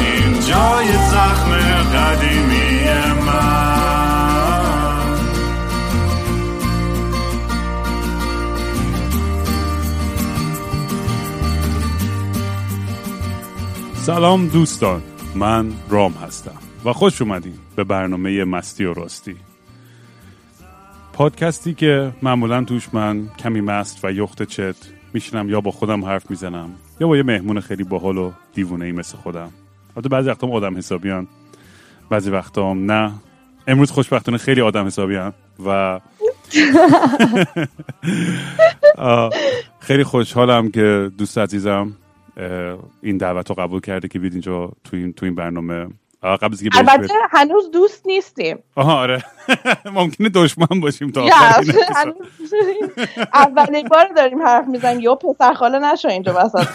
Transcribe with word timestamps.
این 0.00 0.32
جای 0.32 0.92
زخم 0.92 1.50
قدیمی 1.94 2.80
من. 3.26 3.88
سلام 13.94 14.48
دوستان 14.48 15.02
من 15.34 15.72
رام 15.88 16.12
هستم 16.12 16.58
و 16.84 16.92
خوش 16.92 17.22
اومدین 17.22 17.54
به 17.76 17.84
برنامه 17.84 18.44
مستی 18.44 18.84
و 18.84 18.94
راستی. 18.94 19.36
پادکستی 21.12 21.74
که 21.74 22.12
معمولا 22.22 22.64
توش 22.64 22.88
من 22.92 23.28
کمی 23.38 23.60
مست 23.60 24.04
و 24.04 24.12
یخت 24.12 24.42
چت 24.42 24.76
میشینم 25.14 25.48
یا 25.48 25.60
با 25.60 25.70
خودم 25.70 26.04
حرف 26.04 26.30
می‌زنم 26.30 26.70
یا 27.00 27.06
با 27.08 27.16
یه 27.16 27.22
مهمون 27.22 27.60
خیلی 27.60 27.84
باحال 27.84 28.18
و 28.18 28.32
دیوونه 28.54 28.84
ای 28.84 28.92
مثل 28.92 29.16
خودم. 29.16 29.50
البته 29.96 30.08
بعضی 30.08 30.28
وقتا 30.28 30.46
آدم 30.46 30.76
حسابیان 30.76 31.26
بعضی 32.10 32.30
وقتا 32.30 32.74
نه. 32.74 33.12
امروز 33.66 33.90
خوشبختانه 33.90 34.38
خیلی 34.38 34.60
آدم 34.60 34.86
حسابیان 34.86 35.32
و 35.66 36.00
خیلی 39.80 40.04
خوشحالم 40.04 40.70
که 40.70 41.10
دوست 41.18 41.38
عزیزم 41.38 41.92
این 43.02 43.16
دعوت 43.16 43.48
رو 43.50 43.54
قبول 43.54 43.80
کرده 43.80 44.08
که 44.08 44.18
بیاد 44.18 44.32
اینجا 44.32 44.72
تو 44.84 44.96
این, 44.96 45.12
تو 45.12 45.26
این 45.26 45.34
برنامه. 45.34 45.86
قبل 46.22 46.52
از 46.52 46.62
البته 46.72 47.14
هنوز 47.30 47.70
دوست 47.70 48.06
نیستیم. 48.06 48.58
آها 48.74 48.98
آره. 49.00 49.24
ممکنه 49.94 50.28
دشمن 50.28 50.80
باشیم 50.80 51.10
تا 51.10 51.20
اولین 53.34 53.88
بار 53.88 54.08
داریم 54.16 54.42
حرف 54.42 54.68
می‌زنیم. 54.68 55.00
یا 55.00 55.14
پسر 55.14 55.54
خاله 55.54 55.78
نشو 55.78 56.08
اینجا 56.08 56.34
وسط. 56.36 56.66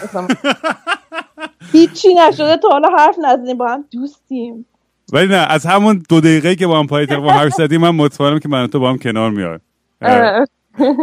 هیچی 1.72 2.14
نشده 2.14 2.56
تا 2.56 2.68
حالا 2.68 2.88
حرف 2.98 3.16
نزدیم 3.24 3.58
با 3.58 3.68
هم 3.68 3.84
دوستیم. 3.90 4.66
ولی 5.12 5.28
نه 5.28 5.46
از 5.50 5.66
همون 5.66 6.02
دو 6.08 6.20
دقیقه 6.20 6.56
که 6.56 6.66
با 6.66 6.78
هم 6.78 6.86
پای 6.86 7.06
تلفن 7.06 7.28
حرف 7.28 7.52
زدیم 7.52 7.80
من 7.80 7.90
مطمئنم 7.90 8.38
که 8.38 8.48
من 8.48 8.66
تو 8.66 8.80
با 8.80 8.90
هم 8.90 8.98
کنار 8.98 9.30
میاد. 9.30 9.60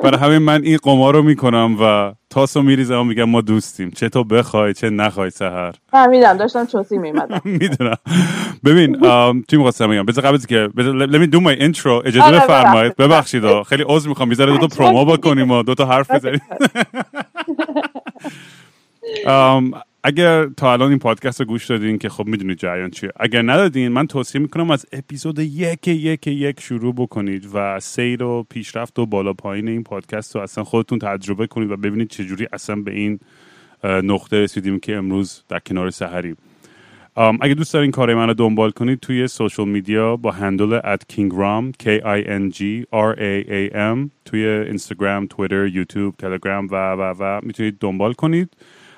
برای 0.03 0.19
همین 0.19 0.37
من 0.37 0.63
این 0.63 0.77
قمار 0.83 1.13
رو 1.13 1.23
می‌کنم 1.23 1.77
و 1.81 2.13
تاسو 2.29 2.61
میریزم 2.61 2.99
و 2.99 3.03
میگم 3.03 3.23
ما 3.23 3.41
دوستیم. 3.41 3.91
چه 3.91 4.09
تو 4.09 4.23
بخوای 4.23 4.73
چه 4.73 4.89
نخوای 4.89 5.29
سهر 5.29 5.73
فهمیدم 5.91 6.37
داشتم 6.37 6.65
چوسی 6.65 6.97
میمدم. 6.97 7.41
می‌دونم. 7.59 7.97
ببین 8.65 8.97
چی 9.47 9.57
می‌خواستم 9.57 9.87
بگم؟ 9.87 10.05
بذار 10.05 10.25
قبل 10.25 10.37
که 10.37 10.69
let 10.75 11.15
me 11.15 11.27
do 11.35 11.39
my 11.39 11.59
intro. 11.61 12.05
اجازه 12.05 12.21
آره، 12.21 12.39
بفرمایید. 12.39 12.95
ببخشید. 12.95 13.63
خیلی 13.63 13.83
عذر 13.87 14.09
می‌خوام. 14.09 14.29
می‌ذاره 14.29 14.57
دو 14.57 14.67
تا 14.67 14.67
پرومو 14.67 15.05
بکنیم 15.05 15.51
و 15.51 15.63
دو 15.63 15.75
تا 15.75 15.85
حرف 15.85 16.11
بزنیم. 16.11 16.41
اگر 20.03 20.45
تا 20.45 20.73
الان 20.73 20.89
این 20.89 20.99
پادکست 20.99 21.39
رو 21.39 21.45
گوش 21.45 21.65
دادین 21.65 21.97
که 21.97 22.09
خب 22.09 22.27
می‌دونید 22.27 22.57
جریان 22.57 22.89
چیه. 22.89 23.11
اگر 23.19 23.41
ندادین 23.41 23.87
من 23.87 24.07
توصیه 24.07 24.41
می‌کنم 24.41 24.71
از 24.71 24.85
اپیزود 24.91 25.39
یک 25.39 25.87
یک 25.87 26.27
یک 26.27 26.59
شروع 26.59 26.93
بکنید 26.93 27.47
و 27.53 27.79
سیر 27.79 28.23
و 28.23 28.45
پیشرفت 28.49 28.99
و 28.99 29.05
بالا 29.05 29.33
پایین 29.33 29.67
این 29.67 29.83
پادکست 29.83 30.35
رو 30.35 30.41
اصلا 30.41 30.63
خودتون 30.63 30.99
تجربه 30.99 31.47
کنید 31.47 31.71
و 31.71 31.77
ببینید 31.77 32.09
چجوری 32.09 32.47
اصلا 32.53 32.75
به 32.75 32.91
این 32.91 33.19
نقطه 33.83 34.37
رسیدیم 34.37 34.79
که 34.79 34.95
امروز 34.95 35.43
در 35.49 35.59
کنار 35.59 35.89
سحریم 35.89 36.37
اگه 37.15 37.53
دوست 37.53 37.73
دارین 37.73 37.91
کار 37.91 38.15
من 38.15 38.27
رو 38.27 38.33
دنبال 38.33 38.71
کنید 38.71 38.99
توی 38.99 39.27
سوشال 39.27 39.67
میدیا 39.69 40.15
با 40.15 40.31
هندل 40.31 40.79
at 40.79 41.13
kingram 41.13 41.83
k 41.83 41.85
i 42.03 42.21
n 42.27 42.51
g 42.55 42.59
r 42.93 43.15
a 43.17 43.49
a 43.49 43.73
m 43.73 44.09
توی 44.25 44.45
اینستاگرام، 44.45 45.27
تویتر، 45.27 45.67
یوتیوب، 45.67 46.15
تلگرام 46.15 46.67
و 46.71 46.91
و 46.91 47.15
و 47.19 47.39
می‌تونید 47.43 47.77
دنبال 47.79 48.13
کنید. 48.13 48.49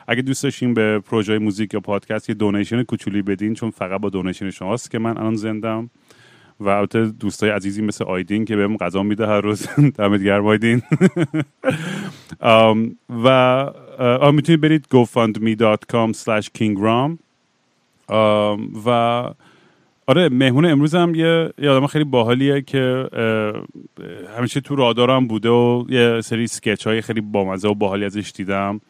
اگه 0.07 0.21
دوست 0.21 0.43
داشتین 0.43 0.73
به 0.73 0.99
پروژه 0.99 1.39
موزیک 1.39 1.73
یا 1.73 1.79
پادکست 1.79 2.29
یه 2.29 2.35
دونیشن 2.35 2.83
کوچولی 2.83 3.21
بدین 3.21 3.53
چون 3.53 3.69
فقط 3.69 4.01
با 4.01 4.09
دونیشن 4.09 4.49
شماست 4.49 4.91
که 4.91 4.99
من 4.99 5.17
الان 5.17 5.35
زندم. 5.35 5.89
و 6.59 6.69
البته 6.69 7.05
دوستای 7.05 7.49
عزیزی 7.49 7.81
مثل 7.81 8.03
آیدین 8.03 8.45
که 8.45 8.55
بهم 8.55 8.77
غذا 8.77 9.03
میده 9.03 9.27
هر 9.27 9.41
روز. 9.41 9.67
دمت 9.97 10.23
گرم 10.23 10.47
آیدین. 10.47 10.81
و 13.23 13.71
می‌تونید 14.33 14.61
برید 14.61 14.87
gofundme.com 14.93 16.13
slash 16.13 16.47
kingram 16.57 17.17
و 18.85 18.89
آره 20.07 20.29
مهمون 20.29 20.65
امروز 20.65 20.95
هم 20.95 21.15
یه, 21.15 21.53
یه 21.57 21.87
خیلی 21.87 22.03
باحالیه 22.03 22.61
که 22.61 23.09
همیشه 24.37 24.61
تو 24.61 24.75
رادارم 24.75 25.27
بوده 25.27 25.49
و 25.49 25.85
یه 25.89 26.21
سری 26.21 26.47
سکچ 26.47 26.87
های 26.87 27.01
خیلی 27.01 27.21
بامزه 27.21 27.67
و 27.67 27.73
باحالی 27.73 28.05
ازش 28.05 28.31
دیدم. 28.35 28.81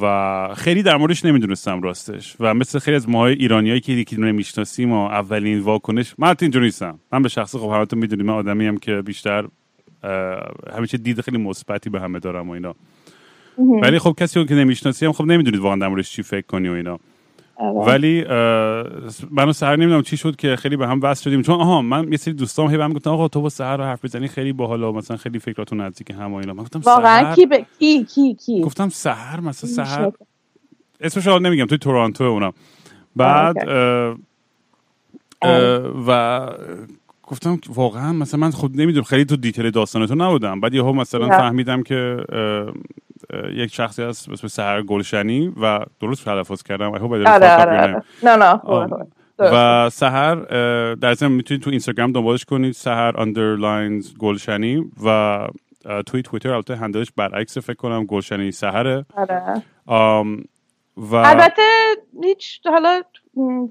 و 0.00 0.54
خیلی 0.56 0.82
در 0.82 0.96
موردش 0.96 1.24
نمی‌دونستم 1.24 1.82
راستش. 1.82 2.36
و 2.40 2.54
مثل 2.54 2.78
خیلی 2.78 2.96
از 2.96 3.08
ماهای 3.08 3.34
ایرانیایی 3.34 3.80
که 3.80 3.92
یکی 3.92 4.16
دونه 4.16 4.32
می‌شناسیم 4.32 4.92
و 4.92 5.04
اولین 5.06 5.60
واکنش 5.60 6.14
من 6.18 6.28
البته 6.28 6.42
اینجوری 6.42 6.64
نیستم. 6.64 6.98
من 7.12 7.22
به 7.22 7.28
شخص 7.28 7.56
خب 7.56 7.70
همتون 7.70 7.98
می‌دونید 7.98 8.26
من 8.26 8.34
آدمی 8.34 8.66
هم 8.66 8.78
که 8.78 9.02
بیشتر 9.02 9.44
همیشه 10.76 10.98
دید 10.98 11.20
خیلی 11.20 11.38
مثبتی 11.38 11.90
به 11.90 12.00
همه 12.00 12.18
دارم 12.18 12.48
و 12.48 12.52
اینا. 12.52 12.74
ولی 13.82 13.98
خب 13.98 14.14
کسی 14.20 14.40
رو 14.40 14.46
که 14.46 14.54
نمی‌شناسی 14.54 15.06
هم 15.06 15.12
خب 15.12 15.24
نمی‌دونید 15.24 15.60
واقعا 15.60 15.78
در 15.78 15.88
موردش 15.88 16.10
چی 16.10 16.22
فکر 16.22 16.46
کنی 16.46 16.68
و 16.68 16.72
اینا. 16.72 16.98
ولی 17.58 18.24
اه، 18.24 18.34
من 19.30 19.48
و 19.48 19.52
سهر 19.52 19.76
نمی‌دونم 19.76 20.02
چی 20.02 20.16
شد 20.16 20.36
که 20.36 20.56
خیلی 20.56 20.76
به 20.76 20.86
هم 20.86 21.00
وصل 21.02 21.22
شدیم. 21.24 21.42
چون 21.42 21.60
آها 21.60 21.82
من 21.82 22.12
یه 22.12 22.16
سری 22.16 22.34
دوستام 22.34 22.70
هی 22.70 22.76
به 22.76 22.84
هم 22.84 22.92
گفتن 22.92 23.10
آقا 23.10 23.28
تو 23.28 23.40
با 23.40 23.48
سهر 23.48 23.76
رو 23.76 23.84
حرف 23.84 24.04
بزنی 24.04 24.28
خیلی 24.28 24.52
باحال 24.52 24.82
و 24.82 24.92
مثلا 24.92 25.16
خیلی 25.16 25.38
فکراتون 25.38 25.80
نزدیک 25.80 26.10
هم 26.10 26.32
و 26.32 26.36
اینا. 26.36 26.52
من 26.52 26.62
گفتم 26.62 26.80
واقعا 26.80 27.22
سهر 27.22 27.34
کی 27.34 27.46
به 27.46 27.66
کی 27.78 28.04
کی 28.04 28.34
کی؟ 28.34 28.60
گفتم 28.60 28.88
سهر 28.88 29.40
مثلا. 29.40 29.70
سهر. 29.70 30.10
اسمش 31.00 31.26
رو 31.26 31.38
نمیگم 31.38 31.66
توی 31.66 31.78
تورانتو 31.78 32.24
اونم. 32.24 32.52
بعد 33.16 33.56
و 36.06 36.40
گفتم 37.22 37.60
واقعا 37.74 38.12
مثلا 38.12 38.40
من 38.40 38.50
خود 38.50 38.80
نمی‌دونم 38.80 39.04
خیلی 39.04 39.24
تو 39.24 39.36
detail 39.36 39.70
داستانتو 39.70 40.14
نبودم. 40.14 40.60
بعد 40.60 40.74
یهو 40.74 40.92
مثلا. 40.92 41.28
فهمیدم 41.28 41.82
که 41.82 42.16
یک 43.52 43.74
شخصی 43.74 44.02
هست 44.02 44.26
به 44.26 44.32
اسم 44.32 44.48
سحر 44.48 44.82
گلشنی 44.82 45.52
و 45.62 45.80
درست 46.00 46.24
تلفظ 46.24 46.62
کردم. 46.62 46.92
آره 46.92 47.02
آره 47.02 47.82
آره. 47.82 48.02
نه 48.22 48.36
نه. 48.36 48.60
و 49.38 49.90
سحر 49.90 50.34
در 50.94 51.14
ضمن 51.14 51.32
می‌تونید 51.32 51.62
تو 51.62 51.70
اینستاگرام 51.70 52.12
دنبالش 52.12 52.44
کنید 52.44 52.72
سحر 52.72 53.20
underlines 53.20 54.16
گلشنی 54.18 54.84
و 55.04 55.38
توی 56.06 56.22
توییتر 56.22 56.52
البته 56.52 56.76
هندلش 56.76 57.12
برعکس 57.16 57.58
فکر 57.58 57.76
کنم 57.76 58.04
گلشنی 58.04 58.50
سهره. 58.50 59.06
آره. 59.16 59.62
و 60.96 61.14
البته 61.14 61.62
هیچ 62.22 62.60
حالا 62.64 63.02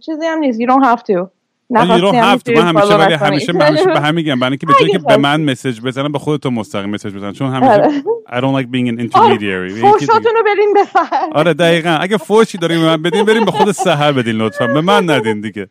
چیزی 0.06 0.26
هم 0.26 0.40
نیست. 0.40 0.60
You 0.60 0.66
don't 0.66 0.86
have 0.86 1.02
to. 1.02 1.37
نخواستی 1.70 2.18
هم 2.18 2.24
هفت 2.24 2.50
من 2.50 2.68
همیشه 2.68 2.96
ولی. 2.98 3.14
همیشه 3.14 3.54
من 3.54 3.66
همیشه 3.66 3.86
به 3.86 4.00
هم 4.00 4.16
میگم. 4.16 4.40
برای 4.40 4.52
اینکه 4.52 4.66
به 4.66 4.74
جایی 4.80 4.92
که 4.92 5.00
به 5.00 5.18
من 5.18 5.42
مسیج 5.42 5.82
بزنم 5.82 6.12
به 6.12 6.20
خودت 6.20 6.46
مستقیم 6.46 6.90
مسیج 6.90 7.14
بزن. 7.14 7.32
چون 7.32 7.54
همیشه 7.54 7.72
آره. 7.72 8.04
I 8.28 8.42
don't 8.42 8.62
like 8.62 8.68
being 8.68 8.88
an 8.92 9.02
intermediary. 9.02 9.82
فرشاتون 9.82 10.32
رو 10.36 10.44
برین 10.46 10.74
بفر 10.76 11.08
آره 11.32 11.54
دقیقا. 11.54 11.90
اگه 11.90 12.18
فوشی 12.18 12.58
داریم 12.58 12.80
به 12.80 12.86
من 12.86 13.02
بدین 13.02 13.24
بریم 13.24 13.46
به 13.46 13.52
خود 13.52 13.72
سهر 13.72 14.12
بدین 14.12 14.36
لطفا. 14.36 14.68
به 14.68 14.82
من 14.82 15.10
ندین 15.10 15.42
دیگه. 15.42 15.68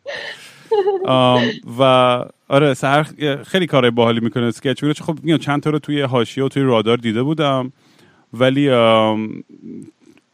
و 1.79 1.83
آره 2.47 2.73
سهر 2.73 3.03
خیلی 3.47 3.67
کارهای 3.67 3.91
باحالی 3.91 4.19
می‌کنه. 4.19 4.43
اسکچ 4.43 4.83
می‌کنه 4.83 5.05
خب 5.05 5.17
میگم 5.23 5.37
چند 5.37 5.61
تا 5.61 5.69
رو 5.69 5.79
توی 5.79 6.01
حاشیه 6.01 6.43
و 6.43 6.49
توی 6.49 6.63
رادار 6.63 6.97
دیده 6.97 7.23
بودم. 7.23 7.71
ولی 8.33 8.69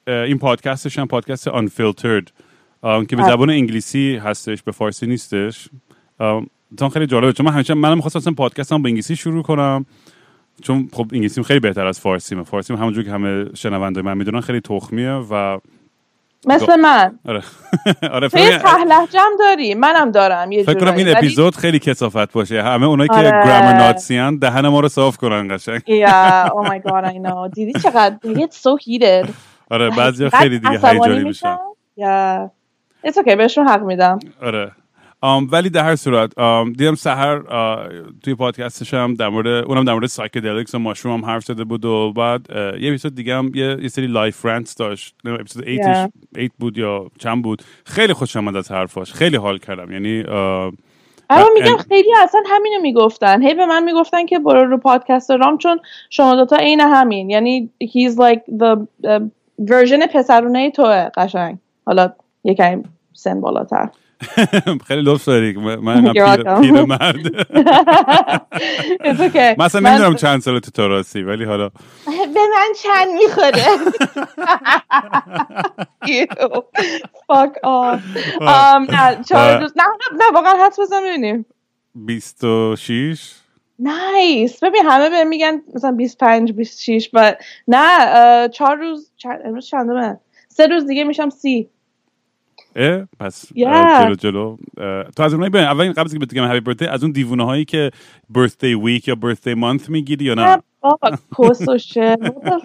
این 0.08 0.38
پادکستش 0.40 1.00
هم 1.00 1.08
پادکست 1.08 1.50
Unfiltered. 1.50 2.28
که 3.10 3.16
به. 3.16 3.24
زبان 3.24 3.50
انگلیسی 3.50 4.16
هستش 4.24 4.64
به 4.64 4.72
فارسی 4.72 5.08
نیستش 5.08 5.70
آم، 6.20 6.48
تا 6.78 6.90
خیلی 6.90 7.08
جالبه 7.08 7.34
چون 7.34 7.46
من 7.46 7.52
همیشه 7.54 7.74
منم 7.74 7.96
می‌خواستم 7.96 8.20
اصلا 8.20 8.34
پادکستم 8.34 8.82
با 8.82 8.88
انگلیسی 8.88 9.16
شروع 9.16 9.44
کنم 9.44 9.86
چون 10.62 10.90
خب 10.94 11.08
انگلیسیم 11.14 11.44
خیلی 11.44 11.60
بهتر 11.60 11.88
از 11.88 12.00
فارسیمه 12.00 12.44
فارسیم 12.44 12.76
همونجور 12.76 13.04
که 13.04 13.12
همه 13.12 13.46
شنونده 13.56 14.02
من 14.02 14.18
می‌دونن 14.18 14.42
خیلی 14.42 14.62
تخمیه 14.62 15.12
و 15.12 15.60
مثل 16.48 16.76
من 16.76 17.20
آره 17.26 17.44
آره 18.12 18.30
هم 19.14 19.32
داری 19.40 19.74
منم 19.74 20.12
دارم 20.12 20.52
یه 20.52 20.64
فکر 20.64 20.80
کنم. 20.80 20.96
این 20.96 21.10
اپیزود 21.18 21.56
خیلی 21.56 21.80
کثافت 21.80 22.32
باشه 22.34 22.64
همه 22.64 22.86
اونایی 22.86 23.10
که 23.10 23.16
آره. 23.16 23.30
grammar 23.30 23.74
Nazi 23.74 24.25
ان 24.25 24.38
دهن 24.38 24.68
ما 24.68 24.80
رو 24.80 24.88
صاف 24.90 25.18
کنن 25.18 25.56
قشنگ 25.58 25.80
Yeah, 25.80 26.50
oh 26.56 26.68
my 26.70 26.90
god, 26.90 27.06
I 27.06 27.18
know. 27.28 27.50
دیدی 27.54 27.74
چقدر 27.80 28.16
get 28.24 28.52
so 28.52 28.78
heated. 28.86 29.30
آره 29.70 29.90
بعضیا 29.90 30.30
خیلی 30.30 30.60
دیگه 30.60 30.90
هیجانی 30.90 31.24
میشن 31.24 31.58
Yeah. 32.00 32.63
It's 33.08 33.18
okay, 33.18 33.36
بهشون 33.36 33.68
حق 33.68 33.82
میدم. 33.84 34.20
آره. 34.42 34.72
آم، 35.22 35.48
ولی 35.52 35.70
در 35.70 35.84
هر 35.84 35.96
صورت 35.96 36.40
آم، 36.40 36.74
دیدم 36.74 36.96
سحر 36.96 37.40
توی 38.24 38.36
پادکستش 38.36 38.94
هم 38.94 39.14
در 39.14 39.30
مورد 39.30 39.48
اونم 39.66 39.86
در 39.86 39.94
مورد 39.94 40.06
psychedelics 40.06 40.76
و 40.76 40.80
mushroom 40.80 41.20
هم 41.20 41.26
حرف 41.26 41.44
زده 41.46 41.64
بود 41.64 41.86
و 41.86 42.14
بعد 42.14 42.46
یه 42.52 42.90
اپیزود 42.90 43.16
دیگه 43.16 43.36
هم 43.36 43.52
یه, 43.56 43.78
یه 43.82 43.88
سری 43.88 44.08
life 44.08 44.46
rants 44.46 44.76
داشت. 44.76 45.16
اپیزود 45.26 45.68
8 45.68 45.80
Yeah. 45.84 46.10
8 46.38 46.52
بود 46.60 46.78
یا 46.78 47.08
چند 47.20 47.44
بود. 47.44 47.62
خیلی 47.86 48.14
خوشم 48.14 48.48
از 48.48 48.72
حرفاش. 48.72 49.14
خیلی 49.14 49.38
حال 49.38 49.58
کردم. 49.58 49.92
یعنی 49.92 50.24
اما 51.30 51.46
و- 51.46 51.54
میگم 51.54 51.78
خیلی 51.78 52.10
اصلا 52.24 52.42
همینو 52.50 52.82
می‌گفتن. 52.82 53.42
هی 53.42 53.54
به 53.54 53.66
من 53.66 53.84
می‌گفتن 53.84 54.26
که 54.26 54.40
برو 54.40 54.66
رو 54.66 54.78
پادکست 54.78 55.32
رام 55.32 55.58
چون 55.58 55.80
شما 56.10 56.36
دوتا 56.36 56.56
عین 56.56 56.80
همین. 56.82 57.30
یعنی 57.30 57.70
he's 57.84 58.14
like 58.16 58.42
the 58.60 58.78
uh, 59.08 59.22
version 59.72 60.08
پسرونه 60.14 60.72
توه 60.72 61.10
قشنگ. 61.18 61.58
حالا 61.86 62.14
یکم 62.44 62.84
سن 63.14 63.42
بالاتر. 63.42 63.90
خیلی 64.88 65.02
لطف 65.02 65.26
داری. 65.26 65.54
من 65.54 66.14
پیر, 66.62 66.86
مرد. 66.86 67.18
من 69.58 69.66
اصلا 69.66 69.90
نمی‌دونم 69.90 70.16
چند 70.16 70.42
سال 70.42 70.60
تو 70.60 70.88
راستی 70.88 71.24
ولی 71.24 71.44
حالا. 71.44 71.70
به 72.36 72.40
من 72.54 72.74
چند 72.84 73.08
می‌خوره. 73.24 73.66
Off. 77.64 78.02
Um, 78.42 78.90
نه 78.90 79.24
چهار 79.24 79.62
روز 79.62 79.74
نه 79.76 79.84
نه 80.18 80.26
واقعا 80.34 80.66
حدس 80.66 80.80
بزن 80.80 81.02
ببینیم 81.02 81.46
26 81.96 83.34
نایس 83.80 84.64
ببین 84.64 84.86
همه 84.86 85.10
به 85.10 85.24
میگن 85.24 85.62
مثلا 85.76 85.92
25 85.92 86.52
26 86.52 87.10
و 87.14 87.36
نه 87.68 87.98
اه، 88.00 88.48
چهار 88.48 88.76
روز 88.76 89.12
امروز 89.46 89.68
چندمه؟ 89.68 90.20
سه 90.48 90.68
روز 90.68 90.86
دیگه 90.86 91.04
میشم 91.04 91.30
سی. 91.30 91.70
پس 93.20 93.46
Yeah. 93.46 94.04
جلو 94.04 94.16
جلو. 94.16 94.58
تو 95.16 95.24
از 95.24 95.34
اونایی 95.34 95.50
ببین 95.50 95.66
اول 95.66 95.82
این 95.82 95.94
قبل 95.94 96.06
از 96.06 96.14
اینکه 96.14 96.26
بهت 96.26 96.34
بگم 96.34 96.52
هپی 96.52 96.60
برثدی 96.60 96.86
از 96.86 97.04
اون 97.04 97.12
دیوونه 97.12 97.46
هایی 97.46 97.66
که 97.66 97.92
برثدی 98.30 98.74
ویک 98.74 99.08
یا 99.08 99.16
برثدی 99.16 99.54
مانث 99.54 99.90
می‌گیری 99.90 100.26
یا 100.26 100.34
نه؟ 100.34 100.58
بابا 100.82 101.10
کس 101.38 101.68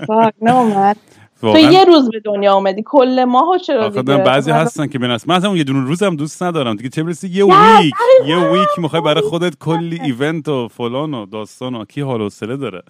و 0.09 0.31
نه 0.43 0.95
تو 1.41 1.59
یه 1.59 1.85
روز 1.85 2.11
به 2.11 2.21
دنیا 2.21 2.55
اومدی. 2.55 2.83
کل 2.87 3.25
ماهو 3.25 3.59
چرا 3.59 3.89
دیگه؟ 3.89 4.17
بعضی 4.17 4.51
هستن 4.51 4.87
که 4.87 4.99
بناس 4.99 5.29
من 5.29 5.35
اصلا 5.35 5.49
اون 5.49 5.59
یه 5.59 5.65
دونه 5.65 5.87
روزم 5.87 6.17
دوست 6.17 6.43
ندارم. 6.43 6.77
دیگه 6.77 6.89
چه 6.89 7.03
برسه 7.03 7.29
یه 7.29 7.45
ویک 7.45 7.95
یه. 8.27 8.37
ویک 8.39 8.69
می‌خوای 8.79 9.03
برای 9.03 9.23
خودت 9.23 9.59
کلی 9.59 10.01
ایونت 10.03 10.49
و 10.49 10.69
فلان 10.69 11.15
و 11.15 11.27
داستان 11.27 11.75
و 11.75 11.85
کی 11.85 12.01
حال 12.01 12.21
و 12.21 12.31
داره. 12.57 12.83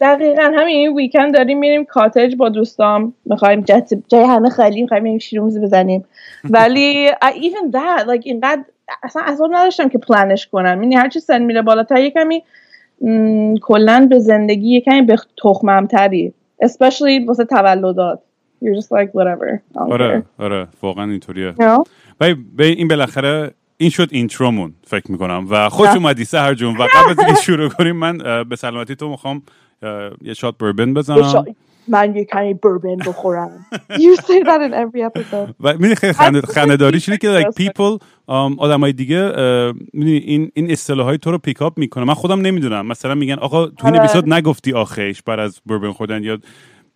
دقیقا 0.00 0.42
همین 0.42 0.76
این 0.76 0.96
ویکند 0.96 1.34
داریم 1.34 1.58
میریم 1.58 1.84
کاتج 1.84 2.36
با 2.36 2.48
دوستام. 2.48 3.14
می‌خوایم 3.24 3.64
جای 4.08 4.24
همه 4.24 4.50
خالی 4.50 4.82
می‌خوایم 4.82 5.04
بریم 5.04 5.18
شیرومز 5.18 5.60
بزنیم. 5.60 6.04
ولی 6.44 7.10
even 7.10 7.72
that 7.72 8.06
like 8.06 8.22
اینقدر 8.22 8.62
اصلا 9.02 9.22
اصلا 9.26 9.46
نداشتم 9.46 9.88
که 9.88 9.98
پلنش 9.98 10.46
کنم. 10.46 10.82
یعنی 10.82 10.94
هرچی 10.94 11.20
سن 11.20 11.42
میره 11.42 11.62
بالاتر 11.62 12.00
یه 12.00 12.10
کمی 12.10 12.42
کلا 13.62 14.06
به 14.10 14.18
زندگی 14.18 14.68
یه 14.68 14.80
کمی 14.80 15.02
به 15.02 15.16
تخمم 15.42 15.86
تره 15.86 16.32
especially 16.64 17.26
واسه 17.26 17.44
تولدات. 17.44 18.20
You're 18.64 18.80
just 18.80 18.88
like 18.88 19.10
whatever. 19.10 19.58
آره. 19.74 20.22
آره 20.38 20.66
واقعا 20.82 21.10
اینطوریه? 21.10 21.54
ولی 22.20 22.36
این 22.58 22.88
بالاخره 22.88 23.50
این 23.76 23.90
شد 23.90 24.08
intro 24.12 24.51
مون 24.51 24.74
فکر 24.86 25.12
می‌کنم. 25.12 25.46
و 25.50 25.68
خوش. 25.68 25.88
اومدی 25.88 26.24
سحر 26.24 26.54
جون 26.54 26.76
و 26.76 26.82
قبل 26.82 27.10
از 27.10 27.18
اینکه 27.18 27.34
شروع 27.34 27.68
کنیم 27.68 27.96
من 27.96 28.18
به 28.48 28.56
سلامتی 28.56 28.96
تو 28.96 29.08
می‌خوام 29.08 29.42
یه 30.22 30.34
shot 30.34 30.58
bourbon 30.58 30.94
بزنم. 30.94 31.44
من 31.88 32.16
یه 32.16 32.24
کمی 32.24 32.54
بربن 32.54 32.96
بخورم. 32.96 33.66
You 33.90 34.20
say 34.20 34.44
that 34.44 34.60
in 34.68 34.72
every 34.72 35.02
episode. 35.10 35.54
و 35.60 35.72
می‌دونی 35.72 35.94
خیلی 35.94 36.12
خنده 36.40 36.76
داریش 36.76 37.08
اینه 37.08 37.18
که 37.18 37.40
like 37.40 37.62
people 37.62 38.04
آدم 38.58 38.80
های 38.80 38.92
دیگه 38.92 39.32
می‌دونی 39.92 40.16
این 40.16 40.50
این 40.54 40.70
اصطلاح 40.70 41.06
های 41.06 41.18
تو 41.18 41.30
رو 41.30 41.38
پیکاپ 41.38 41.78
می‌کنه 41.78 42.04
من 42.04 42.14
خودم 42.14 42.40
نمی‌دونم. 42.40 42.86
مثلا 42.86 43.14
میگن 43.14 43.34
آقا 43.34 43.66
تو 43.66 43.86
این 43.86 43.96
آره. 43.96 44.04
اپیزود 44.04 44.32
نگفتی 44.32 44.72
آخیش 44.72 45.22
بعد 45.22 45.38
از 45.38 45.60
بربن 45.66 45.92
خوردن 45.92 46.22
یا 46.22 46.38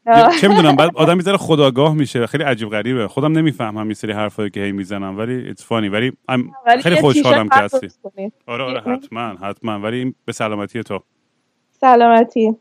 یا 0.07 0.31
چه 0.41 0.49
می‌دونم 0.49 0.77
بعد 0.77 0.91
آدم 0.95 1.17
می‌ذاره 1.17 1.37
خداگاه 1.37 1.95
میشه. 1.95 2.27
خیلی 2.27 2.45
عجیب 2.45 2.69
غریبه. 2.69 3.09
خودم 3.09 3.39
نمی‌فهمم 3.39 3.89
یه 3.89 3.95
سری 3.95 4.13
حرفایی 4.13 4.51
که 4.51 4.61
هی 4.61 4.73
می‌زنم 4.73 5.19
ولی 5.19 5.55
it's 5.55 5.61
funny. 5.61 5.71
ولی 5.71 6.13
خیلی 6.83 6.97
خوشحالم 6.97 7.49
که 7.49 7.57
هستی. 7.57 7.89
آره 8.47 8.65
آره 8.65 8.81
حتما 8.81 9.21
حتما. 9.21 9.81
ولی 9.81 9.99
این 9.99 10.15
به 10.25 10.33
سلامتی 10.33 10.83
تو. 10.83 11.01
سلامتی. 11.81 12.57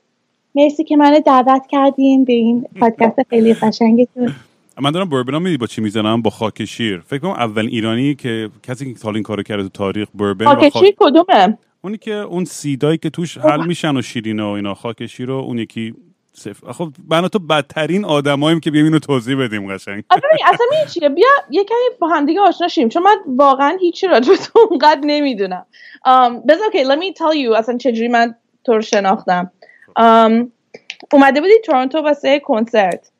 مرسی 0.55 0.83
که 0.83 0.95
منو 0.95 1.19
دعوت 1.19 1.67
کردین 1.67 2.25
به 2.25 2.33
این 2.33 2.65
پادکست 2.79 3.29
خیلی 3.29 3.53
قشنگتون. 3.53 4.35
من 4.81 4.91
دارم 4.91 5.09
بربن 5.09 5.41
میدی 5.41 5.57
با 5.57 5.67
چی 5.67 5.81
می‌زنم؟ 5.81 6.21
با 6.21 6.29
خاک 6.29 6.65
شیر. 6.65 6.99
فکر 6.99 7.19
کنم 7.19 7.31
اول 7.31 7.65
ایرانی 7.65 8.15
که 8.15 8.49
کسی 8.63 8.93
که 8.93 8.99
تا 8.99 9.11
این 9.11 9.23
کارو 9.23 9.43
کرده 9.43 9.63
تو 9.63 9.69
تاریخ 9.69 10.07
بربن 10.15 10.45
خاک 10.45 10.73
خاکچی 10.73 10.95
کدومه؟ 10.97 11.57
اونی 11.81 11.97
که 11.97 12.13
اون 12.13 12.45
سیدایی 12.45 12.97
که 12.97 13.09
توش 13.09 13.37
حل 13.37 13.67
میشن 13.67 13.97
و 13.97 14.01
شیرینه 14.01 14.43
و 14.43 14.47
اینا. 14.47 14.73
خاک 14.73 15.05
شیر 15.05 15.31
و 15.31 15.33
اون 15.33 15.59
یکی 15.59 15.93
صفر 16.33 16.71
خب 16.71 16.89
و 17.09 17.27
تو 17.27 17.39
بدترین 17.39 18.05
آدماییم 18.05 18.59
که 18.59 18.71
بیایم 18.71 18.85
اینو 18.85 18.99
توضیح 18.99 19.35
بدیم 19.37 19.73
قشنگ. 19.73 20.03
اصلا 20.09 20.67
این 20.71 20.87
چیه؟ 20.87 21.09
بیا 21.09 21.27
یه 21.49 21.63
کمی 21.63 21.97
با 21.99 22.07
هم 22.07 22.25
دیگه 22.25 22.39
آشنا 22.39 22.67
شیم. 22.67 22.89
چون 22.89 23.03
من 23.03 23.17
واقعا 23.37 23.77
هیچی 23.81 24.07
راجع 24.07 24.29
به 24.31 24.37
تو 24.37 24.59
اونقدر 24.69 25.01
نمی‌دونم. 25.03 25.65
um, 26.05 26.47
بذار 26.49 26.65
اوکی 26.65 26.83
let 26.83 26.97
me 26.97 27.15
tell 27.17 27.35
you 27.45 27.57
اصلا 27.57 27.77
چجوری 27.77 28.07
من 28.07 28.35
تو 28.63 28.73
رو 28.73 28.81
شناختم. 28.81 29.51
اومده 31.11 31.41
بودی 31.41 31.53
تورنتو 31.65 32.01
واسه 32.01 32.39
کنسرت. 32.39 33.11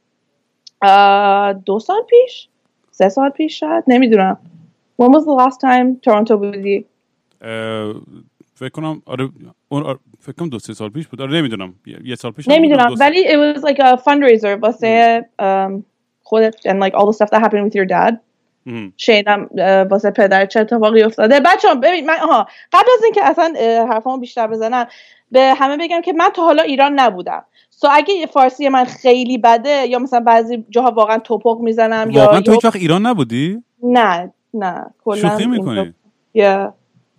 دو 1.65 1.79
سال 1.79 2.01
پیش؟ 2.09 2.47
سه 2.91 3.09
سال 3.09 3.29
پیش 3.29 3.59
شاید؟ 3.59 3.83
نمی‌دونم. 3.87 4.37
When 5.01 5.07
was 5.07 5.23
the 5.23 5.45
last 5.45 5.55
time 5.55 6.01
تورنتو 6.01 6.37
بودی؟ 6.37 6.85
فکر 8.55 8.69
کنم 8.73 9.01
آره 9.05 9.29
اون 9.69 9.83
آره، 9.83 9.99
فکر 10.19 10.35
کنم 10.35 10.49
دو 10.49 10.59
سه 10.59 10.73
سال 10.73 10.89
پیش 10.89 11.07
بود. 11.07 11.21
آره 11.21 11.33
نمی‌دونم. 11.33 11.75
یه 12.03 12.15
سال 12.15 12.31
پیش 12.31 12.47
نمی‌دونم 12.47 12.95
ولی 12.99 13.23
it 13.23 13.57
was 13.57 13.61
like 13.61 13.77
a 13.77 13.97
fundraiser 13.97 14.59
واسه 14.61 15.21
um, 15.41 15.81
خودت 16.23 16.55
and 16.67 16.83
like 16.83 16.93
all 16.93 17.11
the 17.11 17.15
stuff 17.17 17.29
that 17.29 17.41
happened 17.41 17.71
with 17.71 17.75
your 17.75 17.85
dad. 17.85 18.13
شنیدم 18.97 19.49
واسه 19.89 20.11
پدر 20.11 20.45
چه 20.45 20.59
اتفاقی 20.59 21.03
افتاده. 21.03 21.39
بچه 21.39 21.75
ببین 21.75 22.05
من 22.05 22.19
آها 22.19 22.47
قبل 22.73 22.87
از 22.97 23.03
اینکه 23.03 23.25
اصلا 23.25 23.53
حرفامو 23.89 24.17
بیشتر 24.17 24.47
بزنم 24.47 24.87
به 25.31 25.53
همه 25.57 25.77
بگم 25.77 26.01
که 26.01 26.13
من 26.13 26.29
تا 26.35 26.43
حالا 26.43 26.63
ایران 26.63 26.99
نبودم. 26.99 27.45
سو 27.69 27.87
اگه 27.91 28.13
یه 28.13 28.25
فارسی 28.25 28.69
من 28.69 28.83
خیلی 28.83 29.37
بده 29.37 29.87
یا 29.87 29.99
مثلا 29.99 30.19
بعضی 30.19 30.65
جاها 30.69 30.91
واقعا 30.91 31.17
توپق 31.17 31.57
می‌زنم 31.59 32.09
یا 32.11 32.21
واقعا 32.21 32.41
تو 32.41 32.51
هیچ 32.51 32.65
وقت 32.65 32.75
ایران 32.75 33.05
نبودی؟ 33.05 33.63
نه 33.83 34.33
نه 34.53 34.85
کلا 35.03 35.15
شوخی 35.15 35.45
می‌کنی؟ 35.45 35.93
Yeah. 36.37 36.73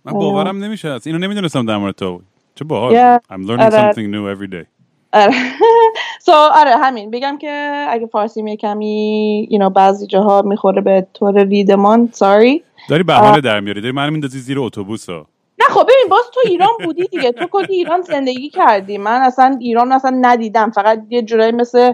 من 0.05 0.13
باورم 0.13 0.63
نمیشه 0.63 0.89
از 0.89 1.07
اینو 1.07 1.19
نمی‌دونستم 1.19 1.65
در 1.65 1.77
مورد 1.77 1.95
تو. 1.95 2.21
چه 2.55 2.65
باحال. 2.65 2.93
Yeah. 2.93 3.21
I'm 3.33 3.47
learning 3.47 3.61
آره. 3.61 3.91
something 3.91 4.11
new 4.13 4.37
every 4.37 4.47
day. 4.53 4.80
آره. 5.13 5.33
So 6.25 6.33
آره 6.33 6.77
همین. 6.77 7.11
بگم 7.11 7.37
که 7.37 7.85
اگه 7.89 8.05
فارسی 8.07 8.41
می 8.41 8.57
کمی 8.57 9.47
you 9.51 9.55
know, 9.57 9.73
بعضی 9.73 10.07
جاها 10.07 10.41
می‌خوره 10.41 10.81
به 10.81 11.07
طور 11.13 11.43
ریدمان. 11.43 12.09
Sorry. 12.13 12.61
داری 12.89 13.03
بهانه 13.03 13.41
در 13.41 13.59
میاری. 13.59 13.81
داری 13.81 13.91
منو 13.93 14.11
میندازی 14.11 14.39
زیر 14.39 14.59
اتوبوس 14.59 15.09
ها 15.09 15.25
نه 15.59 15.65
خب 15.69 15.83
ببین 15.83 16.09
باز 16.09 16.23
تو 16.33 16.39
ایران 16.45 16.69
بودی 16.85 17.03
دیگه. 17.07 17.31
تو 17.31 17.45
کلی 17.51 17.75
ایران 17.75 18.01
زندگی 18.01 18.49
کردی. 18.49 18.97
من 18.97 19.21
اصلا 19.21 19.57
ایران 19.61 19.91
اصلا 19.91 20.17
ندیدم. 20.21 20.71
فقط 20.71 21.03
یه 21.09 21.21
جورایی 21.21 21.51
مثل 21.51 21.93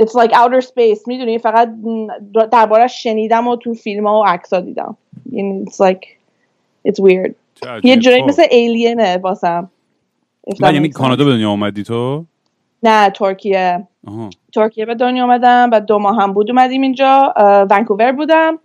it's 0.00 0.12
like 0.22 0.30
outer 0.32 0.64
space. 0.64 1.06
می‌دونی؟ 1.06 1.38
فقط 1.38 1.70
دربارش 2.52 3.02
شنیدم 3.02 3.46
و 3.48 3.56
تو 3.56 3.74
فیلم 3.74 4.06
ها 4.06 4.20
و 4.20 4.24
عکس 4.24 4.52
ها 4.52 4.60
دیدم. 4.60 4.96
یعنی 5.32 5.64
it's 5.64 5.74
like 5.86 6.06
it's 6.88 7.02
weird. 7.02 7.32
یه. 7.84 7.96
جورایی 7.96 8.22
خب. 8.22 8.28
مثل 8.28 8.42
alien 8.42 9.20
واسم. 9.22 9.70
نه 10.60 10.74
یعنی. 10.74 10.88
کانادا 10.88 11.24
به 11.24 11.30
دنیا 11.30 11.50
اومدی 11.50 11.82
تو؟ 11.82 12.24
نه 12.82 13.10
ترکیه. 13.10 13.86
آها. 14.06 14.30
ترکیه 14.54 14.86
به 14.86 14.94
دنیا 14.94 15.24
اومدم 15.24 15.70
و 15.72 15.80
دو 15.80 15.98
ماه 15.98 16.22
هم 16.22 16.32
بود 16.32 16.50
اومدیم 16.50 16.82
اینجا. 16.82 17.34
ونکوور 17.70 18.12
بودم. 18.12 18.58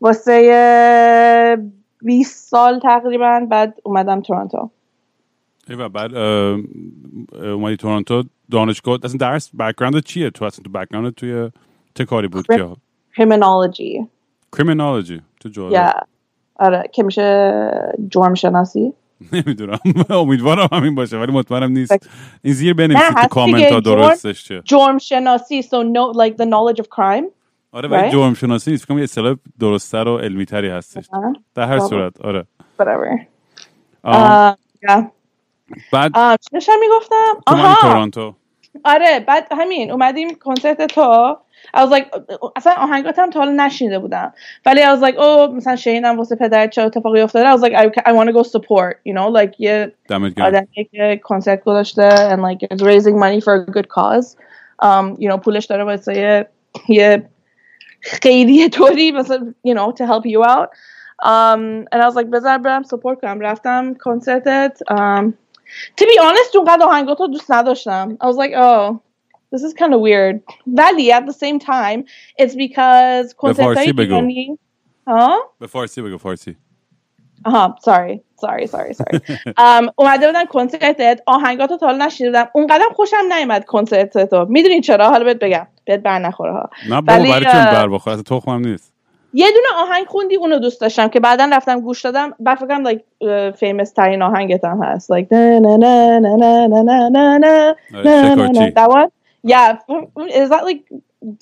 واسه 0.00 1.56
20 2.02 2.48
سال 2.48 2.80
تقریبا 2.80 3.46
بعد 3.50 3.74
اومدم 3.82 4.20
تورنتو. 4.20 4.70
و 5.68 5.88
بعد 5.88 6.14
اومدی 7.42 7.76
تورنتو 7.76 8.22
دانشگاه. 8.50 8.98
اصلا 9.02 9.16
درس 9.16 9.50
background 9.58 10.04
چیه؟ 10.04 10.30
تو 10.30 10.44
اصلا 10.44 10.62
تو 10.64 10.70
background 10.70 11.14
توی 11.14 11.50
چه 11.94 12.04
کاری 12.04 12.28
بود 12.28 12.46
که؟ 12.46 12.68
Criminology. 13.12 14.06
Criminology 14.56 15.20
تو 15.40 15.70
یا 15.72 15.92
آره 16.56 16.84
که 16.92 17.02
میشه 17.02 17.70
جرم 18.08 18.34
شناسی. 18.34 18.92
نمی‌دونم. 19.32 19.78
امیدوارم 20.10 20.68
همین 20.72 20.94
باشه 20.94 21.16
ولی 21.18 21.32
مطمئنم 21.32 21.72
نیست. 21.72 22.08
این 22.42 22.54
زیر 22.54 22.74
بنویسید 22.74 23.14
تو 23.22 23.28
کامنت 23.28 23.72
ها 23.72 23.80
درستش 23.80 24.44
چیه. 24.44 24.62
جرم 24.64 24.98
شناسی 24.98 25.62
so 25.62 25.66
no 25.66 26.16
like 26.18 26.34
the 26.42 26.46
knowledge 26.46 26.80
of 26.82 26.86
crime 26.96 27.24
آره 27.72 27.88
ولی 27.88 28.08
Right? 28.08 28.12
جرم 28.12 28.34
شناسی 28.34 28.70
نیست. 28.70 28.84
فکر 28.84 28.94
یه 28.98 29.02
اصطلاح 29.02 29.36
درستتر 29.60 30.08
و 30.08 30.18
علمی 30.18 30.44
تری 30.46 30.68
هستش 30.68 31.04
در 31.54 31.68
هر. 31.68 31.78
صورت 31.78 32.20
آره. 32.20 32.46
Whatever. 32.82 33.20
uh. 34.06 34.56
بعد 35.92 36.12
uh, 36.12 36.36
داشتم 36.52 36.72
می‌گفتم؟ 36.80 37.16
آها. 37.46 37.74
تورنتو 37.80 38.34
آره 38.84 39.20
بعد 39.20 39.46
همین 39.52 39.90
اومدیم 39.90 40.34
کنسرت 40.34 40.82
تو. 40.82 41.36
I 41.76 41.78
was 41.78 41.90
like 41.90 42.06
اصلا 42.56 42.72
آهنگاتم 42.72 43.30
تا 43.30 43.38
حالا 43.38 43.66
نشنیده 43.66 43.98
بودم. 43.98 44.32
ولی 44.66 44.82
I 44.82 44.86
was 44.86 45.02
like 45.02 45.16
oh 45.16 45.50
مثلا 45.54 45.76
شنیدم 45.76 46.18
واسه 46.18 46.36
پدر 46.36 46.66
چه 46.66 46.82
اتفاقی 46.82 47.20
افتاده. 47.20 47.52
I 47.52 47.58
was 47.58 47.62
like 47.62 47.74
I, 47.74 48.10
I 48.10 48.12
want 48.12 48.28
to 48.28 48.32
go 48.32 48.42
support 48.42 48.94
you 49.04 49.14
know 49.14 49.42
like 49.42 49.54
یه 49.58 49.92
آدمی 50.40 50.88
که 50.92 51.20
کنسرت 51.22 51.64
گذاشته 51.64 52.08
and 52.10 52.40
like 52.40 52.74
is 52.74 52.82
raising 52.82 53.18
money 53.18 53.40
for 53.40 53.54
a 53.54 53.70
good 53.70 53.88
cause. 53.88 54.36
Um, 54.82 55.16
you 55.18 55.28
know 55.30 55.38
پولش 55.38 55.64
داره 55.64 55.84
واسه 55.84 56.16
یه, 56.16 56.48
یه 56.88 57.22
خیلی 58.00 58.68
طوری 58.68 59.12
مثلا 59.12 59.54
you 59.66 59.74
know 59.74 59.92
to 59.92 60.06
help 60.06 60.24
you 60.26 60.44
out. 60.44 60.68
Um, 61.22 61.86
and 61.92 62.02
I 62.02 62.08
was 62.08 62.16
like 62.16 62.26
بذار 62.26 62.58
برم 62.58 62.82
support 62.82 63.20
کنم. 63.20 63.40
رفتم 63.40 63.94
کنسرتت. 63.94 64.78
Um, 64.90 65.34
to 66.00 66.04
be 66.04 66.20
honest 66.20 66.56
اونقدر 66.56 66.84
آهنگاتو 66.84 67.26
دوست 67.26 67.52
نداشتم. 67.52 68.18
I 68.22 68.26
was 68.26 68.36
like 68.36 68.54
oh 68.54 68.98
this 69.54 69.62
is 69.62 69.74
kind 69.74 69.92
of 69.92 70.00
weird. 70.00 70.40
ولی 70.66 71.12
at 71.12 71.22
the 71.22 71.32
same 71.32 71.58
time 71.58 72.04
it's 72.42 72.54
because 72.54 73.34
کنسرت 73.34 73.64
فارسی 73.64 73.92
بگو. 73.92 74.56
ها 75.06 75.38
به 75.60 75.66
فارسی 75.66 76.02
بگو 76.02 76.18
فارسی. 76.18 76.56
آها 77.44 77.76
sorry 77.80 78.20
sorry 78.46 78.66
sorry 78.66 78.94
sorry. 78.94 79.18
um, 79.64 79.92
اومده 79.96 80.26
بودن 80.26 80.44
کنسرتت 80.44 81.20
آهنگاتو 81.26 81.76
تا 81.76 81.86
حالا 81.86 82.06
نشنیده 82.06 82.30
بودم 82.30 82.50
اونقدر 82.54 82.84
خوشم 82.94 83.32
نیومد 83.32 83.64
کنسرتتو. 83.64 84.46
می‌دونی 84.48 84.80
چرا؟ 84.80 85.10
حالا 85.10 85.24
بهت 85.24 85.38
بگم. 85.38 85.66
بهت 85.84 86.00
بر 86.00 86.18
نخوره 86.18 86.52
ها. 86.52 86.70
نه 86.88 87.00
بابا 87.00 87.22
برای 87.22 87.44
بر 87.44 87.88
بخور 87.88 88.12
اصلا 88.12 88.22
تخمم 88.22 88.68
نیست. 88.68 88.94
یه 89.32 89.46
دونه 89.50 89.66
آهنگ 89.76 90.06
خوندی 90.06 90.36
اونو 90.36 90.58
دوست 90.58 90.80
داشتم 90.80 91.08
که 91.08 91.20
بعدا 91.20 91.50
رفتم 91.52 91.80
گوش 91.80 92.04
دادم 92.04 92.34
بعد 92.40 92.58
فکر 92.58 92.66
کنم 92.66 92.92
like 92.92 93.00
فیمس 93.56 93.92
ترین 93.92 94.22
آهنگت 94.22 94.64
هم 94.64 94.82
هست 94.82 95.12
like 95.12 95.26
na 95.26 95.60
na 95.60 95.76
na 95.76 96.20
na 96.24 96.66
na 96.72 96.80
na 96.88 96.98
na 97.10 97.38
na 97.38 97.74
آره، 97.94 98.04
na 98.04 98.34
na 98.34 98.34
شکارچی. 98.34 98.70
na 98.70 98.74
that 98.74 98.90
one 98.90 99.08
yeah 99.42 99.78
is 100.42 100.48
that 100.50 100.64
like 100.64 100.82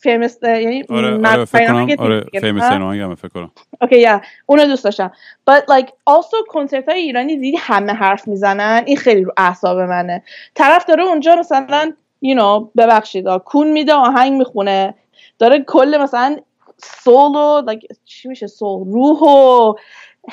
famous 0.07 0.43
یعنی 0.43 0.85
آره 0.91 1.29
آره 1.29 1.45
فکر 1.45 1.67
کنم 1.67 1.89
آره 1.99 2.25
نه؟ 2.35 2.41
ترین 2.41 2.83
آهنگمه 2.83 3.15
فکر 3.15 3.29
کنم 3.29 3.51
اوکی 3.83 4.01
یا 4.01 4.21
اونو 4.47 4.65
دوست 4.65 4.85
داشتم 4.85 5.13
but 5.51 5.63
like 5.75 5.89
also 6.11 6.47
کنسرت 6.49 6.89
های 6.89 7.01
ایرانی 7.01 7.37
دیدی 7.37 7.57
همه 7.57 7.93
حرف 7.93 8.29
می‌زنن 8.29 8.83
این 8.87 8.97
خیلی 8.97 9.25
رو 9.25 9.33
اعصاب 9.37 9.79
منه 9.79 10.23
طرف 10.55 10.87
داره 10.87 11.05
اونجا 11.05 11.37
مثلا 11.37 11.93
you 12.25 12.39
know 12.39 12.71
ببخشید 12.77 13.25
کون 13.45 13.71
میده 13.71 13.95
آهنگ 13.95 14.33
می‌خونه 14.33 14.95
داره 15.39 15.65
کل 15.65 15.99
مثلا 16.03 16.37
سول 16.79 17.37
و 17.37 17.63
like, 17.67 17.97
چی 18.05 18.29
میشه 18.29 18.47
سول 18.47 18.93
روح 18.93 19.19
و 19.19 19.75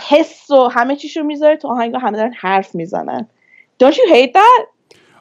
حس 0.10 0.52
و 0.52 0.68
همه 0.68 0.96
چیشو 0.96 1.24
می‌ذاره 1.24 1.58
تو 1.58 1.68
آهنگ 1.68 1.96
همه 2.02 2.18
دارن 2.18 2.34
حرف 2.34 2.76
می‌زنن 2.76 3.28
don't 3.84 3.94
you 3.94 4.10
hate 4.14 4.34
that 4.34 4.68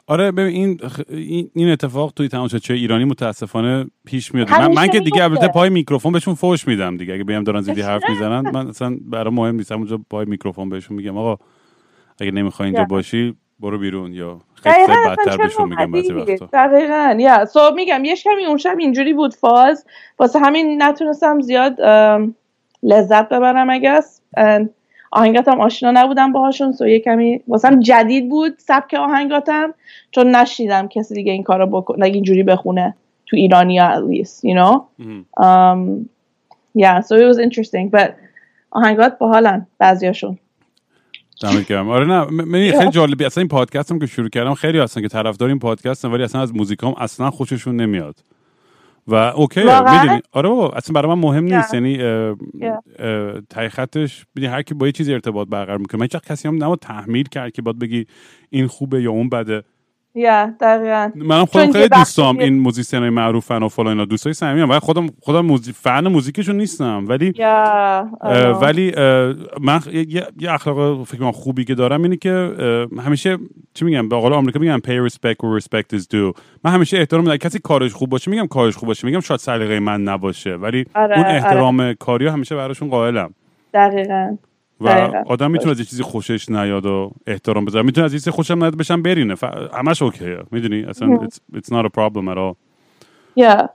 آره 0.07 0.31
ببین 0.31 0.79
این 1.09 1.51
این- 1.55 1.69
اتفاق 1.69 2.13
توی 2.15 2.27
تماشاچی 2.27 2.73
ایرانی 2.73 3.05
متاسفانه 3.05 3.85
پیش 4.05 4.33
میاد 4.35 4.49
من, 4.49 4.73
من 4.73 4.87
که 4.87 4.99
دیگه. 4.99 5.23
البته 5.23 5.47
پای 5.47 5.69
میکروفون 5.69 6.11
بهشون 6.11 6.35
فوش 6.35 6.67
میدم 6.67 6.97
دیگه 6.97 7.13
اگه 7.13 7.23
بهم 7.23 7.43
دارن 7.43 7.61
زیادی 7.61 7.81
حرف؟ 7.81 8.09
می‌زنن 8.09 8.51
من 8.51 8.67
اصلا 8.67 8.97
برام 9.01 9.33
مهم 9.33 9.55
نیست 9.55 9.71
اونجا 9.71 9.99
پای 10.09 10.25
میکروفون 10.25 10.69
بهشون 10.69 10.97
میگم 10.97 11.17
آقا 11.17 11.45
اگه 12.21 12.31
نمی‌خوای 12.31 12.67
اینجا. 12.67 12.85
باشی 12.85 13.35
برو 13.59 13.77
بیرون 13.79 14.13
یا 14.13 14.41
دقیقاً 14.65 14.93
بدتر 15.09 15.37
بهشون 15.37 15.69
میگم 15.69 15.91
دقیقاً 16.53 17.17
یا. 17.19 17.45
سو 17.45 17.59
میگم 17.75 18.05
یه 18.05 18.15
کمی 18.15 18.45
اون 18.45 18.57
شب 18.57 18.75
اینجوری 18.79 19.13
بود 19.13 19.35
فاز. 19.35 19.85
واسه 20.19 20.39
همین 20.39 20.83
نتونستم 20.83 21.41
زیاد 21.41 21.81
لذت 22.83 23.29
ببرم 23.29 23.69
اگس 23.69 24.21
آهنگاتم 25.11 25.61
آشنا 25.61 25.91
نبودم 25.91 26.31
باهاشون 26.31 26.71
سو 26.71 26.87
یه 26.87 26.99
کمی 26.99 27.41
واسم 27.47 27.79
جدید 27.79 28.29
بود 28.29 28.55
سبک 28.57 28.93
آهنگاتم 28.93 29.73
چون 30.11 30.35
نشیدم 30.35 30.87
کسی 30.87 31.13
دیگه 31.13 31.31
این 31.31 31.43
کارو 31.43 31.67
بکنه 31.67 32.05
اینجوری 32.05 32.43
بخونه 32.43 32.95
تو 33.25 33.35
ایرانی 33.35 33.79
at 33.79 34.01
least 34.09 34.43
you 34.43 34.55
know? 34.59 34.75
um, 35.43 36.05
yeah 36.77 37.01
so 37.01 37.15
it 37.15 37.27
was 37.33 37.39
interesting. 37.39 37.89
But 37.89 38.09
آهنگات 38.71 39.17
باحالن 39.17 39.67
بعضیاشون. 39.77 40.39
دمت 41.41 41.67
گرم. 41.67 41.89
آره 41.89 42.05
نه 42.05 42.25
من 42.25 42.71
خیلی 42.71 42.89
جالبی 42.91 43.25
اصلا 43.25 43.41
این 43.41 43.47
پادکستم 43.47 43.99
که 43.99 44.05
شروع 44.05 44.29
کردم 44.29 44.53
خیلی 44.53 44.79
هستن 44.79 45.01
که 45.01 45.07
طرفدار 45.07 45.49
این 45.49 45.59
پادکستن 45.59 46.11
ولی 46.11 46.23
اصلا 46.23 46.41
از 46.41 46.55
موزیکام 46.55 46.93
اصلا 46.97 47.31
خوششون 47.31 47.75
نمیاد. 47.75 48.15
و 49.07 49.15
اوکی؟ 49.15 49.63
می‌دونی؟ 49.63 50.21
آره 50.31 50.49
بابا 50.49 50.69
اصلا 50.69 50.93
برای 50.93 51.15
من 51.15 51.21
مهم 51.21 51.43
نیست. 51.43 51.73
یعنی 51.73 51.97
ته 53.49 53.69
خطش 53.69 54.25
ببین 54.35 54.49
هر 54.49 54.61
کی 54.61 54.73
با 54.73 54.85
یه 54.85 54.91
چیزی 54.91 55.13
ارتباط 55.13 55.47
برقرار 55.47 55.77
می‌کنه. 55.77 55.99
من 55.99 56.07
هیچ 56.11 56.21
کسی 56.21 56.47
هم 56.47 56.63
نباید 56.63 56.79
تحمیل 56.79 57.27
کرد 57.27 57.51
که 57.51 57.61
باید 57.61 57.79
بگی 57.79 58.05
این 58.49 58.67
خوبه 58.67 59.01
یا 59.01 59.11
اون 59.11 59.29
بده. 59.29 59.63
Yeah 60.15 60.49
دقیقاً. 60.61 61.11
منم 61.15 61.45
خودم 61.45 61.71
خیلی 61.71 61.89
که- 61.89 62.43
این 62.43 62.59
موزیسین 62.59 62.99
های 62.99 63.09
معروفن 63.09 63.63
و 63.63 63.69
فلان 63.69 63.87
اینا. 63.87 64.05
دوستای 64.05 64.33
صمیمیم. 64.33 64.69
ولی 64.69 64.79
خودم 64.79 65.07
خودم 65.21 65.41
موزی... 65.45 65.71
فن 65.73 66.07
موزیکشون 66.07 66.57
نیستم. 66.57 67.05
ولی 67.07 67.31
yeah 67.31 67.39
اه، 67.41 68.05
know. 68.21 68.61
ولی 68.63 68.91
اه، 68.97 69.33
من 69.61 69.79
خ- 69.79 69.87
یه, 69.93 70.27
یه- 70.39 70.53
اخلاق 70.53 71.03
فکر 71.03 71.17
کنم 71.17 71.31
خوبی 71.31 71.65
که 71.65 71.75
دارم 71.75 72.03
اینه 72.03 72.15
که 72.17 72.51
همیشه 73.05 73.37
چی 73.73 73.85
میگم؟ 73.85 74.09
به 74.09 74.15
قول 74.15 74.33
آمریکا 74.33 74.59
میگم 74.59 74.79
pay 74.87 75.09
respect 75.11 75.35
where 75.35 75.63
respect 75.63 75.97
is 75.99 76.03
due. 76.03 76.39
من 76.63 76.71
همیشه 76.71 76.97
احترام 76.97 77.23
میدم 77.23 77.37
کسی 77.37 77.59
کارش 77.59 77.93
خوب 77.93 78.09
باشه 78.09 78.31
میگم 78.31 78.47
کارش 78.47 78.75
خوب 78.75 78.87
باشه. 78.87 79.07
میگم 79.07 79.19
شاید 79.19 79.39
سلیقه 79.39 79.79
من 79.79 80.01
نباشه. 80.01 80.55
ولی 80.55 80.85
آره، 80.95 81.15
اون 81.17 81.25
آره. 81.25 81.35
احترام 81.35 81.93
کاری 81.93 82.25
ها 82.27 82.33
همیشه 82.33 82.55
براشون 82.55 82.89
قائلم. 82.89 83.33
دقیقاً. 83.73 84.37
و 84.81 84.87
دقیقاً. 84.87 85.23
آدم 85.27 85.51
می‌تونه 85.51 85.71
از 85.71 85.79
یه 85.79 85.85
چیزی 85.85 86.03
خوشش 86.03 86.49
نیاد 86.49 86.85
و 86.85 87.11
احترام 87.27 87.65
بذاره. 87.65 87.85
می‌تونه 87.85 88.05
از 88.05 88.13
یه 88.13 88.19
چیزی 88.19 88.31
خوشم 88.31 88.57
نیاد 88.57 88.77
بشم 88.77 89.01
برینه. 89.01 89.35
ف... 89.35 89.43
همش 89.73 90.01
اوکیه. 90.01 90.39
می‌دونی؟ 90.51 90.83
اصلا 90.83 91.17
it's, 91.17 91.57
it's 91.57 91.69
not 91.69 91.85
a 91.85 91.89
problem 91.89 92.27
at 92.33 92.37
all. 92.37 92.55
یا 93.35 93.69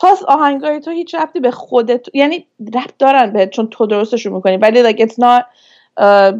پس 0.00 0.22
آهنگای 0.28 0.80
تو 0.80 0.90
هیچ 0.90 1.14
ربطی 1.14 1.40
به 1.40 1.50
خودت 1.50 2.06
یعنی 2.14 2.46
ربط 2.74 2.96
دارن 2.98 3.32
بهت 3.32 3.50
چون 3.50 3.68
تو 3.70 3.86
درستشون 3.86 4.32
می‌کنی. 4.32 4.56
ولی 4.56 4.92
like 4.92 4.96
it's 4.96 5.14
not 5.14 5.44
uh, 6.00 6.34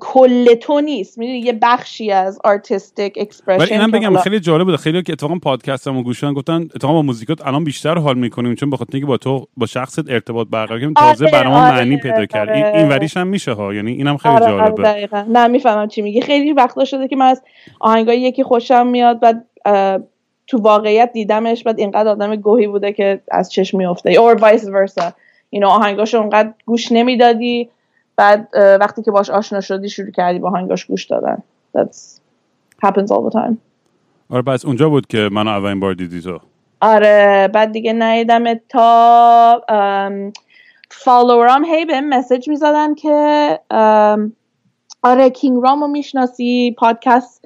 کل 0.00 0.54
تو 0.54 0.80
نیست. 0.80 1.18
می‌دونی 1.18 1.38
یه 1.38 1.58
بخشی 1.62 2.10
از 2.10 2.38
artistic 2.46 3.22
expression 3.22 3.58
ولی 3.58 3.72
اینم 3.72 3.90
بگم 3.90 4.16
خیلی 4.16 4.40
جالب 4.40 4.64
بوده 4.64 4.76
خیلی 4.76 5.02
که 5.02 5.12
اتفاقا 5.12 5.34
پادکستمو 5.34 6.02
گوش 6.02 6.24
گفتن 6.24 6.68
اتفاقا 6.74 6.94
با 6.94 7.02
موزیکات 7.02 7.46
الان 7.46 7.64
بیشتر 7.64 7.98
حال 7.98 8.18
می‌کنیم 8.18 8.54
چون 8.54 8.70
بخاطر 8.70 8.90
اینکه 8.92 9.06
با 9.06 9.16
تو 9.16 9.46
با 9.56 9.66
شخصت 9.66 10.10
ارتباط 10.10 10.48
برقرار 10.50 10.80
کردیم 10.80 10.94
تازه 10.94 11.24
آره، 11.24 11.32
برامون 11.32 11.58
آره، 11.58 11.74
معنی 11.74 11.96
پیدا 11.96 12.26
کرد 12.26 12.48
این, 12.48 12.64
آره. 12.64 12.78
این 12.78 12.88
وریش 12.88 13.16
هم 13.16 13.26
میشه 13.26 13.52
ها. 13.52 13.74
یعنی 13.74 13.92
اینم 13.92 14.16
خیلی 14.16 14.34
آره، 14.34 14.46
آره، 14.46 14.56
جالبه 14.56 14.82
دقیقاً. 14.82 15.26
نه 15.28 15.46
می‌فهمم 15.46 15.88
چی 15.88 16.02
میگی. 16.02 16.20
خیلی 16.20 16.52
وقتا 16.52 16.84
شده 16.84 17.08
که 17.08 17.16
من 17.16 17.26
از 17.26 17.42
آهنگای 17.80 18.20
یکی 18.20 18.42
خوشم 18.42 18.86
میاد 18.86 19.20
بعد 19.20 19.46
تو 20.46 20.58
واقعیت 20.58 21.10
دیدمش 21.12 21.62
بعد 21.62 21.80
اینقدر 21.80 22.08
آدم 22.08 22.36
گوهی 22.36 22.66
بوده 22.66 22.92
که 22.92 23.20
از 23.30 23.52
چشم 23.52 23.78
میفته 23.78 24.14
or 24.14 24.38
vice 24.38 24.64
versa. 24.64 25.12
اینو 25.50 25.68
آهنگاشو 25.68 26.18
اونقدر 26.18 26.52
گوش 26.66 26.92
نمی‌دادی. 26.92 27.68
بعد 28.16 28.48
وقتی 28.80 29.02
که 29.02 29.10
باش 29.10 29.30
آشنا 29.30 29.60
شدی 29.60 29.88
شروع 29.88 30.10
کردی 30.10 30.38
با 30.38 30.48
آهنگاش 30.48 30.84
گوش 30.84 31.04
دادن. 31.04 31.42
That's 31.76 32.20
happens 32.86 33.10
all 33.10 33.30
the 33.30 33.34
time. 33.34 33.54
آره 34.30 34.42
بس 34.42 34.64
اونجا 34.64 34.88
بود 34.88 35.06
که 35.06 35.28
منو 35.32 35.50
اولین 35.50 35.80
بار 35.80 35.94
دیدی 35.94 36.20
تو. 36.20 36.38
آره 36.80 37.48
بعد 37.54 37.72
دیگه 37.72 37.92
ندیدم 37.92 38.54
تا 38.68 39.64
فالوورام 40.90 41.64
هی 41.64 41.84
به 41.84 42.00
مسیج 42.00 42.48
می‌زدن 42.48 42.94
که 42.94 43.60
آره 45.02 45.30
کینگ 45.30 45.62
رامو 45.62 45.86
می‌شناسی 45.86 46.74
پادکست 46.78 47.44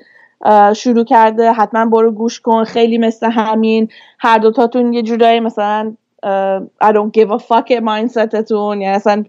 شروع 0.77 1.05
کرده 1.05 1.53
حتما 1.53 1.87
برو 1.87 2.11
گوش 2.11 2.41
کن 2.41 2.65
خیلی 2.65 2.99
مثل 2.99 3.31
همین 3.31 3.89
هر 4.19 4.39
دوتاتون 4.39 4.93
یه 4.93 5.03
جورایی 5.03 5.41
مثلا 5.41 5.97
I 6.85 6.93
don't 6.93 7.13
give 7.21 7.31
a 7.31 7.39
fuck 7.39 7.71
mindsetتون 7.71 8.81
یعنی 8.81 8.87
اصلا 8.87 9.25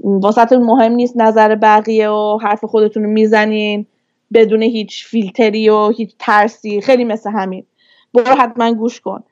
واسهتون 0.00 0.62
مهم 0.62 0.92
نیست 0.92 1.16
نظر 1.16 1.54
بقیه 1.54 2.08
و 2.08 2.38
حرف 2.42 2.64
خودتون 2.64 3.02
رو 3.02 3.10
می‌زنین 3.10 3.86
بدون 4.34 4.62
هیچ 4.62 5.06
فیلتری 5.06 5.68
و 5.68 5.88
هیچ 5.88 6.14
ترسی 6.18 6.80
خیلی 6.80 7.04
مثل 7.04 7.30
همین. 7.30 7.66
برو 8.14 8.34
حتما 8.34 8.72
گوش 8.72 9.00
کن. 9.00 9.24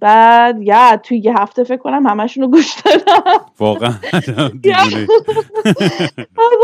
بعد 0.00 0.62
یا 0.62 0.96
توی 0.96 1.18
یه 1.18 1.34
هفته 1.38 1.64
فکر 1.64 1.76
کنم 1.76 2.06
همشون 2.06 2.44
رو 2.44 2.50
گوش 2.50 2.74
دادم. 2.80 3.40
واقعا 3.58 3.92
oh 6.38 6.58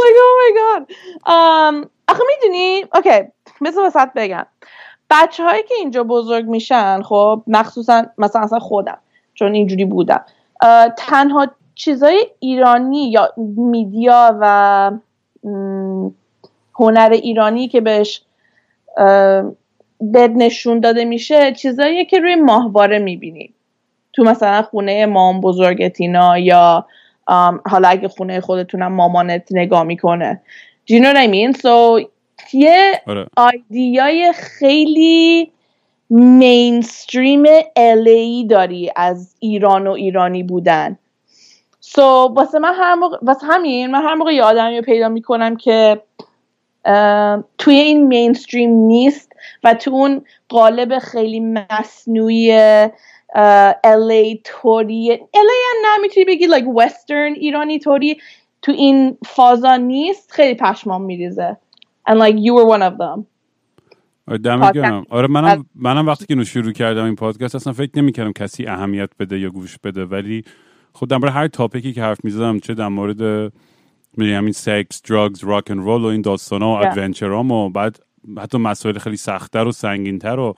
آخه 2.08 2.22
می‌دونی؟ 2.28 2.84
اوکی 2.94 3.20
مثل 3.60 3.86
وسط 3.86 4.08
بگم. 4.16 4.46
بچه 5.10 5.44
هایی 5.44 5.62
که 5.62 5.74
اینجا 5.78 6.04
بزرگ 6.04 6.46
میشن 6.46 7.02
خب 7.02 7.42
مخصوصا 7.46 8.06
مثلا 8.18 8.42
اصلا 8.42 8.58
خودم 8.58 8.98
چون 9.34 9.54
اینجوری 9.54 9.84
بودم 9.84 10.24
تنها 10.98 11.46
چیزای 11.74 12.26
ایرانی 12.38 13.10
یا 13.10 13.32
میدیا 13.56 14.38
و 14.40 14.90
هنر 16.74 17.10
ایرانی 17.12 17.68
که 17.68 17.80
بهش 17.80 18.22
بهت 20.00 20.30
نشون 20.36 20.80
داده 20.80 21.04
میشه 21.04 21.52
چیزاییه 21.52 22.04
که 22.04 22.20
روی 22.20 22.34
ماهواره 22.34 22.98
می‌بینی 22.98 23.54
تو 24.12 24.24
مثلا 24.24 24.62
خونه 24.62 25.06
مام 25.06 25.40
بزرگتینا 25.40 26.38
یا 26.38 26.86
حالا 27.66 27.88
اگه 27.88 28.08
خونه 28.08 28.40
خودتونم 28.40 28.92
مامانت 28.92 29.48
نگاه 29.50 29.82
می‌کنه 29.82 30.40
Do 30.86 30.94
you 30.94 31.00
know 31.00 31.12
what 31.12 31.16
I 31.16 31.28
mean? 31.28 31.52
So 31.62 32.06
یه 32.52 33.02
آره. 33.06 33.26
آیدیای 33.36 34.32
خیلی 34.32 35.52
مینستریم 36.10 37.44
الی 37.76 38.46
داری 38.46 38.90
از 38.96 39.36
ایران 39.40 39.86
و 39.86 39.90
ایرانی 39.90 40.42
بودن 40.42 40.98
سو 41.86 42.00
so, 42.00 42.36
واسه 42.36 42.58
من 42.58 42.74
هر 42.74 42.94
موقع 42.94 43.16
واسه 43.22 43.46
همین 43.46 43.90
من 43.90 44.02
هر 44.02 44.14
موقع 44.14 44.34
یه 44.34 44.42
آدمی 44.42 44.76
رو 44.76 44.82
پیدا 44.82 45.08
می‌کنم 45.08 45.56
که 45.56 46.02
توی 47.58 47.74
این 47.74 48.06
مینستریم 48.06 48.70
نیست 48.70 49.32
و 49.64 49.74
تو 49.74 49.90
اون 49.90 50.24
قالب 50.48 50.98
خیلی 50.98 51.40
مصنوعی 51.40 52.52
الی 53.84 54.40
توری 54.44 55.10
الی 55.10 55.60
هم 55.70 55.98
نمی‌تونی 55.98 56.26
بگی 56.26 56.48
like 56.48 56.76
وسترن 56.76 57.32
ایرانی 57.32 57.78
توری 57.78 58.16
تو 58.62 58.72
این 58.72 59.18
فازا 59.26 59.76
نیست 59.76 60.32
خیلی 60.32 60.54
پشمام 60.54 61.02
میریزه. 61.02 61.56
And 62.08 62.14
like 62.14 62.36
you 62.36 62.54
were 62.54 62.68
one 62.76 62.82
of 62.82 62.98
them. 62.98 63.26
آره 64.28 64.38
دمت 64.38 64.76
آره 65.10 65.28
منم 65.28 65.66
منم 65.74 66.06
وقتی 66.06 66.26
که 66.26 66.44
شروع 66.44 66.72
کردم 66.72 67.04
این 67.04 67.14
پادکست 67.14 67.54
اصلا 67.54 67.72
فکر 67.72 67.90
نمی‌کردم 67.96 68.32
کسی 68.32 68.66
اهمیت 68.66 69.10
بده 69.18 69.38
یا 69.38 69.50
گوش 69.50 69.78
بده 69.78 70.04
ولی 70.04 70.44
خود 70.96 71.08
در 71.08 71.28
هر 71.28 71.48
تاپیکی 71.48 71.92
که 71.92 72.02
حرف 72.02 72.24
می‌زدم 72.24 72.58
چه 72.58 72.74
در 72.74 72.88
مورد 72.88 73.52
می‌دونی 74.16 74.32
همین 74.36 74.52
sex 74.52 75.02
drugs 75.02 75.44
rock 75.44 75.70
and 75.70 75.80
roll 75.80 76.02
و 76.02 76.06
این 76.06 76.22
داستانا 76.22 76.68
و 76.68 76.86
adventure 76.86 77.44
ام 77.44 77.50
و 77.50 77.70
بعد 77.70 77.98
حتی 78.38 78.58
مسائل 78.58 78.98
خیلی 78.98 79.16
سختتر 79.16 79.66
و 79.66 79.72
سنگینتر 79.72 80.38
و 80.38 80.54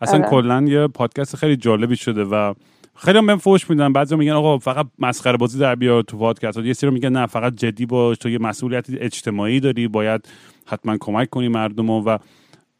اصلا 0.00 0.18
آره. 0.18 0.30
کلا 0.30 0.64
یه 0.68 0.86
پادکست 0.86 1.36
خیلی 1.36 1.56
جالبی 1.56 1.96
شده 1.96 2.24
و 2.24 2.54
خیلی 2.94 3.18
هم 3.18 3.26
بهم 3.26 3.38
فوش 3.38 3.70
میدن. 3.70 3.92
بعضی 3.92 4.16
میگن 4.16 4.32
آقا 4.32 4.58
فقط 4.58 4.86
مسخره 4.98 5.36
بازی 5.36 5.58
در 5.58 5.74
بیار 5.74 6.02
تو 6.02 6.18
پادکست. 6.18 6.58
یه 6.58 6.72
سری 6.72 6.90
میگن 6.90 7.08
نه 7.08 7.26
فقط 7.26 7.54
جدی 7.54 7.86
باش 7.86 8.18
تو 8.18 8.28
یه 8.28 8.38
مسئولیت 8.38 8.86
اجتماعی 8.90 9.60
داری 9.60 9.88
باید 9.88 10.28
حتما 10.66 10.96
کمک 11.00 11.30
کنی 11.30 11.48
مردم 11.48 11.90
و 11.90 12.18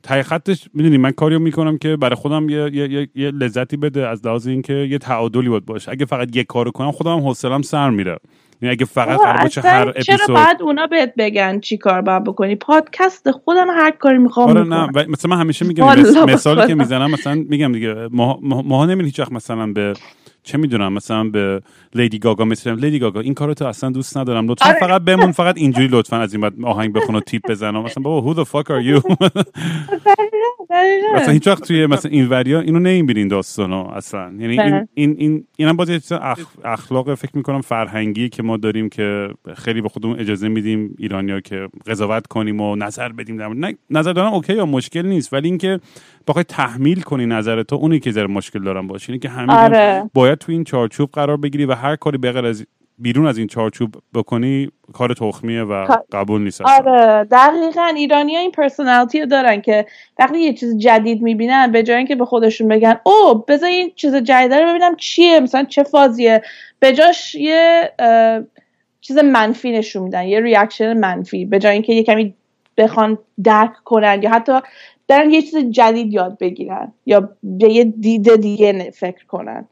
ته 0.05 0.23
خطش 0.23 0.69
می‌دونی 0.75 0.97
من 0.97 1.11
کاریو 1.11 1.39
می‌کنم 1.39 1.79
که 1.79 1.97
برای 1.97 2.17
خودم 2.17 2.49
یه, 2.49 2.71
یه،, 2.75 3.09
یه،, 3.15 3.31
لذتی 3.31 3.77
بده 3.77 4.09
از 4.09 4.27
لحاظ 4.27 4.47
اینکه 4.47 4.73
یه 4.73 4.99
تعادلی 4.99 5.49
باید 5.49 5.67
باشه. 5.67 5.91
اگه 5.91 6.05
فقط 6.05 6.37
یه 6.37 6.45
کارو 6.45 6.71
کنم 6.71 6.93
خودم 6.93 7.19
حوصلم 7.19 7.63
سر 7.63 7.91
میره. 7.91 8.19
یعنی 8.63 8.73
اگه 8.73 8.85
فقط 8.85 9.21
قرار 9.21 9.43
باشه 9.43 9.61
هر 9.61 9.89
اپیزود 9.89 10.19
چرا 10.19 10.35
بعد 10.35 10.63
اونا 10.63 10.87
بهت 10.87 11.13
بگن 11.19 11.61
چی 11.61 11.77
کار 11.77 12.01
باید 12.01 12.25
بکنی؟ 12.25 12.57
پادکست 12.57 13.31
خودم 13.31 13.67
هر 13.71 13.91
کاری 13.91 14.19
می‌خوام 14.19 14.51
آره 14.51 14.65
نه 14.65 15.07
مثلا 15.09 15.31
من 15.31 15.41
همیشه 15.41 15.67
میگم 15.67 15.87
مثالی 16.29 16.67
که 16.67 16.75
می‌زنم 16.75 17.11
مثلا 17.11 17.35
میگم 17.49 17.73
دیگه 17.73 18.09
ما 18.11 18.39
ما 18.43 18.87
نمی‌دونی 18.87 19.05
هیچ 19.05 19.21
مثلا 19.31 19.73
به 19.73 19.95
چه 20.45 20.59
می‌دونم 20.59 20.93
مثلا 20.93 21.25
به 21.25 21.61
لیدی 21.95 22.19
گاگا 22.19 22.45
مثلا 22.45 22.75
لیدی 22.75 22.99
گاگا 22.99 23.21
این 23.21 23.35
کارو 23.35 23.55
تو 23.55 23.67
اصلا 23.67 23.91
دوست 23.91 24.17
ندارم. 24.17 24.49
لطفا 24.49 24.69
آره. 24.69 24.79
فقط 24.81 25.03
بمون 25.03 25.33
فقط 25.33 25.59
اینجوری 25.59 25.89
لطفا 25.91 26.17
از 26.17 26.33
این 26.33 26.41
بعد 26.41 26.53
آهنگ 26.65 26.93
بخون 26.93 27.15
و 27.15 27.21
تیپ 27.21 27.51
بزن 27.51 27.71
مثلا 27.71 28.03
بابا 28.03 28.35
who 28.35 28.37
the 28.37 28.49
fuck 28.51 28.67
are 28.67 28.85
you 28.89 29.17
مثلا 31.15 31.33
هیچ 31.33 31.47
وقت 31.47 31.69
توی 31.69 31.87
مثلا 31.87 32.11
این 32.11 32.29
وریا 32.29 32.61
اینو 32.61 32.79
نمی‌بینین 32.79 33.29
داستانو 33.29 33.89
اصلا. 33.95 34.33
یعنی 34.39 34.61
این 34.61 34.89
این 34.95 35.17
این 35.19 35.45
اینم 35.57 35.77
باز 35.77 36.13
اخ... 36.13 36.39
اخلاق 36.65 37.15
فکر 37.15 37.37
می‌کنم 37.37 37.61
فرهنگی 37.61 38.29
که 38.29 38.43
ما 38.43 38.57
داریم 38.57 38.89
که 38.89 39.29
خیلی 39.55 39.81
به 39.81 39.89
خودمون 39.89 40.21
اجازه 40.21 40.49
میدیم 40.49 40.95
ایرانیا 40.99 41.41
که 41.41 41.69
قضاوت 41.87 42.27
کنیم 42.27 42.61
و 42.61 42.77
نظر 42.77 43.09
بدیم 43.09 43.37
در 43.37 43.49
نه 43.49 43.75
نظر 43.91 44.13
دارم 44.13 44.33
اوکی 44.33 44.55
یا 44.55 44.67
مشکل 44.67 45.07
نیست 45.07 45.33
ولی 45.33 45.49
اینکه 45.49 45.81
بخوای 46.29 46.45
تحمیل 46.45 47.01
کنی 47.01 47.27
نظر 47.27 47.63
تو 47.63 47.77
اونی 47.77 48.01
که 48.01 48.13
ذره 48.13 48.27
مشکل 48.27 48.65
دارم 48.65 48.87
باشه 48.87 49.11
اینه 49.11 49.19
که 49.19 49.29
همین 49.29 49.51
آره. 49.51 50.11
باید 50.15 50.39
تو 50.39 50.53
این 50.53 50.65
چارچوب 50.65 51.11
قرار 51.13 51.37
بگیری 51.37 51.65
و 51.65 51.75
هر 51.75 51.97
کاری 51.97 52.19
بغیر 52.19 52.47
از 52.47 52.67
بیرون 52.99 53.27
از 53.27 53.39
این 53.39 53.47
چارچوب 53.47 53.95
بکنی 54.15 54.71
کار 54.93 55.15
تخمیه 55.15 55.63
و 55.63 55.97
قبول 56.13 56.43
نیست 56.43 56.61
آره. 56.61 57.25
دقیقا 57.25 57.93
ایرانی 57.97 58.35
ها 58.35 58.41
این 58.41 58.51
پرسونالتی 58.51 59.21
رو 59.21 59.27
دارن 59.27 59.61
که 59.61 59.87
وقتی 60.19 60.39
یه 60.39 60.55
چیز 60.55 60.77
جدید 60.77 61.23
می‌بینن 61.23 61.73
به 61.73 61.83
جای 61.83 61.97
اینکه 61.97 62.17
به 62.17 62.25
خودشون 62.25 62.69
بگن 62.69 63.01
او 63.03 63.45
بذار 63.49 63.69
این 63.69 63.93
چیز 63.97 64.15
جدید 64.15 64.53
رو 64.53 64.69
ببینم 64.69 64.97
چیه 64.97 65.41
مثلا 65.41 65.65
چه 65.65 65.83
فازیه. 65.83 66.43
به 66.81 66.93
جاش 66.93 67.35
یه 67.35 67.93
چیز 69.01 69.19
منفی 69.19 69.73
نشون 69.73 70.03
میدن 70.03 70.23
یه 70.23 70.41
reaction 70.41 70.99
منفی 70.99 71.45
به 71.45 71.59
جای 71.59 71.73
اینکه 71.73 71.93
یه 71.93 72.03
کمی 72.03 72.35
بخوان 72.77 73.19
درک 73.45 73.73
کنن 73.85 74.21
یا 74.23 74.31
حتی 74.31 74.61
برن 75.09 75.31
یه 75.31 75.43
چیز 75.43 75.57
جدید 75.57 76.13
یاد 76.13 76.39
بگیرن 76.39 76.93
یا 77.07 77.31
به 77.43 77.73
یه 77.73 77.85
دید 77.85 78.37
دیگه 78.37 78.91
فکر 78.91 79.27
کنن. 79.27 79.69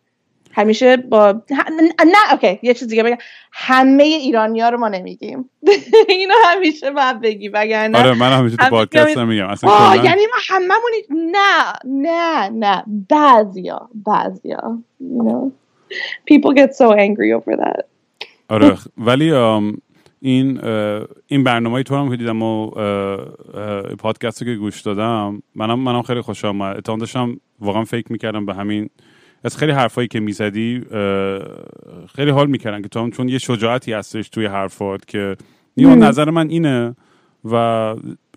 همیشه 0.55 0.97
با 0.97 1.43
نه 2.07 2.33
okay 2.33 2.59
یه 2.63 2.75
چیز 2.75 2.89
دیگه 2.89 3.03
بگم. 3.03 3.17
همه 3.53 4.03
ایرانی 4.03 4.61
ها 4.61 4.69
رو 4.69 4.79
ما 4.79 4.89
نمیگیم. 4.89 5.51
اینو 6.09 6.35
همیشه 6.45 6.91
باید 6.91 7.21
بگی 7.21 7.49
وگرنه 7.49 7.99
آره 7.99 8.15
من 8.15 8.33
همیشه 8.33 8.57
تو 8.57 8.71
پادکست 8.71 9.19
میگم 9.19 9.49
اصلا 9.49 9.97
یعنی 9.97 10.27
ما 10.27 10.39
هممون 10.49 10.93
نه 11.11 11.73
نه 11.85 12.49
نه. 12.49 12.85
بعضیا 13.11 13.89
بعضیا. 13.95 14.79
You 15.01 15.23
know? 15.23 15.53
People 16.27 16.53
get 16.55 16.75
so 16.75 16.93
angry 16.93 17.33
over 17.33 17.57
that. 17.57 17.85
آره 18.49 18.79
ولی 18.99 19.33
این 20.25 20.65
این 21.27 21.45
برنامه 21.45 21.83
تو 21.83 21.97
هم 21.97 22.11
که 22.11 22.17
دیدم 22.17 22.43
و 22.43 22.71
پادکست 23.99 24.45
که 24.45 24.55
گوش 24.55 24.81
دادم 24.81 25.43
منم 25.55 25.81
منم 25.81 26.03
خیلی 26.03 26.21
خوشم 26.21 26.49
آمد 26.49 26.77
اتهام 26.77 26.99
داشتم 26.99 27.37
واقعا 27.61 27.85
فکر 27.85 28.13
می‌کردم 28.13 28.47
به 28.47 28.55
همین 28.55 28.91
از 29.45 29.57
خیلی 29.57 29.73
حرفایی 29.73 30.09
که 30.09 30.21
می‌زدی 30.21 30.81
خیلی 32.15 32.31
حال 32.31 32.47
می‌کردن 32.47 32.83
که 32.83 32.89
تو 32.89 33.01
هم 33.01 33.11
چون 33.11 33.29
یه 33.29 33.39
شجاعتی 33.39 33.93
هستش 33.93 34.29
توی 34.29 34.47
حرفات 34.47 35.07
که 35.07 35.37
نیمان 35.77 35.99
نظر 35.99 36.31
من 36.31 36.49
اینه 36.49 36.97
و 37.45 37.55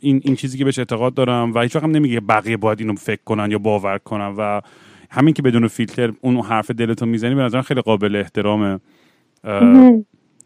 این, 0.02 0.22
این 0.24 0.36
چیزی 0.36 0.58
که 0.58 0.66
بهش 0.66 0.80
اعتقاد 0.80 1.14
دارم 1.14 1.54
و 1.54 1.62
هیچ 1.62 1.76
هم 1.76 1.92
نمیگه 1.92 2.20
بقیه 2.20 2.58
باید 2.58 2.80
اینو 2.80 2.96
فکر 2.96 3.22
کنن 3.26 3.52
یا 3.52 3.58
باور 3.58 3.98
کنن 3.98 4.34
و 4.38 4.62
همین 5.10 5.34
که 5.34 5.42
بدون 5.42 5.68
فیلتر 5.68 6.14
اون 6.22 6.38
حرف 6.38 6.72
دلتو 6.72 7.06
می‌زنی 7.06 7.36
به 7.36 7.42
نظرم 7.42 7.62
خیلی 7.62 7.82
قابل 7.82 8.16
احترامه. 8.16 8.80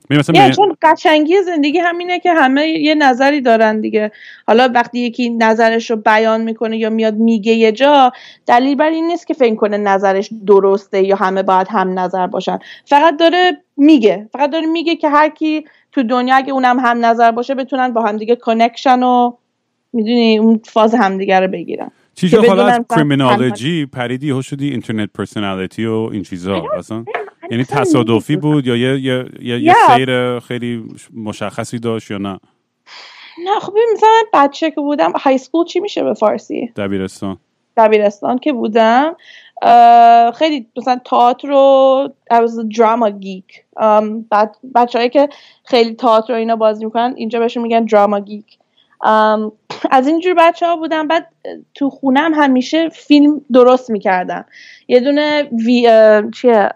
یعنی 0.09 0.53
چون 0.53 0.75
قشنگی 0.81 1.41
زندگی 1.41 1.77
همینه 1.77 2.19
که 2.19 2.33
همه 2.33 2.67
یه 2.67 2.95
نظری 2.95 3.41
دارن 3.41 3.81
دیگه. 3.81 4.11
حالا 4.47 4.71
وقتی 4.75 4.99
یکی 4.99 5.29
نظرش 5.29 5.89
رو 5.89 5.95
بیان 5.95 6.41
می‌کنه 6.41 6.77
یا 6.77 6.89
میاد 6.89 7.15
میگه 7.15 7.53
یه 7.53 7.71
جا 7.71 8.11
دلیل 8.45 8.75
بر 8.75 8.89
این 8.89 9.07
نیست 9.07 9.27
که 9.27 9.33
فکر 9.33 9.55
کنه 9.55 9.77
نظرش 9.77 10.29
درسته 10.47 11.03
یا 11.03 11.15
همه 11.15 11.43
باید 11.43 11.67
هم 11.69 11.99
نظر 11.99 12.27
باشن. 12.27 12.59
فقط 12.85 13.17
داره 13.17 13.57
میگه 13.77 14.29
فقط 14.33 14.49
داره 14.49 14.65
میگه 14.65 14.95
که 14.95 15.09
هر 15.09 15.29
کی 15.29 15.65
تو 15.91 16.03
دنیا 16.03 16.35
اگه 16.35 16.53
اونم 16.53 16.79
هم 16.79 17.05
نظر 17.05 17.31
باشه 17.31 17.55
بتونن 17.55 17.93
با 17.93 18.01
همدیگه 18.01 18.35
connection 18.35 19.03
و 19.03 19.33
می‌دونی 19.93 20.37
اون 20.37 20.61
فاز 20.65 20.95
همدیگه 20.95 21.39
رو 21.39 21.47
بگیرن. 21.47 21.91
چیزا 22.15 22.41
حالا 22.41 22.67
از 22.67 22.79
criminology 22.89 23.85
پریدی 23.85 24.29
ها 24.29 24.41
شدی 24.41 24.69
internet 24.69 25.09
personality 25.13 25.85
و 25.85 26.09
این 26.11 26.23
چیزا 26.23 26.63
اصلا؟ 26.77 27.05
یعنی 27.51 27.65
تصادفی 27.65 28.35
بود 28.35 28.67
یا 28.67 28.75
یه, 28.75 28.99
یه, 28.99 29.25
یه, 29.41 29.59
یه 29.59 29.75
سیر 29.95 30.39
خیلی 30.39 30.83
مشخصی 31.13 31.79
داشت 31.79 32.11
یا 32.11 32.17
نه؟ 32.17 32.39
نه 33.43 33.59
خب 33.59 33.73
مثلا 33.93 34.09
بچه 34.33 34.71
که 34.71 34.81
بودم 34.81 35.11
high 35.11 35.37
school 35.37 35.65
چی 35.65 35.79
میشه 35.79 36.03
به 36.03 36.13
فارسی؟ 36.13 36.71
دبیرستان. 36.75 37.37
دبیرستان 37.77 38.37
که 38.37 38.53
بودم 38.53 39.15
خیلی 40.35 40.67
مثلا 40.77 40.99
تئاتر 41.05 41.47
رو 41.47 42.09
was 42.31 42.77
drama 42.77 43.09
geek 43.09 43.63
بچه 44.75 45.09
که 45.09 45.29
خیلی 45.65 45.95
تئاتر 45.95 46.33
رو 46.33 46.39
اینا 46.39 46.55
بازی 46.55 46.85
می‌کنن 46.85 47.13
اینجا 47.17 47.39
بهشون 47.39 47.63
میگن 47.63 47.85
دراما 47.85 48.19
گیک 48.19 48.58
از 49.91 50.07
اینجور 50.07 50.33
بچه 50.33 50.65
ها 50.65 50.75
بودم. 50.75 51.07
بعد 51.07 51.27
تو 51.73 51.89
خونم 51.89 52.33
همیشه 52.33 52.89
فیلم 52.89 53.41
درست 53.53 53.89
می‌کردم. 53.89 54.45
یه 54.87 54.99
دونه 54.99 55.49
وی 55.65 55.91
چیه؟ 56.35 56.69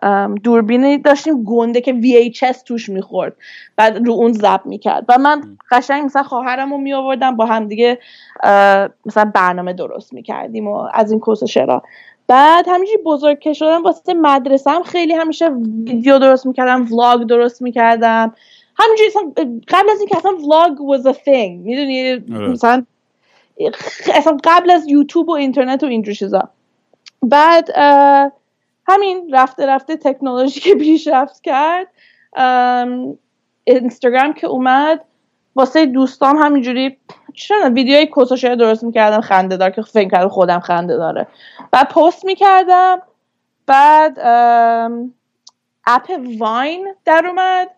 دوربینی 0.43 0.97
داشتیم 0.97 1.43
گنده 1.43 1.81
که 1.81 1.93
VHS 1.93 2.63
توش 2.63 2.89
می‌خورد. 2.89 3.33
بعد 3.75 4.07
رو 4.07 4.13
اون 4.13 4.33
زب 4.33 4.61
می‌کرد. 4.65 5.05
و 5.09 5.17
من 5.17 5.41
قشنگ 5.71 6.05
مثلا 6.05 6.23
خواهرم 6.23 6.71
رو 6.71 6.77
میآوردم 6.77 7.35
با 7.35 7.45
هم 7.45 7.67
دیگه 7.67 7.99
مثلا 9.05 9.31
برنامه 9.33 9.73
درست 9.73 10.13
می‌کردیم 10.13 10.67
و 10.67 10.87
از 10.93 11.11
این 11.11 11.19
کوس 11.19 11.43
شرا 11.43 11.83
بعد 12.27 12.65
همینجوری 12.67 13.03
بزرگ 13.05 13.39
که 13.39 13.53
شدم 13.53 13.83
واسه 13.83 14.13
مدرسه 14.13 14.71
هم 14.71 14.83
خیلی 14.83 15.13
همیشه 15.13 15.49
ویدیو 15.49 16.19
درست 16.19 16.45
می‌کردم 16.45 16.93
ولاگ 16.93 17.23
درست 17.23 17.61
می‌کردم. 17.61 18.35
همینجوری 18.75 19.09
قبل 19.67 19.89
از 19.89 19.99
اینکه 19.99 20.17
اصلا 20.17 20.31
ولاگ 20.31 20.77
was 20.77 21.05
a 21.05 21.17
thing. 21.17 21.51
می‌دونی؟ 21.63 22.11
آره. 22.11 22.47
مثلا 22.47 22.85
اصلا 24.13 24.37
قبل 24.43 24.71
از 24.71 24.87
یوتیوب 24.87 25.29
و 25.29 25.31
اینترنت 25.31 25.83
و 25.83 25.85
اینجور 25.85 26.13
چیزا. 26.13 26.49
بعد 27.23 27.69
همین 28.87 29.29
رفته 29.33 29.65
رفته 29.65 29.95
تکنولوژی 29.95 30.59
که 30.59 30.75
پیشرفت 30.85 31.41
کرد 31.43 31.87
اینستاگرام 33.63 34.33
که 34.33 34.47
اومد 34.47 35.05
واسه 35.55 35.85
دوستام 35.85 36.37
همینجوری 36.37 36.97
چرا 37.33 37.69
ویدیوی 37.69 38.09
کسوشه 38.17 38.55
درست 38.55 38.83
می‌کردم 38.83 39.21
خنده 39.21 39.57
دار 39.57 39.69
که 39.69 39.81
فکر 39.81 40.09
کردم 40.09 40.27
خودم 40.29 40.59
خنده 40.59 40.97
داره. 40.97 41.27
بعد 41.71 41.89
پست 41.89 42.25
می‌کردم 42.25 43.01
بعد 43.65 44.19
اپ 45.85 46.09
واین 46.39 46.93
در 47.05 47.25
اومد. 47.27 47.69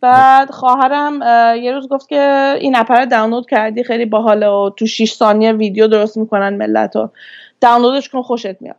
بعد 0.00 0.50
خواهرم 0.50 1.22
اه، 1.22 1.58
یه 1.58 1.72
روز 1.72 1.88
گفت 1.88 2.08
که 2.08 2.54
این 2.60 2.76
اپ 2.76 2.92
رو 2.92 3.06
دانلود 3.06 3.50
کردی 3.50 3.84
خیلی 3.84 4.04
باحاله 4.04 4.48
و 4.48 4.70
تو 4.76 4.86
6 4.86 5.12
ثانیه 5.12 5.52
ویدیو 5.52 5.88
درست 5.88 6.16
می‌کنن 6.16 6.56
ملت 6.56 6.96
رو 6.96 7.10
دانلودش 7.60 8.08
کن 8.08 8.22
خوشت 8.22 8.62
میاد. 8.62 8.76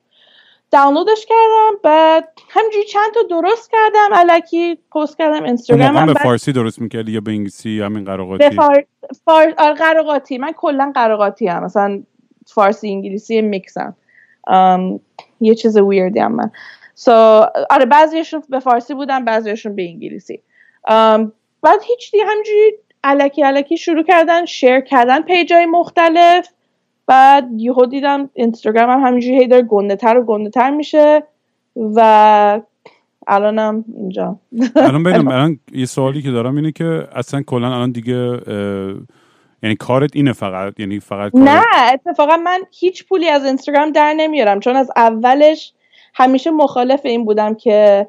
دانلودش 0.71 1.25
کردم 1.29 1.79
بعد 1.83 2.27
همینجوری 2.49 2.85
چند 2.85 3.13
تا 3.13 3.19
درست 3.29 3.71
کردم 3.71 4.09
الکی 4.13 4.77
پست 4.95 5.17
کردم 5.17 5.43
اینستاگرامم 5.43 6.05
به 6.05 6.13
فارسی 6.13 6.51
درست 6.51 6.81
می‌کردی 6.81 7.11
یا 7.11 7.21
به 7.21 7.31
انگلیسی؟ 7.31 7.81
همین 7.81 8.05
قراقاتی 8.05 8.49
به 8.49 8.55
فار... 8.55 8.85
فار... 9.25 9.53
آره، 9.57 9.73
قراقاتی 9.73 10.37
من 10.37 10.51
کلا 10.51 10.91
قراقاتی 10.95 11.47
هم 11.47 11.63
مثلا 11.63 12.03
فارسی 12.45 12.89
انگلیسی 12.89 13.41
میکسم. 13.41 13.95
ام، 14.47 14.99
یه 15.41 15.55
چیز 15.55 15.77
ویردی 15.77 16.19
هم 16.19 16.31
من. 16.31 16.51
So, 16.95 17.09
آره 17.69 17.85
بعضیشون 17.85 18.43
به 18.49 18.59
فارسی 18.59 18.93
بودن 18.93 19.25
بعضیشون 19.25 19.75
به 19.75 19.89
انگلیسی. 19.89 20.41
بعد 21.61 21.81
هیچ 21.87 22.11
دیگه 22.11 22.23
همجوری 22.25 22.71
علکی 23.03 23.41
علکی 23.41 23.77
شروع 23.77 24.03
کردن 24.03 24.45
شیر 24.45 24.79
کردن 24.79 25.21
پیج 25.21 25.53
های 25.53 25.65
مختلف. 25.65 26.47
بعد 27.07 27.47
یهو 27.57 27.85
دیدم 27.85 28.29
اینستاگرام 28.33 28.89
هم 28.89 29.07
همینجوری 29.07 29.37
هی 29.37 29.47
داره 29.47 29.63
گنده 29.63 29.95
تر 29.95 30.17
و 30.17 30.23
گنده 30.23 30.49
تر 30.49 30.69
میشه 30.71 31.23
و 31.75 32.61
الانم 33.27 33.85
اینجا. 33.97 34.39
الان 34.75 35.03
ببینم 35.03 35.27
الان 35.37 35.59
یه 35.71 35.85
سوالی 35.85 36.21
که 36.21 36.31
دارم 36.31 36.55
اینه 36.55 36.71
که 36.71 37.07
اصلا 37.15 37.41
کلا 37.41 37.67
الان 37.67 37.91
دیگه 37.91 38.39
یعنی 39.63 39.75
کارت 39.75 40.09
اینه 40.13 40.33
فقط 40.33 40.79
یعنی 40.79 40.99
فقط 40.99 41.31
کارت 41.31 41.47
نه 41.47 41.63
اتفاقا 41.93 42.37
من 42.37 42.59
هیچ 42.71 43.07
پولی 43.07 43.29
از 43.29 43.45
اینستاگرام 43.45 43.91
در 43.91 44.13
نمیارم 44.13 44.59
چون 44.59 44.75
از 44.75 44.91
اولش 44.95 45.73
همیشه 46.13 46.51
مخالف 46.51 47.01
این 47.03 47.25
بودم 47.25 47.55
که 47.55 48.07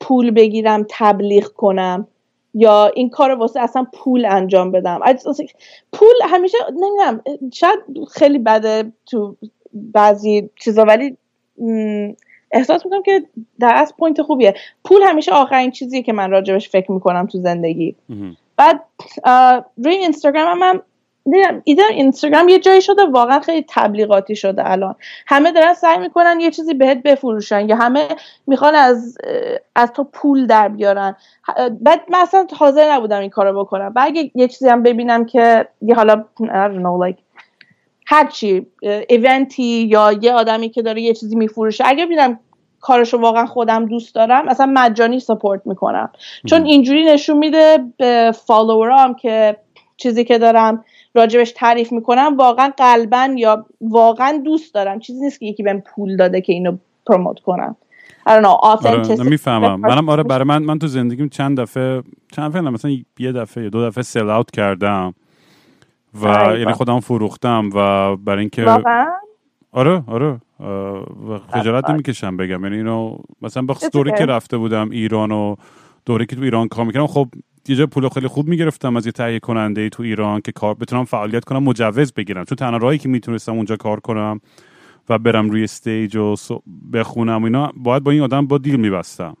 پول 0.00 0.30
بگیرم 0.30 0.86
تبلیغ 0.90 1.44
کنم. 1.44 2.06
یا 2.54 2.86
این 2.94 3.10
کار 3.10 3.30
واسه 3.30 3.60
اصلا 3.60 3.86
پول 3.92 4.26
انجام 4.26 4.72
بدم. 4.72 5.00
پول 5.92 6.14
همیشه 6.24 6.58
نمی‌دونم 6.70 7.22
شاید 7.52 7.78
خیلی 8.12 8.38
بده 8.38 8.92
تو 9.06 9.36
بعضی 9.72 10.50
چیزا 10.60 10.84
ولی 10.84 11.16
احساس 12.50 12.84
می‌کنم 12.84 13.02
که 13.02 13.24
در 13.60 13.72
از 13.74 13.94
point 13.98 14.22
خوبیه. 14.22 14.54
پول 14.84 15.02
همیشه 15.02 15.32
آخرین 15.32 15.70
چیزیه 15.70 16.02
که 16.02 16.12
من 16.12 16.30
راجبش 16.30 16.68
فکر 16.68 16.92
می‌کنم 16.92 17.26
تو 17.26 17.38
زندگی. 17.38 17.96
بعد 18.56 18.84
روی 19.76 19.94
اینستاگرام 19.94 20.62
هم, 20.62 20.82
ایده 21.64 21.82
اینستاگرام 21.90 22.48
یه 22.48 22.58
جایی 22.58 22.82
شده 22.82 23.04
واقعا 23.04 23.40
خیلی 23.40 23.64
تبلیغاتی 23.68 24.36
شده 24.36 24.70
الان. 24.70 24.94
همه 25.26 25.52
دارن 25.52 25.74
سعی 25.74 25.98
می‌کنن 25.98 26.40
یه 26.40 26.50
چیزی 26.50 26.74
بهت 26.74 27.02
بفروشن 27.02 27.68
یا 27.68 27.76
همه 27.76 28.08
می‌خوان 28.46 28.74
از 28.74 29.18
از 29.74 29.92
تو 29.92 30.04
پول 30.04 30.46
در 30.46 30.68
بیارن. 30.68 31.16
بعد 31.80 32.00
من 32.10 32.18
اصلا 32.18 32.46
حاضر 32.58 32.92
نبودم 32.92 33.20
این 33.20 33.30
کارو 33.30 33.64
بکنم. 33.64 33.92
و 33.96 34.00
اگه 34.04 34.30
یه 34.34 34.48
چیزی 34.48 34.68
هم 34.68 34.82
ببینم 34.82 35.24
که 35.26 35.68
یه 35.82 35.94
حالا 35.94 36.24
know, 36.40 37.10
like 37.10 37.18
هرچی 38.06 38.66
ایونتی 39.08 39.62
یا 39.62 40.12
یه 40.12 40.32
آدمی 40.32 40.68
که 40.68 40.82
داره 40.82 41.02
یه 41.02 41.14
چیزی 41.14 41.36
میفروشه 41.36 41.84
اگه 41.86 42.06
ببینم 42.06 42.40
کارشو 42.80 43.18
واقعا 43.18 43.46
خودم 43.46 43.86
دوست 43.86 44.14
دارم 44.14 44.48
اصلا 44.48 44.66
مجانی 44.74 45.20
سپورت 45.20 45.60
می‌کنم. 45.64 46.10
چون 46.46 46.64
اینجوری 46.64 47.04
نشون 47.04 47.38
میده 47.38 47.78
به 47.96 48.32
فالوورام 48.46 49.14
که 49.14 49.56
چیزی 49.96 50.24
که 50.24 50.38
دارم 50.38 50.84
راجبش 51.18 51.52
تعریف 51.52 51.92
می‌کنم 51.92 52.36
واقعا 52.36 52.72
قلبا 52.76 53.34
یا 53.36 53.66
واقعا 53.80 54.42
دوست 54.44 54.74
دارم 54.74 55.00
چیزی 55.00 55.20
نیست 55.24 55.40
که 55.40 55.46
یکی 55.46 55.62
بهم 55.62 55.80
پول 55.80 56.16
داده 56.16 56.40
که 56.40 56.52
اینو 56.52 56.76
پروموت 57.06 57.40
کنم 57.40 57.76
I 58.28 58.30
don't 58.30 58.44
know, 58.44 58.56
آره. 58.62 59.24
می‌فهمم 59.24 59.80
منم 59.80 60.08
آره 60.08 60.22
برای 60.22 60.44
من 60.44 60.62
من 60.62 60.78
تو 60.78 60.86
زندگیم 60.86 61.28
چند 61.28 61.60
دفعه 61.60 62.02
چند 62.32 62.50
دفعه 62.50 62.60
مثلا 62.60 62.90
یه 63.18 63.32
دفعه 63.32 63.64
یا 63.64 63.70
دو 63.70 63.86
دفعه 63.86 64.02
سل 64.02 64.30
اوت 64.30 64.50
کردم 64.50 65.14
و 66.14 66.26
آره. 66.26 66.60
یعنی 66.60 66.72
خودم 66.72 67.00
فروختم 67.00 67.70
و 67.74 68.16
برای 68.16 68.40
اینکه 68.40 68.64
آره 69.72 70.02
آره 70.06 70.40
و 71.28 71.38
خجالت 71.52 71.84
آره. 71.84 71.94
نمی‌کشم 71.94 72.36
بگم 72.36 72.64
یعنی 72.64 72.76
اینو 72.76 73.18
مثلا 73.42 73.66
دوره 73.92 74.12
okay. 74.12 74.18
که 74.18 74.26
رفته 74.26 74.56
بودم 74.56 74.90
ایران 74.90 75.32
و 75.32 75.56
دوره 76.06 76.26
که 76.26 76.36
تو 76.36 76.42
ایران 76.42 76.68
کار 76.68 76.84
می‌کردم 76.84 77.06
خب 77.06 77.28
یه 77.70 77.76
جای 77.76 77.86
پول 77.86 78.08
خیلی 78.08 78.28
خوب 78.28 78.48
می‌گرفتم 78.48 78.96
از 78.96 79.06
یه 79.06 79.12
تهیه 79.12 79.38
کننده 79.38 79.88
تو 79.88 80.02
ایران 80.02 80.40
که 80.40 80.52
کار 80.52 80.74
بتونم 80.74 81.04
فعالیت 81.04 81.44
کنم 81.44 81.62
مجوز 81.62 82.12
بگیرم. 82.12 82.44
چون 82.44 82.56
تنها 82.56 82.76
راهی 82.76 82.98
که 82.98 83.08
می‌تونستم 83.08 83.52
اونجا 83.52 83.76
کار 83.76 84.00
کنم 84.00 84.40
و 85.08 85.18
برم 85.18 85.50
روی 85.50 85.64
استیج 85.64 86.16
و 86.16 86.34
بخونم 86.92 87.42
و 87.42 87.44
اینا 87.44 87.72
باید 87.76 88.02
با 88.02 88.10
این 88.10 88.20
آدم 88.20 88.46
با 88.46 88.58
deal 88.58 88.76
میبستم. 88.76 89.36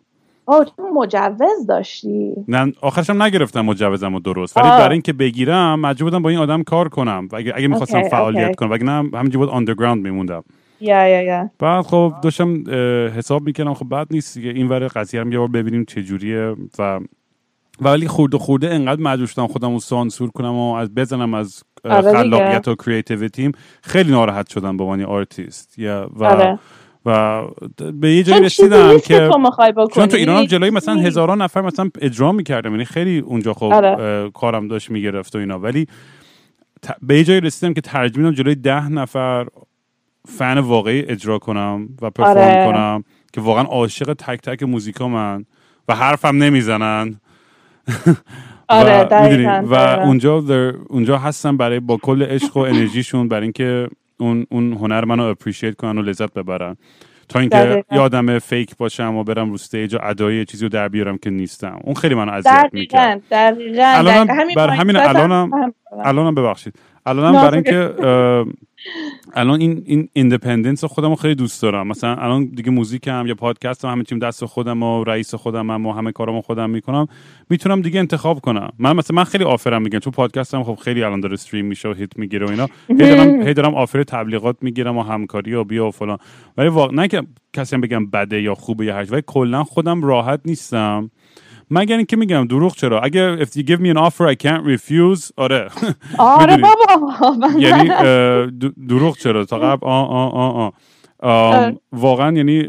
آه 0.46 0.64
تو 0.64 0.82
مجوز 0.94 1.66
داشتی؟ 1.68 2.32
نه 2.48 2.72
آخرش 2.80 3.10
هم 3.10 3.22
نگرفتم 3.22 3.60
مجوزم 3.60 4.12
رو 4.12 4.20
درست. 4.20 4.56
ولی. 4.56 4.68
برای 4.68 4.92
اینکه 4.92 5.12
بگیرم 5.12 5.80
مجبور 5.80 6.10
بودم 6.10 6.22
با 6.22 6.28
این 6.28 6.38
آدم 6.38 6.62
کار 6.62 6.88
کنم. 6.88 7.28
و 7.32 7.36
اگه, 7.36 7.52
اگه 7.56 7.68
می‌خواستم 7.68 7.96
okay، 7.98 8.10
فعالیت 8.10 8.42
okay. 8.42 8.54
کنم 8.54 8.70
وگرنه 8.70 8.90
هم- 8.90 9.10
همینجوری 9.14 9.38
بود 9.38 9.48
underground 9.54 10.02
میموندم. 10.02 10.44
yeah 10.80 11.08
yeah 11.08 11.22
yeah. 11.22 11.50
بعد 11.58 11.84
خب 11.84 12.14
داشتم 12.22 12.64
حساب 13.16 13.42
می‌کردم. 13.46 13.74
خب 13.74 13.88
بعد 13.88 14.06
نیست 14.10 14.38
دیگه. 14.38 14.50
این 14.50 14.68
ور 14.68 14.86
قضیه 14.88 15.22
رو 15.22 15.32
یه 15.32 15.38
بار 15.38 15.48
ببینیم 15.48 15.84
چه 15.84 16.02
جوریه 16.02 16.54
و 16.78 17.00
ولی 17.80 18.08
خورده 18.08 18.38
خورده 18.38 18.74
انقدر 18.74 19.02
مجبور 19.02 19.26
شدم 19.26 19.46
خودم 19.46 19.72
رو 19.72 19.80
سانسور 19.80 20.30
کنم 20.30 20.54
و 20.54 20.74
از 20.74 20.94
بزنم 20.94 21.34
از 21.34 21.62
آره. 21.84 22.12
خلاقیت 22.12 22.68
و 22.68 22.74
creativity 22.74 23.45
م 23.45 23.52
خیلی 23.82 24.10
ناراحت 24.10 24.50
شدم 24.50 24.76
به 24.76 24.84
عنوان 24.84 25.02
آرتیست 25.02 25.78
yeah 25.78 26.10
و 26.14 26.24
آره. 26.24 26.58
و 27.06 27.42
به 27.92 28.12
یه 28.14 28.22
جایی 28.22 28.42
رسیدم 28.42 28.98
که 28.98 29.28
تو 29.28 29.86
چون 29.86 30.06
تو 30.06 30.16
ایران 30.16 30.36
هم 30.36 30.44
جلوی 30.44 30.70
مثلا 30.70 30.94
هزاران 30.94 31.42
نفر 31.42 31.60
مثلا 31.60 31.90
اجرا 32.00 32.32
می‌کردم 32.32 32.70
یعنی 32.70 32.84
خیلی 32.84 33.18
اونجا 33.18 33.54
خب 33.54 33.64
آره. 33.72 34.30
کارم 34.30 34.68
داشت 34.68 34.90
می‌گرفت 34.90 35.36
و 35.36 35.38
اینا 35.38 35.58
ولی 35.58 35.86
ت- 36.82 36.96
به 37.02 37.16
یه 37.18 37.24
جایی 37.24 37.40
رسیدم 37.40 37.74
که 37.74 37.80
ترجیح 37.80 38.18
میدم 38.18 38.34
جلوی 38.34 38.54
ده 38.54 38.88
نفر 38.88 39.46
فن 40.28 40.58
واقعی 40.58 41.02
اجرا 41.02 41.38
کنم 41.38 41.88
و 42.02 42.10
perform 42.10 42.48
آره. 42.48 42.72
کنم 42.72 43.04
که 43.32 43.40
واقعا 43.40 43.64
عاشق 43.64 44.12
تک 44.12 44.40
تک 44.40 44.62
موزیکا 44.62 45.08
من 45.08 45.44
و 45.88 45.94
حرفم 45.94 46.36
نمی‌زنن 46.42 47.20
آره 48.68 49.04
دقیقاً 49.04 49.62
و. 49.66 49.74
اونجا 49.74 50.40
در- 50.40 50.74
اونجا 50.88 51.18
هستم 51.18 51.56
برای 51.56 51.80
با 51.80 51.96
کل 51.96 52.22
عشق 52.22 52.56
و 52.56 52.60
انرژیشون 52.60 53.28
برای 53.28 53.42
اینکه 53.42 53.88
اون 54.20 54.46
اون 54.50 54.72
هنر 54.72 55.04
منو 55.04 55.22
appreciate 55.22 55.76
کنن 55.76 55.98
و 55.98 56.02
لذت 56.02 56.34
ببرن. 56.34 56.76
تا 57.28 57.40
اینکه 57.40 57.84
آدم 57.90 58.38
fake 58.38 58.76
باشم 58.76 59.14
و 59.16 59.24
برم 59.24 59.48
رو 59.48 59.54
استیج 59.54 59.94
و 59.94 59.98
ادای 60.02 60.44
چیزی 60.44 60.64
رو 60.64 60.68
در 60.68 60.88
بیارم 60.88 61.18
که 61.18 61.30
نیستم. 61.30 61.78
اون 61.84 61.94
خیلی 61.94 62.14
منو 62.14 62.32
اذیت 62.32 62.70
می‌کرد. 62.72 63.22
دقیقاً 63.30 64.02
دقیقاً 64.28 64.54
بر 64.56 64.70
همین 64.70 64.96
الانم. 64.96 65.50
الانم 66.04 66.34
ببخشید. 66.34 66.74
الانم 67.08 67.36
نه، 67.36 67.42
برای 67.42 67.54
اینکه 67.54 67.94
الان 69.34 69.60
این 69.60 69.82
این 69.86 70.08
independence 70.12 70.84
خودم 70.84 71.08
رو 71.08 71.14
خیلی 71.14 71.34
دوست 71.34 71.62
دارم. 71.62 71.86
مثلا 71.86 72.14
الان 72.14 72.44
دیگه 72.44 72.70
موزیکم 72.70 73.26
یا 73.26 73.34
پادکستم 73.34 73.88
همه 73.88 74.02
چیم 74.02 74.18
دست 74.18 74.44
خودم 74.44 74.82
و 74.82 75.04
رئیس 75.04 75.34
خودم 75.34 75.70
هم 75.70 75.86
و 75.86 75.92
همه 75.92 76.12
کارامو 76.12 76.42
خودم 76.42 76.70
می‌کنم 76.70 77.06
می‌تونم 77.50 77.80
دیگه 77.80 78.00
انتخاب 78.00 78.40
کنم. 78.40 78.70
من 78.78 78.96
مثلا 78.96 79.16
من 79.16 79.24
خیلی 79.24 79.44
offer 79.44 79.76
م 79.76 79.82
میگم. 79.82 79.98
چون 79.98 80.12
پادکستم 80.12 80.62
خب 80.62 80.74
خیلی 80.74 81.02
الان 81.02 81.20
داره 81.20 81.34
stream 81.34 81.66
میشه 81.66 81.88
و 81.88 81.92
hit 81.92 82.18
می‌گیره 82.18 82.46
و 82.46 82.50
اینا. 82.50 82.68
هی 82.88 82.96
دارم 82.96 83.42
هی 83.42 83.54
دارم 83.54 83.74
offer 83.74 84.02
تبلیغات 84.02 84.56
می‌گیرم 84.60 84.96
و 84.96 85.02
همکاری 85.02 85.54
و 85.54 85.64
بیا 85.64 85.86
و 85.86 85.90
فلان. 85.90 86.18
ولی 86.56 86.68
واقعا 86.68 86.96
نه 87.02 87.08
که 87.08 87.22
کسی 87.52 87.76
هم 87.76 87.80
بگم 87.80 88.06
بده 88.06 88.42
یا 88.42 88.54
خوبه 88.54 88.84
یا 88.84 88.94
هر 88.94 89.04
چیز، 89.04 89.12
ولی 89.12 89.22
کلا 89.26 89.64
خودم 89.64 90.02
راحت 90.02 90.40
نیستم. 90.44 91.10
مگر 91.70 91.96
اینکه 91.96 92.16
میگم 92.16 92.46
دروغ 92.46 92.76
چرا؟ 92.76 93.00
اگه 93.00 93.44
if 93.44 93.48
you 93.48 93.62
give 93.62 93.80
me 93.80 93.94
an 93.94 93.98
offer 93.98 94.32
I 94.32 94.46
can't 94.46 94.64
refuse 94.76 95.30
آره. 95.36 95.68
آره. 96.18 96.56
بابا 96.56 97.38
یعنی 97.58 97.88
دروغ 98.88 99.16
چرا؟ 99.16 99.44
تا 99.44 99.58
قبل 99.58 99.86
آ 99.86 100.02
آ 100.04 100.70
آ. 101.22 101.70
واقعا 101.92 102.36
یعنی 102.36 102.68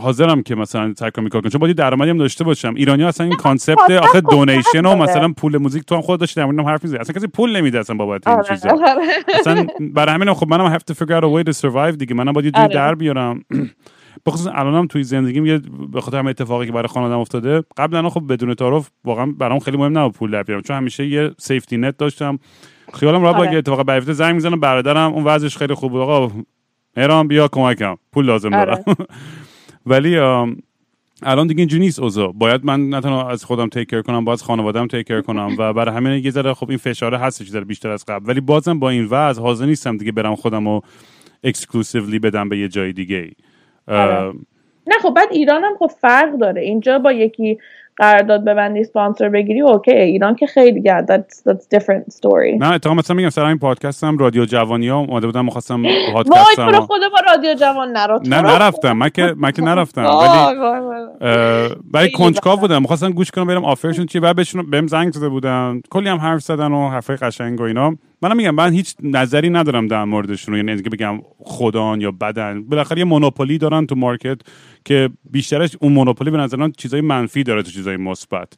حاضرم 0.00 0.42
که 0.42 0.54
مثلا 0.54 0.92
تکرار 0.92 1.24
میکار 1.24 1.40
کنم. 1.40 1.50
چون 1.50 1.58
باید 1.60 1.76
درآمدی 1.76 2.10
هم 2.10 2.18
داشته 2.18 2.44
باشم. 2.44 2.74
ایرانی 2.74 3.02
ها 3.02 3.08
اصلا 3.08 3.26
این 3.26 3.36
concept 3.36 3.90
آخه 3.90 4.20
donation 4.20 4.86
و. 4.86 4.96
مثلا 4.96 5.32
پول 5.32 5.56
موزیک 5.56 5.84
تو 5.84 5.94
هم 5.94 6.00
خود 6.00 6.20
داشتی 6.20 6.40
در 6.40 6.62
حرف 6.62 6.82
می‌زنی. 6.84 6.98
اصلا 6.98 7.14
کسی 7.14 7.26
پول 7.26 7.56
نمیده 7.56 7.78
اصلا 7.80 7.96
بابت 7.96 8.28
این 8.28 8.36
آره، 8.36 8.48
چیزا. 8.48 8.70
آره. 8.70 9.02
اصلا 9.40 9.66
برای 9.80 10.14
همینم 10.14 10.34
خب 10.34 10.48
منم 10.48 10.78
have 10.78 10.82
to 10.92 10.94
figure 10.94 11.20
out 11.20 11.24
a 11.24 11.28
way 11.28 11.52
to 11.52 11.60
survive 11.60 11.96
دیگه. 11.96 12.14
منم 12.14 12.32
باید 12.32 12.44
یه 12.56 12.62
آره. 12.62 12.74
در 12.74 12.94
بیارم. 12.94 13.44
بخصوص 14.26 14.46
الانم 14.46 14.86
توی 14.86 15.04
زندگیم 15.04 15.46
یه 15.46 15.60
به 15.92 16.00
خاطر 16.00 16.18
همه 16.18 16.30
اتفاقی 16.30 16.66
که 16.66 16.72
برای 16.72 16.88
خانوادم 16.88 17.18
افتاده 17.18 17.62
قبلا 17.76 18.08
خب 18.08 18.32
بدون 18.32 18.54
تعارف 18.54 18.90
واقعا 19.04 19.26
برام 19.26 19.58
خیلی 19.58 19.76
مهم 19.76 19.98
نبود 19.98 20.12
پول 20.14 20.30
در 20.30 20.42
بیارم 20.42 20.62
چون 20.62 20.76
همیشه 20.76 21.06
یه 21.06 21.30
سیفتی 21.38 21.76
نت 21.76 21.96
داشتم 21.96 22.38
خیالم 22.94 23.22
راحت 23.22 23.36
بود 23.36 23.46
آره. 23.46 23.58
اتفاق 23.58 23.90
بیفته 23.90 24.12
زنگ 24.12 24.34
می‌زنم 24.34 24.60
برادرم 24.60 25.12
اون 25.12 25.24
وضعش 25.24 25.56
خیلی 25.56 25.74
خوب 25.74 25.92
بود 25.92 26.00
آقا 26.00 26.30
مهران 26.96 27.28
بیا 27.28 27.48
کمکم 27.48 27.96
پول 28.12 28.26
لازم 28.26 28.54
آره. 28.54 28.84
دارم 28.84 28.96
ولی 29.86 30.18
آم، 30.18 30.56
الان 31.22 31.46
دیگه 31.46 31.58
اینجوری 31.58 31.80
نیست 31.80 32.00
اوضاع 32.00 32.32
باید 32.32 32.64
من 32.64 32.88
نه 32.88 33.00
تنها 33.00 33.30
از 33.30 33.44
خودم 33.44 33.68
تیک 33.68 33.90
کیر 33.90 34.02
کنم 34.02 34.24
باید 34.24 34.38
از 34.38 34.42
خانواده‌ام 34.42 34.86
تیک 34.86 35.06
کیر 35.06 35.20
کنم 35.20 35.54
و 35.58 35.72
برای 35.72 35.94
همین 35.94 36.24
یه 36.24 36.30
ذره 36.30 36.54
خب 36.54 36.68
این 36.68 36.78
فشاره 36.78 37.18
هستش 37.18 37.48
ذره 37.48 37.64
بیشتر 37.64 37.90
از 37.90 38.04
قبل 38.04 38.28
ولی 38.28 38.40
بازم 38.40 38.78
با 38.78 38.90
این 38.90 39.04
وضع 39.04 39.42
حاضر 39.42 39.66
نیستم 39.66 39.96
دیگه 39.96 40.12
برم 40.12 40.36
خودم 40.36 40.66
و 40.66 40.80
exclusively 41.44 42.18
بدم 42.18 42.48
به 42.48 42.58
یه 42.58 42.68
جای 42.68 42.92
دیگه 42.92 43.20
آره. 43.20 43.34
نه 44.86 44.98
خب 45.02 45.10
بعد 45.10 45.28
ایران 45.32 45.64
هم 45.64 45.76
خب 45.78 45.90
فرق 46.00 46.38
داره. 46.38 46.62
اینجا 46.62 46.98
با 46.98 47.12
یکی 47.12 47.58
قرارداد 47.98 48.44
ببندی 48.44 48.84
سپانسر 48.84 49.28
بگیری 49.28 49.60
okay. 49.60 49.90
ایران 49.90 50.34
که 50.34 50.46
خیلی 50.46 50.80
yeah, 50.80 51.02
that's, 51.02 51.52
that's 51.52 51.78
different 51.78 52.14
story. 52.14 52.58
نه 52.58 52.72
اتفاقا 52.72 52.96
مثلا 52.96 53.16
میگم 53.16 53.28
سر 53.28 53.44
این 53.44 53.58
پادکست 53.58 54.04
هم 54.04 54.18
رادیو 54.18 54.44
جوانی 54.44 54.88
ها 54.88 54.98
اومده 54.98 55.26
بودم 55.26 55.44
می‌خواستم 55.44 55.82
وای 55.82 56.12
پادکست 56.12 56.56
تو 56.56 56.62
رو 56.62 56.80
خدا 56.80 57.08
با 57.08 57.18
رادیو 57.32 57.54
جوان 57.54 57.94
تو 57.94 58.30
نه 58.30 58.40
نرفتم. 58.40 58.92
من 58.92 59.08
که 59.08 59.34
من 59.36 59.50
که 59.50 59.62
نرفتم. 59.62 60.04
وای، 60.04 60.28
ولی 60.28 60.58
وای، 60.58 60.80
وای. 60.80 61.68
برای 61.92 62.10
کنجکاو 62.10 62.56
بدم. 62.56 62.60
بودم. 62.60 62.82
می‌خواستم 62.82 63.10
گوش 63.10 63.30
کنم 63.30 63.46
برم 63.46 63.64
offer 63.64 63.87
شون 63.87 64.06
چیه. 64.06 64.20
بعد 64.20 64.36
بهشون 64.36 64.70
بهم 64.70 64.86
زنگ 64.86 65.12
زده 65.12 65.28
بودن. 65.28 65.80
کلی 65.90 66.08
هم 66.08 66.18
حرف 66.18 66.40
زدن 66.40 66.72
و 66.72 66.88
حرفای 66.88 67.16
قشنگ 67.16 67.60
و 67.60 67.62
اینا. 67.62 67.96
منم 68.22 68.36
میگم 68.36 68.50
من 68.50 68.72
هیچ 68.72 68.94
نظری 69.02 69.50
ندارم 69.50 69.86
در 69.86 70.04
موردشون. 70.04 70.56
یعنی 70.56 70.72
اینکه 70.72 70.90
بگم 70.90 71.20
خدان 71.38 72.00
یا 72.00 72.10
بدن. 72.10 72.62
بالاخره 72.62 72.98
یه 72.98 73.04
مونوپولی 73.04 73.58
دارن 73.58 73.86
تو 73.86 73.94
مارکت. 73.94 74.38
که 74.88 75.10
بیشترش 75.30 75.76
اون 75.80 75.92
مونوپولی 75.92 76.30
به 76.30 76.38
نظر 76.38 76.56
من 76.56 76.72
چیزای 76.72 77.00
منفی 77.00 77.42
داره 77.42 77.62
تو 77.62 77.70
چیزای 77.70 77.96
مثبت. 77.96 78.52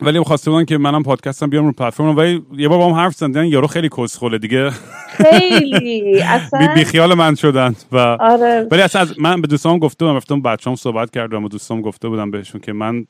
ولی 0.00 0.20
خواسته 0.20 0.50
بودن 0.50 0.64
که 0.64 0.78
منم 0.78 1.02
پادکستم 1.02 1.50
بیام 1.50 1.66
رو 1.66 1.72
پلتفرم 1.72 2.16
ولی 2.16 2.42
یه 2.56 2.68
بار 2.68 2.78
با 2.78 2.86
هم 2.88 2.92
حرف 2.92 3.14
زدن 3.14 3.44
یارو 3.44 3.66
خیلی 3.66 3.88
کسخله 3.88 4.38
دیگه. 4.38 4.70
خیلی. 5.08 6.20
اصلا 6.36 6.74
بی 6.74 6.84
خیال 6.84 7.14
من 7.14 7.34
شدن 7.34 7.74
و 7.92 7.98
آره. 8.20 8.66
ولی 8.70 8.82
اصلا 8.82 9.06
من 9.18 9.40
به 9.40 9.46
دوستام 9.46 9.78
گفته 9.78 10.04
بودم 10.04 10.16
رفتم 10.16 10.42
بچه‌ام 10.42 10.76
صحبت 10.76 11.10
کردم 11.10 11.44
و 11.44 11.48
دوستام 11.48 11.80
گفته 11.80 12.08
بودم 12.08 12.30
بهشون 12.30 12.60
که 12.60 12.72
من 12.72 13.06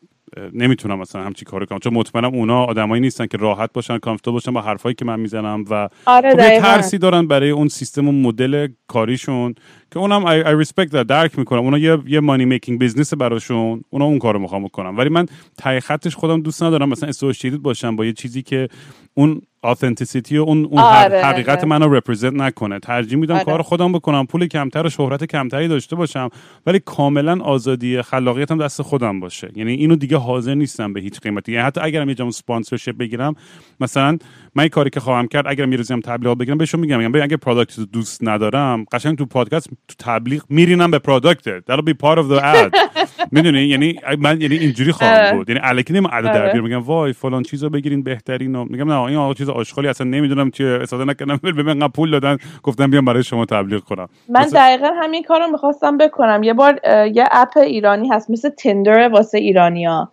نمی‌تونم 0.53 0.99
مثلا 0.99 1.23
همچی 1.23 1.45
کارو 1.45 1.67
کنم. 1.67 1.79
چون 1.79 1.95
مطمئنم 1.95 2.35
اونا 2.35 2.64
آدمایی 2.64 3.01
نیستن 3.01 3.27
که 3.27 3.37
راحت 3.37 3.73
باشن 3.73 3.99
comfortable 3.99 4.33
باشن 4.33 4.53
با 4.53 4.62
حرفایی 4.62 4.95
که 4.95 5.05
من 5.05 5.21
می‌زنم 5.21 5.64
و 5.71 5.88
آره 6.07 6.31
خب 6.31 6.38
یه. 6.38 6.61
ترسی 6.61 6.99
دارن 6.99 7.27
برای 7.27 7.51
اون 7.51 7.69
سیستم 7.69 8.09
و 8.09 8.12
مدل 8.12 8.69
کاریشون 8.87 9.55
که 9.91 9.99
اونم 9.99 10.25
I, 10.27 10.47
I 10.47 10.67
respect 10.67 10.91
that 10.91 11.05
درک 11.09 11.38
می‌کنم. 11.38 11.61
اونا 11.61 11.79
یه 11.79 11.99
یه 12.07 12.21
money 12.21 12.44
making 12.44 12.79
business 12.79 13.14
براشون 13.14 13.85
اونا 13.91 14.05
اون 14.05 14.19
کارو 14.19 14.38
می‌خوام 14.38 14.64
بکنم 14.64 14.99
ولی 14.99 15.09
من 15.09 15.27
ته 15.59 15.81
خطش 15.81 16.17
خودم 16.17 16.41
دوست 16.41 16.62
ندارم 16.62 16.88
مثلا 16.88 17.09
associated 17.09 17.57
باشم 17.57 17.97
با 17.97 18.05
یه 18.05 18.12
چیزی 18.12 18.43
که 18.43 18.69
اون 19.18 19.42
authenticity 19.62 20.38
و 20.38 20.42
اون, 20.42 20.64
اون 20.64 20.78
آره، 20.78 21.22
حقیقت 21.24 21.59
آره. 21.59 21.68
منو 21.68 21.94
represent 21.94 22.35
نکنه 22.35 22.78
ترجیح 22.78 23.18
میدم 23.18 23.35
آره. 23.35 23.44
کار 23.44 23.62
خودم 23.62 23.92
بکنم 23.92 24.26
پول 24.26 24.46
کمتر 24.46 24.87
و 24.87 24.88
شهرت 24.88 25.24
کمتری 25.24 25.68
داشته 25.68 25.96
باشم 25.96 26.28
ولی 26.66 26.78
کاملا 26.78 27.40
آزادی 27.42 28.02
خلاقیتم 28.02 28.64
دست 28.64 28.83
خودم 28.83 29.20
باشه 29.20 29.50
یعنی 29.57 29.72
اینو 29.72 29.96
دیگه 29.96 30.16
حاضر 30.16 30.54
نیستم 30.54 30.92
به 30.92 31.00
هیچ 31.00 31.20
قیمتی 31.20 31.52
یعنی 31.52 31.66
حتی 31.66 31.81
اگرم 31.81 32.09
یه 32.09 32.14
جام 32.14 32.31
sponsorship 32.31 32.97
بگیرم 32.98 33.35
مثلا 33.81 34.18
من 34.59 34.64
یه 34.64 34.68
کاری 34.68 34.90
که 34.90 35.01
خواهم 35.01 35.29
کرد 35.29 35.61
روزی 35.61 35.94
هم 35.94 36.01
تبلیغات 36.01 36.38
بگیرم 36.38 36.59
بهشون 36.59 36.81
میگم 36.81 36.99
میگم 36.99 37.23
اگه 37.23 37.37
product 37.37 37.79
رو 37.79 37.85
دوست 37.85 38.25
ندارم 38.25 38.85
قشنگ 38.92 39.18
تو 39.18 39.27
پادکست 39.27 39.68
تو 39.68 39.94
تبلیغ 39.99 40.42
میرینم 40.49 40.90
به 40.90 40.99
product 40.99 41.59
that'll 41.59 41.85
be 41.85 41.94
part 41.94 42.18
of 42.18 42.33
the 42.33 42.40
ad. 42.40 42.79
می‌دونی؟ 43.33 43.61
یعنی 43.61 44.01
من 44.18 44.40
یعنی 44.40 44.57
اینجوری 44.57 44.92
خواهم 44.92 45.25
آره. 45.25 45.37
بود. 45.37 45.51
یعنی 45.51 45.61
الکی 45.64 45.92
نیم 45.92 46.07
عدد 46.07 46.25
در 46.25 46.42
آره. 46.42 46.53
بیارم. 46.53 46.64
میگم 46.64 46.83
وای 46.83 47.12
فلان 47.12 47.42
چیزو 47.42 47.71
بگیرین 47.71 48.03
بهترین 48.03 48.55
و 48.55 48.64
میگم 48.71 48.92
نه 48.92 49.01
این 49.01 49.16
آقا 49.16 49.35
چیز 49.35 49.49
آشغالی 49.49 49.88
اصلا 49.88 50.07
نمی‌دونم 50.07 50.51
چیه 50.51 50.66
استفاده 50.66 51.05
نکردم. 51.05 51.37
به 51.37 51.62
من 51.75 51.88
پول 51.88 52.11
دادن. 52.11 52.37
گفتم 52.62 52.90
بیام 52.90 53.05
برای 53.05 53.23
شما 53.23 53.44
تبلیغ 53.44 53.81
کنم. 53.81 54.09
من 54.29 54.47
دقیقا 54.55 54.90
همین 55.03 55.23
کار 55.23 55.40
رو 55.40 55.47
می‌خواستم 55.53 55.99
بکنم. 55.99 56.42
یه 56.42 56.55
بار 56.55 56.81
یه 57.14 57.25
app 57.33 57.57
ایرانی 57.57 58.09
هست 58.09 58.31
مثل 58.31 58.49
تندر 58.49 59.09
واسه 59.09 59.38
ایرانیا 59.38 60.12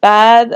بعد 0.00 0.50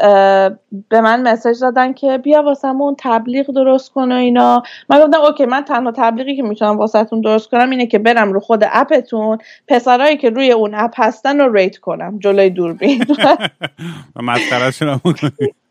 به 0.88 1.00
من 1.00 1.28
message 1.28 1.60
دادن 1.60 1.92
که 1.92 2.18
بیا 2.18 2.42
واسمون 2.42 2.96
تبلیغ 2.98 3.50
درست 3.50 3.92
کن 3.92 4.12
و 4.12 4.14
اینا. 4.14 4.62
من 4.90 5.00
گفتم 5.00 5.20
okay 5.20 5.46
من 5.46 5.62
تنها 5.64 5.92
تبلیغی 5.96 6.36
که 6.36 6.42
می‌تونم 6.42 6.78
واسهتون 6.78 7.20
درست 7.20 7.50
کنم 7.50 7.70
اینه 7.70 7.86
که 7.86 7.98
برم 7.98 8.32
رو 8.32 8.40
خود 8.40 8.64
app 8.72 9.05
تون 9.05 9.38
پسرایی 9.68 10.16
که 10.16 10.30
روی 10.30 10.52
اون 10.52 10.74
app 10.74 10.92
هستن 10.96 11.40
رو 11.40 11.52
rate 11.52 11.76
کنم 11.76 12.18
جلوی 12.18 12.50
دوربین. 12.50 13.04
مسخره‌شون. 14.16 15.00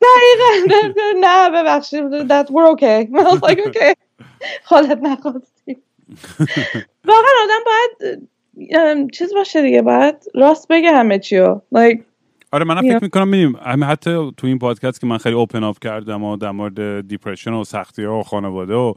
دقیقا. 0.06 0.78
نه 1.20 1.50
ببخشید. 1.50 2.28
That 2.28 2.48
we're 2.48 2.70
okay. 2.76 3.08
I 3.20 3.24
was 3.24 3.42
like 3.42 3.60
okay. 3.68 3.94
نخواستی. 5.02 5.78
واقعا 7.06 7.36
آدم 7.44 7.64
باید 7.66 9.12
چیز 9.12 9.34
باشه 9.34 9.62
دیگه. 9.62 9.82
باید 9.82 10.16
راست 10.36 10.68
بگه 10.68 10.92
همه 10.92 11.20
چیو. 11.20 11.62
Like 11.76 12.00
آره 12.56 12.66
منم. 12.66 12.82
فکر 12.82 13.04
می‌کنم 13.04 13.28
میدیم 13.28 13.56
همه 13.66 13.86
حتی 13.86 14.32
تو 14.38 14.48
این 14.48 14.60
پادکست 14.60 15.02
که 15.02 15.08
من 15.08 15.18
خیلی 15.18 15.36
اوپن 15.36 15.64
اپ 15.64 15.80
کردم 15.80 16.24
و 16.24 16.38
در 16.38 16.52
مورد 16.52 17.08
دیپرشن 17.08 17.54
و 17.54 17.64
سختی 17.64 18.04
ها 18.04 18.20
و 18.20 18.24
خانواده 18.24 18.74
و 18.74 18.94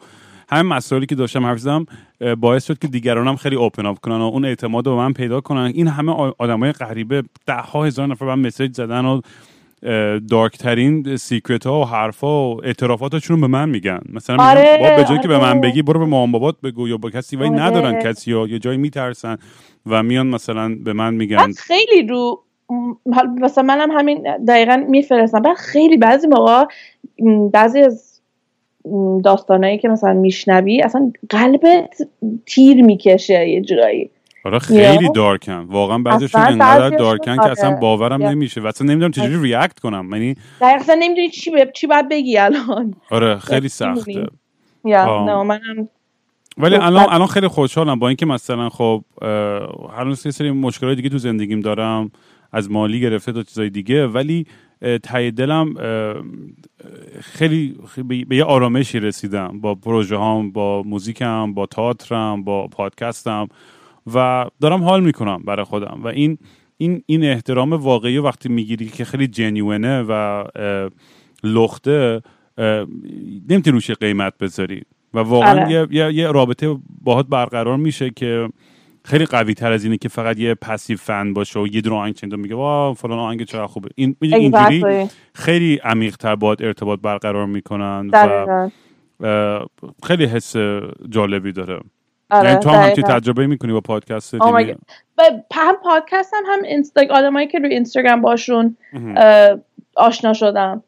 همین 0.48 0.72
مسائلی 0.72 1.06
که 1.06 1.14
داشتم 1.14 1.46
حرف 1.46 1.58
زدم 1.58 1.86
باعث 2.40 2.66
شد 2.66 2.78
که 2.78 2.88
دیگرانم 2.88 3.36
خیلی 3.36 3.56
اوپن 3.56 3.86
اپ 3.86 3.98
کنن 3.98 4.16
و 4.16 4.22
اون 4.22 4.44
اعتماد 4.44 4.86
رو 4.86 4.96
به 4.96 4.98
من 4.98 5.12
پیدا 5.12 5.40
کنن 5.40 5.72
این 5.74 5.88
همه 5.88 6.12
آدمای 6.38 6.72
غریبه 6.72 7.22
ده 7.46 7.54
ها 7.54 7.84
هزار 7.84 8.06
نفر 8.06 8.26
من 8.26 8.46
مسیج 8.46 8.74
زدن 8.74 9.04
و 9.04 9.20
دارک 10.30 10.58
ترین 10.58 11.16
سیکرت 11.16 11.66
ها 11.66 11.80
و 11.80 11.84
حرف 11.84 12.20
ها 12.20 12.50
و 12.50 12.64
اعترافاتشون 12.64 13.40
به 13.40 13.46
من 13.46 13.68
میگن 13.68 14.00
مثلا 14.12 14.36
آره، 14.44 14.78
بابا 14.80 14.96
به 14.96 15.04
جایی 15.04 15.20
که 15.20 15.28
به 15.28 15.38
من 15.38 15.58
آره. 15.58 15.60
بگی 15.60 15.82
برو 15.82 16.00
به 16.00 16.06
مامان 16.06 16.32
بابات 16.32 16.60
بگو 16.60 16.88
یا 16.88 16.96
با 16.96 17.10
کسی 17.10 17.36
ولی 17.36 17.48
آره. 17.48 17.62
ندارن 17.62 18.02
کسی 18.02 18.30
یا 18.30 18.46
یه 18.46 18.58
جایی 18.58 18.78
میترسن 18.78 19.36
و 19.86 20.02
میان 20.02 20.26
مثلا 20.26 20.74
به 20.84 20.92
من 20.92 21.14
میگن 21.14 21.52
خیلی 21.52 22.06
رو 22.08 22.44
حالا 23.14 23.30
مثلا 23.40 23.64
منم 23.64 23.90
همین 23.90 24.36
دقیقا 24.48 24.76
میفرستم 24.88 25.42
بعد 25.42 25.56
خیلی 25.56 25.96
بعضی 25.96 26.26
موقع 26.26 26.64
بعضی 27.52 27.80
از 27.80 28.20
داستانایی 29.24 29.78
که 29.78 29.88
مثلا 29.88 30.12
میشنوی 30.12 30.82
اصلا 30.82 31.12
قلبت 31.30 32.02
تیر 32.46 32.84
می‌کشه 32.84 33.48
یه 33.48 33.60
جورایی 33.60 34.10
آره 34.44 34.58
خیلی؟ 34.58 35.08
دارکن 35.14 35.66
واقعا 35.68 35.98
بعضیشون 35.98 36.40
انقدر 36.40 36.96
دارکن 36.96 37.34
که 37.34 37.42
آره. 37.42 37.50
اصلا 37.50 37.70
باورم 37.70 38.20
یا. 38.20 38.30
نمیشه 38.30 38.60
و 38.60 38.66
اصلا 38.66 38.86
نمی‌دونم 38.86 39.10
چجوری 39.10 39.42
ریاکت 39.42 39.78
کنم 39.78 40.08
یعنی 40.12 40.34
دقیقا 40.60 40.94
نمی‌دونی 40.94 41.28
چی, 41.28 41.50
ب... 41.50 41.72
چی 41.72 41.86
باید 41.86 42.08
بگی 42.08 42.38
الان 42.38 42.94
آره 43.10 43.38
خیلی 43.38 43.68
سخته. 43.68 44.26
یا. 44.84 45.24
نه 45.24 45.42
منم 45.42 45.88
ولی 46.58 46.76
خب، 46.76 46.82
الان 46.82 47.06
الان 47.08 47.26
خیلی 47.26 47.48
خوشحالم 47.48 47.98
با 47.98 48.08
اینکه 48.08 48.26
مثلا 48.26 48.68
خب 48.68 49.04
هنوز 49.98 50.26
یه 50.26 50.32
سری 50.32 50.50
مشکلات 50.50 50.96
دیگه 50.96 51.08
تو 51.08 51.18
زندگیم 51.18 51.60
دارم 51.60 52.10
از 52.52 52.70
مالی 52.70 53.00
گرفته 53.00 53.32
تا 53.32 53.42
چیزای 53.42 53.70
دیگه. 53.70 54.06
ولی 54.06 54.46
ته 55.02 55.30
دلم 55.30 55.74
خیلی 57.20 57.76
خیلی 57.88 58.24
به 58.24 58.36
یه 58.36 58.44
آرامشی 58.44 59.00
رسیدم. 59.00 59.60
با 59.60 59.74
پروژه 59.74 60.16
هام 60.16 60.52
با 60.52 60.82
موزیکم 60.82 61.54
با 61.54 61.66
تئاترم 61.66 62.44
با 62.44 62.68
پادکستم 62.68 63.48
و 64.14 64.46
دارم 64.60 64.84
حال 64.84 65.04
می‌کنم 65.04 65.42
برای 65.46 65.64
خودم. 65.64 66.00
و 66.04 66.06
این 66.06 66.38
این 66.76 67.02
این 67.06 67.24
احترام 67.24 67.72
واقعی 67.72 68.18
وقتی 68.18 68.48
می‌گیری 68.48 68.86
که 68.86 69.04
خیلی 69.04 69.26
جنیونه 69.26 70.02
و 70.08 70.44
لخته 71.44 72.22
نمی‌تونی 73.48 73.74
روش 73.74 73.90
قیمت 73.90 74.38
بذاری. 74.40 74.82
و 75.14 75.18
واقعا 75.18 75.62
آره. 75.62 75.72
یه, 75.72 75.86
یه, 75.90 76.14
یه 76.14 76.32
رابطه 76.32 76.76
باهات 77.04 77.26
برقرار 77.26 77.76
میشه 77.76 78.10
که 78.10 78.48
خیلی 79.08 79.26
قوی 79.26 79.54
تر 79.54 79.72
از 79.72 79.84
اینه 79.84 79.96
که 79.96 80.08
فقط 80.08 80.38
یه 80.38 80.54
پسیو 80.54 80.96
فن 80.96 81.32
باشه 81.32 81.60
و 81.60 81.66
یه 81.66 81.80
دونه 81.80 81.96
آهنگ 81.96 82.14
چند 82.14 82.34
میگه 82.34 82.54
وا 82.54 82.94
فلان 82.94 83.18
آهنگ 83.18 83.44
چقدر 83.44 83.66
خوبه. 83.66 83.88
این 83.94 84.16
اینجوری 84.22 84.80
exactly. 84.80 85.10
خیلی 85.34 85.80
عمیق 85.84 86.16
تر 86.16 86.34
باهات 86.34 86.62
ارتباط 86.62 87.00
برقرار 87.00 87.46
می‌کنن 87.46 88.10
و 89.20 89.60
خیلی 90.04 90.24
حس 90.26 90.56
جالبی 91.10 91.52
داره. 91.52 91.80
آره 92.30 92.48
یعنی 92.48 92.60
تو 92.60 92.70
هم 92.70 92.88
دقیقاً. 92.88 93.18
تجربه 93.18 93.46
می‌کنی 93.46 93.72
با 93.72 93.80
پادکست 93.80 94.36
Oh. 94.38 94.40
ب- 95.18 95.22
هم 95.54 95.74
پادکست 95.82 96.34
هم 96.34 96.42
هم 96.46 96.62
اینستا 96.62 97.02
آدمایی 97.10 97.46
که 97.46 97.58
روی 97.58 97.74
اینستاگرام 97.74 98.20
باشون 98.20 98.76
آشنا 99.96 100.32
شدم. 100.32 100.82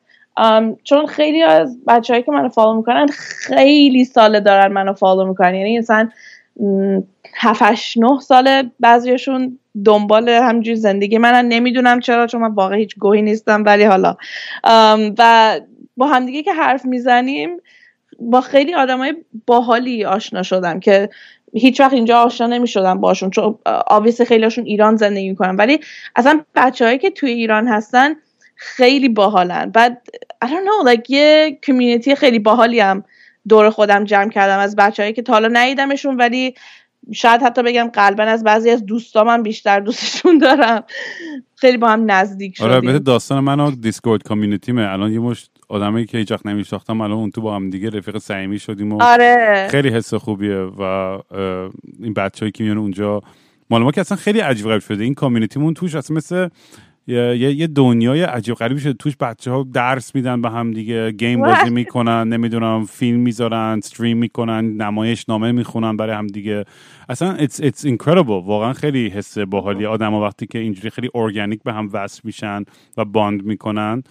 چون 0.85 1.07
خیلی 1.07 1.43
از 1.43 1.85
بچههایی 1.87 2.25
که 2.25 2.33
منو 2.33 2.49
فالو 2.49 2.77
می‌کنن 2.77 3.07
خیلی 3.47 4.05
ساله 4.05 4.41
دارن 4.41 4.73
منو 4.73 4.93
فالو 4.93 5.25
می‌کنن. 5.27 5.55
یعنی 5.55 5.79
مثلا 5.79 6.09
م، 6.57 7.01
هفت 7.35 7.63
هشت 7.63 7.99
نه 7.99 8.21
ساله 8.21 8.71
بعضیشون 8.81 9.59
دنبال 9.85 10.29
همجور 10.29 10.75
زندگی 10.75 11.19
منن. 11.19 11.49
نمی‌دونم 11.49 12.01
چرا 12.01 12.27
چون 12.27 12.41
من 12.41 12.55
واقعا 12.55 12.77
هیچ 12.77 12.99
گوهی 12.99 13.23
نیستم 13.23 13.63
ولی 13.67 13.85
حالا. 13.85 14.17
و 15.19 15.61
با 15.97 16.07
همدیگه 16.07 16.43
که 16.43 16.53
حرف 16.53 16.85
می‌زنیم 16.85 17.51
با 18.21 18.41
خیلی 18.41 18.75
آدمای 18.75 19.15
باحالی 19.47 20.05
آشنا 20.05 20.43
شدم 20.43 20.81
که 20.81 21.09
هیچ 21.55 21.81
وقت 21.81 21.93
اینجا 21.93 22.19
آشنا 22.19 22.47
نمی 22.47 22.69
شدم 22.69 23.01
باشون. 23.01 23.31
چون 23.31 23.59
آویس 23.87 24.21
خیلیشون 24.23 24.65
ایران 24.65 24.97
زندگی 24.97 25.31
می‌کنن 25.31 25.57
ولی 25.57 25.81
اصلا 26.17 26.41
بچههایی 26.55 26.99
که 26.99 27.11
توی 27.11 27.31
ایران 27.31 27.69
هستن 27.69 28.15
خیلی 28.57 29.09
باحالن. 29.09 29.71
بعد 29.71 30.03
I 30.45 30.49
don't 30.49 30.51
know 30.51 30.95
like 30.95 31.11
یه 31.11 31.59
کمیونیتی 31.63 32.15
خیلی 32.15 32.39
باحالی 32.39 32.81
هم 32.81 33.05
دور 33.49 33.71
خودم 33.71 34.05
جمع 34.05 34.31
کردم 34.31 34.59
از 34.59 34.77
بچههایی 34.77 35.13
که 35.13 35.23
تا 35.23 35.33
حالا 35.33 35.49
ندیدمشون 35.53 36.17
ولی 36.17 36.55
شاید 37.13 37.43
حتی 37.43 37.63
بگم 37.63 37.91
قلبا 37.93 38.23
از 38.23 38.45
بعضی 38.45 38.71
از 38.71 38.87
دوستام 38.87 39.29
هم 39.29 39.43
بیشتر 39.43 39.81
دوستشون 39.81 40.39
دارم. 40.39 40.85
خیلی 41.57 41.77
با 41.77 41.89
هم 41.89 42.11
نزدیک 42.11 42.57
شدیم. 42.57 42.69
آره 42.69 42.99
داستان 42.99 43.45
من 43.45 43.61
و 43.61 43.71
دیسکورد 43.71 44.23
community 44.23 44.80
مه 44.80 44.93
الان 44.93 45.13
یه 45.13 45.19
مشت 45.19 45.51
آدمی 45.69 46.07
که 46.07 46.19
هیچ 46.19 46.33
وقت 46.33 46.47
نمیشناختم 46.47 47.01
الان 47.01 47.19
اون 47.19 47.31
تو 47.31 47.41
با 47.41 47.57
هم 47.57 47.71
دیگه 47.71 47.91
رفیق 47.91 48.19
صمیمی 48.19 48.59
شدیم 48.59 48.93
و 48.93 49.03
آره. 49.03 49.69
خیلی 49.71 49.89
حس 49.89 50.15
خوبیه 50.15 50.57
و 50.57 50.83
این 52.01 52.15
بچه‌ای 52.15 52.53
که 52.53 52.65
میان 52.65 52.79
اونجا 52.79 53.23
مال 53.71 53.83
ما 53.83 53.91
که 53.91 54.01
اصلا 54.01 54.17
خیلی 54.17 54.41
عجیب 54.41 54.67
غریب 54.67 54.81
شده. 54.81 55.05
این 55.05 55.15
community 55.15 55.60
مون 55.60 55.75
توش 55.75 55.95
اصلا 55.95 56.17
مثل 56.17 56.49
یه, 57.07 57.37
یه- 57.37 57.67
دنیای 57.67 58.23
عجیب 58.23 58.55
غریبی 58.55 58.81
شده 58.81 58.93
توش 58.93 59.17
بچه 59.17 59.51
ها 59.51 59.67
درس 59.73 60.15
میدن 60.15 60.43
به 60.43 60.51
هم 60.51 60.71
دیگه 60.73 61.11
game 61.11 61.41
بازی? 61.41 61.71
می‌کنن 61.71 62.29
نمی‌دونم 62.29 62.85
فیلم 62.85 63.21
می‌ذارن 63.21 63.79
stream 63.79 64.17
می‌کنن 64.19 64.65
نمایش 64.77 65.29
نامه 65.29 65.53
می‌خونن 65.53 65.97
برای 65.97 66.17
هم 66.17 66.27
دیگه 66.27 66.65
اصلا 67.09 67.37
it's, 67.39 67.61
it's 67.61 67.87
incredible 67.87 68.29
واقعا 68.29 68.73
خیلی 68.73 69.09
حس 69.09 69.39
باحالی 69.39 69.87
آدم 69.87 70.15
وقتی 70.15 70.47
که 70.47 70.59
اینجوری 70.59 70.91
خیلی 70.91 71.11
ارگانیک 71.15 71.63
به 71.63 71.73
هم 71.73 71.91
وصل 71.93 72.21
میشن 72.25 72.65
و 72.97 73.05
bond 73.05 73.45
می‌کنن 73.45 74.03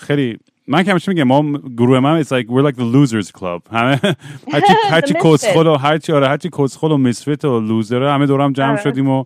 خیلی 0.00 0.38
من 0.68 0.82
که 0.82 0.90
همیشه 0.90 1.12
میگم 1.12 1.24
ما 1.24 1.58
گروه 1.76 2.00
من 2.00 2.22
it's 2.22 2.26
like 2.26 2.46
we're 2.46 2.70
like 2.72 2.76
the 2.76 2.84
losers 2.94 3.30
club 3.40 3.72
همه 3.74 4.00
هرچی 4.52 4.72
هرچی. 4.90 5.14
کسخل 5.24 5.66
و 5.66 5.76
هرچی 5.76 6.12
آره 6.12 6.28
هرچی 6.28 6.50
کسخل 6.58 6.92
و 6.92 6.96
misfit 6.96 7.44
و 7.44 7.60
لوزر 7.60 8.02
همه 8.02 8.26
دورم 8.26 8.52
جمع 8.52 8.70
آره. 8.72 8.82
شدیم 8.82 9.08
و 9.08 9.24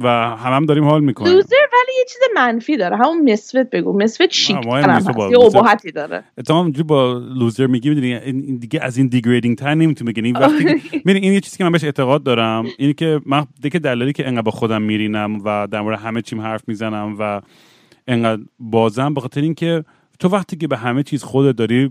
و 0.00 0.08
هم 0.08 0.52
هم 0.52 0.66
داریم 0.66 0.84
حال 0.84 1.04
می‌کنیم. 1.04 1.32
لوزر 1.32 1.56
ولی 1.72 1.98
یه 1.98 2.04
چیز 2.08 2.20
منفی 2.36 2.76
داره. 2.76 2.96
همون 2.96 3.32
misfit 3.32 3.70
بگو. 3.70 3.98
misfit 3.98 4.32
شیک. 4.32 4.56
یه 4.66 5.38
ابهتی 5.38 5.92
داره. 5.92 6.24
اونجوری 6.50 6.82
با 6.82 7.12
loser 7.12 7.66
میگی 7.66 7.88
می‌دونی 7.88 8.14
این 8.14 8.56
دیگه 8.56 8.80
از 8.82 8.96
این 8.96 9.06
degrading 9.06 9.58
تر 9.58 9.74
نمی‌تونی 9.74 10.12
بگی. 10.12 10.26
این 10.26 10.36
وقتی 10.36 10.64
می‌دونی 10.92 11.18
این 11.18 11.32
یه 11.32 11.40
چیزی 11.40 11.56
که 11.56 11.64
من 11.64 11.72
بهش 11.72 11.84
اعتقاد 11.84 12.22
دارم 12.22 12.64
اینه 12.78 12.92
که 12.92 13.20
من 13.26 13.46
دیگه 13.62 13.78
دلالی 13.78 14.12
که 14.12 14.28
انقدر 14.28 14.42
با 14.42 14.50
خودم 14.50 14.82
میرینم 14.82 15.40
و 15.44 15.68
در 15.70 15.80
مورد 15.80 15.98
همه 15.98 16.22
چیم 16.22 16.40
حرف 16.40 16.62
می‌زنم 16.66 17.16
و 17.18 17.40
انقدر 18.08 18.42
بازم 18.58 19.14
به 19.14 19.20
خاطر 19.20 19.40
اینکه 19.40 19.84
تو 20.18 20.28
وقتی 20.28 20.56
که 20.56 20.68
به 20.68 20.76
همه 20.76 21.02
چیز 21.02 21.22
خودت 21.22 21.56
داری 21.56 21.90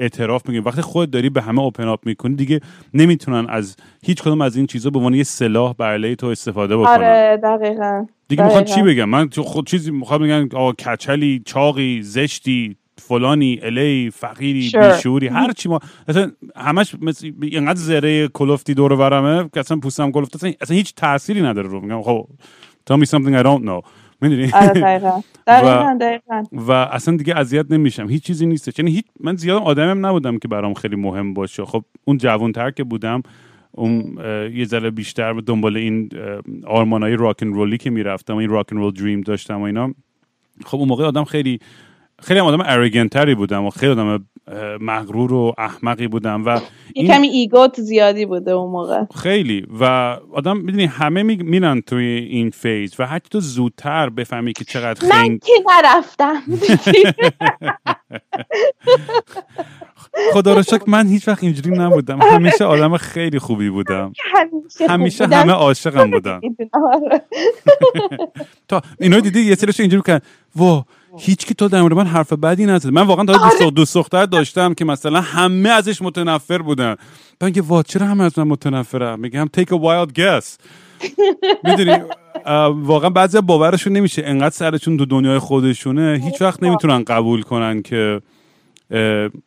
اعتراف 0.00 0.48
میگی 0.48 0.60
وقتی 0.60 0.82
خودت 0.82 1.10
داری 1.10 1.30
به 1.30 1.42
همه 1.42 1.60
اوپن 1.60 1.88
اپ 1.88 2.06
می‌کنی 2.06 2.34
دیگه 2.34 2.60
نمی‌تونن 2.94 3.46
از 3.48 3.76
هیچ 4.04 4.22
کدوم 4.22 4.40
از 4.40 4.56
این 4.56 4.66
چیزا 4.66 4.90
به 4.90 4.98
عنوان 4.98 5.14
یه 5.14 5.22
سلاح 5.22 5.74
بر 5.78 5.92
علیه 5.92 6.14
تو 6.14 6.26
استفاده 6.26 6.76
بکنن. 6.76 6.90
آره 6.90 7.40
دقیقا. 7.42 8.06
دیگه 8.28 8.44
می‌خوان. 8.44 8.64
چی 8.64 8.82
بگم؟ 8.82 9.08
من 9.08 9.28
تو 9.28 9.42
خود 9.42 9.66
چیزی 9.66 9.90
می‌خوام 9.90 10.22
بگن 10.22 10.48
آقا 10.54 10.72
کچلی 10.72 11.42
چاقی 11.44 12.02
زشتی 12.02 12.76
فلانی 12.98 13.60
الی 13.62 14.10
فقیری 14.10 14.70
Sure. 14.70 14.76
بیشوری 14.76 15.28
هر 15.28 15.52
چی 15.52 15.68
ما 15.68 15.80
اصلا 16.08 16.32
همش 16.56 16.94
مثل 17.00 17.32
اینقدر 17.42 17.78
زره 17.78 18.28
کلفتی 18.28 18.74
دور 18.74 18.96
برمه 18.96 19.50
که 19.54 19.60
اصلا 19.60 19.76
پوستم 19.76 20.10
کلفت 20.10 20.36
اصلا, 20.36 20.52
اصلا 20.60 20.76
هیچ 20.76 20.94
تأثیری 20.94 21.42
نداره 21.42 21.68
رو 21.68 21.80
میگم. 21.80 22.02
خب 22.02 22.26
tell 22.90 22.96
me 22.96 23.06
something 23.06 23.34
I 23.34 23.42
don't 23.42 23.64
know. 23.64 23.82
می‌دونی؟ 24.22 24.50
آره 24.52 24.68
دقیقا. 24.68 25.20
دقیقا 25.46 25.98
دقیقا. 26.00 26.42
و 26.52 26.72
اصلا 26.72 27.16
دیگه 27.16 27.36
اذیت 27.36 27.66
نمیشم. 27.70 28.08
هیچ 28.08 28.22
چیزی 28.22 28.46
نیستش. 28.46 28.78
یعنی 28.78 28.90
هیچ 28.90 29.04
من 29.20 29.36
زیاد 29.36 29.62
آدمم 29.62 30.06
نبودم 30.06 30.38
که 30.38 30.48
برام 30.48 30.74
خیلی 30.74 30.96
مهم 30.96 31.34
باشه. 31.34 31.64
خب 31.64 31.84
اون 32.04 32.18
جوانتر 32.18 32.70
که 32.70 32.84
بودم 32.84 33.22
اون 33.72 34.18
یه 34.54 34.64
ذره 34.64 34.90
بیشتر 34.90 35.32
دنبال 35.32 35.76
این 35.76 36.10
آرمانای 36.66 37.16
راکن 37.16 37.46
رولی 37.46 37.78
که 37.78 37.90
می‌رفتم 37.90 38.36
این 38.36 38.50
راکن 38.50 38.76
رول 38.76 38.92
دریم 38.92 39.20
داشتم 39.20 39.60
و 39.60 39.62
اینا. 39.62 39.94
خب 40.64 40.78
اون 40.78 40.88
موقع 40.88 41.04
آدم 41.04 41.24
خیلی 41.24 41.60
خیلی 42.22 42.40
هم 42.40 42.46
آدم 42.46 42.60
ارگنتری 42.66 43.34
بودم 43.34 43.64
و 43.64 43.70
خیلی 43.70 43.92
آدم 43.92 44.26
مغرور 44.80 45.32
و 45.32 45.54
احمقی 45.58 46.08
بودم 46.08 46.44
و 46.44 46.60
این 46.94 47.06
کمی 47.06 47.28
ایگوت 47.28 47.80
زیادی 47.80 48.26
بوده 48.26 48.50
اون 48.50 48.70
موقع. 48.70 49.04
خیلی. 49.16 49.66
و 49.80 49.84
آدم 50.32 50.56
می‌دونی 50.56 50.84
همه 50.84 51.22
می- 51.22 51.36
میرن 51.36 51.80
توی 51.80 52.04
این 52.04 52.50
فیز 52.50 52.94
و 52.98 53.06
حتی 53.06 53.28
تو 53.30 53.40
زودتر 53.40 54.08
بفهمی 54.08 54.52
که 54.52 54.64
چقدر 54.64 55.08
من 55.08 55.10
خنگ 55.14 55.40
که 55.40 55.52
نرفتم. 55.68 56.42
خدا 60.32 60.54
رو 60.54 60.62
شکر 60.62 60.82
من 60.86 61.06
هیچ 61.06 61.28
وقت 61.28 61.44
اینجوری 61.44 61.78
نبودم. 61.78 62.22
همیشه 62.22 62.64
آدم 62.64 62.96
خیلی 62.96 63.38
خوبی 63.38 63.70
بودم. 63.70 64.12
همیشه 64.88 65.24
بودم. 65.24 65.38
همه 65.40 65.52
عاشقم 65.52 66.10
بودن. 66.10 66.40
آره. 66.94 67.22
تا 68.68 68.82
اینا 69.00 69.20
دیدی؟ 69.20 69.40
یه 69.40 69.54
سرش 69.54 69.80
اینجوری 69.80 70.02
کردن 70.06 70.24
وا 70.56 70.84
هیچ 71.18 71.46
کی 71.46 71.54
تو 71.54 71.68
در 71.68 71.82
مورد 71.82 71.94
من 71.94 72.06
حرف 72.06 72.32
بدی 72.32 72.66
نزد 72.66 72.88
من 72.88 73.02
واقعا 73.02 73.24
تا 73.24 73.32
آره. 73.32 73.70
دوست 73.70 73.94
دختر 73.94 74.26
داشتم 74.26 74.74
که 74.74 74.84
مثلا 74.84 75.20
همه 75.20 75.68
ازش 75.68 76.02
متنفر 76.02 76.58
بودن. 76.58 76.96
من 77.40 77.48
میگه 77.48 77.62
وا 77.62 77.82
چرا 77.82 78.06
همه 78.06 78.24
از 78.24 78.38
من 78.38 78.48
متنفرن 78.48 79.20
میگم 79.20 79.46
take 79.56 79.70
a 79.70 79.76
wild 79.76 80.12
guess. 80.18 80.56
می‌دونی 81.64 81.96
واقعا 82.74 83.10
بعضی 83.10 83.40
باورشون 83.40 83.92
نمیشه. 83.92 84.22
انقدر 84.24 84.50
سرشون 84.50 84.96
تو 84.96 85.04
دنیای 85.04 85.38
خودشونه. 85.38 86.20
هیچ 86.24 86.42
وقت 86.42 86.62
نمی‌تونن 86.62 87.04
قبول 87.04 87.42
کنن 87.42 87.82
که 87.82 88.20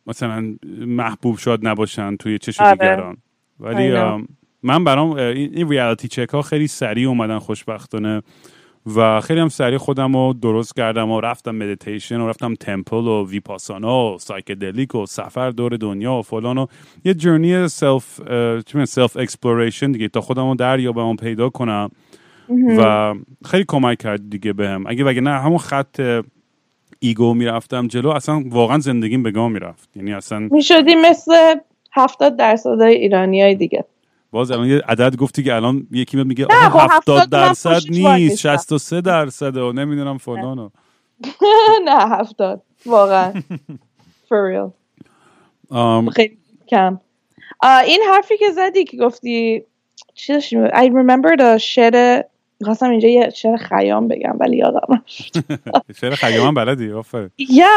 مثلا 0.06 0.54
محبوب 0.86 1.38
شاد 1.38 1.66
نباشن 1.66 2.16
توی 2.16 2.38
چشم 2.38 2.64
آره. 2.64 2.72
دیگران. 2.72 3.16
ولی 3.60 3.92
من 4.62 4.84
برام 4.84 5.10
این 5.10 5.50
این 5.54 5.68
reality 5.68 6.08
check 6.08 6.28
ها 6.28 6.42
خیلی 6.42 6.66
سریع 6.66 7.08
اومدن 7.08 7.38
خوشبختانه. 7.38 8.22
و 8.96 9.20
خیلی 9.20 9.40
هم 9.40 9.48
سریع 9.48 9.78
خودم 9.78 10.16
رو 10.16 10.32
درست 10.32 10.76
کردم 10.76 11.10
و 11.10 11.20
رفتم 11.20 11.50
مدیتیشن 11.50 12.20
و 12.20 12.28
رفتم 12.28 12.54
temple 12.54 12.96
و 12.96 13.26
ویپاسانا 13.26 14.14
و 14.14 14.18
psychedelic 14.18 14.94
و 14.94 15.06
سفر 15.06 15.50
دور 15.50 15.76
دنیا 15.76 16.12
و 16.12 16.22
فلان 16.22 16.58
و 16.58 16.66
یه 17.04 17.14
journey 17.14 17.68
self 17.68 18.20
self 18.84 19.16
exploration 19.16 19.92
دیگه 19.92 20.08
تا 20.08 20.20
خودم 20.20 20.48
رو 20.48 20.54
دریابم 20.54 21.16
پیدا 21.16 21.48
کنم. 21.48 21.90
و 22.78 23.14
خیلی 23.44 23.64
کمک 23.68 23.98
کرد 23.98 24.30
دیگه 24.30 24.52
بهم. 24.52 24.84
اگه 24.86 25.04
وگه 25.04 25.20
نه 25.20 25.30
همون 25.30 25.58
خط 25.58 26.22
ego 26.98 27.34
می‌رفتم 27.34 27.86
جلو 27.86 28.10
اصلا 28.10 28.42
واقعا 28.46 28.78
زندگیم 28.78 29.22
به 29.22 29.30
گا 29.30 29.52
می‌رفت. 29.52 29.96
یعنی 29.96 30.12
اصلا 30.12 30.38
می‌شدی 30.38 30.94
مثل 30.94 31.54
هفتاد 31.92 32.36
درصد 32.36 32.80
ایرانی 32.80 33.42
های 33.42 33.54
دیگه. 33.54 33.84
باز 34.34 34.50
الان 34.50 34.68
یه 34.68 34.82
عدد 34.88 35.16
گفتی 35.16 35.42
که 35.42 35.54
الان 35.54 35.86
یکی 35.90 36.16
میاد 36.16 36.26
میگه 36.26 36.46
نه، 36.50 36.66
آقا 36.66 36.78
خب 36.78 36.90
70 36.92 37.18
70 37.18 37.34
من 37.34 37.46
درصد 37.46 37.70
نیست 37.70 38.08
نیستم. 38.08 38.56
63 38.56 39.00
درصده 39.00 39.62
و 39.62 39.72
نمی‌دونم 39.72 40.18
فلان 40.18 40.58
و. 40.58 40.68
نه 41.88 42.08
هفتاد. 42.08 42.62
واقعا. 42.86 43.32
For 44.28 44.40
real. 44.50 44.70
خیلی 46.14 46.38
کم. 46.68 47.00
این 47.86 48.02
حرفی 48.10 48.38
که 48.38 48.50
زدی 48.50 48.84
که 48.84 48.96
گفتی 48.96 49.64
چی 50.14 50.40
I 50.68 50.88
remembered 50.88 51.40
a 51.40 51.56
شعر 51.56 52.22
خواستم 52.64 52.90
اینجا 52.90 53.08
یه 53.08 53.30
شعر 53.30 53.56
خیام 53.56 54.08
بگم 54.08 54.36
ولی 54.40 54.56
یادم 54.56 55.02
شعر 56.00 56.14
خیام 56.14 56.46
هم 56.46 56.54
بلدی 56.54 56.92
آفر 56.92 57.28
یا. 57.38 57.68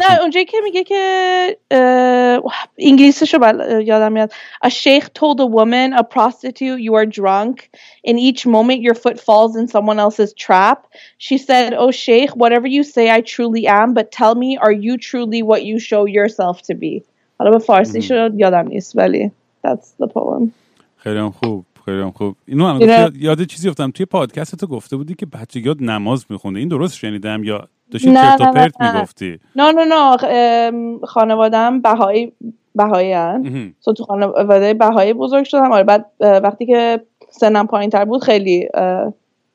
نه 0.00 0.20
اونجایی 0.20 0.44
که 0.44 0.56
میگه 0.64 0.84
که 0.84 1.56
اه، 1.70 2.42
انگلیسیشو 2.78 3.38
بل... 3.38 3.82
یادم 3.86 4.12
میاد 4.12 4.32
A 4.64 4.70
sheikh 4.70 5.12
told 5.14 5.40
a 5.40 5.46
woman, 5.46 5.92
a 5.92 6.02
prostitute, 6.02 6.80
you 6.80 6.94
are 6.94 7.06
drunk. 7.06 7.70
In 8.02 8.18
each 8.18 8.46
moment 8.46 8.80
your 8.80 8.94
foot 8.94 9.20
falls 9.20 9.56
in 9.56 9.68
someone 9.68 9.98
else's 9.98 10.32
trap. 10.32 10.86
She 11.18 11.36
said, 11.38 11.74
Oh 11.74 11.90
sheikh, 11.90 12.30
whatever 12.42 12.66
you 12.66 12.82
say 12.82 13.10
I 13.10 13.20
truly 13.20 13.66
am, 13.66 13.94
but 13.94 14.10
tell 14.10 14.34
me, 14.34 14.56
are 14.56 14.72
you 14.72 14.98
truly 14.98 15.42
what 15.42 15.64
you 15.64 15.78
show 15.78 16.04
yourself 16.04 16.62
to 16.62 16.74
be? 16.74 17.04
حالا 17.38 17.50
به 17.50 17.58
فارسی 17.58 18.02
شد 18.02 18.32
یادم 18.36 18.68
نیست 18.68 18.96
ولی 18.96 19.32
that's 19.66 20.04
the 20.04 20.06
poem. 20.06 20.52
خیلی 20.96 21.30
خوب 21.30 21.64
خیلی 21.86 22.00
هم 22.02 22.10
خوب. 22.10 22.36
اینو 22.46 22.64
الان 22.64 22.82
اینه- 22.82 23.06
گفتی، 23.06 23.18
یاد 23.20 23.42
چیزی 23.42 23.68
افتم 23.68 23.90
توی 23.90 24.06
پادکست 24.06 24.56
تو 24.56 24.66
گفته 24.66 24.96
بودی 24.96 25.14
که 25.14 25.26
بچگیات 25.26 25.82
نماز 25.82 26.26
میخونده 26.30 26.58
این 26.60 26.68
درست 26.68 26.94
شنیدم 26.96 27.44
یا 27.44 27.68
داشتی 27.90 28.10
نه، 28.10 28.20
چرت 28.38 28.40
و 28.40 28.52
پرت. 28.52 28.80
می‌گفتی؟ 28.80 29.38
نه 29.56 29.72
نه 29.72 29.84
نه. 29.84 31.06
خانوادم 31.06 31.80
بهایی 31.80 32.32
بهایی 32.74 33.12
هن. 33.12 33.74
so 33.80 33.92
تو 33.94 34.04
خانواده 34.04 34.74
بهایی 34.74 35.12
بزرگ 35.12 35.44
شدم. 35.44 35.72
آره 35.72 35.84
بعد 35.84 36.06
وقتی 36.20 36.66
که 36.66 37.00
سنم 37.30 37.66
پایین 37.66 37.90
تر 37.90 38.04
بود 38.04 38.22
خیلی 38.24 38.68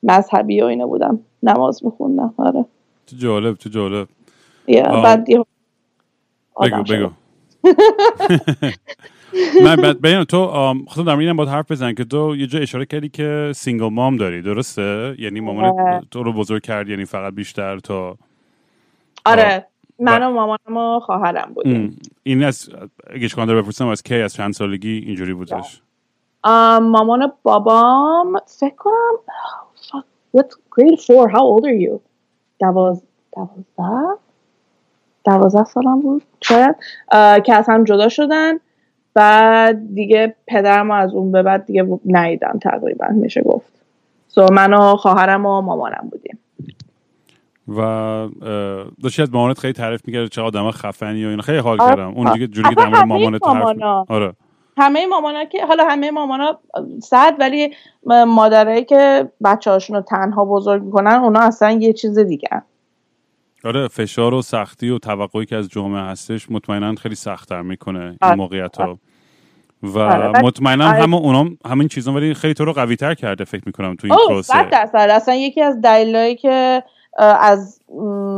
مذهبی 0.02 0.60
و 0.62 0.64
اینا 0.64 0.86
بودم. 0.86 1.20
نماز 1.42 1.84
میخوندم. 1.84 2.34
آره. 2.36 2.64
تو 3.06 3.16
جالب 3.16 3.56
تو 3.56 3.68
جالب. 3.70 4.08
آه. 4.86 5.02
بعد 5.02 5.24
بگو 5.24 5.44
بگو. 6.88 7.10
من 9.64 9.76
بعد 9.76 10.00
ببین 10.00 10.24
تو 10.24 10.46
خواستم 10.86 11.04
در 11.04 11.16
اینم 11.16 11.36
باید 11.36 11.48
حرف 11.48 11.70
بزن 11.70 11.94
که 11.94 12.04
تو 12.04 12.36
یه 12.36 12.46
جا 12.46 12.58
اشاره 12.58 12.86
کردی 12.86 13.08
که 13.08 13.52
single 13.54 13.88
mom 13.88 14.16
داری 14.16 14.42
درسته؟ 14.42 15.14
یعنی 15.18 15.40
مامانت 15.40 15.74
آره. 15.78 16.02
تو 16.10 16.22
رو 16.22 16.32
بزرگ 16.32 16.62
کرد 16.62 16.88
یعنی 16.88 17.04
فقط 17.04 17.34
بیشتر 17.34 17.78
تا 17.78 18.16
آره. 19.26 19.66
من 19.98 20.22
و 20.22 20.30
مامانم 20.30 20.76
و 20.76 21.00
خواهرم 21.00 21.52
بودیم. 21.54 21.98
این 22.22 22.44
از 22.44 22.70
اگه 23.10 23.28
داره 23.28 23.62
بپرسم 23.62 23.88
از 23.88 24.02
کی؟ 24.02 24.14
از 24.14 24.34
چند 24.34 24.52
سالگی؟ 24.52 25.04
اینجوری 25.06 25.34
بودش 25.34 25.82
مامان 26.80 27.22
و 27.22 27.28
بابام 27.42 28.40
فکر 28.46 28.74
کنم 28.74 29.14
fuck, 29.74 30.04
what 30.36 30.48
grade 30.70 31.00
four? 31.00 31.28
How 31.28 31.42
old 31.42 31.64
are 31.64 31.80
you? 31.86 32.00
دواز 32.60 33.02
دوازده؟ 33.36 34.18
دوازده 35.24 35.64
سالم 35.64 36.00
بود 36.00 36.22
شاید. 36.40 36.76
که 37.44 37.54
از 37.54 37.68
هم 37.68 37.84
جدا 37.84 38.08
شدن. 38.08 38.58
بعد 39.14 39.94
دیگه 39.94 40.34
پدرم 40.46 40.90
از 40.90 41.14
اون 41.14 41.32
به 41.32 41.42
بعد 41.42 41.66
دیگه 41.66 41.86
ندیدم 42.06 42.58
تقریبا 42.62 43.06
میشه 43.10 43.42
گفت. 43.42 43.72
سو 44.28 44.46
من 44.52 44.74
و 44.74 44.96
خواهرم 44.96 45.46
و 45.46 45.60
مامانم 45.60 46.08
بودیم. 46.10 46.38
و 47.68 47.80
اه، 47.80 48.30
داشتی 49.02 49.22
از 49.22 49.32
مامانت 49.32 49.58
خیلی 49.58 49.72
تعریف 49.72 50.02
می‌کرد 50.06 50.28
چه 50.28 50.42
آدم 50.42 50.70
خفنی 50.70 51.26
و 51.26 51.28
اینا. 51.28 51.42
خیلی 51.42 51.58
حال. 51.58 51.78
کردم. 51.78 52.08
اون 52.08 52.32
دیگه 52.32 52.46
جوری 52.46 52.68
که 52.68 52.74
در 52.74 53.04
مامانت 53.04 53.46
مامانا. 53.46 54.06
آره. 54.08 54.32
همه 54.76 55.06
مامانا 55.06 55.44
که 55.44 55.66
حالا 55.66 55.84
همه 55.84 56.10
مامانا 56.10 56.58
صد 57.02 57.34
ولی 57.38 57.74
مادرایی 58.26 58.84
که 58.84 59.28
بچه 59.44 59.70
هاشون 59.70 59.96
رو 59.96 60.02
تنها 60.02 60.44
بزرگ 60.44 60.82
می‌کنن 60.82 61.12
اونا 61.12 61.40
اصلا 61.40 61.70
یه 61.70 61.92
چیز 61.92 62.18
دیگه 62.18 62.48
آره 63.64 63.88
فشار 63.88 64.34
و 64.34 64.42
سختی 64.42 64.90
و 64.90 64.98
توقعی 64.98 65.46
که 65.46 65.56
از 65.56 65.68
جامعه 65.68 66.02
هستش 66.02 66.50
مطمئنا 66.50 66.94
خیلی 66.94 67.14
سختتر 67.14 67.62
می‌کنه 67.62 68.00
این 68.00 68.18
آره. 68.22 68.34
موقعیت 68.34 68.76
ها 68.76 68.98
و 69.82 69.98
آره. 69.98 70.42
مطمئنا 70.42 70.88
آره. 70.88 71.02
همه 71.02 71.16
اونام 71.16 71.58
همین 71.66 71.88
چیزا 71.88 72.12
ولی 72.12 72.34
خیلی 72.34 72.54
تو 72.54 72.64
رو 72.64 72.72
قوی 72.72 72.96
تر 72.96 73.14
کرده 73.14 73.44
فکر 73.44 73.62
می‌کنم 73.66 73.94
تو 73.94 74.06
این 74.06 74.16
پروسه 74.28 74.68
درصد 74.68 75.08
اصلا 75.10 75.34
یکی 75.34 75.62
از 75.62 75.80
دلایلی 75.80 76.36
که 76.36 76.82
از 77.18 77.80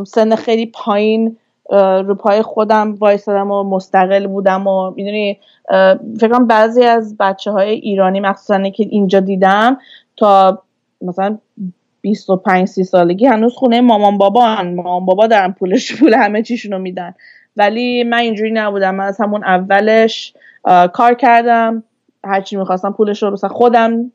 سن 0.07 0.37
خیلی 0.37 0.67
پایین 0.67 1.37
رو 2.07 2.15
پای 2.15 2.43
خودم 2.43 2.95
وایسادم 2.95 3.51
و 3.51 3.63
مستقل 3.63 4.27
بودم 4.27 4.67
و 4.67 4.91
می‌دونی 4.91 5.39
فکر 6.21 6.29
کنم 6.29 6.47
بعضی 6.47 6.85
از 6.85 7.17
بچه 7.17 7.51
های 7.51 7.71
ایرانی 7.71 8.21
مخصوصا 8.21 8.69
که 8.69 8.87
اینجا 8.91 9.21
دیدم 9.21 9.79
تا 10.17 10.63
مثلا 11.01 11.39
25 12.05 12.69
30 12.69 12.85
سالگی 12.85 13.27
هنوز 13.27 13.55
خونه 13.55 13.81
مامان 13.81 14.19
بابا 14.19 14.47
هن. 14.47 14.75
مامان 14.75 15.07
بابا 15.07 15.27
دارن 15.27 15.53
پولش 15.53 15.97
پول 15.97 16.15
همه 16.15 16.43
چیشونو 16.43 16.79
میدن. 16.79 17.15
ولی 17.57 18.05
من 18.05 18.19
اینجوری 18.19 18.51
نبودم. 18.51 18.95
من 18.95 19.05
از 19.05 19.21
همون 19.21 19.45
اولش 19.45 20.35
کار 20.93 21.15
کردم. 21.15 21.85
هرچی 22.25 22.57
می‌خواستم 22.57 22.93
پولش 22.93 23.23
رو 23.23 23.31
مثلا 23.31 23.51
خودم 23.51 24.13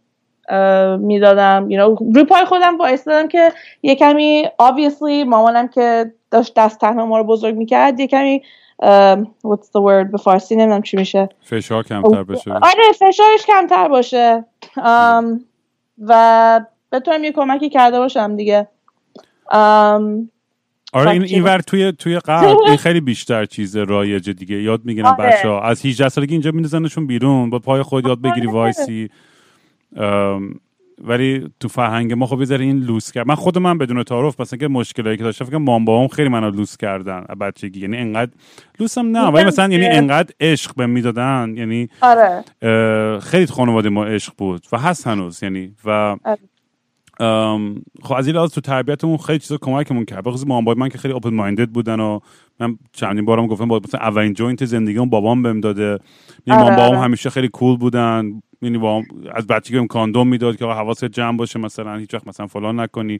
می‌دادم. 0.99 1.69
You 1.69 1.73
know, 1.73 2.15
روی 2.15 2.23
پای 2.23 2.45
خودم 2.45 2.77
وایستادم 2.77 3.27
که 3.27 3.51
یه 3.81 3.95
کمی 3.95 4.45
obviously 4.61 5.25
مامانم 5.27 5.67
که 5.67 6.13
داشت 6.31 6.53
دست 6.55 6.79
تنها 6.79 7.05
ما 7.05 7.17
رو 7.17 7.23
بزرگ 7.23 7.55
می‌کرد 7.55 7.99
یه 7.99 8.07
کمی 8.07 8.43
اه، 8.81 9.23
what's 9.23 9.65
the 9.65 9.81
word 9.81 10.11
به 10.11 10.17
فارسی 10.17 10.55
نمی‌دونم 10.55 10.81
چی 10.81 10.97
میشه. 10.97 11.29
فشار 11.41 11.83
کمتر 11.83 12.23
بشه. 12.23 12.53
آره 12.53 12.91
فشارش 12.99 13.45
کمتر 13.47 13.87
باشه. 13.87 14.45
ام، 14.77 15.45
و 16.07 16.61
بتونم 16.91 17.23
یه 17.23 17.31
کمکی 17.31 17.69
کرده 17.69 17.99
باشم 17.99 18.35
دیگه. 18.35 18.67
ام، 19.51 20.29
آره 20.93 21.11
این. 21.11 21.23
اینور 21.23 21.59
توی 21.59 21.91
توی 21.91 22.19
غرب 22.19 22.57
این 22.67 22.77
خیلی 22.77 23.01
بیشتر 23.01 23.45
چیز 23.45 23.77
رایجه 23.77 24.33
دیگه. 24.33 24.61
یاد 24.61 24.85
می‌گیرن 24.85 25.07
آره. 25.07 25.29
بچه 25.29 25.47
ها 25.49 25.61
از 25.61 25.85
18 25.85 26.09
سالگی 26.09 26.33
اینجا 26.33 26.51
میندازنشون 26.51 27.07
بیرون. 27.07 27.49
با 27.49 27.59
پای 27.59 27.81
خود 27.81 28.07
یاد 28.07 28.21
بگیری 28.21 28.47
آره. 28.47 28.55
وایسی. 28.55 29.09
ام، 29.95 30.59
ولی 31.03 31.49
تو 31.59 31.67
فرهنگ 31.67 32.13
ما 32.13 32.25
خب 32.25 32.43
ذره 32.43 32.65
این 32.65 32.79
لوس 32.79 33.11
کرد 33.11 33.27
من 33.27 33.35
خود 33.35 33.57
من 33.57 33.77
بدون 33.77 34.03
تعارف 34.03 34.41
مثلا 34.41 34.59
که 34.59 34.67
مشکلی 34.67 35.17
که 35.17 35.23
داشتم 35.23 35.45
فکر 35.45 35.57
مامان 35.57 35.85
بابام 35.85 36.07
خیلی 36.07 36.29
منو 36.29 36.51
لوس 36.51 36.77
کردن 36.77 37.21
بچگی. 37.41 37.79
یعنی 37.79 37.97
انقدر 37.97 38.31
لوسم 38.79 39.05
نه 39.05 39.27
ولی 39.27 39.45
مثلا 39.45 39.73
یعنی 39.73 39.85
انقدر 39.85 40.33
عشق 40.39 40.75
به 40.75 40.85
می‌دادن. 40.85 41.53
یعنی 41.57 41.89
آره. 42.01 43.19
خیلی 43.19 43.45
خانواده 43.45 43.89
ما 43.89 44.05
عشق 44.05 44.33
بود. 44.37 44.67
و 44.71 44.77
هست 44.77 45.07
هنوز 45.07 45.43
یعنی. 45.43 45.75
و 45.85 45.89
آره. 46.25 46.37
ام، 47.19 47.81
خب 48.03 48.13
از 48.13 48.27
این 48.27 48.35
لحاظ 48.35 48.51
تو 48.51 48.61
تربیتمون 48.61 49.17
خیلی 49.17 49.39
چیزا 49.39 49.57
کمکمون 49.61 50.05
کرد. 50.05 50.23
بخصوص 50.23 50.47
مام 50.47 50.77
من 50.77 50.89
که 50.89 50.97
خیلی 50.97 51.13
open 51.13 51.33
minded 51.33 51.69
بودن 51.69 51.99
و 51.99 52.19
من 52.59 52.77
چندین 52.93 53.25
بارم 53.25 53.47
گفتم 53.47 53.67
با 53.67 53.81
مثلا 53.83 53.99
اولین 53.99 54.33
joint 54.33 54.65
زندگیمون 54.65 55.09
بابام 55.09 55.41
بهم 55.41 55.59
داده. 55.59 55.99
یعنی 56.47 56.61
مام 56.61 56.63
آره، 56.63 56.75
بابام 56.75 56.91
آره. 56.91 56.99
همیشه 56.99 57.29
خیلی 57.29 57.47
cool 57.47 57.77
بودن. 57.77 58.41
یعنی 58.61 58.77
با 58.77 59.03
از 59.35 59.47
بچگی 59.47 59.75
بهم 59.75 59.87
کاندوم 59.87 60.27
می‌داد 60.27 60.57
که 60.57 60.65
آقا 60.65 60.73
حواست 60.73 61.05
جمع 61.05 61.37
باشه 61.37 61.59
مثلا 61.59 61.97
هیچ 61.97 62.13
وقت 62.13 62.27
مثلا 62.27 62.47
فلان 62.47 62.79
نکنی. 62.79 63.19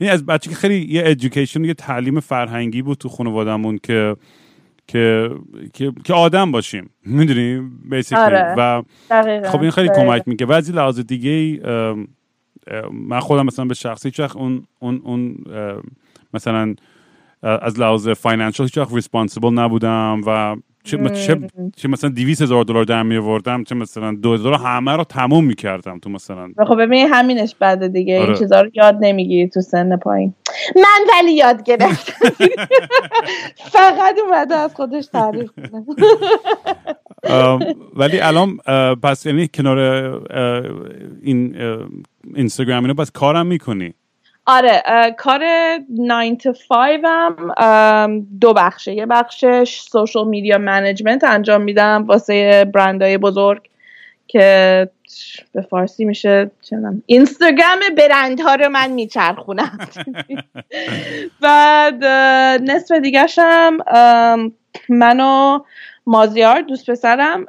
یعنی 0.00 0.12
از 0.12 0.26
بچگی 0.26 0.54
خیلی 0.54 0.94
یه 0.94 1.02
education 1.06 1.64
یه 1.64 1.74
تعلیم 1.74 2.20
فرهنگی 2.20 2.82
بود 2.82 2.98
تو 2.98 3.08
خانوادهمون 3.08 3.78
که 3.82 4.16
که 4.88 5.30
که, 5.72 5.92
که 6.04 6.14
آدم 6.14 6.52
باشیم. 6.52 6.90
می‌دونی؟ 7.06 7.70
basically 7.90 8.24
آره. 8.24 8.54
و 8.58 8.82
دقیقا 9.10 9.50
خب 9.50 9.60
این 9.60 9.70
خیلی 9.70 9.88
دقیقاً. 9.88 10.12
کمک 10.12 10.22
می‌کنه 10.28 10.54
این 10.54 10.74
لحاظ 10.74 11.00
دیگه 11.00 11.60
من 12.92 13.20
خودم 13.20 13.46
مثلا 13.46 13.64
به 13.64 13.74
شخصی 13.74 14.12
وقت 14.18 14.36
اون 14.36 14.64
اون 14.78 15.00
اون 15.04 15.36
مثلا 16.34 16.74
از 17.42 17.80
لحاظ 17.80 18.08
financial 18.08 18.66
هیچ 18.66 18.78
responsible 18.92 19.50
نبودم 19.50 20.20
و 20.26 20.56
چه, 20.86 21.08
چه, 21.08 21.40
چه 21.76 21.88
مثلا 21.88 22.10
200 22.10 22.42
هزار 22.42 22.64
دلار 22.64 22.84
در 22.84 23.02
می 23.02 23.16
آوردم 23.16 23.64
چه 23.64 23.74
مثلا 23.74 24.14
2000 24.22 24.54
همه 24.54 24.92
رو 24.92 25.04
تموم 25.04 25.44
می‌کردم 25.44 25.98
تو 25.98 26.10
مثلا. 26.10 26.48
خب 26.68 26.82
ببین 26.82 27.08
همینش 27.12 27.54
بده 27.60 27.88
دیگه 27.88 28.18
آره. 28.18 28.28
این 28.28 28.38
چیزا 28.38 28.60
رو 28.60 28.70
یاد 28.74 28.96
نمی‌گیری 29.00 29.48
تو 29.48 29.60
سن 29.60 29.96
پایین. 29.96 30.34
من 30.76 31.14
ولی 31.14 31.32
یاد 31.32 31.62
گرفتم. 31.62 32.28
فقط 33.72 34.16
اومده 34.26 34.54
از 34.54 34.74
خودش 34.74 35.06
تعریف 35.06 35.50
کنه. 35.50 35.84
ولی 37.94 38.20
الان 38.20 38.56
پس 39.02 39.26
یعنی 39.26 39.48
کنار 39.54 39.78
این 41.22 41.56
اینستاگرام 42.34 42.84
اینو 42.84 42.94
پس 42.94 43.10
کارم 43.10 43.46
می‌کنی 43.46 43.94
آره 44.46 44.82
کار 45.18 45.40
9 45.98 46.36
to 46.36 46.52
5 46.68 47.00
هم 47.58 48.26
دو 48.40 48.52
بخشه 48.52 48.94
یه 48.94 49.06
بخشش 49.06 49.80
social 49.80 50.28
media 50.28 50.58
management 50.58 51.24
انجام 51.24 51.62
میدم 51.62 52.04
واسه 52.06 52.64
برندهای 52.74 53.18
بزرگ 53.18 53.68
که 54.26 54.88
به 55.52 55.62
فارسی 55.62 56.04
میشه 56.04 56.50
می‌دونم، 56.72 57.02
اینستاگرام 57.06 57.78
برندها 57.98 58.54
رو 58.54 58.68
من 58.68 58.90
میچرخونم 58.90 59.78
بعد 61.40 62.04
نصف 62.70 62.94
دیگرش 62.94 63.38
هم 63.42 63.78
ام، 63.86 64.52
من 64.88 65.20
و 65.20 65.58
مازیار 66.06 66.60
دوست 66.60 66.90
پسرم 66.90 67.46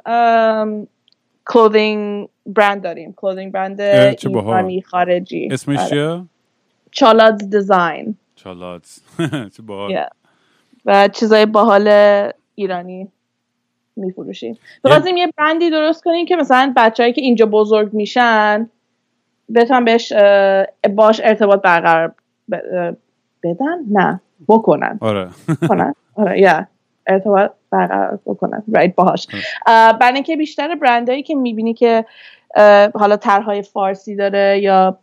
clothing 1.46 2.28
brand 2.46 2.82
داریم. 2.82 3.14
clothing 3.16 3.52
brand. 3.52 3.80
ایرانی 3.80 4.82
خارجی. 4.82 5.48
اسمش 5.52 5.78
آره. 5.78 5.88
چیه؟ 5.88 6.24
چالاد 6.90 7.50
دیزاین. 7.50 8.16
چالات 8.36 9.00
چه 9.56 9.62
باحال. 9.62 10.04
و 10.84 11.08
چیزای 11.08 11.46
باحال 11.46 11.88
ایرانی 12.54 13.08
میفروشیم. 13.96 14.58
بخواستیم 14.84 15.16
یه 15.16 15.32
برندی 15.36 15.70
درست 15.70 16.04
کنیم 16.04 16.26
که 16.26 16.36
مثلا 16.36 16.72
بچههایی 16.76 17.12
که 17.12 17.20
اینجا 17.20 17.46
بزرگ 17.46 17.94
میشن 17.94 18.70
بتونن 19.54 19.84
بهش 19.84 20.12
باش 20.96 21.20
ارتباط 21.24 21.62
برقرار 21.62 22.14
بدن؟ 23.42 23.78
نه. 23.90 24.20
بکنن. 24.48 24.98
آره. 25.00 25.28
کنن 25.68 25.94
آره 26.14 26.40
یا 26.40 26.66
ارتباط 27.06 27.50
برقرار 27.70 28.18
بکنن. 28.26 28.62
رایت 28.74 28.94
باهاش. 28.94 29.26
اه، 29.66 29.92
برای 29.92 30.14
اینکه 30.14 30.36
بیشتر 30.36 30.74
برندهایی 30.74 31.22
که 31.22 31.34
می‌بینی 31.34 31.74
که 31.74 32.04
حالا 32.94 33.16
طرحهای 33.16 33.62
فارسی 33.62 34.16
داره 34.16 34.60
یا 34.62 34.98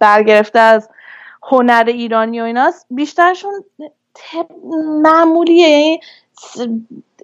برگرفته 0.00 0.58
از 0.58 0.88
هنر 1.42 1.84
ایرانی 1.86 2.40
و 2.40 2.44
ایناست 2.44 2.86
بیشترشون 2.90 3.64
معمولیه. 5.02 5.68
یعنی 5.68 6.00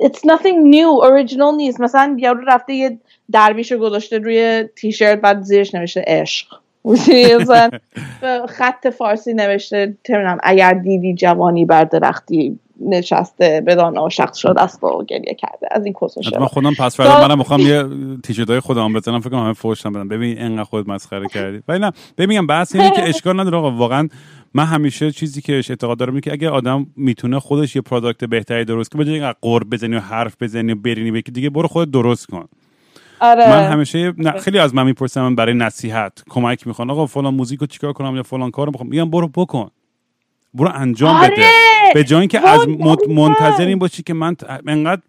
it's 0.00 0.20
nothing 0.26 0.74
new 0.74 1.00
original 1.08 1.54
نیست. 1.56 1.80
مثلا 1.80 2.16
یارو 2.18 2.44
رفته 2.46 2.74
یه 2.74 2.98
درویش 3.32 3.72
رو 3.72 3.78
گذاشته 3.78 4.18
روی 4.18 4.64
تیشرت 4.76 5.20
بعد 5.20 5.42
زیرش 5.42 5.74
نوشته 5.74 6.04
عشق. 6.06 6.46
خط 8.58 8.88
فارسی 8.88 9.34
نوشته 9.34 9.94
اگر 10.42 10.72
دیدی 10.72 11.14
جوانی 11.14 11.64
بر 11.64 11.84
درختی 11.84 12.58
نشسته 12.81 13.62
بدان 13.66 13.97
عاشق 13.97 14.33
شده 14.33 14.62
است 14.62 14.85
و 14.85 15.05
گریه 15.09 15.35
کرده. 15.35 15.68
از 15.70 15.85
این 15.85 15.95
کسوشه 16.03 16.39
من 16.39 16.47
خودم 16.47 16.74
پس 16.74 16.97
فردا 16.97 17.29
منم 17.29 17.39
می‌خوام 17.39 17.61
یه 17.61 17.85
تیشرت 18.22 18.51
های 18.51 18.61
خودم 18.61 18.93
بزنم 18.93 19.20
فکر 19.20 19.31
کنم 19.31 19.45
همه 19.45 19.53
فوشم 19.53 19.93
بدم. 19.93 20.09
ببین 20.09 20.39
اینقدر 20.39 20.64
خود 20.64 20.91
مسخره 20.91 21.29
کردی. 21.29 21.62
ولی 21.68 21.79
نه 21.79 21.93
ببینم 22.18 22.47
بحث 22.47 22.74
اینه 22.77 22.91
که 22.91 23.09
اشکال 23.09 23.37
نداره 23.41 23.57
آقا. 23.57 23.70
واقعا 23.70 24.09
من 24.55 24.64
همیشه 24.64 25.12
چیزی 25.12 25.41
که 25.43 25.53
اعتقاد 25.53 25.99
دارم 25.99 26.12
اینه 26.12 26.20
که 26.20 26.33
اگه 26.33 26.51
آدم 26.51 26.87
می‌تونه 26.97 27.41
خودش 27.41 27.77
یه 27.77 27.83
product 27.82 28.24
بهتری 28.24 28.64
درست 28.64 28.91
کنه 28.93 29.05
بجای 29.05 29.35
غر 29.42 29.70
بزنی 29.70 29.97
و 29.97 30.01
حرف 30.01 30.37
بزنی 30.41 30.72
و 30.72 30.74
برینی 30.74 31.18
یکی 31.18 31.33
دیگه 31.33 31.51
برو 31.51 31.68
خودت 31.68 31.91
درست 31.91 32.27
کن. 32.27 32.49
آره. 33.20 33.49
من 33.49 33.72
همیشه 33.72 34.12
نه 34.18 34.31
خیلی 34.31 34.59
از 34.59 34.74
من 34.74 34.87
می‌پرسم 34.87 35.35
برای 35.35 35.55
نصیحت 35.55 36.22
کمک 36.29 36.66
می‌خوان 36.66 36.91
آقا 36.91 37.07
فلان 37.07 37.35
موزیک 37.35 37.61
رو 37.61 37.66
چیکار 37.66 37.93
کنم 37.93 38.16
یا 38.16 38.22
فلان 38.22 38.51
کارو 38.51 38.70
می‌خوام؟ 38.70 38.89
میگم 38.91 39.11
برو 39.11 39.29
بکن. 39.29 39.70
برو 40.55 40.70
انجام 40.74 41.16
آره! 41.16 41.31
بده. 41.31 41.45
به 41.95 42.05
جای 42.05 42.20
اینکه 42.20 42.49
از. 42.49 42.68
منتظر 43.09 43.66
این 43.66 43.78
باشی 43.78 44.03
که 44.03 44.14
من 44.14 44.37
انقدر 44.66 45.03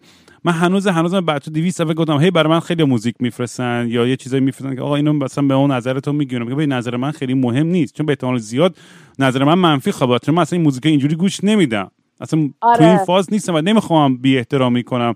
من 0.43 0.53
هنوز 0.53 0.87
هنوز 0.87 1.13
من 1.13 1.25
بچه 1.25 1.51
200 1.51 1.77
صفحه 1.77 1.93
گفتم 1.93 2.19
هی 2.19 2.31
برای 2.31 2.49
من 2.49 2.59
خیلی 2.59 2.83
موزیک 2.83 3.15
میفرستن 3.19 3.85
یا 3.89 4.07
یه 4.07 4.15
چیزایی 4.15 4.43
میفرستن 4.43 4.75
که 4.75 4.81
آقا 4.81 4.95
اینو 4.95 5.13
مثلا 5.13 5.47
به 5.47 5.53
اون 5.53 5.71
نظرتون 5.71 6.15
می‌گیرم 6.15 6.41
میگم 6.41 6.55
ببین 6.55 6.73
نظر 6.73 6.97
من 6.97 7.11
خیلی 7.11 7.33
مهم 7.33 7.67
نیست 7.67 7.93
چون 7.93 8.05
به 8.05 8.11
احتمال 8.11 8.37
زیاد 8.37 8.77
نظر 9.19 9.43
من 9.43 9.53
منفی 9.53 9.91
خواهد 9.91 10.25
چون 10.25 10.35
من 10.35 10.41
اصلا 10.41 10.57
این 10.57 10.63
موزیک 10.63 10.85
اینجوری 10.85 11.15
گوش 11.15 11.43
نمیدم 11.43 11.91
اصلا 12.21 12.49
آره. 12.61 12.77
تو 12.77 12.83
این 12.83 12.97
فاز 12.97 13.33
نیستم 13.33 13.55
و 13.55 13.61
نمی‌خوام 13.61 14.17
بی 14.17 14.37
احترامی 14.37 14.83
کنم 14.83 15.13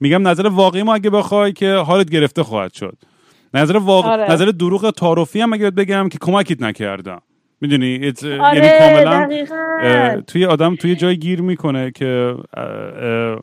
میگم 0.00 0.28
نظر 0.28 0.46
واقعی 0.46 0.82
ما 0.82 0.94
اگه 0.94 1.10
بخوای 1.10 1.52
که 1.52 1.74
حالت 1.74 2.10
گرفته 2.10 2.42
خواهد 2.42 2.72
شد 2.72 2.98
نظر 3.54 3.76
واقع 3.76 4.08
آره. 4.08 4.32
نظر 4.32 4.44
دروغ 4.44 4.90
تعارفی 4.90 5.40
هم 5.40 5.52
اگه 5.52 5.70
بگم 5.70 6.08
که 6.08 6.18
کمکت 6.20 6.62
نکردم 6.62 7.22
می‌دونی 7.62 8.12
it's- 8.12 8.24
آره 8.24 8.58
یعنی 8.58 8.78
کاملا 8.78 9.26
دقیقاً. 9.26 10.20
توی 10.26 10.44
آدم 10.44 10.76
توی 10.76 10.94
جای 10.96 11.16
گیر 11.16 11.42
می‌کنه 11.42 11.90
که 11.90 12.34
اه، 12.56 13.40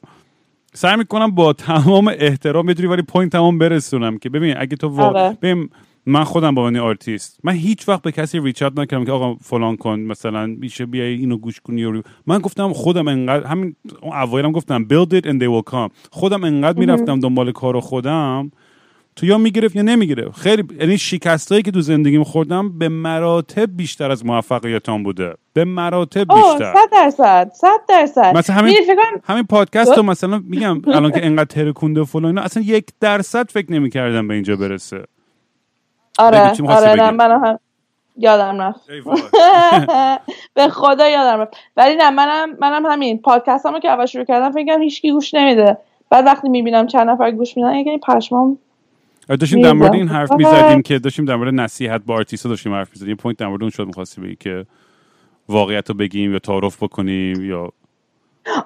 سعی 0.74 0.98
می‌کنم 0.98 1.32
با 1.32 1.54
تمام 1.54 2.12
احترام 2.20 2.66
بدونی 2.66 2.88
ولی 2.88 3.02
point 3.02 3.32
تمام 3.32 3.58
برسونم 3.58 4.18
که 4.18 4.30
ببین 4.30 4.56
اگه 4.58 4.76
تو 4.76 5.02
آره. 5.02 5.38
ببین 5.42 5.70
من 6.06 6.24
خودم 6.24 6.56
با 6.56 6.68
عنوان 6.68 6.84
آرتیست 6.88 7.40
من 7.44 7.54
هیچ 7.54 7.90
وقت 7.90 8.02
به 8.02 8.12
کسی 8.12 8.40
reach 8.40 8.64
out 8.64 8.80
نکردم 8.80 9.06
که 9.06 9.12
آقا 9.12 9.36
فلان 9.36 9.78
کن 9.78 10.00
مثلا 10.00 10.46
میشه 10.48 10.86
بیای 10.86 11.14
اینو 11.14 11.38
گوش 11.38 11.60
کنی 11.60 11.82
یا 11.82 12.04
من 12.28 12.40
گفتم 12.40 12.74
خودم 12.74 13.08
انقدر 13.08 13.48
همین 13.48 13.76
اوایلم 14.02 14.52
گفتم 14.52 14.88
build 14.92 15.08
it 15.14 15.26
and 15.26 15.36
they 15.42 15.48
will 15.48 15.72
come 15.74 15.90
خودم 16.12 16.44
انقدر 16.44 16.80
می‌رفتم 16.80 17.20
دنبال 17.20 17.52
کار 17.52 17.80
خودم 17.80 18.52
تو 19.20 19.26
یا 19.26 19.38
می‌گرفت 19.38 19.76
یا 19.76 19.82
نمی‌گرفت. 19.82 20.40
خیلی 20.40 20.64
یعنی 20.80 20.98
شکستایی 20.98 21.62
که 21.62 21.72
تو 21.72 21.82
زندگیم 21.82 22.24
خوردم 22.24 22.80
به 22.80 22.90
مراتب 22.90 23.78
بیشتر 23.78 24.12
از 24.12 24.26
موفقیتام 24.26 25.04
بوده. 25.04 25.34
به 25.54 25.66
مراتب 25.66 26.34
بیشتر. 26.34 26.74
صد 26.74 26.92
درصد 26.92 27.52
صد 27.54 27.80
درصد. 27.90 28.38
مثلا 28.38 28.56
همین- 28.56 28.74
می‌دونی 28.80 28.86
فکر 28.86 29.10
کنم 29.12 29.22
همین 29.24 29.44
پادکست 29.44 29.98
رو 29.98 30.04
مثلا 30.04 30.42
میگم 30.46 30.82
الان 30.88 31.12
که 31.12 31.26
انقدر 31.26 31.46
ترکونده 31.46 32.02
و 32.02 32.06
فلان 32.06 32.26
اینا 32.26 32.42
اصلا 32.42 32.64
یک 32.64 32.86
درصد 33.00 33.50
فکر 33.52 33.72
نمی‌کردم 33.72 34.28
به 34.28 34.34
اینجا 34.34 34.56
برسه. 34.56 35.04
آره 36.20 36.54
آره؟ 36.68 37.12
منم 37.12 37.46
هم 37.46 37.60
یادم 38.18 38.62
رفت. 38.62 38.80
به 40.56 40.68
خدا 40.68 41.08
یادم 41.10 41.42
رفت. 41.42 41.54
ولی 41.78 41.96
نه 41.96 42.10
منم 42.10 42.58
منم 42.60 42.86
همین 42.86 43.18
پادکست 43.22 43.66
همو 43.66 43.80
که 43.80 43.90
اول 43.90 44.06
شروع 44.06 44.26
کردم 44.26 44.52
فکر 44.52 44.66
کنم 44.66 44.82
هیچکی 44.82 45.12
گوش 45.12 45.34
نمیده. 45.34 45.78
بعد 46.10 46.26
وقتی 46.26 46.50
می‌بینم 46.50 46.88
چند 46.88 47.10
نفر 47.10 47.32
گوش 47.32 47.58
میدن 47.58 47.76
یکی 47.76 47.98
پشمام 47.98 48.58
داشتیم 49.36 49.62
در 49.62 49.74
مورد. 49.74 49.94
این 49.94 50.08
حرف 50.08 50.32
آره. 50.32 50.46
می‌زدیم 50.46 50.82
که 50.82 51.00
داشتیم 51.00 51.26
در 51.26 51.36
مورد 51.36 51.54
نصیحت 51.54 52.02
با 52.06 52.14
آرتیستا 52.16 52.50
داشتیم 52.50 52.74
حرف 52.74 52.90
می‌زدیم. 52.90 53.10
یه 53.10 53.16
point 53.16 53.38
در 53.38 53.48
مورد 53.48 53.62
اون 53.62 53.70
شد 53.70 53.88
می‌خواستی 53.88 54.22
بگی 54.22 54.36
که 54.36 54.66
واقعیت 55.50 55.90
رو 55.90 55.96
بگیم 55.96 56.34
یا 56.34 56.40
تعارف 56.40 56.84
بکنیم 56.84 57.50
یا 57.50 57.70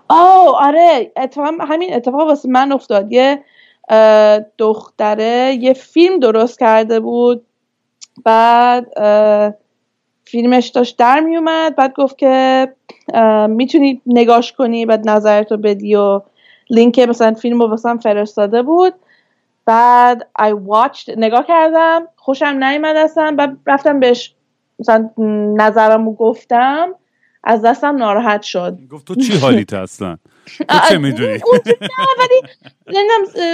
آه 0.08 0.66
آره 0.66 1.12
اتفاقا 1.18 1.52
همین 1.66 1.94
اتفاق 1.94 2.28
واسه 2.28 2.50
من 2.50 2.72
افتاد. 2.72 3.12
یه 3.12 3.44
دختره 4.58 5.58
یه 5.62 5.74
فیلم 5.74 6.20
درست 6.20 6.60
کرده 6.60 7.00
بود. 7.00 7.46
بعد 8.26 8.88
فیلمش 10.26 10.68
داشت 10.68 10.98
در 10.98 11.20
میومد 11.20 11.76
بعد 11.76 11.94
گفت 11.94 12.18
که 12.18 12.68
می‌تونی 13.48 14.02
نگاش 14.06 14.54
کنی 14.54 14.86
بعد 14.86 15.10
نظرتو 15.10 15.58
بدی 15.58 15.96
و 15.96 16.22
لینک 16.70 17.00
مثلا 17.00 17.34
فیلم 17.34 17.62
رو 17.62 17.70
واسم 17.70 17.98
فرستاده 17.98 18.62
بود. 18.62 18.94
بعد 19.66 20.28
I 20.40 20.52
watched 20.68 21.18
نگاه 21.18 21.48
کردم 21.48 22.08
خوشم 22.16 22.46
نیومد 22.46 22.96
اصلا 22.96 23.36
بعد 23.38 23.58
رفتم 23.68 24.00
بهش 24.00 24.36
مثلا 24.80 25.10
نظرمو 25.58 26.16
گفتم 26.16 26.96
از 27.44 27.62
دستم 27.62 27.96
ناراحت 27.96 28.42
شد. 28.42 28.78
گفت 28.92 29.08
تو 29.08 29.16
چی 29.16 29.38
حالیت 29.38 29.74
اصلا؟ 29.74 30.18
تو 30.70 30.78
چه 30.90 30.98
می‌دونی؟ 30.98 31.40
ولی 32.20 32.42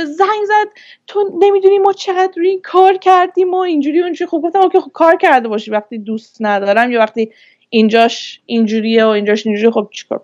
زنگ 0.06 0.46
زد 0.48 0.68
تو 1.08 1.38
نمی‌دونی 1.40 1.78
ما 1.78 1.94
چقدر 1.94 2.34
روی 2.38 2.50
این 2.50 2.62
کار 2.62 2.98
کردیم 2.98 3.54
و 3.54 3.58
اینجوری 3.58 4.02
اونجوری. 4.02 4.30
خب 4.30 4.38
گفتم 4.38 4.70
که 4.70 4.80
خب 4.80 4.92
کار 4.94 5.16
کرده 5.16 5.48
باشی 5.48 5.72
وقتی 5.72 5.98
دوست 5.98 6.38
ندارم 6.40 6.92
یا 6.92 7.00
وقتی 7.00 7.32
اینجاش 7.70 8.42
اینجوریه 8.46 9.06
و 9.06 9.08
اینجاش 9.08 9.48
اینجوری 9.48 9.72
خب 9.72 9.90
چیکار؟ 9.92 10.22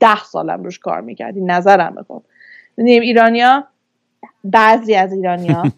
ده 0.00 0.24
سالم 0.24 0.64
روش 0.64 0.78
کار 0.78 1.00
می‌کردی 1.00 1.40
نظرم 1.40 2.06
می‌دونیم 2.76 3.02
ایرانیا 3.02 3.64
بعضی 4.44 4.94
از 4.94 5.12
ایرانیا 5.12 5.72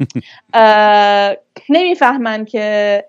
نمی‌فهمن 1.75 2.45
که 2.45 3.05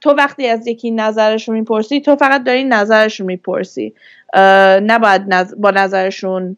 تو 0.00 0.10
وقتی 0.10 0.46
از 0.46 0.66
یکی 0.66 0.90
نظرشون 0.90 1.54
می‌پرسی 1.54 2.00
تو 2.00 2.16
فقط 2.16 2.44
داری 2.44 2.64
نظرشون 2.64 3.26
می‌پرسی. 3.26 3.94
اه، 4.34 4.80
نباید 4.80 5.22
نظ- 5.34 5.54
با 5.54 5.70
نظرشون 5.70 6.56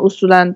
اصولا 0.00 0.54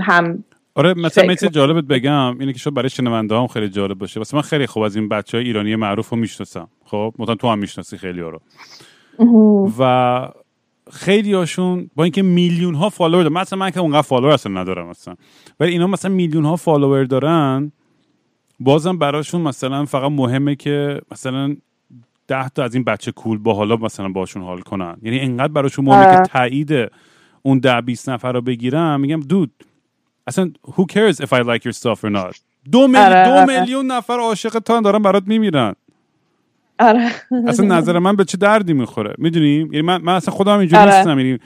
هم 0.00 0.44
آره 0.74 0.94
مثلا 0.94 1.26
من 1.26 1.34
چیز 1.34 1.48
جالبت 1.48 1.84
بگم 1.84 2.38
اینه 2.40 2.52
که 2.52 2.58
شاید 2.58 2.74
برای 2.74 2.88
شنونده 2.88 3.34
هم 3.34 3.46
خیلی 3.46 3.68
جالب 3.68 3.98
باشه. 3.98 4.20
واسه 4.20 4.36
من 4.36 4.42
خیلی 4.42 4.66
خوب 4.66 4.82
از 4.82 4.96
این 4.96 5.08
بچه 5.08 5.36
های 5.36 5.46
ایرانی 5.46 5.76
معروف 5.76 6.08
رو 6.08 6.16
می‌شناسم. 6.16 6.68
خب 6.84 7.14
مثلا 7.18 7.34
تو 7.34 7.48
هم 7.48 7.58
می‌شناسی 7.58 7.98
خیلی 7.98 8.20
ها 8.20 8.28
رو 8.28 8.40
و 9.78 10.28
خیلی 10.92 11.32
هاشون 11.32 11.90
با 11.96 12.04
اینکه 12.04 12.22
میلیون 12.22 12.74
ها 12.74 12.88
follower 12.88 13.22
دارن 13.22 13.34
مثلا 13.34 13.58
من 13.58 13.70
که 13.70 13.80
اونقدر 13.80 14.02
follower 14.02 14.32
اصلا 14.32 14.60
ندارم 14.60 14.88
مثلا 14.88 15.14
ولی 15.60 15.72
اینا 15.72 15.86
مثلا 15.86 16.10
میلیون 16.10 16.44
ها 16.44 16.56
فالوور 16.56 17.04
دارن 17.04 17.72
بازم 18.60 18.98
براشون 18.98 19.40
مثلا 19.40 19.84
فقط 19.84 20.10
مهمه 20.10 20.54
که 20.54 21.00
مثلا 21.10 21.56
ده 22.28 22.48
تا 22.48 22.64
از 22.64 22.74
این 22.74 22.84
بچه 22.84 23.12
کول 23.12 23.38
با 23.38 23.54
حالا 23.54 23.76
مثلا 23.76 24.08
باشون 24.08 24.42
حال 24.42 24.60
کنن 24.60 24.96
یعنی 25.02 25.20
انقدر 25.20 25.52
براشون 25.52 25.84
مهمه. 25.84 26.16
که 26.16 26.22
تایید 26.22 26.90
اون 27.42 27.58
ده 27.58 27.80
20 27.80 28.08
نفر 28.08 28.32
رو 28.32 28.40
بگیرم 28.40 29.00
میگم 29.00 29.20
دود 29.20 29.52
اصلا 30.26 30.52
who 30.66 30.82
cares 30.92 31.20
if 31.20 31.32
I 31.32 31.42
like 31.42 31.64
your 31.64 31.72
stuff 31.72 32.04
or 32.04 32.10
not 32.10 32.36
دو. 32.72 32.80
آره، 32.96 33.24
دو 33.24 33.30
آره. 33.30 33.60
میلیون 33.60 33.86
نفر 33.86 34.20
عاشق 34.20 34.58
تا 34.58 34.80
دارن 34.80 35.02
برات 35.02 35.22
میمیرن 35.26 35.74
آره. 36.78 37.10
اصلا 37.46 37.66
نظر 37.78 37.98
من 37.98 38.16
به 38.16 38.24
چه 38.24 38.38
دردی 38.38 38.72
می‌خوره؟ 38.72 39.14
می‌دونی؟ 39.18 39.54
یعنی 39.54 39.82
من, 39.82 40.02
من 40.02 40.14
اصلا 40.14 40.34
خودم 40.34 40.58
اینجوری 40.58 40.82
آره. 40.82 40.96
نیستم. 40.96 41.18
یعنی 41.18 41.38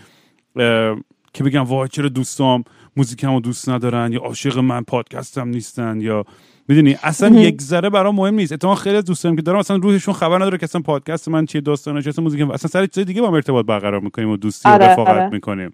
که 1.33 1.45
بگم 1.45 1.63
وای 1.63 1.89
چرا 1.89 2.09
دوستام 2.09 2.65
موزیکمو 2.97 3.41
دوست 3.41 3.69
ندارن 3.69 4.13
یا 4.13 4.21
عاشق 4.21 4.59
من 4.59 4.83
پادکستم 4.83 5.49
نیستن 5.49 6.01
یا 6.01 6.25
می‌دونی؟ 6.69 6.97
اصلا 7.03 7.41
یک 7.41 7.63
ذره 7.63 7.91
برام 7.91 8.15
مهم 8.15 8.35
نیست. 8.35 8.53
اتفاقا 8.53 8.75
خیلی 8.75 8.97
از 8.97 9.05
دوستان 9.05 9.37
که 9.37 9.43
دارم 9.43 9.59
اصلا 9.59 9.77
روحشون 9.77 10.15
خبر 10.15 10.37
نداره 10.37 10.59
که 10.59 10.65
اصلا 10.65 10.81
پادکست 10.81 11.29
من 11.29 11.47
چیه 11.47 11.61
داستانش 11.61 12.07
اصلا 12.07 12.25
موزیک 12.25 12.51
اصلا 12.51 12.69
سر 12.69 12.87
چیز 12.87 13.07
دیگه 13.07 13.21
با 13.21 13.29
هم 13.29 13.35
ارتباط 13.35 13.67
برقرار 13.67 14.01
می‌کنیم 14.01 14.29
و 14.29 14.37
دوستی 14.37 14.69
و 14.69 14.73
آره، 14.73 14.87
رفاقت 14.87 15.09
آره. 15.09 15.31
می‌کنیم. 15.31 15.73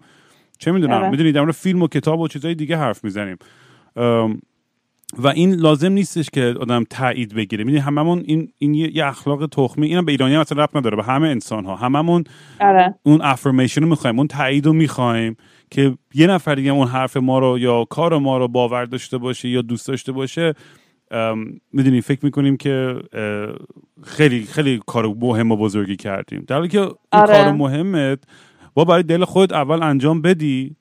چه 0.57 0.71
می‌دونم؟ 0.71 0.93
آره. 0.93 1.09
می‌دونی؟ 1.09 1.31
در 1.31 1.41
مورد 1.41 1.53
فیلم 1.53 1.81
و 1.81 1.87
کتاب 1.87 2.19
و 2.19 2.27
چیزای 2.27 2.55
دیگه 2.55 2.77
حرف 2.77 3.03
می‌زنیم. 3.03 3.37
و 5.13 5.27
این 5.27 5.53
لازم 5.53 5.91
نیستش 5.91 6.29
که 6.29 6.55
آدم 6.59 6.83
تایید 6.89 7.33
بگیره. 7.35 7.63
می‌دونی 7.63 7.83
هممون 7.83 8.23
این 8.25 8.51
این 8.57 8.73
یه, 8.73 9.05
اخلاق 9.05 9.45
تخمی 9.45 9.87
اینم 9.87 10.05
به 10.05 10.11
ایرانی 10.11 10.33
هم 10.33 10.41
اصلا 10.41 10.63
ربط 10.63 10.75
نداره 10.75 10.95
به 10.95 11.03
همه 11.03 11.27
انسان 11.27 11.65
ها 11.65 11.75
هممون 11.75 12.23
آره. 12.59 12.95
اون 13.03 13.21
affirmation 13.21 13.81
رو 13.81 13.87
می‌خوایم 13.87 14.17
اون 14.17 14.27
تایید 14.27 14.65
رو 14.65 14.73
می‌خوایم 14.73 15.37
که 15.71 15.97
یه 16.13 16.27
نفر 16.27 16.55
دیگه 16.55 16.71
اون 16.71 16.87
حرف 16.87 17.17
ما 17.17 17.39
رو 17.39 17.59
یا 17.59 17.85
کار 17.85 18.17
ما 18.17 18.37
رو 18.37 18.47
باور 18.47 18.85
داشته 18.85 19.17
باشه 19.17 19.49
یا 19.49 19.61
دوست 19.61 19.87
داشته 19.87 20.11
باشه 20.11 20.53
می‌دونی 21.73 22.01
فکر 22.01 22.19
می‌کنیم 22.25 22.57
که 22.57 22.95
خیلی 24.03 24.41
خیلی 24.41 24.81
کار 24.85 25.07
مهم 25.07 25.51
و 25.51 25.55
بزرگی 25.55 25.95
کردیم. 25.95 26.43
در 26.47 26.55
حالی 26.55 26.67
که 26.67 26.79
این 26.79 26.91
آره. 27.11 27.33
کار 27.33 27.51
مهمت 27.51 28.19
با 28.73 28.85
برای 28.85 29.03
دل 29.03 29.25
خود 29.25 29.53
اول 29.53 29.83
انجام 29.83 30.21
بدی 30.21 30.75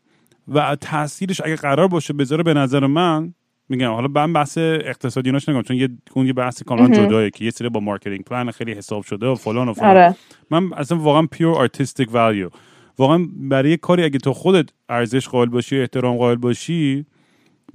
و 0.48 0.76
تاثیرش 0.80 1.40
اگه 1.44 1.56
قرار 1.56 1.88
باشه 1.88 2.12
بذاره 2.12 2.42
به 2.42 2.54
نظر 2.54 2.86
من 2.86 3.34
میگم 3.68 3.92
حالا 3.92 4.08
من 4.14 4.32
بحث 4.32 4.58
اقتصادی 4.58 5.28
ایناش 5.28 5.48
نگم 5.48 5.62
چون 5.62 5.76
یه 5.76 5.88
اون 6.14 6.26
یه 6.26 6.32
بحث 6.32 6.62
کاملا 6.62 6.88
جدایه 6.88 7.30
که 7.30 7.44
یه 7.44 7.50
سری 7.50 7.68
با 7.68 7.80
marketing 7.80 8.24
plan 8.24 8.50
خیلی 8.50 8.72
حساب 8.72 9.02
شده 9.02 9.26
و 9.26 9.34
فلان 9.34 9.68
و 9.68 9.72
فلان. 9.72 9.90
آره. 9.90 10.16
من 10.50 10.72
اصلا 10.72 10.98
واقعا 10.98 11.26
پیور 11.30 11.68
artistic 11.68 12.06
value. 12.06 12.56
واقعا 12.98 13.26
برای 13.36 13.70
یه 13.70 13.76
کاری 13.76 14.04
اگه 14.04 14.18
تو 14.18 14.32
خودت 14.32 14.68
ارزش 14.88 15.28
قائل 15.28 15.48
باشی 15.48 15.80
احترام 15.80 16.16
قائل 16.16 16.36
باشی 16.36 17.06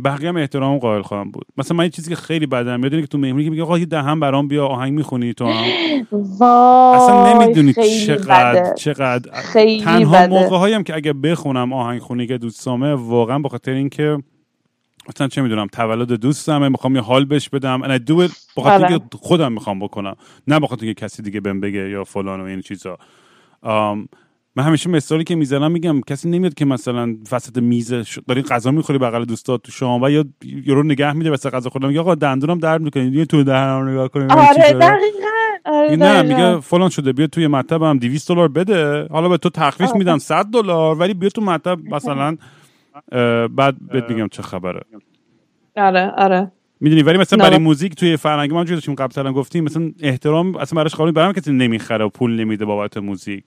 بقیه 0.03 0.29
هم 0.29 0.37
احترام 0.37 0.77
قائل 0.77 1.01
خواهم 1.01 1.31
بود. 1.31 1.45
مثلا 1.57 1.77
من 1.77 1.83
یه 1.83 1.89
چیزی 1.89 2.09
که 2.09 2.15
خیلی 2.15 2.45
بدم 2.45 2.79
میاد 2.79 2.91
که 2.91 3.07
تو 3.07 3.17
مهمونی 3.17 3.43
که 3.43 3.49
میگه 3.49 3.63
آقا 3.63 3.79
یه 3.79 3.85
دهم 3.85 4.19
برام 4.19 4.47
بیا 4.47 4.67
آهنگ 4.67 4.93
می‌خونی 4.93 5.33
تو 5.33 5.45
هم. 5.45 5.63
اصلا 6.95 7.43
نمی‌دونی 7.43 7.73
خیلی 7.73 8.05
چقدر 8.05 8.61
بده. 8.61 8.73
چقدر 8.77 9.31
خیلی 9.31 9.83
تنها 9.83 10.11
بده. 10.11 10.27
موقع 10.27 10.57
هایم 10.57 10.83
که 10.83 10.95
اگه 10.95 11.13
بخونم 11.13 11.73
آهنگ 11.73 12.01
خونی 12.01 12.27
که 12.27 12.37
دوستامه 12.37 12.93
واقعا 12.93 13.39
به 13.39 13.49
خاطر 13.49 13.71
اینکه 13.71 14.17
مثلا 15.09 15.27
چه 15.27 15.41
می‌دونم 15.41 15.67
تولد 15.67 16.11
دوستمه 16.13 16.69
می‌خوام 16.69 16.95
یه 16.95 17.01
حال 17.01 17.25
بهش 17.25 17.49
بدم 17.49 17.97
do 17.97 18.27
it 18.29 18.31
به 18.55 18.61
خاطر. 18.61 18.85
اینکه 18.85 19.05
خودم 19.17 19.51
می‌خوام 19.53 19.79
بکنم 19.79 20.15
نه 20.47 20.59
به 20.59 20.67
خاطر 20.67 20.85
اینکه 20.85 21.05
کسی 21.05 21.21
دیگه 21.21 21.39
بهم 21.41 21.59
بگه 21.59 21.89
یا 21.89 22.03
فلان 22.03 22.41
و 22.41 22.43
این 22.43 22.61
چیزا 22.61 22.97
آم، 23.61 24.07
من 24.55 24.63
همیشه 24.63 24.89
مثالی 24.89 25.23
که 25.23 25.35
می‌زنم 25.35 25.71
میگم 25.71 26.01
کسی 26.01 26.29
نمیاد 26.29 26.53
که 26.53 26.65
مثلا 26.65 27.15
وسط 27.31 27.57
میز 27.57 27.93
داری 28.27 28.41
غذا 28.41 28.71
می‌خوری 28.71 28.99
بغل 28.99 29.25
دوستات 29.25 29.61
تو 29.63 29.71
شام 29.71 30.01
و 30.03 30.09
یا 30.09 30.25
یورو 30.43 30.83
نگه 30.83 31.13
میده 31.13 31.31
وسط 31.31 31.49
غذا 31.53 31.69
خوردن 31.69 31.87
میگه 31.87 31.99
آقا 31.99 32.15
دندونم 32.15 32.57
درد 32.59 32.81
می‌کنه 32.81 33.05
یه 33.11 33.25
تو 33.25 33.43
دهنم 33.43 33.89
نگاه 33.89 34.07
کنیم 34.07 34.31
آره. 34.31 34.73
دقیقاً 34.73 34.91
آره 35.65 35.95
نه. 35.95 36.21
میگه 36.21 36.59
فلان 36.59 36.89
شده 36.89 37.13
بیا 37.13 37.27
توی 37.27 37.47
مطبم 37.47 37.97
200 37.97 38.27
دلار 38.29 38.47
بده 38.47 39.07
حالا 39.07 39.29
به 39.29 39.37
تو 39.37 39.49
تخفیف. 39.49 39.95
میدم 39.95 40.17
100 40.17 40.45
دلار 40.45 40.95
ولی 40.99 41.13
بیا 41.13 41.29
تو 41.29 41.41
مطب 41.41 41.79
مثلا 41.95 42.37
بعد 43.55 43.75
بهت 43.91 44.09
میگم 44.09 44.27
چه 44.27 44.41
خبره. 44.41 44.81
آره 45.77 46.11
آره. 46.17 46.51
می‌دونی 46.83 47.01
ولی 47.03 47.17
مثلا. 47.17 47.43
برای 47.45 47.57
موزیک 47.57 47.95
توی 47.95 48.17
فرهنگ 48.17 48.53
ما 48.53 48.63
داشتیم 48.63 48.95
قبلا 48.95 49.31
گفتیم 49.33 49.63
مثلا 49.63 49.91
احترام 49.99 50.55
اصلا 50.55 50.77
براش 50.81 50.95
قانون 50.95 51.13
برام 51.13 51.33
کسی 51.33 51.51
نمی‌خره 51.51 52.05
و 52.05 52.09
پول 52.09 52.39
نمیده 52.39 52.65
بابت 52.65 52.97
موزیک. 52.97 53.43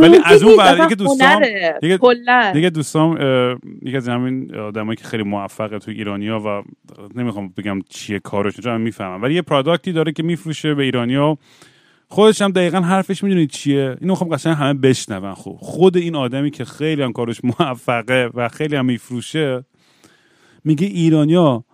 ولی 0.00 0.18
از 0.24 0.42
اون 0.42 0.52
نیست، 0.52 0.62
ور 0.62 0.64
اصلا 0.64 0.86
دیگه. 1.40 1.78
دیگه- 1.82 1.98
اه، 3.20 3.56
یکی 3.82 3.96
از 3.96 4.08
همین 4.08 4.54
آدمایی 4.54 4.96
که 4.96 5.04
خیلی 5.04 5.22
موفقه 5.22 5.78
توی 5.78 5.94
ایرانیا 5.94 6.40
و 6.40 6.62
نمی‌خوام 7.14 7.52
بگم 7.56 7.80
چیه 7.88 8.18
کارش 8.18 8.60
چون 8.60 8.80
می‌فهمم. 8.80 9.22
ولی 9.22 9.34
یه 9.34 9.42
پروداکتی 9.42 9.92
داره 9.92 10.12
که 10.12 10.22
میفروشه 10.22 10.74
به 10.74 10.82
ایرانیا 10.82 11.38
خودش 12.10 12.42
هم 12.42 12.52
دقیقا 12.52 12.80
حرفش 12.80 13.24
می‌دونید 13.24 13.50
چیه؟ 13.50 13.96
اینو 14.00 14.14
خب 14.14 14.34
قشنگ 14.34 14.56
همه 14.56 14.74
بشنون. 14.74 15.34
خب 15.34 15.56
خود 15.60 15.96
این 15.96 16.16
آدمی 16.16 16.50
که 16.50 16.64
خیلی 16.64 17.02
هم 17.02 17.12
کارش 17.12 17.40
موفقه 17.44 18.30
و 18.34 18.48
خیلی 18.48 18.76
هم 18.76 18.86
میفروشه 18.86 19.64
میگه 20.64 20.86
ایرانیا 20.86 21.64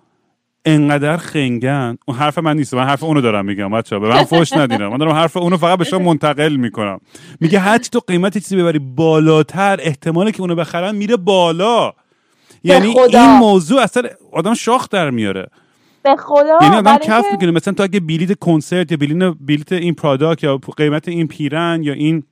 انقدر 0.64 1.16
خنگن. 1.16 1.99
اون 2.07 2.16
حرف 2.16 2.39
من 2.39 2.57
نیست 2.57 2.74
من 2.74 2.85
حرف 2.85 3.03
اونو 3.03 3.20
دارم 3.20 3.45
میگم 3.45 3.70
بچا 3.70 3.99
به 3.99 4.09
من 4.09 4.24
فوش 4.24 4.53
ندیدم 4.53 4.89
من 4.89 4.97
دارم 4.97 5.12
حرف 5.12 5.37
اونو 5.37 5.57
فقط 5.57 5.78
به 5.78 5.85
شما 5.85 5.99
منتقل 5.99 6.57
می‌کنم. 6.57 7.01
میگه 7.41 7.59
هرچی 7.59 7.91
تو 7.91 8.01
قیمت 8.07 8.39
چیزی 8.39 8.57
ببری 8.57 8.78
بالاتر 8.78 9.78
احتمالی 9.82 10.32
که 10.32 10.41
اونو 10.41 10.55
بخرن 10.55 10.95
میره 10.97 11.16
بالا. 11.16 11.93
یعنی 12.64 12.93
خدا. 12.93 13.20
این 13.20 13.39
موضوع 13.39 13.82
اصلا 13.82 14.03
آدم 14.32 14.55
شاخ 14.55 14.89
در 14.89 15.11
میاره. 15.11 15.47
به 16.05 16.17
خدا 16.17 16.59
یعنی 16.63 16.77
آدم 16.77 16.97
کف 16.97 17.25
می‌کنه. 17.33 17.51
مثلا 17.51 17.75
تو 17.75 17.83
اگه 17.83 18.01
بلیت 18.01 18.39
کنسرت 18.39 18.93
یا 18.93 18.99
بلیت 18.99 19.35
بلیت 19.41 19.73
این 19.73 19.95
پراداکت 19.95 20.45
یا 20.45 20.61
قیمت 20.77 21.09
این 21.09 21.27
پیرن 21.27 21.83
یا 21.83 21.93
این 21.93 22.23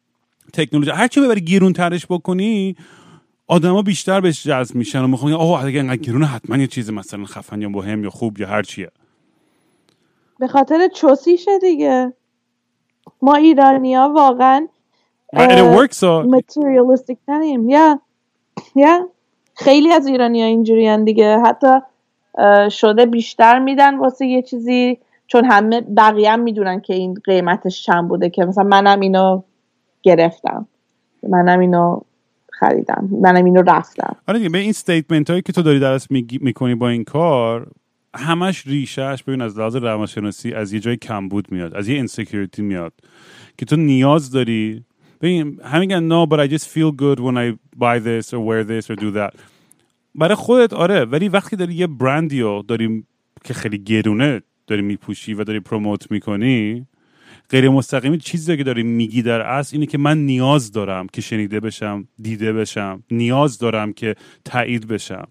تکنولوژی 0.52 0.90
هر 0.90 1.08
چی 1.08 1.20
ببری 1.20 1.40
گیرون 1.40 1.72
ترش 1.72 2.06
بکنی 2.06 2.76
آدما 3.46 3.82
بیشتر 3.82 4.20
بهش 4.20 4.44
جذب 4.44 4.74
میشن 4.74 5.02
و 5.02 5.06
می‌خوان 5.06 5.32
اوه 5.32 5.64
اگه 5.64 5.78
اینقدر 5.78 5.96
گیرونه 5.96 6.26
حتما 6.26 6.56
یه 6.56 6.66
چیز 6.66 6.90
مثلا 6.90 7.24
خفن 7.24 7.62
یا 7.62 7.68
مهم 7.68 8.04
یا 8.04 8.10
خوب 8.10 8.40
یا 8.40 8.48
هر 8.48 8.62
چیه. 8.62 8.90
به 10.38 10.48
خاطر 10.48 10.88
چوسیشه 10.94 11.58
دیگه. 11.58 12.12
ما 13.22 13.34
ایرانیا 13.34 14.12
واقعا 14.14 14.68
متریالیستیک 16.06 17.18
تریم. 17.26 17.70
یا 17.70 18.00
یا 18.76 19.08
خیلی 19.54 19.92
از 19.92 20.06
ایرانی 20.06 20.42
ها 20.42 20.46
اینجوری 20.46 21.04
دیگه. 21.04 21.38
حتی 21.38 21.68
شده 22.70 23.06
بیشتر 23.06 23.58
میدن 23.58 23.98
واسه 23.98 24.26
یه 24.26 24.42
چیزی 24.42 24.98
چون 25.26 25.44
همه 25.44 25.80
بقیه 25.80 26.32
هم 26.32 26.40
می‌دونن 26.40 26.80
که 26.80 26.94
این 26.94 27.14
قیمتش 27.24 27.84
چند 27.84 28.08
بوده 28.08 28.30
که 28.30 28.44
مثلا 28.44 28.64
منم 28.64 29.00
اینو 29.00 29.42
گرفتم. 30.02 30.68
منم 31.28 31.60
اینو 31.60 32.00
خریدم. 32.50 33.08
منم 33.22 33.44
اینو 33.44 33.62
رفتم. 33.62 34.16
آره 34.28 34.38
دیگه 34.38 34.50
به 34.50 34.58
این 34.58 34.70
statement 34.70 35.30
هایی 35.30 35.42
که 35.42 35.52
تو 35.52 35.62
داری 35.62 35.80
درست 35.80 36.10
می‌کنی 36.40 36.74
با 36.74 36.88
این 36.88 37.04
کار 37.04 37.66
همش 38.14 38.66
ریشه‌ش 38.66 39.22
ببین 39.22 39.40
از 39.40 39.58
لحاظ 39.58 39.76
روانشناسی 39.76 40.54
از 40.54 40.72
یه 40.72 40.80
جای 40.80 40.96
کمبود 40.96 41.52
میاد 41.52 41.74
از 41.74 41.88
یه 41.88 41.96
insecurity 41.96 42.62
میاد 42.62 42.92
که 43.58 43.66
تو 43.66 43.76
نیاز 43.76 44.30
داری. 44.30 44.84
ببین 45.20 45.60
همین 45.64 45.80
میگن 45.80 46.08
no 46.08 46.26
but 46.26 46.40
I 46.40 46.52
just 46.52 46.68
feel 46.68 46.92
good 46.92 47.20
when 47.20 47.36
I 47.36 47.58
buy 47.76 47.98
this 47.98 48.32
or 48.32 48.40
wear 48.40 48.64
this 48.64 48.90
or 48.90 48.96
do 48.96 49.10
that. 49.18 49.34
برای 50.14 50.34
خودت 50.34 50.72
آره 50.72 51.04
ولی 51.04 51.28
وقتی 51.28 51.56
داری 51.56 51.74
یه 51.74 51.86
برندی 51.86 52.40
رو 52.40 52.62
داری 52.68 53.04
که 53.44 53.54
خیلی 53.54 53.78
گرونه 53.78 54.42
داری 54.66 54.82
میپوشی 54.82 55.34
و 55.34 55.44
داری 55.44 55.60
promote 55.60 56.10
می‌کنی 56.10 56.86
غیر 57.50 57.68
مستقیمی 57.68 58.18
چیزی 58.18 58.56
که 58.56 58.64
داری 58.64 58.82
میگی 58.82 59.22
در 59.22 59.40
اصل 59.40 59.76
اینه 59.76 59.86
که 59.86 59.98
من 59.98 60.18
نیاز 60.18 60.72
دارم 60.72 61.06
که 61.06 61.20
شنیده 61.20 61.60
بشم 61.60 62.08
دیده 62.22 62.52
بشم 62.52 63.02
نیاز 63.10 63.58
دارم 63.58 63.92
که 63.92 64.14
تایید 64.44 64.88
بشم. 64.88 65.28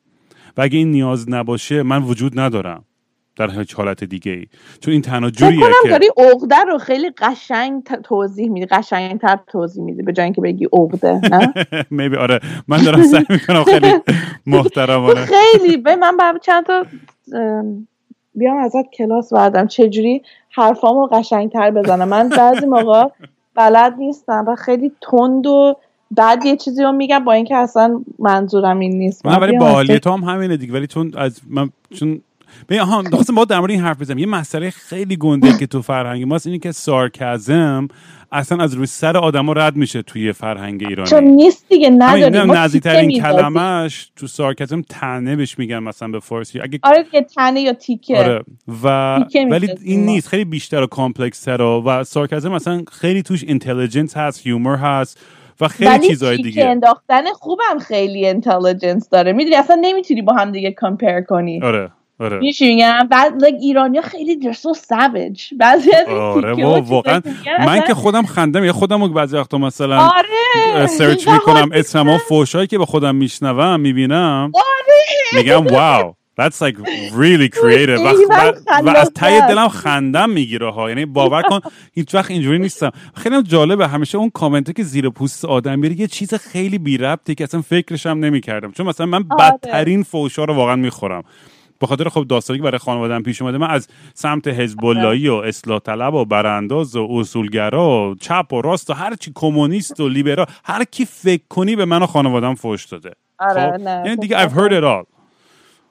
و 0.58 0.62
اگه 0.62 0.78
این 0.78 0.92
نیاز 0.92 1.30
نباشه 1.30 1.84
من 1.84 2.04
وجود 2.04 2.40
ندارم. 2.40 2.86
در 3.36 3.50
هیچ 3.52 3.74
حالت 3.74 4.04
دیگه 4.04 4.32
ای 4.32 4.46
چون 4.80 4.92
این 4.92 5.02
تنها 5.02 5.30
جوریه 5.30 5.60
که 5.84 5.90
داری 5.90 6.08
عقده 6.18 6.56
رو 6.68 6.78
خیلی 6.78 7.10
قشنگ 7.18 7.84
توضیح 7.84 8.50
میدی 8.50 8.66
قشنگتر 8.66 9.40
توضیح 9.48 9.84
میدی 9.84 10.02
به 10.02 10.14
جای 10.14 10.24
اینکه 10.24 10.42
بگی 10.42 10.68
عقده 10.74 11.14
نه؟ 11.32 11.54
Maybe 12.10 12.18
آره. 12.18 12.40
من 12.68 12.84
دارم 12.84 13.04
سعی 13.04 13.26
می‌کنم 13.30 13.64
خیلی 13.64 13.94
محترمانه. 14.46 15.26
خیلی 15.26 15.78
به 15.78 15.96
من 15.96 16.18
برای 16.18 16.40
چند 16.44 16.66
تا 16.66 16.86
ام، 17.34 17.88
بیام 18.36 18.58
ازت 18.58 18.92
کلاس 18.98 19.34
بردم 19.34 19.68
چجوری 19.68 20.22
حرفامو 20.50 21.08
قشنگتر 21.08 21.72
بزنم؟ 21.72 22.08
من 22.08 22.30
بعضی 22.30 22.66
موقع 22.66 23.08
بلد 23.56 23.94
نیستم 23.98 24.46
و 24.48 24.56
خیلی 24.56 24.92
تند 25.12 25.48
و 25.48 25.76
بعد 26.12 26.46
یه 26.46 26.56
چیزی 26.58 26.84
رو 26.84 26.92
میگم 26.92 27.24
با 27.26 27.32
اینکه 27.34 27.56
اصلا 27.56 28.02
منظورم 28.20 28.80
این 28.80 28.98
نیست. 28.98 29.26
من 29.26 29.40
ولی 29.40 29.58
از- 29.96 30.00
تو 30.00 30.12
هم 30.12 30.24
همینه 30.24 30.58
دیگه. 30.58 30.74
ولی 30.74 30.88
چون 30.88 31.12
از 31.18 31.42
من 31.50 31.70
چون 31.96 32.22
ببین 32.70 32.82
آها 32.82 33.04
خواستم 33.04 33.36
با 33.36 33.46
در 33.46 33.60
مورد 33.60 33.72
این 33.72 33.82
حرف 33.82 34.02
بزنم 34.02 34.18
یه 34.18 34.26
مسئله 34.26 34.70
خیلی 34.70 35.18
گنده 35.18 35.58
که 35.58 35.68
تو 35.68 35.82
فرهنگ 35.82 36.24
ماست 36.24 36.48
اینه 36.48 36.60
که 36.60 36.72
سارکازم 36.72 37.88
اصلا 38.32 38.64
از 38.64 38.74
روی 38.74 38.86
سر 38.86 39.18
آدما 39.18 39.54
رد 39.54 39.76
میشه 39.76 40.02
توی 40.02 40.34
فرهنگ 40.34 40.84
ایرانی. 40.90 41.10
چون 41.10 41.24
نیست 41.24 41.70
دیگه 41.70 41.90
نداریم. 41.90 42.52
نزدیکترین. 42.52 43.22
کلمش 43.22 44.12
تو 44.16 44.28
sarcasm 44.28 44.82
طعنه 44.82 45.36
بهش 45.36 45.60
میگن 45.60 45.80
مثلا 45.80 46.08
به 46.08 46.20
فارسی. 46.20 46.62
اگه 46.62 46.80
آره 46.84 47.04
دیگه 47.04 47.22
طعنه 47.22 47.62
یا 47.62 47.74
تیکه. 47.74 48.18
آره 48.18 48.44
و 48.84 49.20
تیکه 49.24 49.48
ولی 49.52 49.70
این. 49.84 50.06
نیست. 50.06 50.28
خیلی 50.28 50.46
بیشتر 50.46 50.82
و 50.82 50.88
complex 50.88 51.42
تر 51.44 51.62
و 51.62 52.04
sarcasm 52.04 52.52
مثلا 52.52 52.84
خیلی 52.92 53.24
توش 53.24 53.44
intelligence 53.44 54.18
هست 54.18 54.48
humor 54.48 54.76
هست 54.76 55.20
و 55.62 55.68
خیلی 55.68 56.08
چیزهای 56.08 56.38
تیکه 56.38 56.50
دیگه. 56.50 56.66
انداختن 56.66 57.24
خوبم 57.34 57.80
خیلی 57.88 58.28
intelligence 58.28 59.10
داره. 59.10 59.34
می‌دونی 59.34 59.56
اصلا 59.56 59.78
نمی‌تونی 59.82 60.22
با 60.22 60.34
هم 60.34 60.52
دیگه 60.52 60.76
compare 60.82 61.22
کنی. 61.22 61.62
آره. 61.62 61.92
آره. 62.22 62.40
میگم 62.62 63.08
بعد 63.12 63.46
like 63.46 63.62
ایرانیا 63.62 64.02
خیلی 64.02 64.54
so 64.54 64.78
savage. 64.78 65.58
بعضی 65.58 65.92
از 65.96 66.08
آره 66.08 66.82
واقعا. 66.82 67.22
من 67.60 67.82
که 67.88 67.94
خودم 67.94 68.26
خودم 68.26 68.64
یا 68.64 68.74
خودم 68.74 69.02
رو 69.04 69.10
بعضی 69.10 69.38
وقتا 69.38 69.58
مثلا 69.58 69.98
آره. 70.00 70.88
سرچ 70.88 71.28
می‌کنم 71.28 71.70
اسم 71.74 72.10
و 72.10 72.18
فوشایی 72.18 72.68
که 72.68 72.78
به 72.78 72.86
خودم 72.86 73.16
میشنوم 73.16 73.80
می‌بینم. 73.80 74.52
آره. 74.56 75.44
میگم 75.44 75.68
wow 75.68 76.14
That's 76.42 76.60
like 76.66 76.78
really 77.24 77.50
creative. 77.50 78.00
و, 78.84 78.90
از 78.90 79.12
ته. 79.16 79.48
دلم 79.48 79.68
خندم 79.68 80.30
می‌گیره 80.30 80.72
ها. 80.72 80.90
یعنی 80.90 81.06
باور 81.06 81.42
کن 81.42 81.60
هیچ 81.94 82.16
وقت 82.16 82.32
اینجوری 82.32 82.60
نیستم. 82.60 82.92
خیلی 83.16 83.36
هم 83.36 83.42
جالبه 83.42 83.88
همیشه 83.88 84.18
اون 84.18 84.30
کامنته 84.30 84.74
که 84.74 84.84
زیر 84.84 85.10
پوست 85.10 85.46
آدم 85.46 85.80
میره 85.80 86.00
یه 86.00 86.08
چیز 86.08 86.34
خیلی 86.34 86.78
بی 86.78 86.98
ربطی 86.98 87.36
که 87.36 87.44
اصلا 87.44 87.62
فکرش 87.62 88.06
هم 88.06 88.20
نمی‌کردم. 88.20 88.72
چون 88.72 88.86
مثلا 88.86 89.06
من 89.06 89.26
آره. 89.30 89.52
بدترین 89.52 90.04
فوشا 90.04 90.44
رو 90.44 90.54
واقعا 90.54 90.76
می‌خورم. 90.76 91.24
به 91.82 91.88
خاطر 91.88 92.10
خب 92.10 92.26
داستانی 92.30 92.60
که 92.60 92.64
برای 92.64 92.78
خانواده‌ام 92.78 93.24
پیش 93.24 93.42
اومده 93.42 93.58
من 93.58 93.70
از 93.70 93.88
سمت 94.14 94.48
حزب 94.48 94.86
اللهی 94.86 95.28
و 95.28 95.34
اصلاح 95.34 95.80
طلب 95.80 96.14
و 96.14 96.26
برانداز 96.26 96.96
و 96.96 97.08
اصولگرا 97.12 98.10
و 98.10 98.16
چپ 98.16 98.54
و 98.54 98.62
راست 98.62 98.90
و 98.90 98.94
هر 98.94 99.16
چی 99.16 99.32
کمونیست 99.36 100.00
و 100.00 100.10
لیبرال 100.10 100.46
هر 100.66 100.84
کی 100.84 101.06
فکر 101.06 101.44
کنی 101.50 101.76
به 101.76 101.86
من 101.86 102.04
و 102.04 102.06
خانواده‌ام 102.06 102.56
فوش 102.56 102.86
داده. 102.86 103.12
آره 103.40 103.72
خب؟ 103.72 103.84
نه 103.84 104.04
یعنی 104.06 104.16
دیگه 104.16 104.48
I've 104.48 104.52
heard 104.52 104.72
it 104.72 104.84
all. 104.84 105.06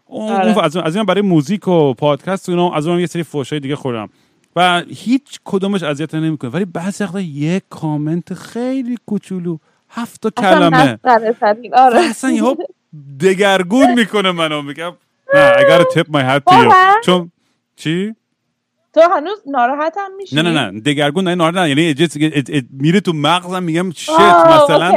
اون 0.07 0.33
آره. 0.33 0.47
اون 0.47 0.65
از 0.65 0.77
از 0.77 0.97
این 0.97 1.05
برای 1.05 1.23
موزیک 1.23 1.69
و 1.69 1.95
پادکست 1.95 2.49
و 2.49 2.53
اینا 2.53 2.75
از 2.75 2.87
اون 2.87 3.01
یه 3.01 3.07
سری 3.07 3.23
فوشای 3.23 3.61
دیگه 3.61 3.77
خوردم. 3.77 4.09
و 4.57 4.83
هیچ 4.89 5.41
کدومش 5.45 5.83
اذیت 5.83 6.15
نمی‌کنه. 6.15 6.51
ولی 6.51 6.65
بعضی 6.65 7.05
وقتا 7.05 7.21
یک 7.21 7.63
کامنت 7.71 8.35
خیلی 8.35 8.97
کوچولو 9.07 9.59
هفت 9.89 10.21
تا 10.21 10.31
اصلا 10.37 10.71
کلمه. 10.71 10.99
و 11.05 11.21
آره. 11.77 12.01
اصلا 12.11 12.31
یهو 12.31 12.55
دگرگون 13.21 13.95
می‌کنه 13.95 14.33
منو 14.33 14.63
میگم 14.63 14.93
نه 15.35 15.53
I 15.53 15.61
gotta 15.71 15.85
tip 15.95 16.09
my 16.09 16.23
hat 16.23 16.53
to 16.53 16.57
you؟ 16.57 17.05
چون 17.05 17.33
چی؟ 17.77 18.15
تو 18.95 19.01
هنوز 19.17 19.43
ناراحت 19.47 19.95
هم 19.99 20.17
میشی 20.17 20.37
نه 20.37 20.43
نه 20.43 20.71
نه 20.71 20.81
دگرگون 20.81 21.29
نه 21.29 21.35
نه 21.35 21.51
نه 21.51 21.69
یعنی 21.69 21.95
میره 22.71 23.01
تو 23.01 23.13
مغزم 23.13 23.63
میگم 23.63 23.91
شت 23.91 24.11
مثلا. 24.11 24.93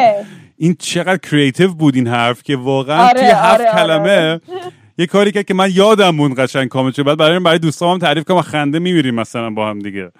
این 0.57 0.75
چقدر 0.79 1.17
کریتیو 1.17 1.73
بود 1.73 1.95
این 1.95 2.07
حرف 2.07 2.43
که 2.43 2.55
واقعا 2.55 3.03
آره، 3.07 3.13
توی 3.19 3.29
هفت 3.29 3.61
آره، 3.61 3.71
آره. 3.71 3.83
کلمه 3.83 4.41
یه 4.97 5.05
کاری 5.05 5.31
کرد 5.31 5.45
که 5.45 5.53
من 5.53 5.69
یادم 5.73 6.09
موند 6.09 6.39
قشنگ 6.39 6.67
کامنت 6.69 6.95
شد 6.95 7.03
بعد 7.03 7.17
برای 7.17 7.39
برای 7.39 7.59
دوستام 7.59 7.91
هم 7.91 7.97
تعریف 7.99 8.23
کنم 8.23 8.37
و 8.37 8.41
خنده 8.41 8.79
میمیریم 8.79 9.15
مثلا 9.15 9.49
با 9.49 9.69
هم 9.69 9.79
دیگه 9.79 10.11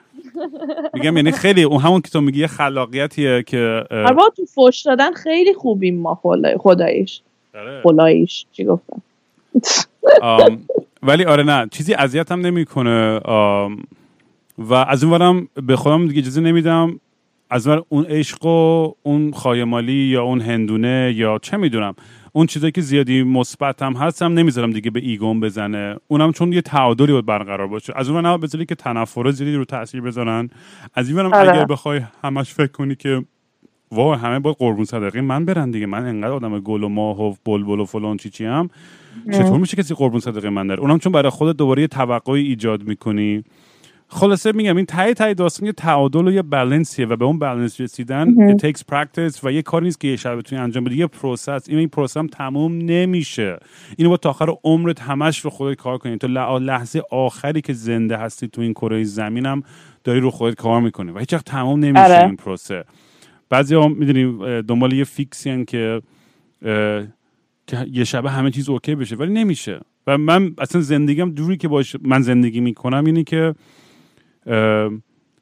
میگم 0.94 1.18
یعنی 1.18 1.32
خیلی 1.32 1.64
اون 1.64 1.82
همون 1.82 2.02
که 2.02 2.10
تو 2.10 2.22
میگی 2.22 2.40
یه 2.40 2.48
خلاقیتیه 2.48 3.44
که 3.44 3.84
آره 3.92 4.16
تو 4.38 4.46
فوش 4.46 4.82
دادن 4.82 5.12
خیلی 5.14 5.54
خوبیم 5.54 6.00
ما 6.02 6.16
خدا- 6.24 6.58
خداییش 6.58 7.22
آره. 7.56 7.82
خداییش 7.84 8.46
چی 8.52 8.66
گفتم 8.66 9.02
ولی 11.04 11.26
آره 11.26 11.44
نه 11.44 11.68
چیزی 11.72 11.94
اذیتم 11.94 12.40
نمی‌کنه. 12.40 13.20
و 14.58 14.74
از 14.74 15.04
اون 15.04 15.14
ورم 15.14 15.48
به 15.64 15.76
خودم 15.76 16.08
دیگه 16.08 16.20
اجازه 16.20 16.42
نمیدم. 16.42 17.00
از 17.50 17.68
اون 17.68 18.06
عشق 18.06 18.46
و 18.46 18.92
اون 19.04 19.32
خایمالی 19.32 19.94
یا 19.94 20.24
اون 20.24 20.42
هندونه 20.42 21.14
یا 21.16 21.40
چه 21.42 21.58
می‌دونم 21.58 21.96
اون 22.32 22.46
چیزایی 22.46 22.72
که 22.72 22.82
زیادی 22.82 23.24
مثبت 23.24 23.82
هم 23.82 23.94
هست 23.94 24.22
هم 24.22 24.34
نمی‌ذارم 24.34 24.72
دیگه 24.72 24.92
به 24.92 25.00
ایگون 25.00 25.40
بزنه. 25.40 25.96
اونم 26.08 26.32
چون 26.32 26.54
یه 26.54 26.62
تعادلی 26.62 27.12
باید 27.12 27.26
برقرار 27.26 27.68
باشه. 27.68 27.94
از 27.96 28.10
اون 28.10 28.26
نه 28.26 28.38
بذاری 28.38 28.66
که 28.66 28.76
تنفر 28.76 29.32
زیادی 29.32 29.56
رو 29.56 29.66
تاثیر 29.66 30.02
بذارن. 30.02 30.50
از 30.94 31.10
این 31.10 31.20
آره. 31.20 31.50
اگر 31.50 31.66
بخوای 31.66 32.02
همش 32.24 32.54
فکر 32.54 32.72
کنی 32.72 32.96
که 32.96 33.26
وای 33.94 34.18
همه 34.18 34.40
باید 34.40 34.56
قربون 34.60 34.86
صدقه. 34.86 35.22
من 35.22 35.46
برن 35.46 35.72
دیگه. 35.72 35.86
من 35.86 36.06
انقدر 36.06 36.32
آدم 36.32 36.60
گل 36.60 36.84
و 36.84 36.90
ماه 36.90 37.22
و 37.22 37.36
بلبل 37.46 37.80
و 37.80 37.86
فلان 37.86 38.18
چی 38.18 38.30
چی 38.30 38.46
هم 38.46 38.70
چطور 39.32 39.60
میشه 39.60 39.78
کسی 39.78 39.94
قربون 39.94 40.20
صدقه 40.20 40.50
من 40.50 40.68
داره 40.68 40.80
اونم 40.80 41.00
چون 41.00 41.12
برای 41.12 41.30
خودت 41.30 41.58
دوباره 41.58 41.82
یه 41.82 41.88
توقعی 41.88 42.48
ایجاد 42.48 42.84
می‌کنی. 42.84 43.44
خلاصه 44.08 44.52
میگم 44.52 44.78
این 44.78 44.86
ته 44.86 45.14
ته 45.14 45.34
داستان 45.34 45.66
یه 45.66 45.72
تعادل 45.72 46.28
و 46.28 46.32
یه 46.32 46.42
بالانسیه 46.42 47.06
و 47.06 47.16
به 47.16 47.26
اون 47.26 47.40
بالانس 47.40 47.82
رسیدن 47.82 48.58
takes 48.58 48.80
practice 48.92 49.40
و 49.44 49.52
یه 49.52 49.62
کاری 49.62 49.86
نیست 49.86 50.00
که 50.00 50.08
یه 50.08 50.16
شب 50.16 50.36
بتونی 50.36 50.62
انجام 50.62 50.84
بدی. 50.84 50.96
یه 50.96 51.08
process 51.08 51.70
این 51.70 51.78
این 51.80 51.88
process 51.88 52.18
هم 52.18 52.28
تموم 52.28 52.78
نمیشه. 52.78 53.60
اینو 53.98 54.10
با 54.10 54.18
تا 54.18 54.30
آخر 54.30 54.54
عمرت 54.64 55.02
همش 55.02 55.40
رو 55.40 55.50
خودت 55.50 55.78
کار 55.78 55.98
کنی. 55.98 56.18
تا 56.18 56.58
لحظه 56.58 57.02
آخری 57.12 57.62
که 57.62 57.74
زنده 57.74 58.18
هستی 58.18 58.48
تو 58.48 58.62
این 58.62 58.74
کره 58.74 59.04
زمینم 59.04 59.64
داری 60.04 60.20
رو 60.20 60.32
خودت 60.32 60.56
کار 60.56 60.82
می‌کنی 60.82 61.12
و 61.12 61.20
هیچ 61.20 61.34
وقت 61.34 61.46
تموم 61.46 61.80
نمیشه 61.80 62.04
آره. 62.04 62.26
این 62.26 62.36
پروسه 62.36 62.84
بعضی 63.54 63.76
هم 63.76 63.92
می‌دونی 63.92 64.24
دنبال 64.62 64.94
یه 64.94 65.04
fix 65.04 65.50
ی 65.50 65.66
که 65.66 66.02
که 67.68 67.86
یه 67.92 68.04
شبه 68.04 68.30
همه 68.32 68.52
چیز 68.52 68.70
okay 68.70 68.96
بشه 68.96 69.16
ولی 69.16 69.34
نمیشه 69.34 69.80
و 70.08 70.18
من 70.18 70.54
اصلا 70.58 70.82
زندگیم 70.82 71.30
دوری 71.30 71.58
که 71.58 71.68
باش 71.68 71.96
من 72.02 72.22
زندگی 72.22 72.60
می‌کنم 72.60 73.06
اینه 73.06 73.24
که 73.24 73.56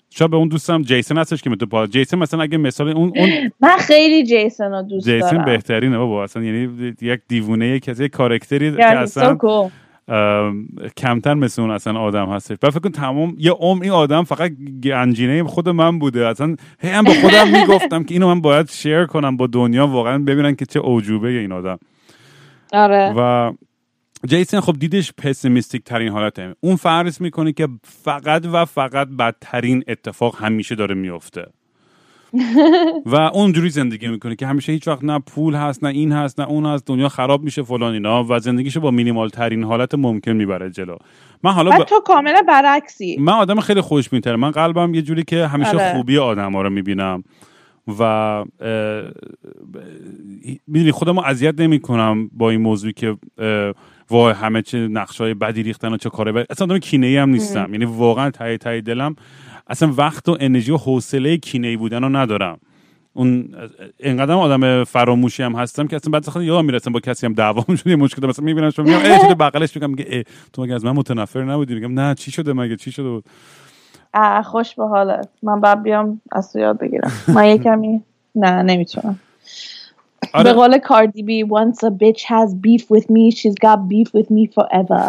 شاید 0.10 0.32
به 0.32 0.38
اون 0.38 0.48
دوستم 0.48 0.82
جیسن 0.82 1.18
هستش 1.18 1.42
که 1.42 1.50
پا 1.50 1.88
جیسن 1.88 2.18
مثلا 2.18 2.42
اگه 2.42 2.58
مثال 2.58 2.90
اون, 2.90 3.12
اون 3.16 3.52
من 3.60 3.78
خیلی 3.78 4.24
جیسن 4.24 4.72
رو 4.72 4.82
دوست 4.82 5.10
جیسن 5.10 5.32
دارم 5.32 5.46
بهترینه 5.46 5.98
بابا 5.98 6.24
اصلا 6.24 6.44
یعنی 6.44 6.94
یک 7.02 7.22
دیوونه 7.28 7.80
کسی 7.80 8.04
یک 8.04 8.12
کارکتری 8.12 8.72
که 8.72 8.78
he's 8.78 8.98
اصلا 8.98 9.34
so 9.34 9.38
cool. 9.38 9.72
کمتر 10.98 11.34
مثل 11.34 11.62
اون 11.62 11.72
اصلا 11.72 12.00
آدم 12.00 12.30
هستش. 12.30 12.58
و 12.64 12.72
فکر 12.72 12.80
کن 12.80 12.92
تمام 12.92 13.36
یه 13.38 13.52
عمر 13.52 13.84
این 13.84 13.92
آدم 13.92 14.24
فقط 14.24 14.52
گنجینه 14.84 15.44
خود 15.44 15.70
من 15.70 16.00
بوده. 16.00 16.28
اصلا 16.28 16.56
هی 16.80 16.90
هم 16.90 17.04
به 17.04 17.14
خودم 17.14 17.48
می‌گفتم 17.48 18.04
که 18.04 18.14
اینو 18.14 18.28
من 18.28 18.42
باید 18.42 18.70
شیر 18.70 19.06
کنم 19.06 19.38
با 19.38 19.48
دنیا 19.48 19.88
واقعا 19.88 20.18
ببینن 20.18 20.56
که 20.56 20.66
چه 20.66 20.80
اوجوبه 20.80 21.28
این 21.28 21.52
آدم. 21.52 21.80
آره. 22.74 23.14
و 23.18 23.52
جیسن 24.28 24.60
خب 24.60 24.76
دیدش 24.80 25.14
پسیمیستیک 25.14 25.84
ترین 25.84 26.12
حالته. 26.12 26.56
اون 26.60 26.76
فرض 26.76 27.22
می‌کنه 27.22 27.52
که 27.52 27.68
فقط 27.84 28.46
و 28.54 28.66
فقط 28.66 29.08
بدترین 29.08 29.84
اتفاق 29.88 30.42
همیشه 30.42 30.76
داره 30.76 30.96
میفته 30.96 31.46
و 33.06 33.16
اونجوری 33.16 33.70
زندگی 33.70 34.08
می‌کنه 34.08 34.36
که 34.36 34.48
همیشه 34.48 34.72
هیچ 34.72 34.88
وقت 34.88 35.04
نه 35.04 35.20
پول 35.20 35.56
هست 35.56 35.84
نه 35.84 35.90
این 35.90 36.12
هست 36.12 36.40
نه 36.40 36.48
اون 36.48 36.66
هست 36.66 36.86
دنیا 36.86 37.10
خراب 37.10 37.44
میشه 37.44 37.64
فلان 37.64 37.94
اینا 37.94 38.26
و 38.30 38.40
زندگیشو 38.40 38.80
با 38.80 38.92
مینیمال 38.92 39.30
ترین 39.30 39.64
حالت 39.64 39.96
ممکن 39.96 40.32
می‌بره 40.32 40.70
جلو. 40.70 40.96
من 41.44 41.52
حالا 41.52 41.72
ب... 41.72 41.84
تو 41.84 42.00
کاملا 42.06 42.42
برعکسی. 42.48 43.18
من 43.20 43.34
آدم 43.34 43.60
خیلی 43.60 43.82
خوش 43.82 44.14
میتره 44.14 44.36
من 44.36 44.52
قلبم 44.52 44.94
یه 44.94 45.02
جوری 45.02 45.24
که 45.24 45.48
همیشه 45.48 45.78
آره. 45.78 45.94
خوبی 45.94 46.18
آدم 46.18 46.52
ها 46.52 46.62
رو 46.62 46.70
می‌بینم 46.70 47.24
و 48.00 48.44
می‌دونی 50.68 50.92
خودم 50.92 51.20
رو 51.20 51.26
اذیت 51.26 51.60
نمی 51.60 51.80
کنم 51.80 52.30
با 52.34 52.50
این 52.50 52.62
موضوع 52.62 52.92
که 52.92 53.18
وای 54.10 54.34
همه 54.34 54.62
چه 54.62 54.78
نقشای 54.78 55.34
بدی 55.34 55.64
ریختن 55.64 55.94
و 55.94 55.98
چه 55.98 56.10
کاره. 56.10 56.32
بدی 56.32 56.46
اصلا 56.50 56.66
آدم 56.66 56.78
کینه 56.78 57.08
ای 57.08 57.18
هم 57.18 57.30
نیستم. 57.30 57.68
یعنی 57.72 57.86
واقعا 57.86 58.32
تای 58.32 58.58
تای 58.58 58.82
دلم 58.82 59.16
اصلا 59.68 59.94
وقت 59.98 60.30
و 60.30 60.38
انرژی 60.40 60.72
و 60.72 60.78
حوصله 60.78 61.38
کینه 61.38 61.78
بودن 61.78 62.04
رو 62.04 62.10
ندارم. 62.10 62.60
اون 63.14 63.56
اینقدر 63.98 64.34
آدم 64.34 64.84
فراموشی 64.84 65.44
هم 65.44 65.56
هستم 65.56 65.88
که 65.88 65.96
اصلا 65.96 66.12
بعد 66.12 66.26
خود 66.26 66.42
یادم 66.42 66.66
می‌رسم 66.66 66.92
با 66.92 67.00
کسی 67.00 67.26
هم 67.26 67.34
دعوام 67.34 67.76
شده 67.76 67.96
مشکل 67.96 68.28
مثلا 68.28 68.46
می‌بینم 68.46 68.70
شما 68.70 68.86
میگم 68.86 68.98
ای 68.98 69.20
شده 69.20 69.36
بغلش 69.36 69.76
میگم 69.76 69.90
میگه 69.90 70.24
تو 70.54 70.64
مگه 70.64 70.76
از 70.76 70.86
من 70.86 70.92
متنفر 70.92 71.44
نبودی؟ 71.44 71.76
میگم 71.76 72.00
نه 72.00 72.16
چی 72.16 72.32
شده 72.32 72.54
مگه؟ 72.54 72.76
چی 72.76 72.92
شده 72.92 73.10
بود؟ 73.10 73.26
خوش 74.44 74.76
به 74.76 74.88
حالت. 74.88 75.30
من 75.44 75.60
باید 75.60 75.84
بیام 75.84 76.22
از 76.32 76.54
تو 76.54 76.60
یاد 76.60 76.80
بگیرم. 76.80 77.12
من 77.28 77.48
یه 77.48 77.58
کمی 77.58 78.04
نه 78.36 78.62
نمی‌تونم. 78.62 79.20
به 80.22 80.40
آره 80.40 80.54
قول 80.54 80.78
کاردی 80.78 81.24
بی 81.24 81.46
once 81.46 81.78
a 81.84 81.90
bitch 81.90 82.22
has 82.22 82.54
beef 82.54 82.84
with 82.90 83.10
me 83.10 83.32
she's 83.32 83.56
got 83.66 83.80
beef 83.90 84.10
with 84.14 84.30
me 84.30 84.48
forever. 84.56 85.04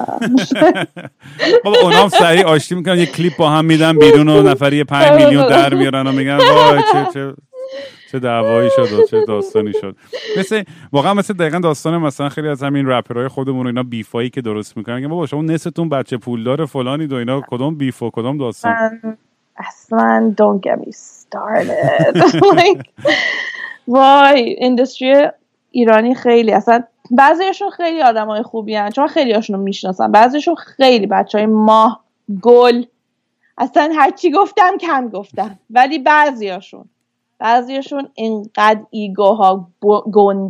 بابا 1.64 1.80
اونام 1.82 2.08
سریع 2.08 2.44
آشتی 2.44 2.74
می‌کنن 2.74 2.98
یه 2.98 3.06
کلیپ 3.06 3.36
با 3.36 3.50
هم 3.50 3.64
میدن 3.64 3.98
بیرون 3.98 4.28
و 4.28 4.42
نفری 4.42 4.76
یه 4.76 4.84
پنج 4.84 5.22
میلیون 5.22 5.48
در 5.48 5.74
میارن 5.74 6.06
و 6.06 6.12
میگن 6.12 6.36
وای 6.36 6.82
چه 6.92 7.06
چه 7.14 7.34
چه 8.12 8.18
دعوایی 8.18 8.70
شد 8.76 8.92
و 8.92 9.06
چه 9.06 9.24
داستانی 9.24 9.72
شد. 9.72 9.96
مثل 10.38 10.62
واقعا 10.92 11.14
مثل 11.14 11.34
دقیقا 11.34 11.58
داستان 11.58 11.98
مثلا 11.98 12.28
خیلی 12.28 12.48
از 12.48 12.62
همین 12.62 12.86
رپرهای 12.86 13.28
خودمون 13.28 13.66
و 13.66 13.68
اینا 13.68 13.82
بیفایی 13.82 14.30
که 14.30 14.40
درست 14.40 14.76
می‌کنن 14.76 14.96
میگن 14.96 15.08
بابا 15.08 15.26
شما 15.26 15.42
نصفتون 15.42 15.88
بچه 15.88 16.16
پولدار 16.16 16.66
فلانی 16.66 17.06
و 17.06 17.14
اینا 17.14 17.40
کدوم 17.40 17.74
بیف 17.74 18.02
و 18.02 18.10
کدوم 18.10 18.38
داستان؟ 18.38 19.00
اصلا 19.56 20.34
don't 20.40 20.68
get 20.68 20.86
me 20.86 20.92
started. 20.92 22.16
Like 22.58 22.82
وای 23.88 24.56
اندستری 24.60 25.28
ایرانی 25.70 26.14
خیلی 26.14 26.52
اصلا 26.52 26.82
بعضیشون 27.10 27.70
خیلی 27.70 28.02
آدم 28.02 28.26
های 28.26 28.42
خوبی 28.42 28.74
هن. 28.74 28.90
چون 28.90 29.06
خیلی 29.06 29.32
هاشون 29.32 29.56
رو 29.56 29.62
می‌شناسم 29.62 30.12
بعضیشون 30.12 30.54
خیلی 30.54 31.06
بچه 31.06 31.38
های 31.38 31.46
ماه 31.46 32.04
گل 32.42 32.84
اصلا 33.58 33.92
هرچی 33.96 34.30
گفتم 34.30 34.76
کم 34.76 35.08
گفتم 35.08 35.58
ولی 35.70 35.98
بعضیاشون 35.98 36.84
بعضیاشون 37.38 38.08
اینقدر 38.14 38.80
ایگوها 38.90 39.68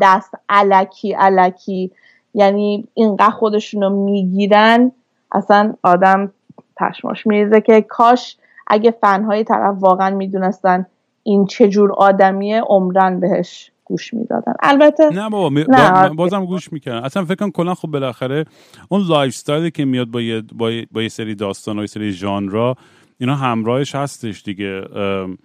است 0.03 0.35
علکی 0.49 1.13
علکی 1.13 1.91
یعنی 2.35 2.89
اینقدر 2.95 3.31
خودشون 3.31 3.83
رو 3.83 3.91
می‌گیرن 3.91 4.93
اصلا 5.33 5.75
آدم 5.83 6.33
پشماش 6.77 7.27
میریزه 7.27 7.61
که 7.61 7.83
کاش 7.83 8.37
اگه 8.67 8.91
فنهای 8.91 9.45
طرف 9.45 9.77
واقعا 9.79 10.11
می‌دونستن 10.11 10.87
این 11.23 11.47
چه 11.47 11.69
جور 11.69 11.93
آدمیه 11.93 12.61
عمراً 12.61 13.21
بهش 13.21 13.71
گوش 13.85 14.15
می‌دادن. 14.15 14.55
البته 14.63 15.09
نه 15.11 15.31
بابا 15.31 15.49
می- 15.49 15.65
نه، 15.69 16.09
با-. 16.09 16.15
بازم 16.15 16.45
گوش 16.45 16.73
می‌کنن 16.73 16.95
اصلا 16.95 17.25
فکر 17.25 17.35
کنم 17.35 17.51
کلا 17.51 17.75
خب 17.75 17.89
بالاخره 17.89 18.45
اون 18.89 19.07
lifestyle 19.09 19.33
ی 19.35 19.71
که 19.71 19.85
میاد 19.85 20.07
با 20.09 20.21
یه, 20.21 20.43
با 20.55 20.71
یه, 20.71 20.87
با 20.93 21.03
یه 21.03 21.09
سری 21.09 21.35
داستان 21.35 21.79
و 21.79 21.81
یه 21.81 21.87
سری 21.87 22.13
ژانرا 22.13 22.77
اینا 23.19 23.35
همراهش 23.35 23.95
هستش 23.95 24.43
دیگه. 24.43 24.85
ام، 24.97 25.39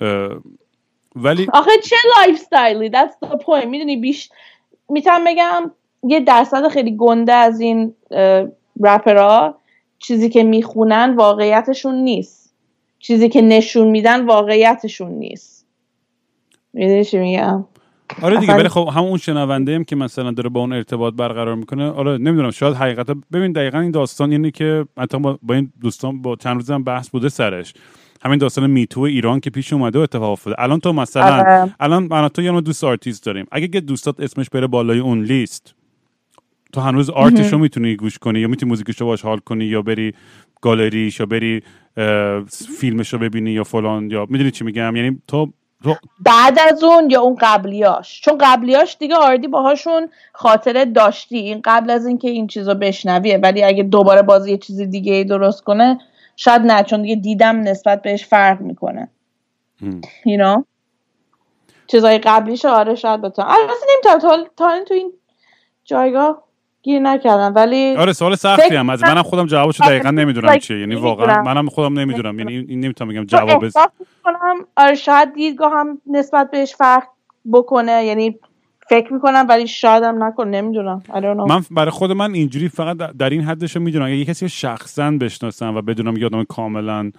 اه، 0.00 0.28
ولی 1.16 1.46
آخه 1.52 1.70
چه 1.84 1.96
lifestyle 2.16 2.40
ی 2.40 2.90
that's 2.90 3.26
the 3.28 3.36
point. 3.36 3.66
می‌دونی 3.66 3.96
بیش 3.96 4.28
می‌تونم 4.88 5.24
بگم 5.26 5.70
یه 6.02 6.20
درصد 6.20 6.68
خیلی 6.68 6.96
گنده 6.96 7.32
از 7.32 7.60
این 7.60 7.94
رپرها 8.80 9.58
چیزی 9.98 10.28
که 10.28 10.42
می‌خونن 10.42 11.14
واقعیتشون 11.16 11.94
نیست. 11.94 12.43
چیزی 13.04 13.28
که 13.28 13.42
نشون 13.42 13.88
میدن 13.88 14.26
واقعیتشون 14.26 15.10
نیست. 15.10 15.66
می‌دونی 16.72 17.04
چی 17.04 17.18
میگم؟ 17.18 17.64
آره 18.22 18.40
دیگه 18.40 18.54
ولی 18.54 18.68
خب 18.68 18.90
همون 18.94 19.18
شنونده 19.18 19.74
هم 19.74 19.84
که 19.84 19.96
مثلا 19.96 20.30
داره 20.30 20.48
با 20.48 20.60
اون 20.60 20.72
ارتباط 20.72 21.14
برقرار 21.14 21.54
می‌کنه 21.54 21.90
آره 21.90 22.18
نمی‌دونم 22.18 22.50
شاید 22.50 22.74
حقیقتا 22.74 23.16
ببین 23.32 23.52
دقیقا 23.52 23.80
این 23.80 23.90
داستان 23.90 24.32
اینه 24.32 24.50
که 24.50 24.86
حتی 24.98 25.18
با, 25.18 25.38
با 25.42 25.54
این 25.54 25.72
دوستان 25.80 26.22
با 26.22 26.36
چند 26.36 26.56
روز 26.56 26.70
هم 26.70 26.84
بحث 26.84 27.08
بوده 27.08 27.28
سرش. 27.28 27.74
همین 28.24 28.38
داستان 28.38 28.70
MeToo 28.70 29.00
ایران 29.00 29.40
که 29.40 29.50
پیش 29.50 29.72
اومده 29.72 29.98
و 29.98 30.02
اتفاق 30.02 30.32
افتاده. 30.32 30.56
الان 30.58 30.80
تو 30.80 30.92
مثلا 30.92 31.36
آره. 31.36 31.74
الان 31.80 32.06
من 32.10 32.28
تو 32.28 32.42
یه 32.42 32.60
دوست 32.60 32.84
آرتیست 32.84 33.26
داریم. 33.26 33.46
اگه 33.52 33.68
یه 33.74 33.80
دوستات 33.80 34.20
اسمش 34.20 34.50
بره 34.50 34.66
بالای 34.66 34.98
اون 34.98 35.22
لیست 35.22 35.74
تو 36.72 36.80
هنوز 36.80 37.10
آرتش 37.10 37.52
رو 37.52 37.58
می‌تونی 37.58 37.96
گوش 37.96 38.18
کنی 38.18 38.40
یا 38.40 38.48
می‌تونی 38.48 38.70
موزیکش 38.70 39.00
رو 39.00 39.06
باش 39.06 39.22
حال 39.22 39.38
کنی 39.38 39.64
یا 39.64 39.82
بری 39.82 40.14
گالریش 40.64 41.20
یا 41.20 41.26
بری 41.26 41.62
فیلمش 42.78 43.12
رو 43.12 43.18
ببینی 43.18 43.50
یا 43.50 43.64
فلان 43.64 44.10
یا 44.10 44.26
می‌دونی 44.30 44.50
چی 44.50 44.64
میگم؟ 44.64 44.96
یعنی 44.96 45.22
تو 45.28 45.52
بعد 46.20 46.58
از 46.58 46.84
اون 46.84 47.10
یا 47.10 47.20
اون 47.20 47.36
قبلیاش؟ 47.40 48.20
چون 48.20 48.38
قبلیاش 48.40 48.96
دیگه 49.00 49.14
آردی 49.16 49.48
باهاشون 49.48 50.08
خاطره 50.32 50.84
داشتی. 50.84 51.38
این 51.38 51.60
قبل 51.64 51.90
از 51.90 52.06
اینکه 52.06 52.30
این 52.30 52.46
چیزو 52.46 52.74
بشنویه. 52.74 53.38
ولی 53.38 53.64
اگه 53.64 53.82
دوباره 53.82 54.22
بازی 54.22 54.50
یه 54.50 54.58
چیز 54.58 54.80
دیگه 54.80 55.12
ای 55.12 55.24
درست 55.24 55.64
کنه 55.64 55.98
شاید 56.36 56.62
نه 56.62 56.82
چون 56.82 57.02
دیگه 57.02 57.14
دیدم 57.16 57.60
نسبت 57.60 58.02
بهش 58.02 58.24
فرق 58.24 58.60
می‌کنه. 58.60 59.08
هم. 59.80 60.00
you 60.00 60.38
know? 60.40 60.64
چیزای 61.86 62.18
قبلیش 62.18 62.64
آره 62.64 62.94
شاید 62.94 63.20
بتونم. 63.20 63.48
البته 63.48 63.72
نمی‌تونم 63.92 64.18
تا, 64.18 64.48
تا 64.56 64.68
الان 64.68 64.84
تو 64.84 64.94
این 64.94 65.12
جایگاه 65.84 66.42
گیر 66.84 67.00
نکردم 67.00 67.52
ولی 67.56 67.96
آره 67.96 68.12
سوال 68.12 68.34
سختی 68.34 68.76
هم 68.76 68.90
از 68.90 69.00
کنم- 69.00 69.12
منم 69.12 69.22
خودم 69.22 69.46
جوابشو 69.46 69.84
دقیقا 69.84 70.10
نمی‌دونم 70.10 70.58
چیه 70.58 70.78
یعنی. 70.80 70.94
واقعا 70.94 71.42
منم 71.42 71.66
خودم 71.68 71.98
نمی‌دونم 71.98 72.38
یعنی 72.38 72.52
این 72.68 72.80
نمی‌تونم 72.80 73.10
بگم 73.10 73.24
جواب 73.24 73.64
می‌کنم 73.64 74.66
آره 74.76 74.94
شاید 74.94 75.32
دیدگاه 75.34 75.72
هم 75.72 76.00
نسبت 76.06 76.50
بهش 76.50 76.74
فرق 76.74 77.02
بکنه 77.52 78.04
یعنی 78.04 78.38
فکر 78.88 79.12
می‌کنم 79.12 79.46
ولی 79.48 79.66
شاید 79.66 80.02
هم 80.02 80.24
نکنه 80.24 80.50
نمی‌دونم. 80.62 81.02
من 81.48 81.60
برای 81.70 81.90
خود 81.90 82.12
من 82.12 82.34
اینجوری 82.34 82.68
فقط 82.68 82.96
در- 82.96 83.30
این 83.30 83.42
حدش 83.42 83.76
می‌دونم 83.76 84.06
اگه 84.06 84.16
یه 84.16 84.24
کسی 84.24 84.48
شخصا 84.48 85.10
بشناسم 85.10 85.76
و 85.76 85.82
بدونم 85.82 86.16
یه 86.16 86.26
آدم 86.26 86.44
کاملا 86.44 87.10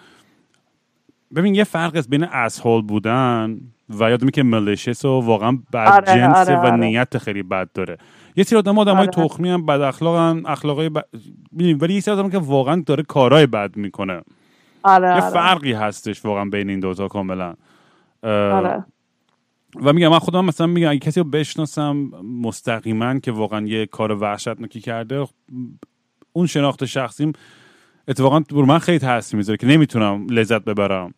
ببین 1.35 1.55
یه 1.55 1.63
فرق 1.63 1.95
است 1.95 2.09
بین 2.09 2.23
اسهول 2.23 2.81
بودن 2.81 3.57
و 3.99 4.09
یادمی 4.09 4.31
که 4.31 4.43
ملشس 4.43 5.05
و 5.05 5.19
واقعا 5.19 5.57
بد 5.73 5.87
آره، 5.87 6.05
جنسه 6.19 6.39
آره، 6.39 6.55
و 6.55 6.73
آره. 6.73 6.75
نیت 6.75 7.17
خیلی 7.17 7.43
بد 7.43 7.69
داره 7.73 7.97
یه 8.35 8.43
سری 8.43 8.59
آدم 8.59 8.79
آدم 8.79 8.95
های 8.95 9.07
آره. 9.07 9.27
تخمی 9.27 9.49
هم 9.49 9.65
بد 9.65 9.81
اخلاقن 9.81 10.45
اخلاقای 10.45 10.89
بد... 10.89 11.05
می‌دونی، 11.51 11.73
ولی 11.73 11.93
یه 11.93 11.99
سری 11.99 12.13
آدم 12.13 12.29
که 12.29 12.37
واقعا 12.37 12.83
داره 12.85 13.03
کارهای 13.03 13.45
بد 13.45 13.77
می‌کنه 13.77 14.21
آره 14.83 15.07
یه 15.07 15.13
آره. 15.13 15.29
فرقی 15.29 15.73
هستش 15.73 16.25
واقعا 16.25 16.45
بین 16.45 16.69
این 16.69 16.79
دوتا 16.79 17.07
کاملا 17.07 17.53
اه، 18.23 18.31
آره. 18.31 18.85
و 19.75 19.93
میگم 19.93 20.07
من 20.07 20.19
خودم 20.19 20.45
مثلا 20.45 20.67
میگم 20.67 20.89
اگه 20.89 20.99
کسی 20.99 21.19
رو 21.19 21.29
بشناسم 21.29 21.95
مستقیما 22.41 23.19
که 23.19 23.31
واقعا 23.31 23.65
یه 23.67 23.85
کار 23.85 24.11
وحشتناکی 24.11 24.79
کرده 24.79 25.27
اون 26.33 26.47
شناخت 26.47 26.85
شخصیم 26.85 27.31
اتفاقا 28.07 28.39
بر 28.39 28.61
من 28.61 28.79
خیلی 28.79 28.99
تاثیر 28.99 29.37
می‌ذاره 29.37 29.57
که 29.57 29.67
نمی‌تونم 29.67 30.27
لذت 30.29 30.63
ببرم 30.63 31.13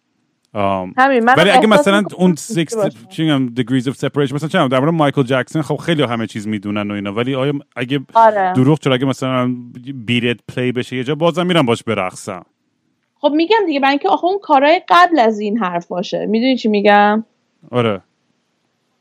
آم، 0.54 0.94
همین 0.98 1.24
من 1.24 1.34
ولی 1.38 1.50
اگه 1.50 1.68
مثلا 1.68 2.04
اون 2.18 2.32
دوستی 2.32 2.66
6 2.66 2.74
باشم. 2.76 3.08
چی 3.10 3.24
میگم 3.24 3.56
degrees 3.56 3.84
of 3.84 3.94
separation 3.94 4.34
مثلا 4.34 4.50
چند 4.50 4.72
در 4.72 4.80
مورد 4.80 4.94
مایکل 4.94 5.24
جکسون 5.24 5.62
خب 5.62 5.76
خیلی 5.76 6.04
همه 6.04 6.28
چیز 6.28 6.48
می‌دونن 6.48 6.92
و 6.92 6.94
اینا 6.94 7.14
ولی 7.14 7.36
آیا 7.36 7.54
اگه 7.76 8.00
آره. 8.14 8.54
دروغ 8.54 8.80
چرا 8.80 8.94
اگه 8.94 9.06
مثلا 9.06 9.56
Beat 10.06 10.27
It 10.27 10.38
play 10.56 10.72
بشه 10.72 10.96
یه 10.96 11.04
جا 11.04 11.16
بازم 11.16 11.46
میرم 11.46 11.66
باش 11.66 11.84
برقصم 11.84 12.46
خب 13.20 13.32
میگم 13.36 13.58
دیگه 13.66 13.80
برای 13.80 13.90
اینکه 13.90 14.10
آخه 14.10 14.26
اون 14.26 14.40
کارهای 14.40 14.82
قبل 14.90 15.20
از 15.20 15.40
این 15.40 15.58
حرف 15.58 15.88
باشه. 15.88 16.26
می‌دونی 16.26 16.58
چی 16.58 16.70
میگم؟ 16.70 17.26
آره. 17.72 18.02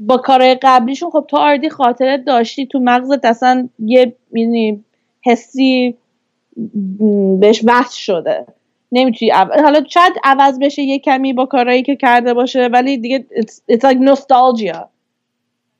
با 0.01 0.17
کارهای 0.17 0.59
قبلیشون 0.63 1.11
خب 1.11 1.27
تو 1.29 1.37
already 1.37 1.71
خاطرت 1.71 2.25
داشتی 2.25 2.67
تو 2.67 2.79
مغزت 2.79 3.25
اصلا 3.25 3.69
یه 3.79 4.17
می‌دونی 4.31 4.85
حسی 5.25 5.97
بهش 7.41 7.63
وصل 7.67 7.99
شده. 7.99 8.47
نمی‌تونی 8.93 9.31
عو- 9.31 9.63
حالا 9.63 9.85
شاید 9.89 10.13
عوض 10.25 10.59
بشه 10.59 10.83
یه 10.83 10.99
کمی 10.99 11.33
با 11.33 11.47
کارهایی 11.47 11.83
که 11.83 11.97
کرده 11.97 12.35
باشه 12.35 12.69
ولی 12.73 12.99
دیگه 12.99 13.27
it's, 13.31 13.75
it's 13.75 13.83
like 13.83 13.99
nostalgia. 14.15 14.79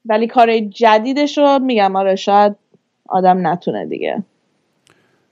ولی 0.05 0.27
کارهای 0.27 0.69
جدیدش 0.69 1.39
رو 1.39 1.59
میگم 1.59 1.97
آره 1.97 2.17
شاید 2.17 2.57
آدم 3.09 3.47
نتونه 3.47 3.87
دیگه 3.87 4.23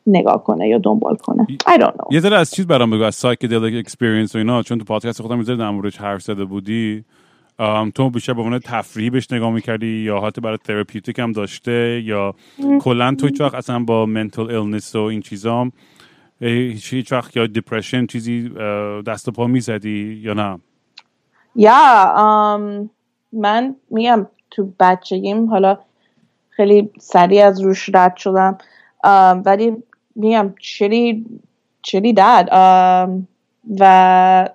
نگاه 0.06 0.44
کنه 0.44 0.68
یا 0.68 0.78
دنبال 0.78 1.16
کنه. 1.16 1.46
I 1.68 1.78
don't 1.78 1.92
know. 1.92 2.12
یه 2.12 2.20
ذره 2.20 2.36
از 2.36 2.50
چیز 2.50 2.66
برام 2.66 2.90
بگو 2.90 3.02
از 3.02 3.14
psychedelic 3.14 3.74
experience 3.86 4.34
و 4.34 4.38
اینا 4.38 4.62
چون 4.62 4.78
تو 4.78 4.84
پادکست 4.84 5.22
خودم 5.22 5.42
ذره 5.42 5.56
در 5.56 5.70
موردش 5.70 5.96
حرف 5.96 6.22
زده 6.22 6.44
بودی. 6.44 7.04
تو 7.94 8.10
بیشتر 8.10 8.32
به 8.32 8.42
عنوان 8.42 8.58
تفریحی 8.58 9.10
بهش 9.10 9.32
نگاه 9.32 9.50
می‌کردی 9.50 9.86
یا 9.86 10.20
حتی 10.20 10.40
برای 10.40 10.58
therapeutic 10.64 11.18
هم 11.18 11.32
داشته 11.32 12.02
یا 12.04 12.34
کلا 12.80 13.14
تو 13.14 13.26
هیچ 13.26 13.40
وقت 13.40 13.54
اصلا 13.54 13.78
با 13.78 14.06
mental 14.06 14.50
illness 14.50 14.94
و 14.94 15.00
این 15.00 15.20
چیزا 15.20 15.60
هم، 15.60 15.66
اه، 15.66 15.72
هیچ 16.40 17.12
وقت 17.12 17.36
یا 17.36 17.46
depression 17.46 18.06
چیزی 18.06 18.48
دست 19.06 19.28
و 19.28 19.32
پا 19.32 19.46
می‌زدی 19.46 20.20
یا 20.22 20.34
نه؟ 20.34 20.58
yeah 21.56 22.14
um, 22.16 22.88
من 23.32 23.76
میگم 23.90 24.26
تو 24.50 24.72
بچگیم 24.80 25.50
حالا 25.50 25.78
خیلی 26.50 26.90
سریع 27.00 27.46
از 27.46 27.60
روش 27.60 27.90
رد 27.94 28.16
شدم 28.16 28.58
um, 29.06 29.08
ولی 29.44 29.72
میگم 30.14 30.54
چلی 30.60 31.26
چلی 31.82 32.12
داد 32.12 32.46
um, 32.46 33.26
و 33.80 34.48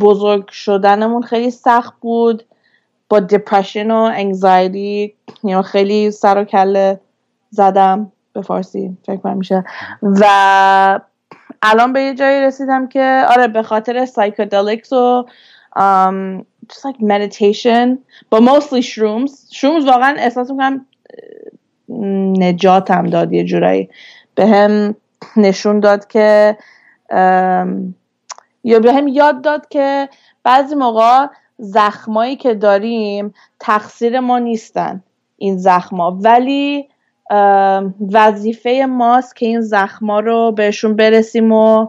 بزرگ 0.00 0.48
شدنمون 0.48 1.22
خیلی 1.22 1.50
سخت 1.50 1.94
بود. 2.00 2.44
با 3.08 3.20
depression 3.20 3.90
و 3.90 3.96
anxiety 3.96 5.14
know, 5.46 5.60
خیلی 5.64 6.10
سر 6.10 6.38
و 6.38 6.44
کله 6.44 7.00
زدم. 7.50 8.12
به 8.32 8.42
فارسی 8.42 8.96
فکر 9.06 9.16
کنم 9.16 9.36
میشه. 9.36 9.64
و 10.02 11.00
الان 11.62 11.92
به 11.92 12.02
یه 12.02 12.14
جایی 12.14 12.40
رسیدم 12.40 12.88
که 12.88 13.26
آره 13.28 13.48
به 13.48 13.62
خاطر 13.62 14.06
psychedelics 14.06 14.92
و 14.92 15.26
um, 15.76 16.44
just 16.72 16.84
like 16.84 17.00
meditation 17.00 17.98
but 18.30 18.40
mostly 18.40 18.82
shrooms. 18.82 19.32
Shrooms 19.52 19.86
واقعا 19.86 20.16
احساس 20.18 20.50
می‌کنم 20.50 20.86
نجاتم 22.38 23.06
داد 23.06 23.32
یه 23.32 23.44
جورایی. 23.44 23.88
به 24.34 24.46
هم 24.46 24.94
نشون 25.36 25.80
داد 25.80 26.06
که 26.06 26.56
ام، 27.10 27.94
یا 28.64 28.78
به 28.78 28.94
هم 28.94 29.08
یاد 29.08 29.42
داد 29.42 29.68
که 29.68 30.08
بعضی 30.42 30.74
موقع 30.74 31.26
زخمایی 31.58 32.36
که 32.36 32.54
داریم 32.54 33.34
تقصیر 33.60 34.20
ما 34.20 34.38
نیستن 34.38 35.02
این 35.36 35.56
زخما 35.56 36.18
ولی 36.20 36.88
وظیفه 38.12 38.86
ماست 38.88 39.36
که 39.36 39.46
این 39.46 39.60
زخما 39.60 40.20
رو 40.20 40.52
بهشون 40.52 40.96
برسیم 40.96 41.52
و 41.52 41.88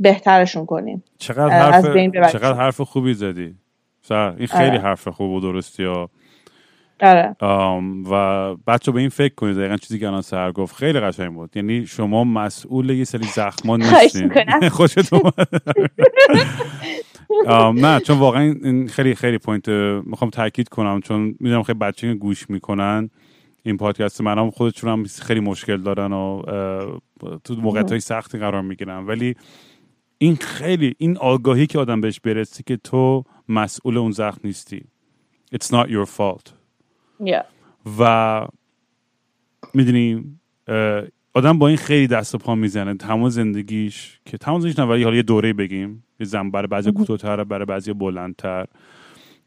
بهترشون 0.00 0.66
کنیم. 0.66 1.04
چقدر 1.18 1.70
حرف. 1.70 2.32
چقدر 2.32 2.52
حرف 2.52 2.80
خوبی 2.80 3.14
زدی. 3.14 3.54
سر 4.02 4.34
این 4.38 4.46
خیلی 4.46 4.68
آره. 4.68 4.78
حرف 4.78 5.08
خوب 5.08 5.30
و 5.30 5.40
درستی 5.40 5.84
ها. 5.84 6.10
آره. 7.00 7.36
و 8.10 8.54
بچه 8.54 8.92
به 8.92 9.00
این 9.00 9.08
فکر 9.08 9.34
کنید. 9.34 9.56
دقیقا 9.56 9.76
چیزی 9.76 9.98
که 9.98 10.06
الان 10.06 10.22
سر 10.22 10.52
گفت 10.52 10.76
خیلی 10.76 11.00
قشنگ 11.00 11.34
بود. 11.34 11.56
یعنی 11.56 11.86
شما 11.86 12.24
مسئول 12.24 12.90
یه 12.90 13.04
سری 13.04 13.24
زخما 13.24 13.76
نیستین. 13.76 14.24
می‌کنم. 14.24 14.68
خوشت 14.78 15.12
اومد. 15.12 15.48
آم، 17.46 17.86
نه 17.86 18.00
چون 18.00 18.18
واقعا 18.18 18.42
این 18.42 18.88
خیلی 18.88 19.14
خیلی 19.14 19.38
point 19.38 19.68
می‌خوام 20.06 20.30
تاکید 20.30 20.68
کنم. 20.68 21.00
چون 21.00 21.34
می‌دونم 21.40 21.62
خیلی 21.62 21.78
بچه 21.78 22.14
گوش 22.14 22.50
می‌کنن. 22.50 23.10
این 23.66 23.76
پادکست 23.76 24.20
من 24.20 24.38
هم 24.38 24.50
خودشون 24.50 24.90
هم 24.90 25.04
خیلی 25.04 25.40
مشکل 25.40 25.76
دارن 25.76 26.12
و 26.12 26.42
تو 27.44 27.54
موقعیت 27.54 27.90
های 27.90 28.00
سختی 28.00 28.38
قرار 28.38 28.62
می‌گیرن. 28.62 29.06
ولی 29.06 29.34
این 30.18 30.36
خیلی 30.36 30.94
این 30.98 31.18
آگاهی 31.18 31.66
که 31.66 31.78
آدم 31.78 32.00
بهش 32.00 32.20
برسی 32.20 32.62
که 32.62 32.76
تو 32.76 33.24
مسئول 33.48 33.98
اون 33.98 34.10
زخم 34.10 34.40
نیستی. 34.44 34.84
It's 35.54 35.66
not 35.66 35.88
your 35.88 36.06
fault. 36.18 36.52
Yeah. 37.22 37.44
و 37.98 38.46
می‌دونی 39.74 40.24
آدم 41.34 41.58
با 41.58 41.68
این 41.68 41.76
خیلی 41.76 42.06
دست 42.06 42.34
و 42.34 42.38
پا 42.38 42.54
می‌زنه. 42.54 42.94
تمام 42.94 43.28
زندگیش 43.28 44.20
که 44.24 44.38
تمام 44.38 44.60
زندگیش 44.60 44.78
نه 44.78 44.84
ولی 44.84 45.02
حالا 45.02 45.16
یه 45.16 45.22
دوره 45.22 45.52
بگیم. 45.52 46.04
یه 46.20 46.26
زن 46.26 46.50
برای 46.50 46.66
بعضی 46.66 46.92
کوتاه‌تر 46.92 47.44
برای 47.44 47.64
بعضی 47.64 47.92
بلندتر. 47.92 48.66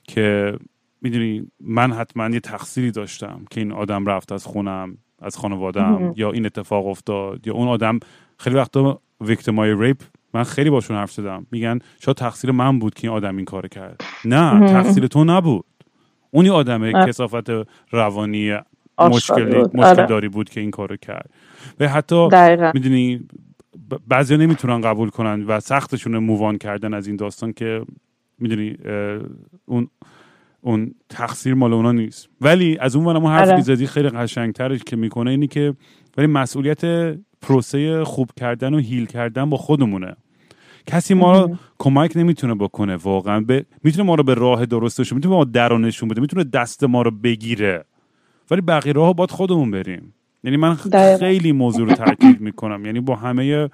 که 0.03 0.57
می‌دونی 1.02 1.52
من 1.60 1.93
حتما 1.93 2.30
یه 2.30 2.39
تقصیری 2.39 2.91
داشتم 2.91 3.45
که 3.52 3.62
این 3.62 3.72
آدم 3.72 4.06
رفت 4.06 4.32
از 4.32 4.45
خونم 4.45 4.98
از 5.22 5.38
خانوادم 5.38 6.14
یا 6.16 6.32
این 6.32 6.45
اتفاق 6.45 6.88
افتاد 6.88 7.48
یا 7.48 7.54
اون 7.54 7.68
آدم 7.68 8.00
خیلی 8.39 8.56
وقتا 8.56 9.02
ویکتیمای 9.22 9.76
ریپ 9.80 9.98
من 10.34 10.43
خیلی 10.43 10.70
باشون 10.70 10.98
حرف 10.98 11.12
زدم. 11.12 11.48
میگن 11.52 11.80
شاید 12.00 12.18
تقصیر 12.18 12.52
من 12.52 12.80
بود 12.80 12.93
که 12.93 13.08
این 13.08 13.18
آدم 13.18 13.36
این 13.36 13.45
کار 13.45 13.68
کرد. 13.68 14.02
نه 14.26 14.70
تقصیر 14.70 15.08
تو 15.08 15.24
نبود. 15.24 15.66
اونی 16.32 16.50
آدم. 16.50 16.91
کسافت 17.06 17.50
روانی 17.91 18.60
بود. 18.98 19.16
مشکل 19.16 19.64
آره. 19.80 20.06
داری 20.06 20.30
بود 20.30 20.50
که 20.50 20.60
این 20.60 20.72
کارو 20.72 20.95
کرد. 20.95 21.30
و 21.80 21.88
حتی 21.88 22.28
می‌دونی 22.74 23.28
بعضی 24.08 24.38
نمی‌تونن 24.38 24.82
قبول 24.82 25.10
کنن 25.10 25.43
و 25.43 25.60
سختشون 25.60 26.18
مووان 26.18 26.58
کردن 26.58 26.93
از 26.93 27.08
این 27.08 27.16
داستان 27.16 27.54
که 27.54 27.86
می‌دونی 28.39 28.78
اون 29.66 29.88
اون 30.68 30.91
تقصیر 31.09 31.53
مال 31.53 31.74
اونا 31.74 31.91
نیست. 31.91 32.30
ولی 32.41 32.78
از 32.80 32.95
اون 32.95 33.05
ورم 33.05 33.24
اون 33.24 33.34
حرفی 33.34 33.51
آره. 33.51 33.61
زدی 33.61 33.88
خیلی 33.88 34.09
قشنگترش 34.09 34.80
که 34.84 34.95
می‌کنه 34.95 35.32
اینی 35.32 35.47
که 35.47 35.74
ولی 36.18 36.28
مسئولیت 36.28 36.82
پروسه 37.41 38.03
خوب 38.03 38.32
کردن 38.38 38.74
و 38.74 38.78
هیل 38.78 39.05
کردن 39.05 39.49
با 39.49 39.57
خودمونه. 39.57 40.15
کسی 40.88 41.13
ما 41.13 41.41
رو 41.41 41.55
کمک 41.80 42.18
نمی‌تونه 42.18 42.55
بکنه 42.55 42.95
واقعا. 42.95 43.39
به 43.39 43.65
می‌تونه 43.84 44.03
ما 44.03 44.15
رو 44.15 44.24
به 44.24 44.34
راه 44.34 44.65
درستش 44.65 45.13
می‌تونه 45.13 45.36
ما 45.36 45.43
درونشون 45.43 46.09
بده 46.09 46.22
می‌تونه 46.22 46.43
دست 46.43 46.84
ما 46.84 47.01
رو 47.01 47.11
بگیره. 47.11 47.86
ولی 48.51 48.61
بقیه 48.61 48.93
راه 48.93 49.13
باید 49.13 49.32
خودمون 49.32 49.72
بریم. 49.72 50.13
یعنی 50.43 50.57
من. 50.57 50.76
خیلی 51.20 51.51
موضوع 51.51 51.89
رو 51.89 51.95
تاکید 51.95 52.41
می‌کنم. 52.41 52.86
یعنی 52.86 52.99
با 52.99 53.15
همه 53.15 53.70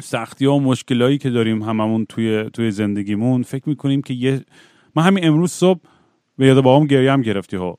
سختی 0.00 0.46
ها 0.46 0.54
و 0.54 0.60
مشکلایی 0.60 1.18
که 1.18 1.30
داریم 1.30 1.62
هممون 1.62 2.04
توی 2.04 2.50
توی 2.52 2.70
زندگیمون 2.70 3.42
فکر 3.42 3.68
می‌کنیم 3.68 4.02
که 4.02 4.14
یه 4.14 4.40
من 4.96 5.02
همین 5.02 5.26
امروز 5.26 5.50
صبح 5.52 5.80
به 6.38 6.46
یاد 6.46 6.56
بابام 6.60 6.86
گریه 6.86 7.12
هم 7.12 7.22
گرفتی 7.22 7.56
ها. 7.56 7.78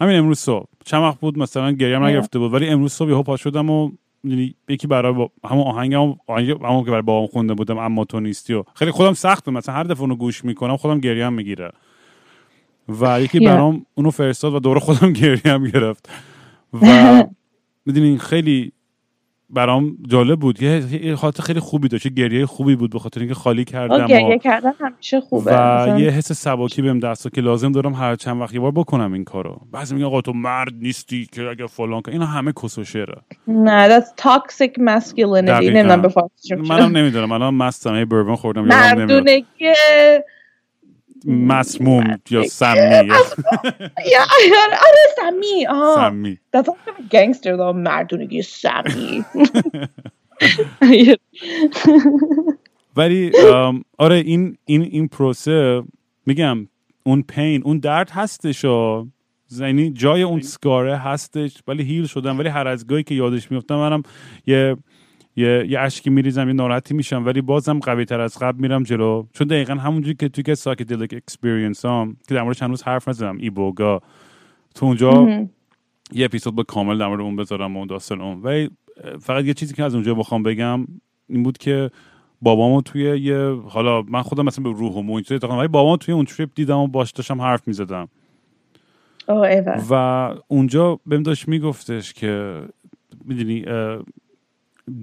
همین 0.00 0.16
امروز 0.16 0.38
صبح. 0.38 0.66
چند 0.84 1.02
وقت 1.02 1.20
بود 1.20 1.38
مثلا 1.38 1.72
گریه 1.72 1.96
هم 1.96 2.04
نگرفته 2.04 2.38
بود 2.38 2.54
ولی 2.54 2.68
امروز 2.68 2.92
صبح 2.92 3.08
یهو 3.08 3.22
پا 3.22 3.36
شدم 3.36 3.70
و 3.70 3.90
یعنی 4.24 4.54
یکی 4.68 4.86
برای 4.86 5.12
با... 5.12 5.30
همون 5.44 5.66
آهنگم 5.66 6.14
آهنگ 6.26 6.50
همون 6.50 6.84
که 6.84 6.90
برای 6.90 7.02
بابام 7.02 7.26
خونده 7.26 7.54
بودم 7.54 7.78
اما 7.78 8.04
تو 8.04 8.20
نیستی 8.20 8.54
و 8.54 8.64
خیلی 8.74 8.90
خودم 8.90 9.12
سخته 9.12 9.50
مثلا 9.50 9.74
هر 9.74 9.82
دفعه 9.84 10.00
اونو 10.00 10.14
گوش 10.16 10.44
می‌کنم 10.44 10.76
خودم 10.76 11.00
گریه 11.00 11.26
هم 11.26 11.32
می‌گیره 11.32 11.70
و 12.88 13.20
یکی. 13.20 13.40
برام 13.40 13.86
اونو 13.94 14.10
فرستاد 14.10 14.54
و 14.54 14.58
دوره 14.58 14.80
خودم 14.80 15.12
گریه 15.22 15.40
هم 15.54 15.64
گرفت. 15.64 16.08
و 16.72 16.86
می‌دونین 17.86 18.18
خیلی 18.18 18.72
برام 19.50 19.96
جالب 20.08 20.40
بود. 20.40 20.62
یه 20.62 21.14
حالت 21.14 21.40
خیلی 21.40 21.60
خوبی 21.60 21.88
داشت. 21.88 22.06
یه 22.06 22.12
گریه 22.12 22.46
خوبی 22.46 22.76
بود 22.76 22.92
به 22.92 22.98
خاطر 22.98 23.20
اینکه 23.20 23.34
خالی 23.34 23.64
کردم 23.64 24.06
گریه 24.06 24.38
کردن 24.38 24.72
همیشه 24.80 25.20
خوبه. 25.20 25.50
و 25.50 25.54
مثلا- 25.54 25.98
یه 26.00 26.10
حس 26.10 26.32
سباکی 26.32 26.82
بهم 26.82 26.98
دست 26.98 27.34
که 27.34 27.40
لازم 27.40 27.72
دارم 27.72 27.94
هر 27.94 28.16
چند 28.16 28.40
وقت 28.40 28.54
یه 28.54 28.60
بار 28.60 28.70
بکنم 28.70 29.12
این 29.12 29.24
کارو. 29.24 29.60
بعضی 29.72 29.94
میگن 29.94 30.06
آقا 30.06 30.20
تو 30.20 30.32
مرد 30.32 30.72
نیستی 30.80 31.28
که 31.32 31.42
اگه 31.42 31.66
فلان 31.66 32.02
کن 32.02 32.12
اینا 32.12 32.26
همه 32.26 32.52
کس 32.62 32.78
و 32.78 32.84
شعره. 32.84 33.16
نه 33.48 34.00
that's 34.00 34.22
toxic 34.22 34.70
masculinity. 34.70 35.50
نمی‌دونم 35.50 36.02
به 36.02 36.08
فارسی. 36.08 36.54
منم 36.54 36.96
نمی‌دونم. 36.96 37.32
الان 37.32 37.54
مستم 37.54 37.96
یه 37.96 38.04
بربن 38.04 38.34
خوردم 38.34 38.64
مردونگی 38.64 39.44
مسموم 41.24 42.18
یا 42.30 42.42
سمی 42.42 42.78
yeah 44.12 44.20
آره 44.20 44.76
آره 44.86 45.04
سمی. 45.16 45.66
سمی. 45.96 46.38
that's 46.52 46.68
like 46.68 47.08
gangster 47.10 47.56
though 47.56 47.74
مردونگی 47.74 48.42
سمی. 48.42 49.24
ولی 52.96 53.32
آره 53.98 54.16
این 54.16 54.56
این 54.64 54.82
این 54.82 55.08
پروسه 55.08 55.82
میگم 56.26 56.68
اون 57.02 57.22
pain 57.22 57.62
اون 57.64 57.78
درد 57.78 58.10
هستش 58.10 58.64
و 58.64 59.06
یعنی 59.60 59.90
جای 59.90 60.22
اون 60.22 60.40
scar 60.40 60.85
ه 60.85 60.96
هستش 60.96 61.62
ولی 61.68 61.82
heal 61.84 62.06
شدم 62.06 62.38
ولی 62.38 62.48
هر 62.48 62.68
از 62.68 62.86
گاهی 62.86 63.02
که 63.02 63.14
یادش 63.14 63.50
میفتم 63.50 63.76
منم 63.76 64.02
یه 64.46 64.76
یه 65.36 65.66
یه 65.68 65.80
اشکی 65.80 66.10
میریزم 66.10 66.46
یه 66.46 66.52
ناراحتی 66.52 66.94
میشم 66.94 67.26
ولی 67.26 67.40
بازم 67.40 67.78
قوی 67.78 68.04
تر 68.04 68.20
از 68.20 68.38
قبل 68.38 68.60
میرم 68.60 68.82
جلو. 68.82 69.26
چون 69.32 69.46
دقیقا 69.46 69.74
همونجوری 69.74 70.16
که 70.16 70.28
توی 70.28 70.44
که 70.44 70.54
psychedelic 70.54 71.14
experience 71.14 71.84
هم 71.84 72.16
که 72.28 72.34
در 72.34 72.42
موردش 72.42 72.62
هنوز 72.62 72.82
حرف 72.82 73.08
نزدم 73.08 73.36
iboga 73.38 74.00
تو 74.74 74.86
اونجا 74.86 75.28
یه 76.12 76.24
اپیزود 76.24 76.54
با 76.54 76.62
کامل 76.62 76.98
در 76.98 77.06
مورد 77.06 77.20
اون 77.20 77.36
بذارم 77.36 77.76
و 77.76 77.78
اون 77.78 77.86
داستان 77.86 78.20
اون. 78.20 78.42
ولی 78.42 78.70
فقط 79.20 79.44
یه 79.44 79.54
چیزی 79.54 79.74
که 79.74 79.84
از 79.84 79.94
اونجا 79.94 80.14
بخوام 80.14 80.42
بگم 80.42 80.86
این 81.28 81.42
بود 81.42 81.58
که 81.58 81.90
بابامو 82.42 82.82
توی 82.82 83.02
یه 83.20 83.56
حالا 83.68 84.02
من 84.02 84.22
خودم 84.22 84.44
مثلا 84.44 84.72
به 84.72 84.78
روح 84.78 84.92
و 84.92 85.12
اینطوری 85.12 85.40
ولی 85.46 85.68
بابامو 85.68 85.96
توی 85.96 86.14
اون 86.14 86.24
تریپ 86.24 86.50
دیدم 86.54 86.78
و 86.78 86.86
باش 86.86 87.10
داشتم 87.10 87.42
حرف 87.42 87.68
می‌زدم. 87.68 88.08
و 89.90 90.34
اونجا 90.48 91.00
بهم 91.06 91.22
داشت 91.22 91.48
میگفتش 91.48 92.12
که 92.12 92.62
می‌دونی 93.24 93.64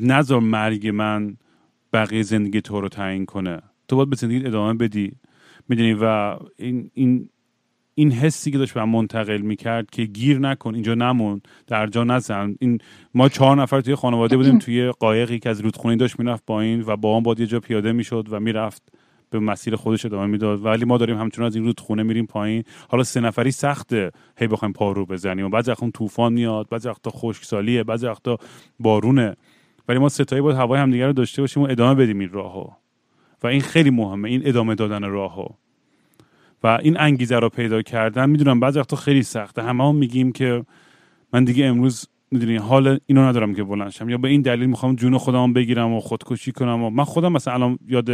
نظر 0.01 0.39
مرگ 0.39 0.87
من 0.87 1.37
بقیه 1.93 2.23
زندگی 2.23 2.61
تو 2.61 2.81
رو 2.81 2.89
تعیین 2.89 3.25
کنه. 3.25 3.61
تو 3.87 3.95
باید 3.95 4.09
به 4.09 4.15
زندگی 4.15 4.45
ادامه 4.45 4.73
بدی. 4.73 5.11
می‌دونی؟ 5.69 5.93
و 5.93 6.35
این 6.57 6.91
این 6.93 7.29
این 7.95 8.11
حسی 8.11 8.51
که 8.51 8.57
داشت 8.57 8.73
به 8.73 8.85
منتقل 8.85 9.37
می‌کرد 9.37 9.89
که 9.89 10.05
گیر 10.05 10.39
نکن 10.39 10.73
اینجا 10.73 10.93
نمون 10.93 11.41
در 11.67 11.87
جا 11.87 12.03
نزن. 12.03 12.55
این 12.59 12.77
ما 13.13 13.29
چهار 13.29 13.61
نفر 13.61 13.81
توی 13.81 13.95
خانواده 13.95 14.37
بودیم 14.37 14.57
توی 14.57 14.91
قایقی 14.91 15.39
که 15.39 15.49
از 15.49 15.61
رودخونه 15.61 15.95
داشت 15.95 16.19
می‌رفت 16.19 16.43
با 16.45 16.61
این 16.61 16.83
و 16.87 16.97
با 16.97 17.17
هم 17.17 17.23
باید 17.23 17.39
یه 17.39 17.47
جا 17.47 17.59
پیاده 17.59 17.91
می‌شد 17.91 18.27
و 18.29 18.39
می‌رفت 18.39 18.81
به 19.29 19.39
مسیر 19.39 19.75
خودش 19.75 20.05
ادامه 20.05 20.25
می‌داد. 20.27 20.65
ولی 20.65 20.85
ما 20.85 20.97
داریم 20.97 21.17
همچنان 21.17 21.47
از 21.47 21.55
این 21.55 21.65
رودخونه 21.65 22.03
میریم 22.03 22.25
پایین. 22.25 22.63
حالا 22.89 23.03
سه 23.03 23.19
نفری 23.19 23.51
سخته 23.51 24.11
هی 24.37 24.47
بخوایم 24.47 24.73
پارو 24.73 25.05
بزنیم. 25.05 25.45
و 25.45 25.49
بعضی 25.49 25.71
وقتا 25.71 25.89
طوفان 25.89 26.33
میاد 26.33 26.69
بعضی 26.69 26.89
وقتا 26.89 27.11
خشکسالیه 27.11 27.83
بعضی 27.83 28.07
وقتا 28.07 28.37
بارونه. 28.79 29.35
ولی 29.87 29.99
ما 29.99 30.09
ستایی 30.09 30.41
باید 30.41 30.57
هوای 30.57 30.79
همدیگه 30.79 31.05
رو 31.05 31.13
داشته 31.13 31.41
باشیم 31.41 31.63
و 31.63 31.67
ادامه 31.69 31.95
بدیم 31.95 32.19
این 32.19 32.29
راهو. 32.29 32.67
و 33.43 33.47
این 33.47 33.61
خیلی 33.61 33.89
مهمه 33.89 34.29
این 34.29 34.41
ادامه 34.45 34.75
دادن 34.75 35.03
راهو. 35.03 35.45
و 36.63 36.79
این 36.81 36.99
انگیزه 36.99 37.39
رو 37.39 37.49
پیدا 37.49 37.81
کردن 37.81 38.29
می‌دونم 38.29 38.59
بعضی 38.59 38.79
وقتا 38.79 38.95
خیلی 38.95 39.23
سخته. 39.23 39.63
همه 39.63 39.87
هم 39.87 39.95
میگیم 39.95 40.31
که 40.31 40.65
من 41.33 41.43
دیگه 41.43 41.65
امروز 41.65 42.07
می‌دونی 42.31 42.55
حال 42.55 42.99
اینو 43.05 43.21
ندارم 43.21 43.55
که 43.55 43.63
بلنشم 43.63 44.09
یا 44.09 44.17
به 44.17 44.27
این 44.27 44.41
دلیل 44.41 44.69
می‌خوام 44.69 44.95
جون 44.95 45.17
خودم 45.17 45.53
بگیرم 45.53 45.93
و 45.93 45.99
خودکشی 45.99 46.51
کنم 46.51 46.83
و 46.83 46.89
من 46.89 47.03
خودم 47.03 47.31
مثلا 47.31 47.53
الان 47.53 47.79
یاد 47.87 48.09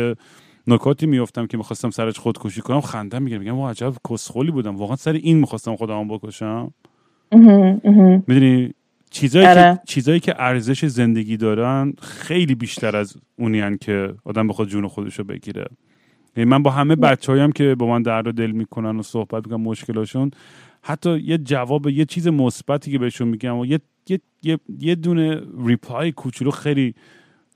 نکاتی 0.68 1.06
میفتم 1.06 1.48
که 1.48 1.58
می‌خواستم 1.58 1.90
سرش 1.90 2.20
خودکشی 2.20 2.62
کنم 2.62 2.82
خنده 2.82 3.20
می‌گیرم 3.20 3.42
میگم 3.42 3.62
عجب 3.62 3.94
کسخلی 4.10 4.52
بودم. 4.52 4.76
واقعا 4.76 4.96
سر 4.96 5.14
این 5.14 5.38
می‌خواستم 5.38 5.76
خودم 5.76 6.08
بکشم. 6.08 6.74
می‌دونی؟ 8.28 8.74
چیزایی 9.12 9.46
که 9.46 9.52
آره. 9.52 9.82
چیزایی 9.88 10.20
که 10.20 10.36
ارزش 10.38 10.86
زندگی 10.86 11.38
دارن 11.38 11.94
خیلی 12.02 12.56
بیشتر 12.56 12.98
از 12.98 13.18
اونیان 13.36 13.78
که 13.78 14.14
آدم 14.26 14.48
بخواد 14.48 14.68
جون 14.68 14.88
خودش 14.88 15.20
رو 15.20 15.24
بگیره 15.24 15.66
یعنی 16.38 16.50
من 16.50 16.64
با 16.64 16.72
همه 16.72 16.96
بچه‌هایم 16.96 17.52
که 17.52 17.76
با 17.76 17.88
من 17.88 18.02
درد 18.02 18.28
و 18.28 18.32
دل 18.32 18.52
می‌کنن 18.52 19.00
و 19.00 19.04
صحبت 19.04 19.46
می‌کنن 19.48 19.64
مشکلاشون 19.64 20.32
حتی 20.82 21.20
یه 21.20 21.38
جواب 21.38 21.88
یه 21.88 22.06
چیز 22.06 22.28
مثبتی 22.28 22.92
که 22.92 23.00
بهشون 23.00 23.28
میگم 23.28 23.58
و 23.58 23.66
یه 23.66 23.80
یه 24.10 24.20
یه, 24.44 24.60
یه 24.80 24.96
دونه 24.96 25.42
ریپلای 25.66 26.12
کوچولو 26.12 26.52
خیلی 26.52 26.94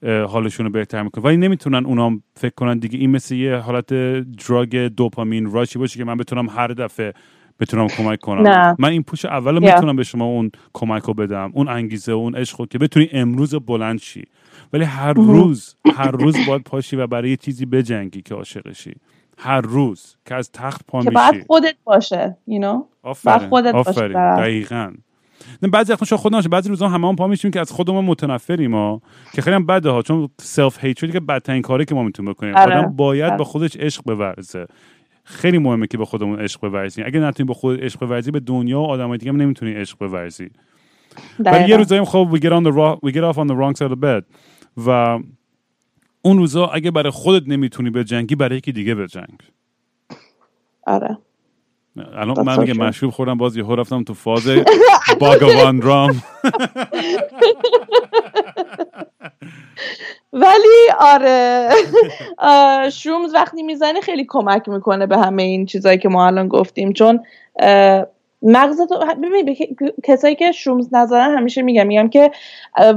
حالشون 0.04 0.66
رو 0.66 0.72
بهتر 0.72 1.04
می‌کنه 1.04 1.24
ولی 1.24 1.38
نمی‌تونن 1.38 1.86
اونا 1.86 2.20
فکر 2.36 2.54
کنن 2.56 2.80
دیگه 2.80 3.00
این 3.00 3.10
مثل 3.12 3.36
یه 3.36 3.56
حالت 3.56 3.94
دراگ 4.48 4.76
دوپامین 4.78 5.52
راشی 5.52 5.80
باشه 5.80 5.98
که 5.98 6.04
من 6.04 6.18
بتونم 6.18 6.50
هر 6.50 6.68
دفعه 6.68 7.14
بتونم 7.60 7.88
کمک 7.88 8.20
کنم. 8.20 8.48
نه. 8.48 8.76
من 8.80 8.90
این 8.90 9.04
پوش 9.04 9.26
اول 9.26 9.60
می‌تونم 9.60 9.96
به 9.96 10.04
شما 10.04 10.26
اون 10.26 10.52
کمک 10.74 11.04
رو 11.04 11.14
بدم 11.14 11.52
اون 11.54 11.68
انگیزه 11.68 12.12
اون 12.12 12.36
عشق 12.36 12.68
که 12.68 12.78
بتونی 12.78 13.10
امروز 13.12 13.56
بلند 13.56 14.00
شی. 14.00 14.24
ولی 14.74 14.84
هر 14.84 15.14
روز 15.14 15.76
هر 15.96 16.12
روز 16.12 16.36
باید 16.48 16.64
پاشی 16.64 16.96
و 16.96 17.08
برای 17.08 17.30
یه 17.30 17.38
چیزی 17.38 17.66
بجنگی 17.66 18.22
که 18.22 18.36
عاشقشی 18.36 18.94
هر 19.38 19.62
روز 19.62 20.16
که 20.26 20.36
از 20.36 20.52
تخت 20.52 20.82
پا 20.88 20.98
میشی. 20.98 21.10
که 21.10 21.16
بعد 21.16 21.46
خودت 21.48 21.76
باشه 21.84 22.38
you 22.50 22.64
know 22.64 22.84
آفرین. 23.04 23.50
خودت 23.50 23.74
باشه 23.74 24.08
دقیقاً. 24.08 24.94
نه 25.62 25.70
بعضی 25.70 25.94
وقتا 25.94 26.06
شاید 26.06 26.22
خود 26.22 26.36
نشه 26.36 26.50
بعضی 26.50 26.70
روزا 26.70 26.88
همه 26.88 27.08
هم 27.08 27.16
پا 27.16 27.28
میشیم 27.28 27.52
که 27.52 27.60
از 27.60 27.72
خودمون 27.72 28.06
متنفریم 28.06 28.72
ما 28.72 29.02
که 29.34 29.42
خیلی 29.42 29.56
هم 29.56 29.66
بده 29.66 29.90
ها 29.90 30.02
چون 30.02 30.30
سلف 30.40 30.86
هیت 30.86 31.12
که 31.12 31.20
بدترین 31.20 31.62
کاری 31.62 31.86
که 31.86 31.96
ما 31.96 32.04
می‌تونیم 32.04 32.32
بکنیم. 32.32 32.56
آره. 32.56 32.78
آدم 32.78 32.96
باید 32.96 33.26
آره. 33.26 33.38
با 33.38 33.44
خودش 33.44 33.78
عشق 33.78 34.04
بورزه. 34.04 34.68
خیلی 35.24 35.58
مهمه 35.58 35.88
که 35.88 35.98
به 35.98 36.06
خودمون 36.06 36.40
عشق 36.40 36.62
بورزی 36.62 37.04
اگه 37.04 37.20
نتونی 37.20 37.48
به 37.48 37.54
خود 37.54 37.84
عشق 37.84 38.00
بورزی 38.00 38.32
به 38.32 38.40
دنیا 38.40 38.80
و 38.80 38.86
آدمای 38.86 39.18
دیگه 39.18 39.32
هم 39.32 39.42
نمی‌تونی 39.42 39.74
عشق 39.74 39.98
بورزی. 39.98 40.50
ولی 41.40 41.70
یه 41.70 41.78
روزایی 41.78 42.06
خب 42.06 42.30
we 42.34 42.40
get 42.40 42.52
on 42.52 42.64
the 42.64 42.72
wrong, 42.76 43.10
we 43.10 43.14
get 43.14 43.24
off 43.24 43.38
on 43.38 43.48
the 43.48 43.56
wrong 43.56 43.76
side 43.80 43.94
of 43.94 44.00
bed. 44.00 44.24
و 44.78 45.20
اون 46.22 46.38
روزا 46.38 46.66
اگه 46.66 46.92
برای 46.92 47.12
خودت 47.12 47.48
نمی‌تونی 47.48 47.90
به 47.90 48.04
جنگی 48.04 48.36
برای 48.36 48.58
یکی 48.58 48.72
دیگه 48.72 48.96
به 48.96 49.08
جنگ 49.08 49.40
آره. 50.88 51.18
الان 51.98 52.46
من 52.46 52.60
میگه 52.60 52.74
مشروب 52.74 53.12
خوردم 53.12 53.38
باز 53.38 53.58
یهو 53.58 53.76
رفتم 53.76 54.04
تو 54.04 54.14
فاز 54.14 54.48
باگوان 55.20 55.82
رام 55.82 56.24
ولی 60.34 60.90
آره 61.00 61.70
شرومز 62.90 63.34
وقتی 63.34 63.64
می‌زنی 63.64 64.02
خیلی 64.02 64.26
کمک 64.30 64.70
می‌کنه 64.70 65.08
به 65.08 65.18
همه 65.18 65.44
این 65.44 65.66
چیزایی 65.66 65.98
که 65.98 66.10
ما 66.10 66.28
الان 66.28 66.48
گفتیم. 66.48 66.94
چون 66.94 67.20
مغزت 68.42 68.90
ببین 69.24 69.56
کسایی 70.04 70.36
که 70.36 70.52
shrooms 70.52 70.94
نزدن 70.94 71.38
همیشه 71.38 71.62
میگم 71.62 71.88
میگم 71.88 72.10
که 72.10 72.32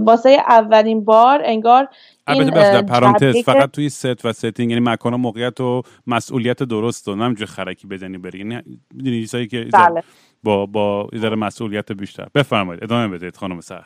واسه 0.00 0.30
اولین 0.30 1.04
بار 1.04 1.42
انگار 1.44 1.88
البته 2.26 2.50
در 2.50 2.82
پرانتز 2.82 3.36
فقط 3.36 3.70
توی 3.70 3.88
ست 3.88 4.24
و 4.24 4.32
setting 4.32 4.70
یعنی 4.70 4.82
مکان 4.84 5.14
و 5.14 5.16
موقعیت 5.16 5.60
و 5.60 5.82
مسئولیت 6.06 6.62
درست 6.62 7.08
و 7.08 7.14
نمیشه 7.14 7.46
خرکی 7.46 7.86
بزنی 7.86 8.18
بری. 8.18 8.38
یعنی 8.38 8.62
می‌دونی 8.94 9.20
چیزایی 9.20 9.46
که 9.46 9.68
بله. 9.72 10.02
با 10.42 10.66
با 10.66 11.08
یه 11.12 11.28
مسئولیت 11.28 11.92
بیشتر. 11.92 12.26
بفرمایید 12.34 12.84
ادامه 12.84 13.08
بدید 13.08 13.36
خانم 13.36 13.60
سحر 13.60 13.84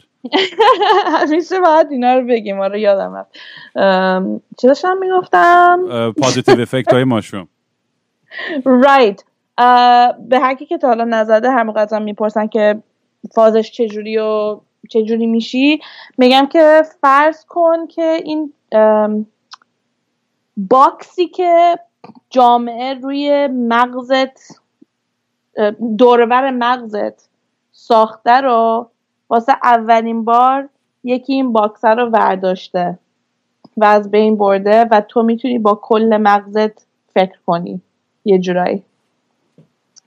همیشه 1.21 1.61
باید 1.67 1.87
اینا 1.91 2.15
رو 2.15 2.27
بگیم. 2.27 2.61
آره 2.61 2.81
یادم 2.81 3.15
رفت. 3.15 3.31
چی 4.61 4.67
داشتم 4.67 4.99
می‌گفتم؟ 4.99 5.79
positive 6.23 6.61
effect 6.61 6.93
های 6.93 7.05
mushroom 7.05 7.49
right 8.65 9.23
به 10.31 10.39
هر 10.41 10.55
که 10.55 10.79
تا 10.79 10.89
حالا 10.89 11.05
نزده 11.05 11.51
همه 11.51 11.73
از 11.73 11.86
ما 11.86 11.99
می‌پرسن 11.99 12.47
که 12.47 12.83
فازش 13.35 13.71
چجوری 13.71 14.19
و 14.19 14.61
چجوری 14.89 15.27
میشی؟ 15.27 15.81
میگم 16.19 16.47
که 16.47 16.83
فرض 17.01 17.45
کن 17.45 17.87
که 17.87 18.21
این 18.25 18.53
box 20.57 21.11
ی 21.11 21.29
که 21.29 21.79
جامعه 22.31 22.95
روی 22.95 23.47
مغزت 23.47 24.61
دور 25.99 26.25
و 26.25 26.34
ور 26.34 26.51
مغزت 26.51 27.29
ساخته 27.73 28.41
رو 28.41 28.91
واسه 29.31 29.53
اولین 29.63 30.25
بار 30.25 30.69
یکی 31.05 31.33
این 31.33 31.53
box 31.53 31.85
رو 31.85 32.07
ورداشته 32.07 32.99
و 33.77 33.85
از 33.85 34.11
بین 34.11 34.37
برده 34.37 34.85
و 34.91 35.01
تو 35.01 35.23
می‌تونی 35.23 35.59
با 35.59 35.75
کل 35.83 36.17
مغزت 36.17 36.87
فکر 37.15 37.39
کنی. 37.47 37.81
یه 38.25 38.39
جورایی. 38.39 38.83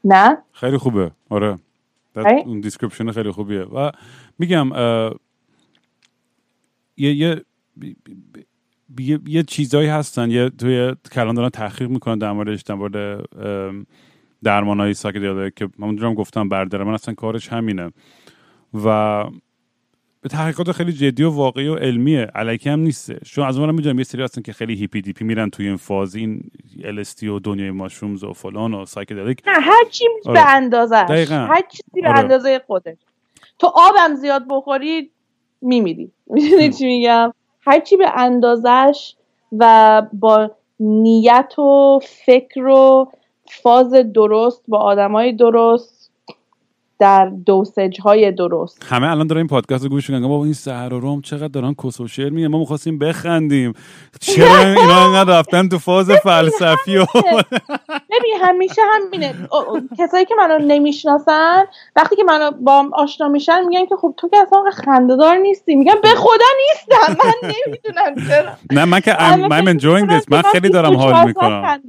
نه؟ 0.04 0.38
خیلی 0.52 0.78
خوبه. 0.78 1.12
آره. 1.30 1.60
اون 2.46 2.60
description 2.60 3.12
خیلی 3.12 3.32
خوبیه. 3.32 3.62
و 3.62 3.92
میگم 4.40 4.70
یه 6.98 7.14
یه 7.14 7.46
یه, 9.00 9.20
یه 9.26 9.44
چیزایی 9.44 9.88
هستن. 9.88 10.32
یه 10.32 10.50
توی 10.50 10.96
کلان 11.12 11.36
دارن 11.36 11.50
تحقیق 11.50 11.90
می‌کنن 11.90 12.18
در 12.18 12.32
موردش 12.32 12.62
در 12.62 12.76
مورد 12.76 13.26
درمان 14.44 14.80
های 14.80 14.94
که 15.56 15.70
من 15.78 16.14
گفتم 16.14 16.50
برادر 16.50 16.84
من 16.84 16.94
اصلا 16.94 17.14
کارش 17.14 17.48
همینه. 17.48 17.92
و 18.74 19.24
یه 20.22 20.30
تحقیقات 20.30 20.72
خیلی 20.72 20.94
جدی 20.94 21.24
و 21.24 21.30
واقعی 21.30 21.68
و 21.68 21.76
علمیه. 21.76 22.22
الکی 22.36 22.70
هم 22.70 22.80
نیسته. 22.80 23.20
چون 23.26 23.48
از 23.48 23.58
اونم 23.58 23.76
می‌دونم 23.76 23.98
یه 23.98 24.04
سری 24.04 24.24
هستن 24.24 24.42
که 24.42 24.54
خیلی 24.54 24.76
hippie 24.76 25.02
dippie 25.02 25.26
میرن 25.26 25.50
توی 25.50 25.68
این 25.68 25.78
فاز 25.78 26.16
این 26.16 26.52
LSD 26.78 27.24
و 27.24 27.40
دنیای 27.40 27.72
mushrooms 27.72 28.24
و 28.24 28.34
فلان 28.34 28.74
و 28.74 28.86
psychedelic. 28.86 29.42
نه 29.48 29.54
هر 29.54 29.84
چی 29.92 30.06
آره. 30.26 30.34
به 30.34 30.56
اندازه 30.56 30.96
هر 30.96 31.62
چیزی 31.72 32.02
به 32.02 32.10
آره. 32.10 32.20
اندازه 32.20 32.62
خودش. 32.68 32.98
تو 33.64 33.72
آبم 33.76 34.16
زیاد 34.16 34.44
بخوری 34.50 35.12
میمیری. 35.62 36.12
می‌دونی 36.28 36.70
چی 36.70 36.86
میگم؟ 36.86 37.34
هر 37.62 37.80
چی 37.80 37.98
به 37.98 38.12
اندازش 38.16 39.16
و 39.60 40.02
با 40.14 40.52
نیت 40.80 41.60
و 41.60 42.00
فکر 42.26 42.66
و 42.68 43.12
فاز 43.46 43.94
درست 43.94 44.64
با 44.68 44.78
آدمای 44.78 45.34
درست 45.34 45.93
در 47.00 47.32
دوسج 47.46 48.02
های 48.02 48.32
درست. 48.32 48.86
همه 48.90 49.12
الان 49.12 49.28
دارن 49.28 49.38
این 49.40 49.48
پادکست 49.48 49.84
رو 49.84 49.90
گوش 49.90 50.10
می‌کنن. 50.10 50.28
بابا 50.28 50.44
این 50.44 50.54
سهر 50.54 50.94
و 50.94 51.00
روم 51.00 51.22
چقدر 51.22 51.48
دارن 51.48 51.76
کس 51.84 52.00
و 52.00 52.08
شعر 52.08 52.30
میگن؟ 52.30 52.48
ما 52.48 52.60
می‌خواستیم 52.60 53.00
بخندیم. 53.00 53.74
چرا 54.20 54.58
اینا 54.58 55.06
انقدر 55.06 55.40
رفتن 55.40 55.70
تو 55.70 55.80
فاز 55.80 56.12
فلسفی 56.12 56.98
و 56.98 57.06
ببین 58.10 58.34
همیشه 58.42 58.82
همینه. 58.94 59.36
کسایی 59.98 60.26
که 60.26 60.36
منو 60.38 60.58
نمی‌شناسن 60.58 61.64
وقتی 61.96 62.16
که 62.16 62.24
منو 62.24 62.52
با 62.52 62.90
آشنا 62.94 63.28
میشن 63.28 63.66
میگن 63.66 63.86
که 63.86 63.96
خب 63.96 64.14
تو 64.18 64.30
که 64.30 64.38
اصلا 64.38 64.64
خندهدار 64.74 65.38
نیستی. 65.38 65.76
میگن 65.76 65.96
به 66.04 66.10
خدا 66.10 66.46
نیستم. 66.60 67.16
من 67.24 67.54
نمی‌دونم 67.68 68.28
چرا. 68.28 68.52
نه 68.72 68.86
من 68.86 69.00
که 69.00 69.14
I'm, 69.14 69.80
enjoying 69.80 70.10
this. 70.12 70.26
من 70.30 70.42
خیلی 70.42 70.70
دارم 70.70 70.96
حال 70.96 71.28
می‌کنم. 71.28 71.80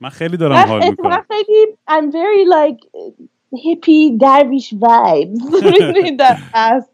من 0.00 0.10
خیلی 0.10 0.36
دارم 0.36 0.56
حال 0.56 0.88
می‌کنم. 0.90 1.24
خیلی 1.30 1.66
I'm 1.90 2.12
very 2.12 2.44
like 2.46 2.80
hippie 3.54 4.18
dervish 4.18 4.72
vibes. 4.72 5.40
That 6.18 6.40
past 6.52 6.90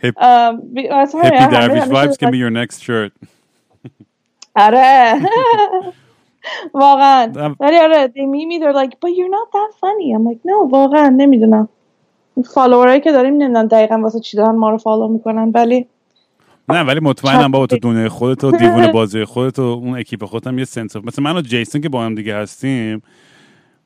Hip, 0.00 0.16
um, 0.22 0.62
hippie 0.74 1.50
dervish 1.50 1.84
vibes 1.84 2.18
can 2.18 2.30
be 2.30 2.38
your 2.38 2.50
next 2.50 2.82
shirt. 2.82 3.12
آره 4.56 5.20
واقعا 6.74 7.32
ولی 7.60 7.78
آره 7.78 8.06
they 8.06 8.26
meet 8.26 8.48
me 8.48 8.58
they're 8.58 8.72
like 8.72 8.94
but 9.00 9.10
you're 9.16 9.30
not 9.30 9.48
that 9.52 9.70
funny. 9.80 10.14
I'm 10.14 10.24
like 10.24 10.40
no 10.44 10.72
واقعا 10.72 11.08
نمی‌دونم. 11.08 11.68
follower 12.54 12.91
ایی 12.91 13.00
که 13.00 13.12
داریم 13.12 13.34
نمی‌دونم 13.34 13.66
دقیقا 13.66 13.98
واسه 14.02 14.20
چی 14.20 14.36
دارن 14.36 14.56
ما 14.56 14.70
رو 14.70 14.78
follow 14.78 15.08
می‌کنن 15.08 15.50
ولی 15.54 15.86
نه 16.68 16.82
ولی 16.82 17.00
مطمئنم 17.00 17.50
با 17.50 17.66
تو 17.66 17.78
دنیای 17.78 18.08
خودت 18.08 18.44
و 18.44 18.50
دیوونه 18.50 18.92
بازی 18.92 19.24
خودت 19.24 19.58
و 19.58 19.62
اون 19.62 19.98
اکیپ 19.98 20.24
خودت 20.24 20.46
هم 20.46 20.58
یه 20.58 20.64
sense 20.64 20.96
مثلا 20.96 21.24
من 21.24 21.36
و 21.36 21.40
جیسون 21.40 21.80
که 21.80 21.88
با 21.88 22.04
هم 22.04 22.14
دیگه 22.14 22.36
هستیم 22.36 23.02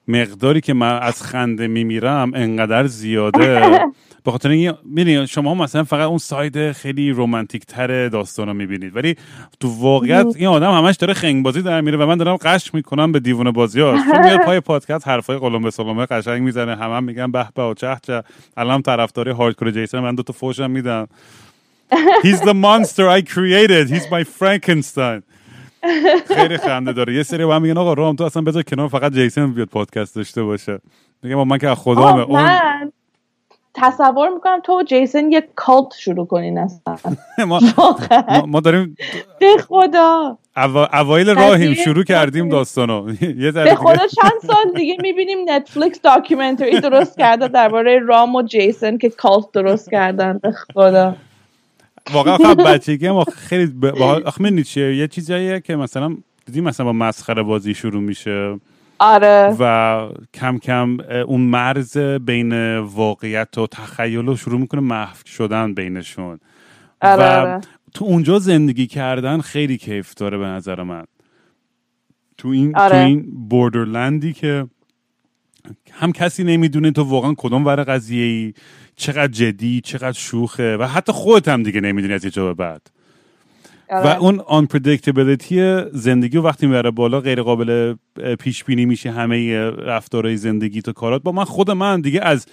مقداری 0.09 0.61
که 0.61 0.75
من 0.75 0.99
از 0.99 1.23
خنده 1.23 1.67
میمیرم 1.67 2.33
انقدر 2.35 2.87
زیاده. 2.87 3.61
به 4.25 4.31
خاطر 4.31 4.49
اینکه 4.49 5.27
شما 5.27 5.55
مثلا 5.55 5.85
فقط 5.85 6.09
اون 6.09 6.19
ساید 6.19 6.73
خیلی 6.73 7.11
رومانتیک 7.11 7.65
تر 7.67 8.09
داستان 8.09 8.49
رو 8.49 8.55
می‌بینید. 8.55 8.97
ولی 8.97 9.17
تو 9.61 9.69
واقعیت 9.69 10.27
این 10.37 10.49
آدم 10.49 10.73
همش 10.73 10.97
داره 10.97 11.15
خنگ 11.15 11.45
بازی 11.45 11.63
در 11.63 11.81
میره 11.81 11.97
و 11.97 12.07
من 12.07 12.17
دارم 12.17 12.37
قش 12.37 12.75
می‌کنم 12.75 13.13
به 13.13 13.21
دیوونه 13.21 13.51
بازی 13.51 13.81
ها. 13.81 13.93
چون 13.93 14.25
میاد 14.25 14.45
پای 14.47 14.61
پادکست 14.61 15.09
حرفای 15.09 15.39
قلم 15.39 15.63
به 15.63 15.71
سلامه 15.71 16.07
قشنگ 16.07 16.43
می‌زنه. 16.43 16.77
همه 16.77 16.95
هم 16.95 17.05
میگن 17.05 17.31
به 17.31 17.47
به 17.55 17.63
و 17.63 17.75
چه 17.75 17.97
چه. 18.03 18.23
الان 18.57 18.83
طرفدار 18.83 19.29
هاردکور 19.29 19.71
جیسون 19.71 20.01
من 20.01 20.15
دو 20.15 20.23
تا 20.23 20.33
فوشم 20.33 20.71
میدم. 20.71 21.09
He's 22.25 22.41
the 22.41 22.55
monster 22.55 23.07
I 23.09 23.23
created. 23.35 23.85
He's 23.91 24.07
my 24.11 24.25
Frankenstein. 24.25 25.23
خیلی 26.35 26.57
خنده 26.57 26.93
داره. 26.93 27.15
یه 27.15 27.23
سری 27.23 27.45
با 27.45 27.57
هم 27.57 27.63
میگن 27.63 27.79
آقا 27.79 27.93
رام 27.93 28.17
تو 28.17 28.25
اصلا 28.25 28.43
بذار 28.43 28.63
کنار 28.63 28.89
فقط 28.89 29.13
جیسون 29.13 29.55
بیاد 29.55 29.69
پادکست 29.69 30.17
داشته 30.17 30.43
باشه. 30.43 30.79
میگم 31.23 31.49
من 31.49 31.59
که 31.59 31.75
خدا 31.75 32.25
اون 32.25 32.93
تصور 33.75 34.29
می‌کنم 34.29 34.61
تو 34.61 34.81
و 34.81 34.83
جیسن 34.83 35.33
یه 35.33 35.49
cult 35.55 35.95
شروع 35.99 36.27
کنین 36.27 36.59
اصلا. 36.59 36.97
ما, 37.49 37.61
ما 38.47 38.61
داریم 38.61 38.97
به 39.41 39.57
خدا. 39.69 40.39
اوایل 40.93 41.35
راهیم 41.35 41.75
شروع 41.75 42.05
کردیم 42.05 42.49
داستانو. 42.49 43.03
به 43.55 43.75
خدا 43.75 44.07
چند 44.07 44.41
سال 44.47 44.73
دیگه 44.77 44.97
می‌بینیم 45.03 45.39
Netflix 45.51 46.01
documentary 46.01 46.81
درست 46.81 47.19
کرده 47.19 47.49
درباره 47.49 47.99
رام 47.99 48.35
و 48.35 48.43
جیسن 48.43 48.99
که 48.99 49.11
cult 49.11 49.45
درست 49.53 49.91
کردن. 49.91 50.39
به 50.39 50.53
خدا. 50.53 51.17
واقعا 52.13 52.37
خب 52.37 52.75
بچگی 52.75 53.11
ما 53.11 53.25
خیلی 53.25 53.89
آخه 54.25 54.63
چیه؟ 54.63 54.97
یه 54.97 55.09
چیزاییه 55.09 55.61
که 55.61 55.77
مثلا 55.77 56.17
دیدیم 56.47 56.65
مثلا 56.65 56.87
با 56.87 56.93
مسخره 56.93 57.43
بازی 57.43 57.75
شروع 57.75 58.03
میشه؟ 58.03 58.59
آره. 58.99 59.57
و 59.59 60.09
کم 60.35 60.59
کم 60.59 60.97
اون 61.27 61.41
مرز 61.41 61.97
بین 61.99 62.79
واقعیت 62.79 63.59
و 63.59 63.67
تخیل 63.67 64.27
رو 64.27 64.37
شروع 64.37 64.61
می‌کنه 64.61 64.81
محو 64.81 65.17
شدن 65.27 65.75
بینشون. 65.75 66.39
آره، 67.01 67.23
و 67.23 67.41
آره. 67.41 67.61
تو 67.95 68.05
اونجا 68.05 68.39
زندگی 68.39 68.87
کردن 68.87 69.41
خیلی 69.41 69.79
کیف 69.79 70.15
داره 70.15 70.39
به 70.39 70.47
نظر 70.47 70.83
من. 70.83 71.05
تو 72.39 72.49
این 72.49 72.77
آره. 72.77 72.91
تو 72.91 72.97
این 72.97 73.49
بوردرلندی 73.49 74.33
که 74.33 74.67
هم 75.93 76.13
کسی 76.13 76.45
نمی‌دونه 76.45 76.91
تو 76.91 77.03
واقعا 77.03 77.35
کدوم 77.39 77.67
ور 77.67 77.85
قضیه 77.85 78.25
ای 78.25 78.55
چقدر 78.97 79.33
جدی 79.33 79.81
چقدر 79.81 80.13
شوخه 80.13 80.77
و 80.77 80.83
حتی 80.85 81.13
خودت 81.13 81.49
هم 81.49 81.63
دیگه 81.63 81.81
نمی‌دونی 81.81 82.15
از 82.15 82.25
یه 82.25 82.31
جا 82.31 82.55
بعد. 82.55 82.91
و 83.91 83.95
آره. 83.95 84.19
اون 84.19 84.39
unpredictability 84.39 85.55
زندگی 85.93 86.37
و 86.37 86.43
وقتی 86.43 86.67
می‌بره 86.67 86.91
بالا 86.91 87.21
غیر 87.21 87.43
قابل 87.43 87.95
پیش 88.39 88.65
بینی 88.65 88.87
میشه 88.87 89.11
همه 89.11 89.71
رفتارهای 89.71 90.37
زندگی 90.37 90.83
تو 90.83 90.93
کارات. 90.93 91.23
با 91.23 91.33
من 91.33 91.45
خود 91.45 91.71
من 91.71 92.01
دیگه 92.01 92.21
از 92.21 92.47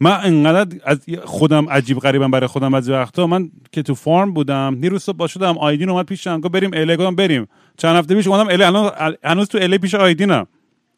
من 0.00 0.20
انقدر 0.24 0.76
از 0.84 0.98
خودم 1.24 1.68
عجیب 1.68 1.98
غریبم 1.98 2.30
برای 2.30 2.46
خودم 2.46 2.74
از 2.74 2.88
وقتا. 2.88 3.26
من 3.26 3.50
که 3.72 3.82
تو 3.82 3.94
فارم 3.94 4.32
بودم 4.32 4.80
روز 4.82 5.02
صبح 5.02 5.26
شدم 5.26 5.58
آیدین 5.58 5.90
اومد 5.90 6.06
پیشم 6.06 6.40
گفت 6.40 6.52
بریم 6.52 6.70
الی 6.74 6.96
گفتم 6.96 7.14
بریم. 7.14 7.46
چند 7.76 7.96
هفته 7.96 8.14
پیش 8.14 8.26
اومدم 8.26 8.48
الی 8.48 9.16
هنوز 9.24 9.48
تو 9.48 9.58
الی 9.58 9.78
پیش 9.78 9.94
آیدینم 9.94 10.46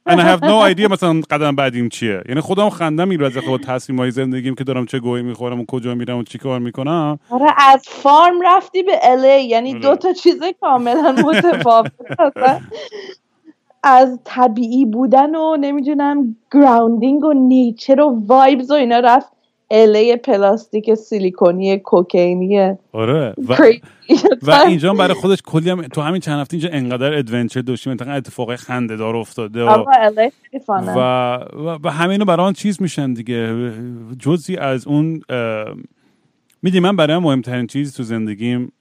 and 0.07 0.21
I 0.21 0.25
have 0.25 0.43
no 0.43 0.61
idea 0.61 0.91
مثلا 0.91 1.21
قدم 1.31 1.57
بعدیم 1.57 1.89
چیه. 1.89 2.23
یعنی 2.29 2.41
خودم 2.41 2.71
خندم 2.71 3.09
می‌گیره 3.09 3.27
از 3.27 3.37
با 3.49 3.59
تصمیم 3.59 3.99
های 3.99 4.11
زندگیم 4.11 4.55
که 4.55 4.65
دارم 4.65 4.87
چه 4.87 4.99
گویی 4.99 5.23
می‌خورم 5.23 5.61
و 5.61 5.65
کجا 5.65 5.95
میرم 5.95 6.19
و 6.19 6.23
چی 6.23 6.39
کار 6.39 6.61
می‌کنم. 6.61 7.19
آره 7.31 7.55
از 7.59 7.85
فارم 7.89 8.41
رفتی 8.45 8.83
به 8.83 8.93
الی 9.03 9.45
یعنی 9.45 9.71
آره. 9.71 9.81
دو 9.81 9.97
تا 9.97 10.13
چیز 10.13 10.43
کاملا 10.61 11.13
متفاوت 11.13 11.93
از 13.83 14.19
طبیعی 14.25 14.85
بودن 14.85 15.35
و 15.35 15.57
نمی‌دونم 15.57 16.37
گراوندینگ 16.53 17.25
و 17.25 17.33
نیچر 17.33 18.01
و 18.01 18.23
وایبز 18.27 18.71
و 18.71 18.75
اینا 18.75 18.99
رفت. 18.99 19.33
اله 19.75 20.16
پلاستیک 20.16 20.95
سیلیکونی 20.95 21.79
کوکینی 21.79 22.75
آره. 22.93 23.35
و, 23.49 23.57
و 24.43 24.51
اینجا 24.51 24.95
برای 24.95 25.14
خودش 25.14 25.43
کلی 25.43 25.70
هم 25.70 25.83
تو 25.83 26.01
همین 26.01 26.20
چند 26.20 26.41
هفته 26.41 26.55
اینجا 26.55 26.68
انقدر 26.73 27.18
ادونچر 27.18 27.61
داشتیم. 27.61 27.91
انقدر 27.91 28.16
اتفاق 28.16 28.57
خنده 28.57 28.97
دار 28.97 29.16
افتاده 29.16 29.64
و 29.64 29.85
و, 30.97 31.79
و, 31.85 31.91
همینو 31.91 32.25
برای 32.25 32.47
آن 32.47 32.53
چیز 32.53 32.83
میشن 32.83 33.12
دیگه. 33.12 33.73
جزی 34.18 34.57
از 34.57 34.87
اون 34.87 35.23
میدی 36.62 36.81
من 36.81 36.97
برای 36.97 37.18
مهمترین 37.18 37.66
چیز 37.66 37.97
تو 37.97 38.03
زندگیم 38.03 38.73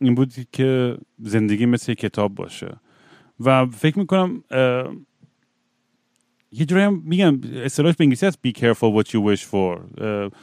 این 0.00 0.14
بود 0.14 0.32
که 0.52 0.96
زندگی 1.18 1.66
مثل 1.66 1.94
کتاب 1.94 2.34
باشه. 2.34 2.68
و 3.40 3.66
فکر 3.66 3.98
می‌کنم 3.98 4.44
یه 6.52 6.66
جوری 6.66 6.82
هم 6.82 7.02
میگم 7.04 7.40
اصطلاحش 7.64 7.96
به 7.96 8.04
انگلیسی 8.04 8.26
هست 8.26 8.38
be 8.46 8.50
careful 8.50 9.02
what 9.02 9.08
you 9.08 9.34
wish 9.34 9.42
for. 9.42 9.80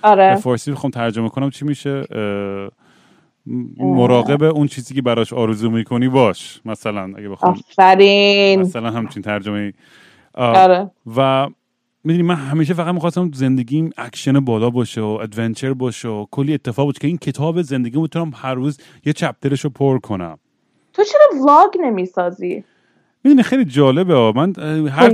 آره. 0.01 0.33
به 0.33 0.35
فارسی 0.35 0.71
بخوام 0.71 0.91
ترجمه 0.91 1.29
کنم 1.29 1.49
چی 1.49 1.65
میشه؟ 1.65 2.03
مراقب 3.77 4.43
اون 4.43 4.67
چیزی 4.67 4.95
که 4.95 5.01
براش 5.01 5.33
آرزو 5.33 5.69
می‌کنی 5.69 6.09
باش 6.09 6.61
مثلا 6.65 7.13
اگه 7.17 7.29
بخوام 7.29 7.51
آفرین. 7.53 8.61
مثلا 8.61 8.91
همچین 8.91 9.23
ترجمه 9.23 9.73
آره. 10.33 10.91
و 11.15 11.49
می‌دونی 12.03 12.23
من 12.23 12.35
همیشه 12.35 12.73
فقط 12.73 12.93
می‌خواستم 12.93 13.31
زندگیم 13.33 13.89
اکشن 13.97 14.39
بالا 14.39 14.69
باشه 14.69 15.01
و 15.01 15.19
adventure 15.21 15.73
باشه 15.73 16.07
و 16.07 16.25
کلی 16.31 16.53
اتفاق 16.53 16.85
باشه 16.85 16.99
که 16.99 17.07
این 17.07 17.17
کتاب 17.17 17.61
زندگی 17.61 18.01
می‌تونم 18.01 18.31
هر 18.35 18.53
روز 18.53 18.79
یه 19.05 19.13
chapter 19.13 19.50
ش 19.50 19.61
رو 19.61 19.69
پر 19.69 19.99
کنم. 19.99 20.39
تو 20.93 21.03
چرا 21.03 21.41
vlog 21.41 21.69
نمی‌سازی؟ 21.79 22.63
می‌دونی 23.23 23.43
خیلی 23.43 23.65
جالبه 23.65 24.31
من 24.31 24.53
هر 24.89 25.13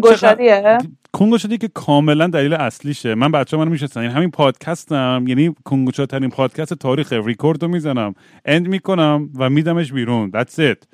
کنگو 1.14 1.38
شدی 1.38 1.58
که 1.58 1.68
کاملا 1.68 2.28
دلیل 2.28 2.54
اصلیشه. 2.54 3.16
من 3.16 3.32
بچه 3.32 3.58
من 3.58 3.68
میشستن 3.68 4.02
یعنی 4.02 4.14
همین 4.14 4.32
پادکستم. 4.32 5.26
یعنی 5.28 5.56
کنگوچا 5.64 6.06
ترین 6.06 6.30
پادکست 6.30 6.74
تاریخ. 6.74 7.14
ریکورد 7.14 7.64
رو 7.64 7.70
می‌زنم. 7.70 8.14
اند 8.46 8.68
می‌کنم 8.68 9.30
و 9.38 9.50
میدمش 9.50 9.94
بیرون. 9.94 10.32
That's 10.32 10.60
it. 10.60 10.86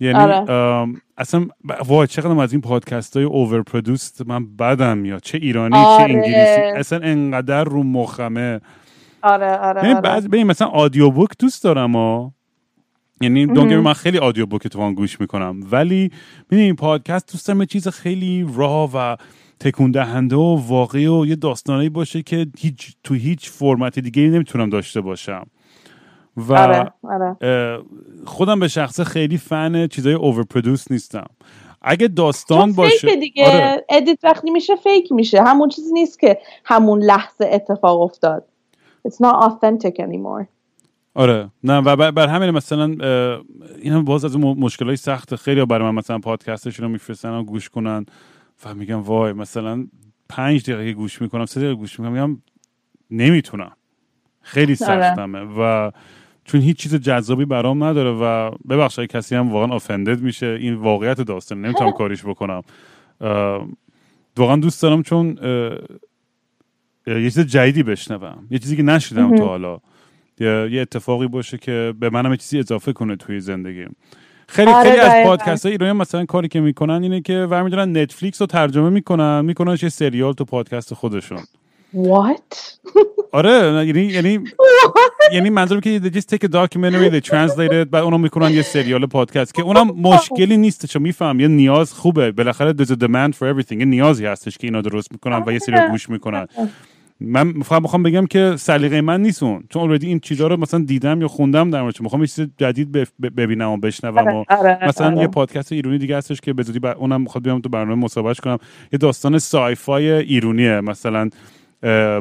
یعنی 0.00 0.18
آره. 0.18 0.94
اصلا 1.18 1.46
وای 1.86 2.06
چقدر 2.06 2.40
از 2.40 2.52
این 2.52 2.60
پادکست 2.60 3.16
های 3.16 3.24
اوور 3.24 3.62
پرودوست 3.62 4.22
من 4.26 4.56
بدم 4.56 4.98
میاد. 4.98 5.20
چه 5.22 5.38
ایرانی 5.38 5.76
آره. 5.76 6.06
چه 6.06 6.14
انگلیسی. 6.14 6.60
اصلا 6.60 6.98
انقدر 7.02 7.64
رو 7.64 7.82
مخمه. 7.82 8.60
آره 9.22 9.56
آره, 9.56 9.84
یعنی 9.84 9.94
آره. 9.94 10.44
مثلا 10.44 10.68
آدیو 10.68 11.10
بوک 11.10 11.30
دوست 11.38 11.64
دارم 11.64 11.96
ها 11.96 12.32
یعنی 13.20 13.46
دونگه 13.46 13.76
من 13.76 13.92
خیلی 13.92 14.18
آدیو 14.18 14.46
بوک 14.46 14.68
تو 14.68 14.92
گوش 14.92 15.20
می‌کنم. 15.20 15.60
ولی 15.70 16.10
این 16.50 16.76
پادکست 16.76 17.32
دوست 17.32 17.48
دارم 17.48 17.64
چیز 17.64 17.88
خیلی 17.88 18.46
را 18.54 18.90
و 18.94 19.16
تکون 19.60 19.90
دهنده 19.90 20.36
و 20.36 20.56
واقعی 20.68 21.06
و 21.06 21.26
یه 21.26 21.36
داستانی 21.36 21.88
باشه 21.88 22.22
که 22.22 22.46
هیچ 22.58 22.96
تو 23.04 23.14
هیچ 23.14 23.50
فرمت 23.50 23.98
دیگه 23.98 24.22
نمی‌تونم 24.22 24.70
داشته 24.70 25.00
باشم. 25.00 25.46
و 26.36 26.52
آره، 26.52 26.92
آره. 27.02 27.82
خودم 28.26 28.60
به 28.60 28.68
شخصه 28.68 29.04
خیلی 29.04 29.38
فن 29.38 29.86
چیزای 29.86 30.14
over 30.14 30.44
produce 30.44 30.90
نیستم. 30.90 31.26
اگه 31.82 32.08
داستان 32.08 32.72
باشه 32.72 33.16
دیگه. 33.16 33.46
آره. 33.46 33.84
edit 33.88 34.18
وقتی 34.22 34.50
میشه 34.50 34.76
fake 34.76 35.12
میشه. 35.12 35.42
همون 35.42 35.68
چیزی 35.68 35.92
نیست 35.92 36.20
که 36.20 36.38
همون 36.64 37.02
لحظه 37.02 37.50
اتفاق 37.52 38.00
افتاد. 38.00 38.44
It's 39.08 39.26
not 39.26 39.44
authentic 39.44 39.94
anymore. 39.98 40.59
آره. 41.14 41.50
نه 41.64 41.78
و 41.78 42.12
بر, 42.12 42.28
همین 42.28 42.50
مثلا 42.50 42.84
این 43.82 43.92
هم 43.92 44.04
باز 44.04 44.24
از 44.24 44.36
مشکلای 44.36 44.96
سخت 44.96 45.36
خیلی 45.36 45.64
برای 45.64 45.88
من 45.88 45.94
مثلا 45.94 46.18
پادکستشون 46.18 46.86
رو 46.86 46.92
میفرستن 46.92 47.30
و 47.30 47.42
گوش 47.44 47.68
کنن 47.68 48.06
و 48.64 48.74
میگم 48.74 49.02
وای 49.02 49.32
مثلا 49.32 49.86
پنج 50.28 50.70
دقیقه 50.70 50.92
گوش 50.92 51.22
می‌کنم 51.22 51.46
سه 51.46 51.60
دقیقه 51.60 51.74
گوش 51.74 52.00
می‌کنم 52.00 52.12
میگم 52.12 52.42
نمی‌تونم. 53.10 53.72
خیلی 54.42 54.72
آره. 54.72 54.74
سختمه 54.74 55.40
و 55.40 55.90
چون 56.44 56.60
هیچ 56.60 56.76
چیز 56.76 56.94
جذابی 56.94 57.44
برام 57.44 57.84
نداره 57.84 58.10
و 58.10 58.50
ببخشید 58.68 59.10
کسی 59.10 59.34
هم 59.34 59.52
واقعا 59.52 59.76
آفندد 59.76 60.20
میشه 60.20 60.46
این 60.46 60.74
واقعیت 60.74 61.20
داستان 61.20 61.62
نمی‌تونم 61.62 61.92
کاریش 61.92 62.24
بکنم. 62.24 62.62
واقعا 64.36 64.56
دوست 64.56 64.82
دارم 64.82 65.02
چون 65.02 65.38
یه 67.06 67.22
چیز 67.22 67.40
جدیدی 67.40 67.82
بشنوم 67.82 68.46
یه 68.50 68.58
چیزی 68.58 68.76
که 68.76 68.82
نشیدم 68.82 69.36
تا 69.36 69.46
حالا. 69.46 69.80
یه, 70.40 70.68
یه 70.72 70.80
اتفاقی 70.80 71.26
باشه 71.26 71.58
که 71.58 71.94
به 72.00 72.10
منم 72.10 72.36
چیزی 72.36 72.58
اضافه 72.58 72.92
کنه 72.92 73.16
توی 73.16 73.40
زندگیم 73.40 73.96
خیلی 74.48 74.70
آره، 74.70 74.90
خیلی 74.90 75.00
از. 75.00 75.26
پادکست 75.26 75.66
های 75.66 75.72
ایرانی 75.72 75.92
مثلا 75.92 76.24
کاری 76.24 76.48
که 76.48 76.60
می‌کنن 76.60 77.02
اینه 77.02 77.20
که 77.20 77.34
ورمیدارن 77.50 77.96
نتفلیکس 77.96 78.40
رو 78.40 78.46
ترجمه 78.46 78.90
می‌کنن 78.90 79.44
می‌کنن 79.44 79.76
یه 79.82 79.88
سریال 79.88 80.32
تو 80.32 80.44
پادکست 80.44 80.94
خودشون. 80.94 81.38
What? 81.94 82.56
آره 83.32 83.86
یعنی 83.86 84.02
یعنی 84.02 84.44
یعنی 85.32 85.50
منظورم 85.50 85.80
که 85.80 86.00
they 86.04 86.16
just 86.16 86.36
take 86.36 86.48
a 86.48 86.52
documentary 86.52 87.10
they 87.12 87.30
translate 87.30 87.72
it 87.72 87.88
بعد 87.90 88.02
اونو 88.04 88.18
می‌کنن 88.18 88.50
یه 88.50 88.62
سریال 88.62 89.06
پادکست 89.06 89.54
که 89.54 89.62
اونم 89.62 89.86
مشکلی 89.86 90.56
نیست 90.56 90.86
چون 90.86 91.02
میفهم 91.02 91.40
یه 91.40 91.48
نیاز 91.48 91.92
خوبه. 91.92 92.32
بالاخره 92.32 92.72
there's 92.72 92.90
a 92.90 92.96
demand 92.96 93.32
for 93.34 93.54
everything 93.54 93.72
یه 93.72 93.84
نیازی 93.84 94.26
هستش 94.26 94.58
که 94.58 94.66
اینا 94.66 94.80
درست 94.80 95.12
می‌کنن 95.12 95.42
و 95.46 95.52
یه 95.52 95.58
سری 95.58 95.76
آره. 95.76 95.90
گوش 95.90 96.10
می‌کنن. 96.10 96.46
من 97.20 97.52
فقط 97.52 97.82
می‌خوام 97.82 98.02
بگم 98.02 98.26
که 98.26 98.54
سلیقه 98.56 99.00
من 99.00 99.22
نیست 99.22 99.42
اون. 99.42 99.64
چون 99.70 99.98
already 99.98 100.04
این 100.04 100.20
چیزا 100.20 100.46
رو 100.46 100.56
مثلا 100.56 100.84
دیدم 100.84 101.20
یا 101.20 101.28
خوندم 101.28 101.70
در 101.70 101.82
موردش 101.82 102.00
می‌خوام 102.00 102.20
یه 102.20 102.26
چیز 102.26 102.48
جدید 102.58 102.92
ببینم 103.36 103.70
و 103.70 103.76
بشنوم 103.76 104.36
و 104.36 104.44
آره، 104.48 104.78
مثلا 104.88 105.06
آره. 105.06 105.18
یه 105.20 105.26
پادکست 105.26 105.72
ایرانی 105.72 105.98
دیگه 105.98 106.16
هستش 106.16 106.40
که 106.40 106.52
به 106.52 106.62
زودی 106.62 106.78
بر- 106.78 106.94
اونم 106.94 107.20
می‌خواد 107.20 107.44
بیام 107.44 107.60
تو 107.60 107.68
برنامه 107.68 108.04
مصاحبهش 108.04 108.40
کنم. 108.40 108.58
یه 108.92 108.98
داستان 108.98 109.38
سایفای 109.38 110.10
ایرونیه 110.10 110.80
مثلا 110.80 111.30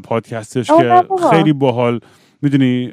پادکستش 0.03 0.67
که. 0.67 1.03
خیلی 1.31 1.53
باحال. 1.53 1.99
می‌دونی 2.41 2.91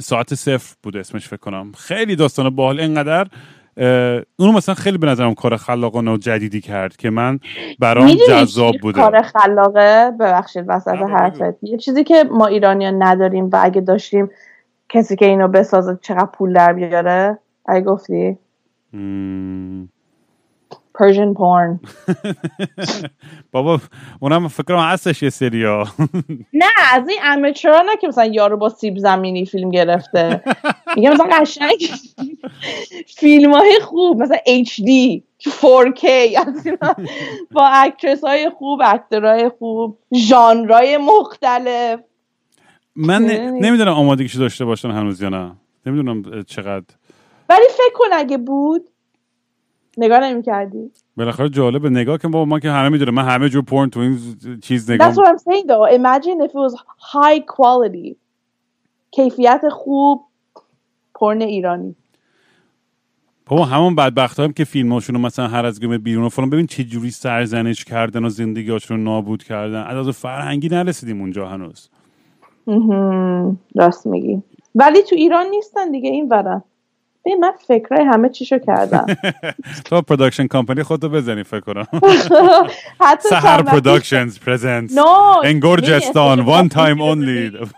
ساعت 0.00 0.34
صفر 0.34 0.74
بود 0.82 0.96
اسمش 0.96 1.28
فکر 1.28 1.36
کنم. 1.36 1.72
خیلی 1.78 2.16
داستان 2.16 2.50
باحال. 2.50 2.80
اینقدر 2.80 3.26
اونو 4.38 4.52
مثلا 4.52 4.74
خیلی 4.74 4.98
به 4.98 5.06
نظرم 5.06 5.34
کار 5.34 5.56
خلاقانه 5.56 6.12
و 6.14 6.16
جدیدی 6.16 6.60
کرد 6.60 6.96
که 6.96 7.10
من 7.10 7.40
برام 7.78 8.14
جذاب 8.28 8.74
بوده. 8.82 9.00
کار 9.00 9.22
خلاقه؟ 9.22 10.10
ببخشید 10.20 10.64
وسط 10.68 10.94
بگو. 10.94 11.06
حرفت. 11.06 11.54
یه 11.62 11.78
چیزی 11.78 12.04
که 12.04 12.24
ما 12.30 12.46
ایرانیان 12.46 13.02
نداریم 13.02 13.50
و 13.52 13.58
اگه 13.62 13.80
داشتیم 13.80 14.30
کسی 14.88 15.16
که 15.16 15.26
اینو 15.26 15.48
بسازه 15.48 15.98
چقدر 16.02 16.28
پول 16.32 16.52
در 16.52 16.72
بیاره؟ 16.72 17.38
اگه 17.66 17.84
گفتی؟ 17.84 18.38
مم. 18.92 19.88
Persian 20.98 21.34
porn. 21.34 21.80
بابا 23.52 23.80
اونم 24.20 24.48
فکر 24.48 24.62
کنم 24.62 24.78
هستش 24.78 25.22
یه 25.22 25.30
سریا 25.30 25.84
نه 26.62 26.70
از 26.92 27.08
این 27.08 27.18
امچورا 27.22 27.82
نه 27.82 27.96
که 27.96 28.08
مثلا 28.08 28.24
یارو 28.24 28.56
با 28.56 28.68
سیب 28.68 28.98
زمینی 28.98 29.46
فیلم 29.46 29.70
گرفته. 29.70 30.42
میگه 30.96 31.10
مثلا 31.10 31.26
قشنگ 31.32 31.90
فیلم 33.18 33.52
های 33.52 33.78
خوب 33.82 34.22
مثلا 34.22 34.36
HD 34.36 35.20
4K 35.42 36.04
از 36.46 36.66
اینا. 36.66 36.94
با 37.52 37.66
اکترس 37.66 38.24
های 38.24 38.50
خوب 38.50 38.80
اکترهای 38.84 39.48
خوب 39.58 39.98
ژانرهای 40.14 40.96
مختلف. 40.96 42.00
من؟ 42.96 43.22
نمی‌دونم 43.60 43.92
آمادگیشو 43.92 44.38
داشته 44.38 44.64
باشن 44.64 44.90
هنوز 44.90 45.22
یا 45.22 45.28
نه. 45.28 45.52
نمی‌دونم 45.86 46.42
چقدر. 46.42 46.94
ولی 47.48 47.66
فکر 47.70 47.94
کن 47.94 48.12
اگه 48.12 48.38
بود 48.38 48.90
نگاه 49.98 50.20
نمی 50.20 50.42
کردی 50.42 50.90
بالاخره 51.16 51.48
جالبه. 51.48 51.90
نگاه 51.90 52.18
که 52.18 52.28
بابا 52.28 52.44
ما 52.44 52.60
که 52.60 52.70
همه 52.70 52.88
می‌دونه 52.88 53.10
من 53.10 53.24
همه 53.24 53.48
جور 53.48 53.62
پورن 53.62 53.90
تو 53.90 54.00
این 54.00 54.18
چیز 54.62 54.90
نگاه 54.90 55.14
That's 55.14 55.16
what 55.16 55.26
I'm 55.26 55.38
saying 55.38 55.66
though. 55.66 55.96
Imagine 55.98 56.46
if 56.46 56.50
it 56.50 56.54
was 56.54 56.74
high 56.98 57.40
quality. 57.40 58.16
کیفیت 59.10 59.68
خوب 59.70 60.24
پرن 61.14 61.42
ایرانی. 61.42 61.96
بابا 63.46 63.64
همون 63.64 63.94
بدبخت 63.94 64.40
هم 64.40 64.52
که 64.52 64.64
فیلماشون 64.64 65.16
رو 65.16 65.22
مثلا 65.22 65.48
هر 65.48 65.66
از 65.66 65.80
گمه 65.80 65.98
بیرون 65.98 66.24
و 66.24 66.28
فلان 66.28 66.50
ببین 66.50 66.66
چه 66.66 66.84
جوری 66.84 67.10
سرزنش 67.10 67.84
کردن 67.84 68.24
و 68.24 68.28
زندگیاشون 68.28 68.96
رو 68.96 69.02
نابود 69.02 69.42
کردن. 69.42 69.82
از 69.82 70.08
از 70.08 70.16
فرهنگی 70.16 70.68
نرسیدیم 70.68 71.20
اونجا 71.20 71.48
هنوز. 71.48 71.88
راست 73.74 74.06
میگی. 74.06 74.42
ولی 74.74 75.02
تو 75.02 75.16
ایران 75.16 75.46
نیستن 75.46 75.90
دیگه 75.90 76.10
این 76.10 76.28
ورن. 76.28 76.62
ببین 77.24 77.40
من 77.40 77.52
فکرای 77.68 78.04
همه 78.04 78.28
چیشو 78.28 78.58
کردم. 78.58 79.06
تو 79.84 80.02
production 80.02 80.46
company 80.46 80.82
خودتو 80.82 81.08
بزنی 81.08 81.42
فکر 81.42 81.60
کنم. 81.60 81.86
Sahar 83.20 83.62
Productions 83.62 84.38
one 86.46 86.68
اسمشو 86.74 86.74
time 86.74 87.00
بذاری. 87.00 87.50
only. 87.50 87.68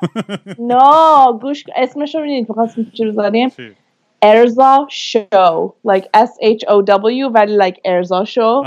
نه 0.58 1.32
گوش 1.42 1.64
اسمش 1.76 2.14
رو 2.14 2.20
می‌دونید 2.20 2.48
می‌خواستیم 2.48 2.92
چی 2.96 3.04
رو 3.04 3.12
چی؟ 3.56 3.72
ارضا 4.22 4.86
شو 4.90 5.74
like 5.88 6.04
S 6.16 6.30
H 6.42 6.62
O 6.68 6.84
W 6.86 7.30
ولی 7.34 7.58
like 7.58 7.76
ارضا 7.84 8.24
شو 8.24 8.62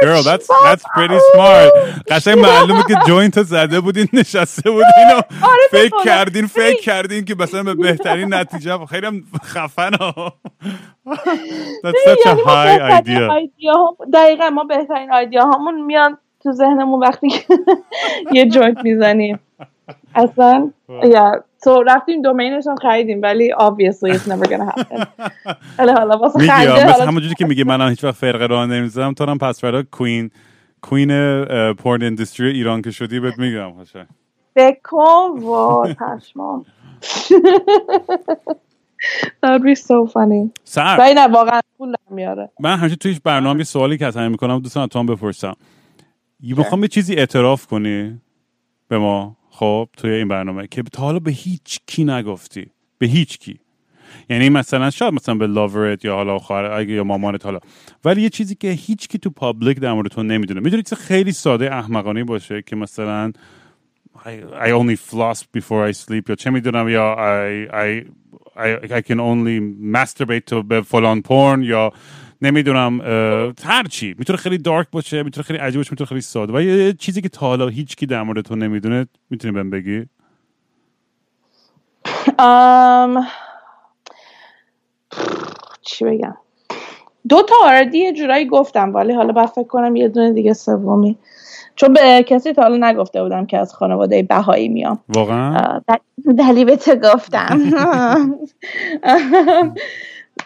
girl, 0.00 0.22
that's 0.22 0.48
that's 0.64 0.84
pretty 0.96 1.18
smart. 1.32 1.72
قشنگ 2.08 2.38
معلومه 2.38 2.82
که 2.88 2.94
joint 3.06 3.42
زده 3.42 3.80
بودین 3.80 4.08
نشسته 4.12 4.70
بودین 4.70 5.10
و 5.10 5.20
آره، 5.46 5.68
فکر. 5.70 6.04
کردین 6.04 6.46
فکر. 6.46 6.80
کردین 6.80 7.24
که 7.24 7.34
مثلا 7.34 7.62
به 7.62 7.74
بهترین 7.74 8.34
نتیجه 8.34 8.86
خیلی 8.86 9.06
هم 9.06 9.22
خفن 9.44 9.94
ها 9.94 10.32
That's 11.84 12.02
such 12.06 12.26
a 12.26 12.28
یعنی 12.28 12.42
high 12.42 13.00
idea 13.00 13.46
دقیقا 14.12 14.50
ما 14.50 14.64
بهترین 14.64 15.12
idea 15.12 15.44
هامون 15.44 15.82
میان 15.82 16.18
تو 16.42 16.52
ذهنمون 16.52 17.00
وقتی 17.00 17.28
که 17.28 17.44
یه 18.36 18.48
joint 18.48 18.78
می‌زنیم 18.84 19.38
اصلا 20.14 20.72
یا 21.04 21.44
تو 21.64 21.82
رفتیم 21.82 22.22
domain 22.22 22.55
ش 22.55 22.66
هم 22.66 22.76
خریدیم 22.76 23.22
ولی 23.22 23.52
obviously 23.52 24.12
it's 24.12 24.28
never 24.28 24.48
gonna 24.48 24.72
happen. 24.72 25.06
حالا 25.78 26.18
واسه 26.18 26.38
میگی 26.38 26.50
خنده 26.50 26.90
مثل 26.90 27.06
همونجوری 27.06 27.34
که 27.34 27.46
میگه 27.46 27.64
من 27.64 27.88
هیچ 27.88 28.04
وقت 28.04 28.14
فرقه 28.14 28.46
راه 28.46 28.66
نمی‌زنم 28.66 29.14
تو 29.14 29.24
هم 29.24 29.38
پس 29.38 29.60
فردا 29.60 29.82
کوین 29.82 30.30
کوین 30.82 31.08
پورن 31.74 32.02
اندستری 32.02 32.50
ایران 32.50 32.82
که 32.82 32.90
شدی 32.90 33.20
بهت 33.20 33.38
میگم 33.38 33.70
قشنگ. 33.70 34.06
فکر 34.54 34.78
کن 34.84 35.40
وای 35.40 35.94
پشمام 35.94 36.64
That 39.42 39.50
would 39.50 39.62
be 39.62 39.74
so 39.74 40.12
funny. 40.12 40.50
سر. 40.64 40.96
ولی 40.98 41.14
نه 41.14 41.26
واقعا 41.28 41.60
پول 41.78 41.92
در 41.92 42.14
میاره. 42.14 42.50
من 42.60 42.76
همیشه 42.76 42.96
توی 42.96 43.20
برنامه 43.24 43.58
یه 43.58 43.64
سوالی 43.64 43.98
که 43.98 44.06
از 44.06 44.16
همه 44.16 44.28
می‌کنم 44.28 44.58
دوستان 44.58 44.88
تو 44.88 44.98
هم 44.98 45.06
بپرسم. 45.06 45.56
یه 46.40 46.58
می‌خوام 46.58 46.80
به 46.80 46.88
چیزی 46.88 47.14
اعتراف 47.14 47.66
کنی 47.66 48.20
به 48.88 48.98
ما؟ 48.98 49.35
خب 49.58 49.88
توی 49.96 50.10
این 50.10 50.28
برنامه 50.28 50.66
که 50.66 50.82
تا 50.82 51.02
حالا 51.02 51.18
به 51.18 51.30
هیچ 51.30 51.80
کی 51.86 52.04
نگفتی. 52.04 52.66
به 52.98 53.06
هیچ 53.06 53.38
کی. 53.38 53.58
یعنی 54.30 54.48
مثلا 54.48 54.90
شاید 54.90 55.14
مثلا 55.14 55.34
به 55.34 55.46
لاورت 55.46 56.04
یا 56.04 56.14
حالا 56.14 56.38
خواهر 56.38 56.88
یا 56.88 57.04
مامانت 57.04 57.44
حالا. 57.44 57.58
ولی 58.04 58.22
یه 58.22 58.28
چیزی 58.28 58.54
که 58.54 58.70
هیچ 58.70 59.08
کی 59.08 59.18
تو 59.18 59.30
پابلیک 59.30 59.80
در 59.80 59.92
مورد 59.92 60.08
تو 60.08 60.22
نمی‌دونه. 60.22 60.60
می‌دونی 60.60 60.82
چیز 60.82 60.98
خیلی 60.98 61.32
ساده 61.32 61.74
احمقانه 61.74 62.24
باشه 62.24 62.62
که 62.62 62.76
مثلا 62.76 63.32
I, 64.16 64.28
I 64.66 64.70
only 64.70 64.96
floss 64.96 65.42
before 65.58 65.90
I 65.90 65.92
sleep 65.92 66.28
یا 66.28 66.34
چه 66.34 66.50
می‌دونم 66.50 66.88
یا 66.88 67.16
I, 67.16 67.72
I, 67.72 68.06
I, 68.56 68.92
I 68.92 69.02
can 69.08 69.18
only 69.18 69.60
masturbate 69.94 70.50
to 70.50 70.54
به 70.54 70.80
فلان 70.80 71.22
porn 71.28 71.64
یا 71.64 71.92
نمی‌دونم 72.42 73.00
هر 73.64 73.84
چی. 73.90 74.14
می‌تونه 74.18 74.36
خیلی 74.36 74.58
دارک 74.58 74.86
باشه 74.92 75.22
می‌تونه 75.22 75.44
خیلی 75.44 75.58
عجیب 75.58 75.80
باشه 75.80 75.88
می‌تونه 75.92 76.08
خیلی 76.08 76.20
ساده. 76.20 76.52
و 76.52 76.60
یه 76.60 76.92
چیزی 76.92 77.22
که 77.22 77.28
تا 77.28 77.46
حالا 77.46 77.68
هیچ 77.68 77.96
کی 77.96 78.06
در 78.06 78.22
مورد 78.22 78.44
تو 78.44 78.56
نمی‌دونه 78.56 79.06
می‌تونی 79.30 79.54
بهم 79.54 79.70
بگی؟ 79.70 80.06
um, 82.38 83.24
چی 85.82 86.04
بگم؟ 86.04 86.36
دو 87.28 87.42
تا 87.42 87.54
آردی 87.62 87.98
یه 87.98 88.12
جورایی 88.12 88.46
گفتم 88.46 88.94
ولی 88.94 89.12
حالا 89.12 89.32
باید 89.32 89.48
فکر 89.48 89.66
کنم 89.66 89.96
یه 89.96 90.08
دونه 90.08 90.32
دیگه 90.32 90.52
سومی. 90.52 91.18
چون 91.76 91.92
به 91.92 92.24
کسی 92.28 92.52
تا 92.52 92.62
حالا 92.62 92.90
نگفته 92.90 93.22
بودم 93.22 93.46
که 93.46 93.58
از 93.58 93.74
خانواده 93.74 94.22
بهایی 94.22 94.68
میام. 94.68 94.98
واقعا؟ 95.08 95.56
آه، 95.56 95.82
دل- 95.88 96.32
دلی 96.32 96.64
به 96.64 96.76
تو 96.76 96.94
گفتم. 96.94 97.60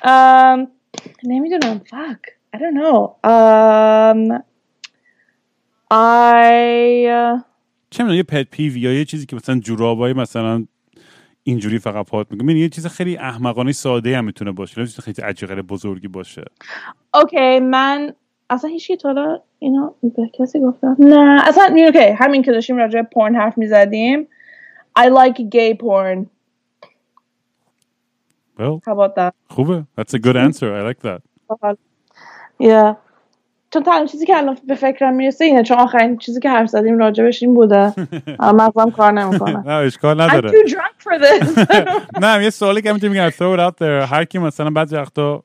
نمی‌دونم 1.24 1.80
fuck. 1.86 2.20
I 2.56 2.58
don't 2.58 2.76
know. 2.80 2.98
Um, 3.24 4.42
I 5.90 6.54
uh, 7.06 7.40
چه 7.90 8.02
می‌دونم 8.02 8.16
یه 8.16 8.22
پت 8.22 8.50
پیو 8.50 8.76
یا 8.76 8.92
یه 8.92 9.04
چیزی 9.04 9.26
که 9.26 9.36
مثلا 9.36 9.58
جورابای 9.58 10.12
مثلا 10.12 10.64
اینجوری 11.42 11.78
فقط 11.78 12.06
پات 12.06 12.26
می‌دونی، 12.30 12.60
یه 12.60 12.68
چیز 12.68 12.86
خیلی 12.86 13.16
احمقانه 13.16 13.72
ساده 13.72 14.18
هم 14.18 14.24
می‌تونه 14.24 14.52
باشه. 14.52 14.86
چیز 14.86 15.00
خیلی 15.00 15.22
عجیب 15.22 15.62
بزرگی 15.62 16.08
باشه. 16.08 16.44
اوکی 17.14 17.60
من 17.60 18.12
اصلا 18.50 18.70
هیچ 18.70 18.86
کی 18.86 18.96
تا 18.96 19.08
حالا 19.08 19.40
اینو 19.58 19.92
به 20.02 20.30
کسی 20.38 20.60
گفتم؟ 20.60 20.96
نه 20.98 21.48
اصلا 21.48 21.74
اوکی 21.76 21.98
همین 21.98 22.42
که 22.42 22.52
داشتیم 22.52 22.76
راجع 22.76 23.00
به 23.02 23.08
پورن 23.12 23.36
حرف 23.36 23.58
می‌زدیم. 23.58 24.28
I 24.98 25.02
like 25.02 25.38
gay 25.38 25.74
porn. 25.82 26.26
Well 28.60 28.80
how 28.86 28.92
about 28.94 29.14
that? 29.16 29.32
خوبه 29.48 29.84
that's 29.98 30.14
a 30.14 30.18
good 30.18 30.36
answer. 30.36 30.66
I 30.66 30.92
like 30.92 31.00
that. 31.08 31.20
Yeah. 32.62 32.94
چون 33.72 33.82
تنها 33.82 34.06
چیزی 34.06 34.26
که 34.26 34.36
الان 34.36 34.58
به 34.66 34.74
فکرم 34.74 35.14
می‌رسه 35.14 35.44
اینه 35.44 35.62
چون 35.62 35.78
آخرین 35.78 36.18
چیزی 36.18 36.40
که 36.40 36.50
حرف 36.50 36.68
زدیم 36.68 36.98
راجبش 36.98 37.42
این 37.42 37.54
بوده. 37.54 37.94
مغزم 38.40 38.90
کار 38.90 39.12
نمی‌کنه. 39.12 39.58
نه 39.68 39.74
اشکال 39.74 40.16
I'm 40.16 40.30
نداره 40.30 40.50
too 40.50 40.68
drunk 40.68 41.02
for 41.02 41.22
this. 41.22 41.66
نه 42.22 42.44
یه 42.44 42.50
سوالی 42.50 42.82
که 42.82 42.92
می‌تونی 42.92 43.12
میگم 43.12 43.30
throw 43.30 43.58
it 43.58 43.70
out 43.70 43.76
there. 43.78 44.10
هر 44.12 44.24
کی 44.24 44.38
مثلا 44.38 44.70
بعضی 44.70 44.96
وقتا 44.96 45.44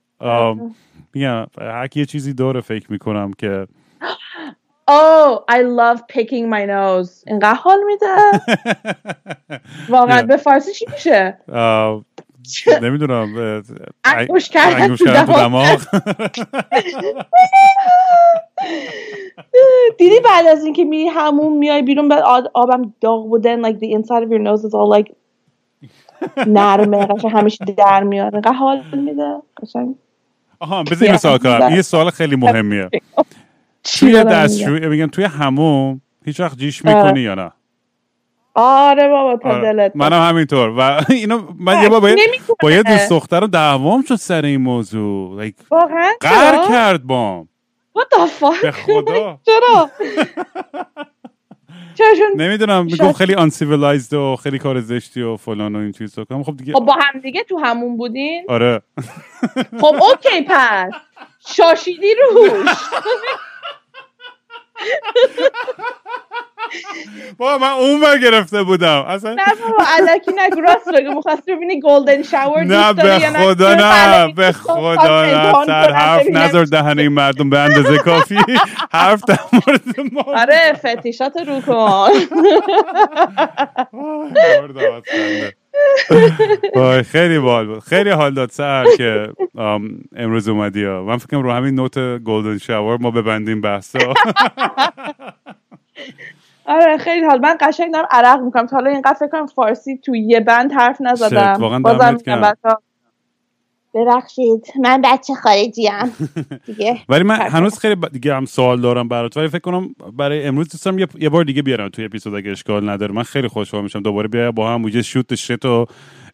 میگم 1.13 1.45
هر 1.61 1.87
کی 1.87 1.99
یه 1.99 2.05
چیزی 2.05 2.33
داره 2.33 2.61
فکر 2.61 2.91
می‌کنم 2.91 3.33
که 3.33 3.67
Oh, 4.87 5.31
I 5.49 5.61
love 5.63 5.99
picking 6.15 6.45
my 6.55 6.63
nose. 6.75 7.23
اینقدر 7.27 7.53
حال 7.53 7.79
میده. 7.87 8.15
واقعا. 9.89 10.21
به 10.21 10.37
فارسی 10.37 10.71
چی 10.73 10.85
میشه؟ 10.93 11.37
نمی‌دونم 12.83 13.61
انگوش 14.03 14.49
کردن 14.49 14.95
تو 14.95 15.05
دماغ. 15.05 15.81
دیدی 19.97 20.19
بعد 20.19 20.47
از 20.47 20.63
اینکه 20.63 20.83
میری 20.83 21.07
همون 21.07 21.57
میای 21.57 21.81
بیرون 21.81 22.09
بعد 22.09 22.23
آبم 22.53 22.93
داغ 23.01 23.27
بودن 23.29 23.71
like 23.71 23.75
the 23.75 23.87
inside 23.97 24.23
of 24.23 24.29
your 24.29 24.39
nose 24.39 24.63
is 24.67 24.73
all 24.73 24.89
like 24.97 25.13
نرمه 26.47 27.05
قشنگ 27.05 27.31
همیشه 27.31 27.65
در 27.65 28.03
میاد 28.03 28.33
اینقدر 28.33 28.53
حال 28.53 28.83
میده 28.93 29.35
قشنگ. 29.61 29.95
آها 30.59 30.83
بذار 30.83 31.17
سوال 31.17 31.37
کنم. 31.37 31.61
این 31.61 31.75
یه 31.75 31.81
سوال 31.81 32.09
خیلی 32.09 32.35
مهمیه. 32.35 32.89
توی؟ 33.83 34.23
دستشویی 34.23 34.87
میگم؟ 34.87 35.07
توی 35.07 35.23
هموم 35.23 36.01
هیچ 36.25 36.39
وقت 36.39 36.57
جیش 36.57 36.85
می‌کنی 36.85 37.19
یا 37.19 37.35
نه؟ 37.35 37.51
آره 38.55 39.07
بابا 39.07 39.37
تا 39.43 39.49
آره. 39.49 39.61
دلت 39.61 39.91
منم 39.95 40.21
همینطور. 40.29 40.69
و 40.69 40.81
اینو 41.13 41.41
من 41.59 41.83
یه 41.83 41.89
بار 41.89 41.99
با 41.99 42.09
یه- 42.09 42.15
نمی‌کنه. 42.27 42.55
با 42.61 42.71
یه 42.71 42.83
دوست 42.83 43.09
دختر 43.09 43.39
رو 43.39 43.47
دعوام 43.47 44.01
شد 44.01 44.15
سر 44.15 44.45
این 44.45 44.61
موضوع. 44.61 45.47
Like 45.49 45.53
واقعا؟ 45.71 46.11
قهر؟ 46.21 46.67
کرد 46.69 47.03
بام 47.03 47.49
What 47.99 48.17
the 48.17 48.27
fuck 48.41 48.61
به 48.61 48.71
خدا. 48.71 49.39
چرا؟ 49.47 49.89
نمی‌دونم 52.35 52.87
شاید- 52.87 53.15
خیلی 53.15 53.35
uncivilized 53.35 54.13
و 54.13 54.35
خیلی 54.35 54.59
کار 54.59 54.81
زشتی 54.81 55.21
و 55.21 55.37
فلان 55.37 55.75
و 55.75 55.79
این 55.79 55.91
چیز 55.91 56.19
کنم. 56.19 56.43
خب 56.43 56.57
دیگه 56.57 56.73
خب 56.73 56.79
با 56.79 56.93
هم 56.93 57.19
دیگه 57.19 57.43
تو 57.43 57.57
همون 57.57 57.97
بودین؟ 57.97 58.45
آره. 58.49 58.81
خب 59.81 59.95
اوکی 60.03 60.41
پس. 60.49 60.91
شاشیدی 61.47 62.15
روش. 62.15 62.69
بابا 67.37 67.57
من 67.57 67.71
اون 67.71 68.01
ور 68.01 68.17
گرفته 68.17 68.63
بودم. 68.63 69.05
اصلا 69.07 69.33
نه 69.33 69.43
بابا 69.61 69.83
علکی 69.97 70.31
نگو 70.37 70.61
راست 70.61 70.89
بگو. 70.95 71.13
می‌خواستی 71.15 71.55
ببینی 71.55 71.79
گلدن 71.81 72.23
شاور 72.23 72.63
نه 72.63 72.93
به 72.93 73.19
خدا 73.19 73.73
نه 73.75 74.33
به 74.33 74.51
خدا 74.51 75.25
نه 75.25 75.65
سر 75.65 75.91
حرف 75.93 76.27
نذار 76.31 76.65
دهنه 76.65 77.01
این 77.01 77.11
مردم 77.11 77.49
به 77.49 77.59
اندازه 77.59 77.97
کافی 77.97 78.37
حرف 78.91 79.21
در 79.27 79.39
مورد 79.53 80.13
ما 80.13 80.21
آره 80.41 80.73
فتیشات 80.85 81.33
رو 81.47 81.61
کن. 81.61 82.09
وای 86.75 87.03
خیلی 87.03 87.39
بال 87.39 87.67
بود. 87.67 87.79
خیلی 87.79 88.09
حال 88.09 88.33
داد 88.33 88.49
سر 88.51 88.85
که 88.97 89.29
امروز 90.15 90.47
اومدی 90.47 90.83
ها. 90.83 91.03
من 91.03 91.17
فکرم 91.17 91.41
رو 91.43 91.51
همین 91.51 91.75
نوت 91.75 91.99
گلدن 92.17 92.57
شاور 92.57 92.97
ما 92.97 93.11
ببندیم 93.11 93.61
بحثا 93.61 93.99
آره 96.65 96.97
خیلی 96.97 97.25
حال. 97.25 97.39
من 97.39 97.57
قشنگ 97.59 97.93
دارم 97.93 98.07
عرق 98.11 98.41
می‌کنم. 98.41 98.65
تا 98.67 98.75
حالا 98.75 98.89
اینقدر 98.89 99.13
فکر 99.13 99.27
کنم 99.27 99.45
فارسی 99.47 99.97
تو 99.97 100.15
یه 100.15 100.39
بند 100.39 100.71
حرف 100.73 100.97
نزدم. 101.01 101.81
بازم 101.81 102.17
ببخشید. 103.93 104.73
من 104.81 105.01
بچه 105.01 105.33
خارجیم. 105.33 106.15
دیگه. 106.65 106.97
ولی 107.09 107.23
من. 107.23 107.35
هنوز 107.39 107.79
خیلی 107.79 107.95
ب- 107.95 108.07
دیگه 108.11 108.35
هم 108.35 108.45
سوال 108.45 108.81
دارم 108.81 109.07
برات. 109.07 109.37
ولی 109.37 109.47
فکر 109.47 109.59
کنم 109.59 109.95
برای 110.13 110.47
امروز 110.47 110.69
دوست 110.69 110.85
دارم 110.85 110.99
یه, 110.99 111.07
یه 111.19 111.29
بار 111.29 111.43
دیگه 111.43 111.61
بیارم 111.61 111.89
توی 111.89 112.05
اپیزود 112.05 112.35
اگه 112.35 112.51
اشکال 112.51 112.89
نداره. 112.89 113.13
من 113.13 113.23
خیلی 113.23 113.47
خوشحال 113.47 113.83
میشم. 113.83 114.01
دوباره 114.01 114.27
بیا 114.27 114.51
با 114.51 114.73
هم 114.73 114.87
یه 114.87 115.01
شوت 115.01 115.35
شت 115.35 115.65
و 115.65 115.85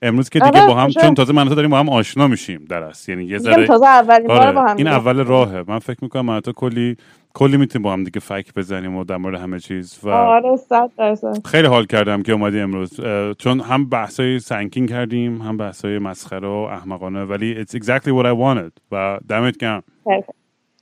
امروز 0.01 0.29
که 0.29 0.39
دیگه 0.39 0.59
آره، 0.59 0.67
با 0.67 0.75
هم 0.75 0.85
خوشحال. 0.85 1.05
چون 1.05 1.13
تازه 1.13 1.33
من 1.33 1.49
تو 1.49 1.55
داریم 1.55 1.71
با 1.71 1.79
هم 1.79 1.89
آشنا 1.89 2.27
میشیم 2.27 2.65
در 2.69 2.83
اصل. 2.83 3.11
یعنی 3.11 3.23
یه 3.23 3.37
ذره 3.37 3.67
تازه 3.67 3.85
اولین 3.85 4.27
بار 4.27 4.41
آره 4.41 4.51
با 4.51 4.61
هم 4.61 4.77
این. 4.77 4.87
اول 4.87 5.23
راهه. 5.23 5.63
من 5.67 5.79
فکر 5.79 5.97
می‌کنم 6.01 6.25
من 6.25 6.39
تو 6.39 6.51
کلی 6.51 6.97
کلی 7.33 7.57
می‌تونیم 7.57 7.83
با 7.83 7.93
هم 7.93 8.03
دیگه 8.03 8.19
فک 8.19 8.53
بزنیم 8.53 8.95
و 8.95 9.03
در 9.03 9.17
مورد 9.17 9.39
همه 9.39 9.59
چیز 9.59 9.99
و 10.03 10.09
آره 10.09 10.55
صد 10.55 10.91
درصد. 10.97 11.47
خیلی 11.47 11.67
حال 11.67 11.85
کردم 11.85 12.23
که 12.23 12.31
اومدی 12.31 12.59
امروز. 12.59 12.99
چون 13.37 13.59
هم 13.59 13.89
بحثای 13.89 14.39
سنکین 14.39 14.87
کردیم 14.87 15.41
هم 15.41 15.57
بحثای 15.57 15.99
مسخره 15.99 16.47
و 16.47 16.51
احمقانه 16.51 17.23
ولی 17.23 17.65
it's 17.65 17.75
exactly 17.75 18.09
what 18.09 18.25
I 18.25 18.35
wanted 18.41 18.71
و 18.91 19.19
دمت 19.29 19.57
گرم. 19.57 19.83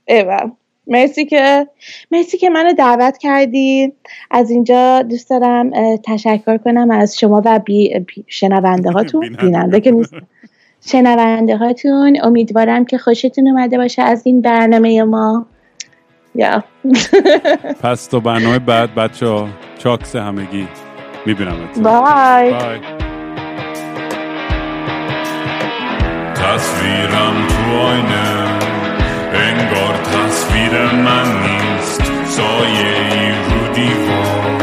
ایول 0.08 0.50
مرسی 0.86 1.24
که 1.24 1.66
مرسی 2.10 2.38
که 2.38 2.50
منو 2.50 2.72
دعوت 2.72 3.18
کردی. 3.18 3.92
از 4.30 4.50
اینجا 4.50 5.02
دوست 5.02 5.30
دارم 5.30 5.96
تشکر 5.96 6.56
کنم 6.56 6.90
از 6.90 7.18
شما 7.18 7.42
و 7.44 7.58
بی, 7.58 7.98
بی 7.98 8.24
شنونده 8.26 8.90
هاتون 8.90 9.20
بیننده. 9.20 9.42
بیننده 9.42 9.80
که 9.80 9.90
نیست. 9.90 10.14
شنونده 10.86 11.56
هاتون 11.56 12.16
امیدوارم 12.22 12.84
که 12.84 12.98
خوشتون 12.98 13.48
اومده 13.48 13.76
باشه 13.76 14.02
از 14.02 14.22
این 14.26 14.40
برنامه 14.40 15.02
ما. 15.02 15.46
یا. 16.34 16.64
پس 17.82 18.06
تا 18.06 18.20
برنامه 18.20 18.58
بعد 18.58 18.94
بچه 18.94 19.26
ها 19.26 19.48
چاکس 19.78 20.16
همگی. 20.16 20.68
می‌بینم 21.26 21.68
بای. 21.82 22.50
بای. 22.50 22.80
تصویرم 26.34 27.46
تو 27.48 27.76
آینه. 27.76 28.49
تصویر 30.70 30.92
من 30.92 31.40
نیست. 31.42 32.02
سایه 32.24 32.96
ای 33.12 33.30
رو 33.30 33.74
دیوار. 33.74 34.62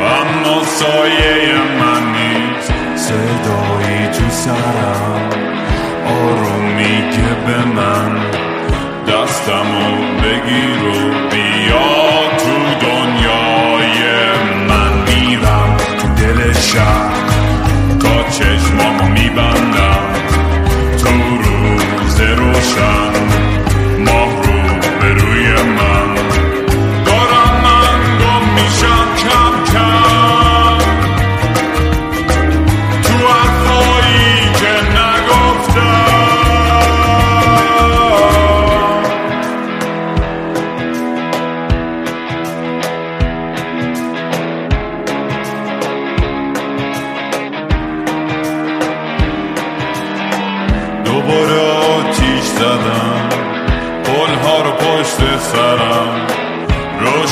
اما 0.00 0.64
سایه 0.64 1.52
من 1.80 2.12
نیست. 2.12 2.72
صدایی 2.96 4.06
تو 4.06 4.30
سرم 4.30 5.30
آروم 6.06 6.64
میگه 6.76 7.34
به 7.46 7.64
من. 7.64 8.20
دستمو 9.08 9.96
بگیر 10.22 11.19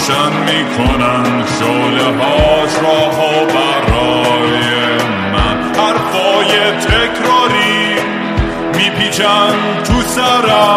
روشن 0.08 0.32
می‌کنن 0.32 1.44
شعله 1.58 2.04
هاش 2.04 2.72
راه 2.82 3.16
و 3.18 3.46
برای 3.46 4.68
من. 5.32 5.58
حرفای 5.78 6.52
تکراری 6.72 7.96
میپیچن 8.76 9.54
تو 9.84 10.02
سرم. 10.02 10.67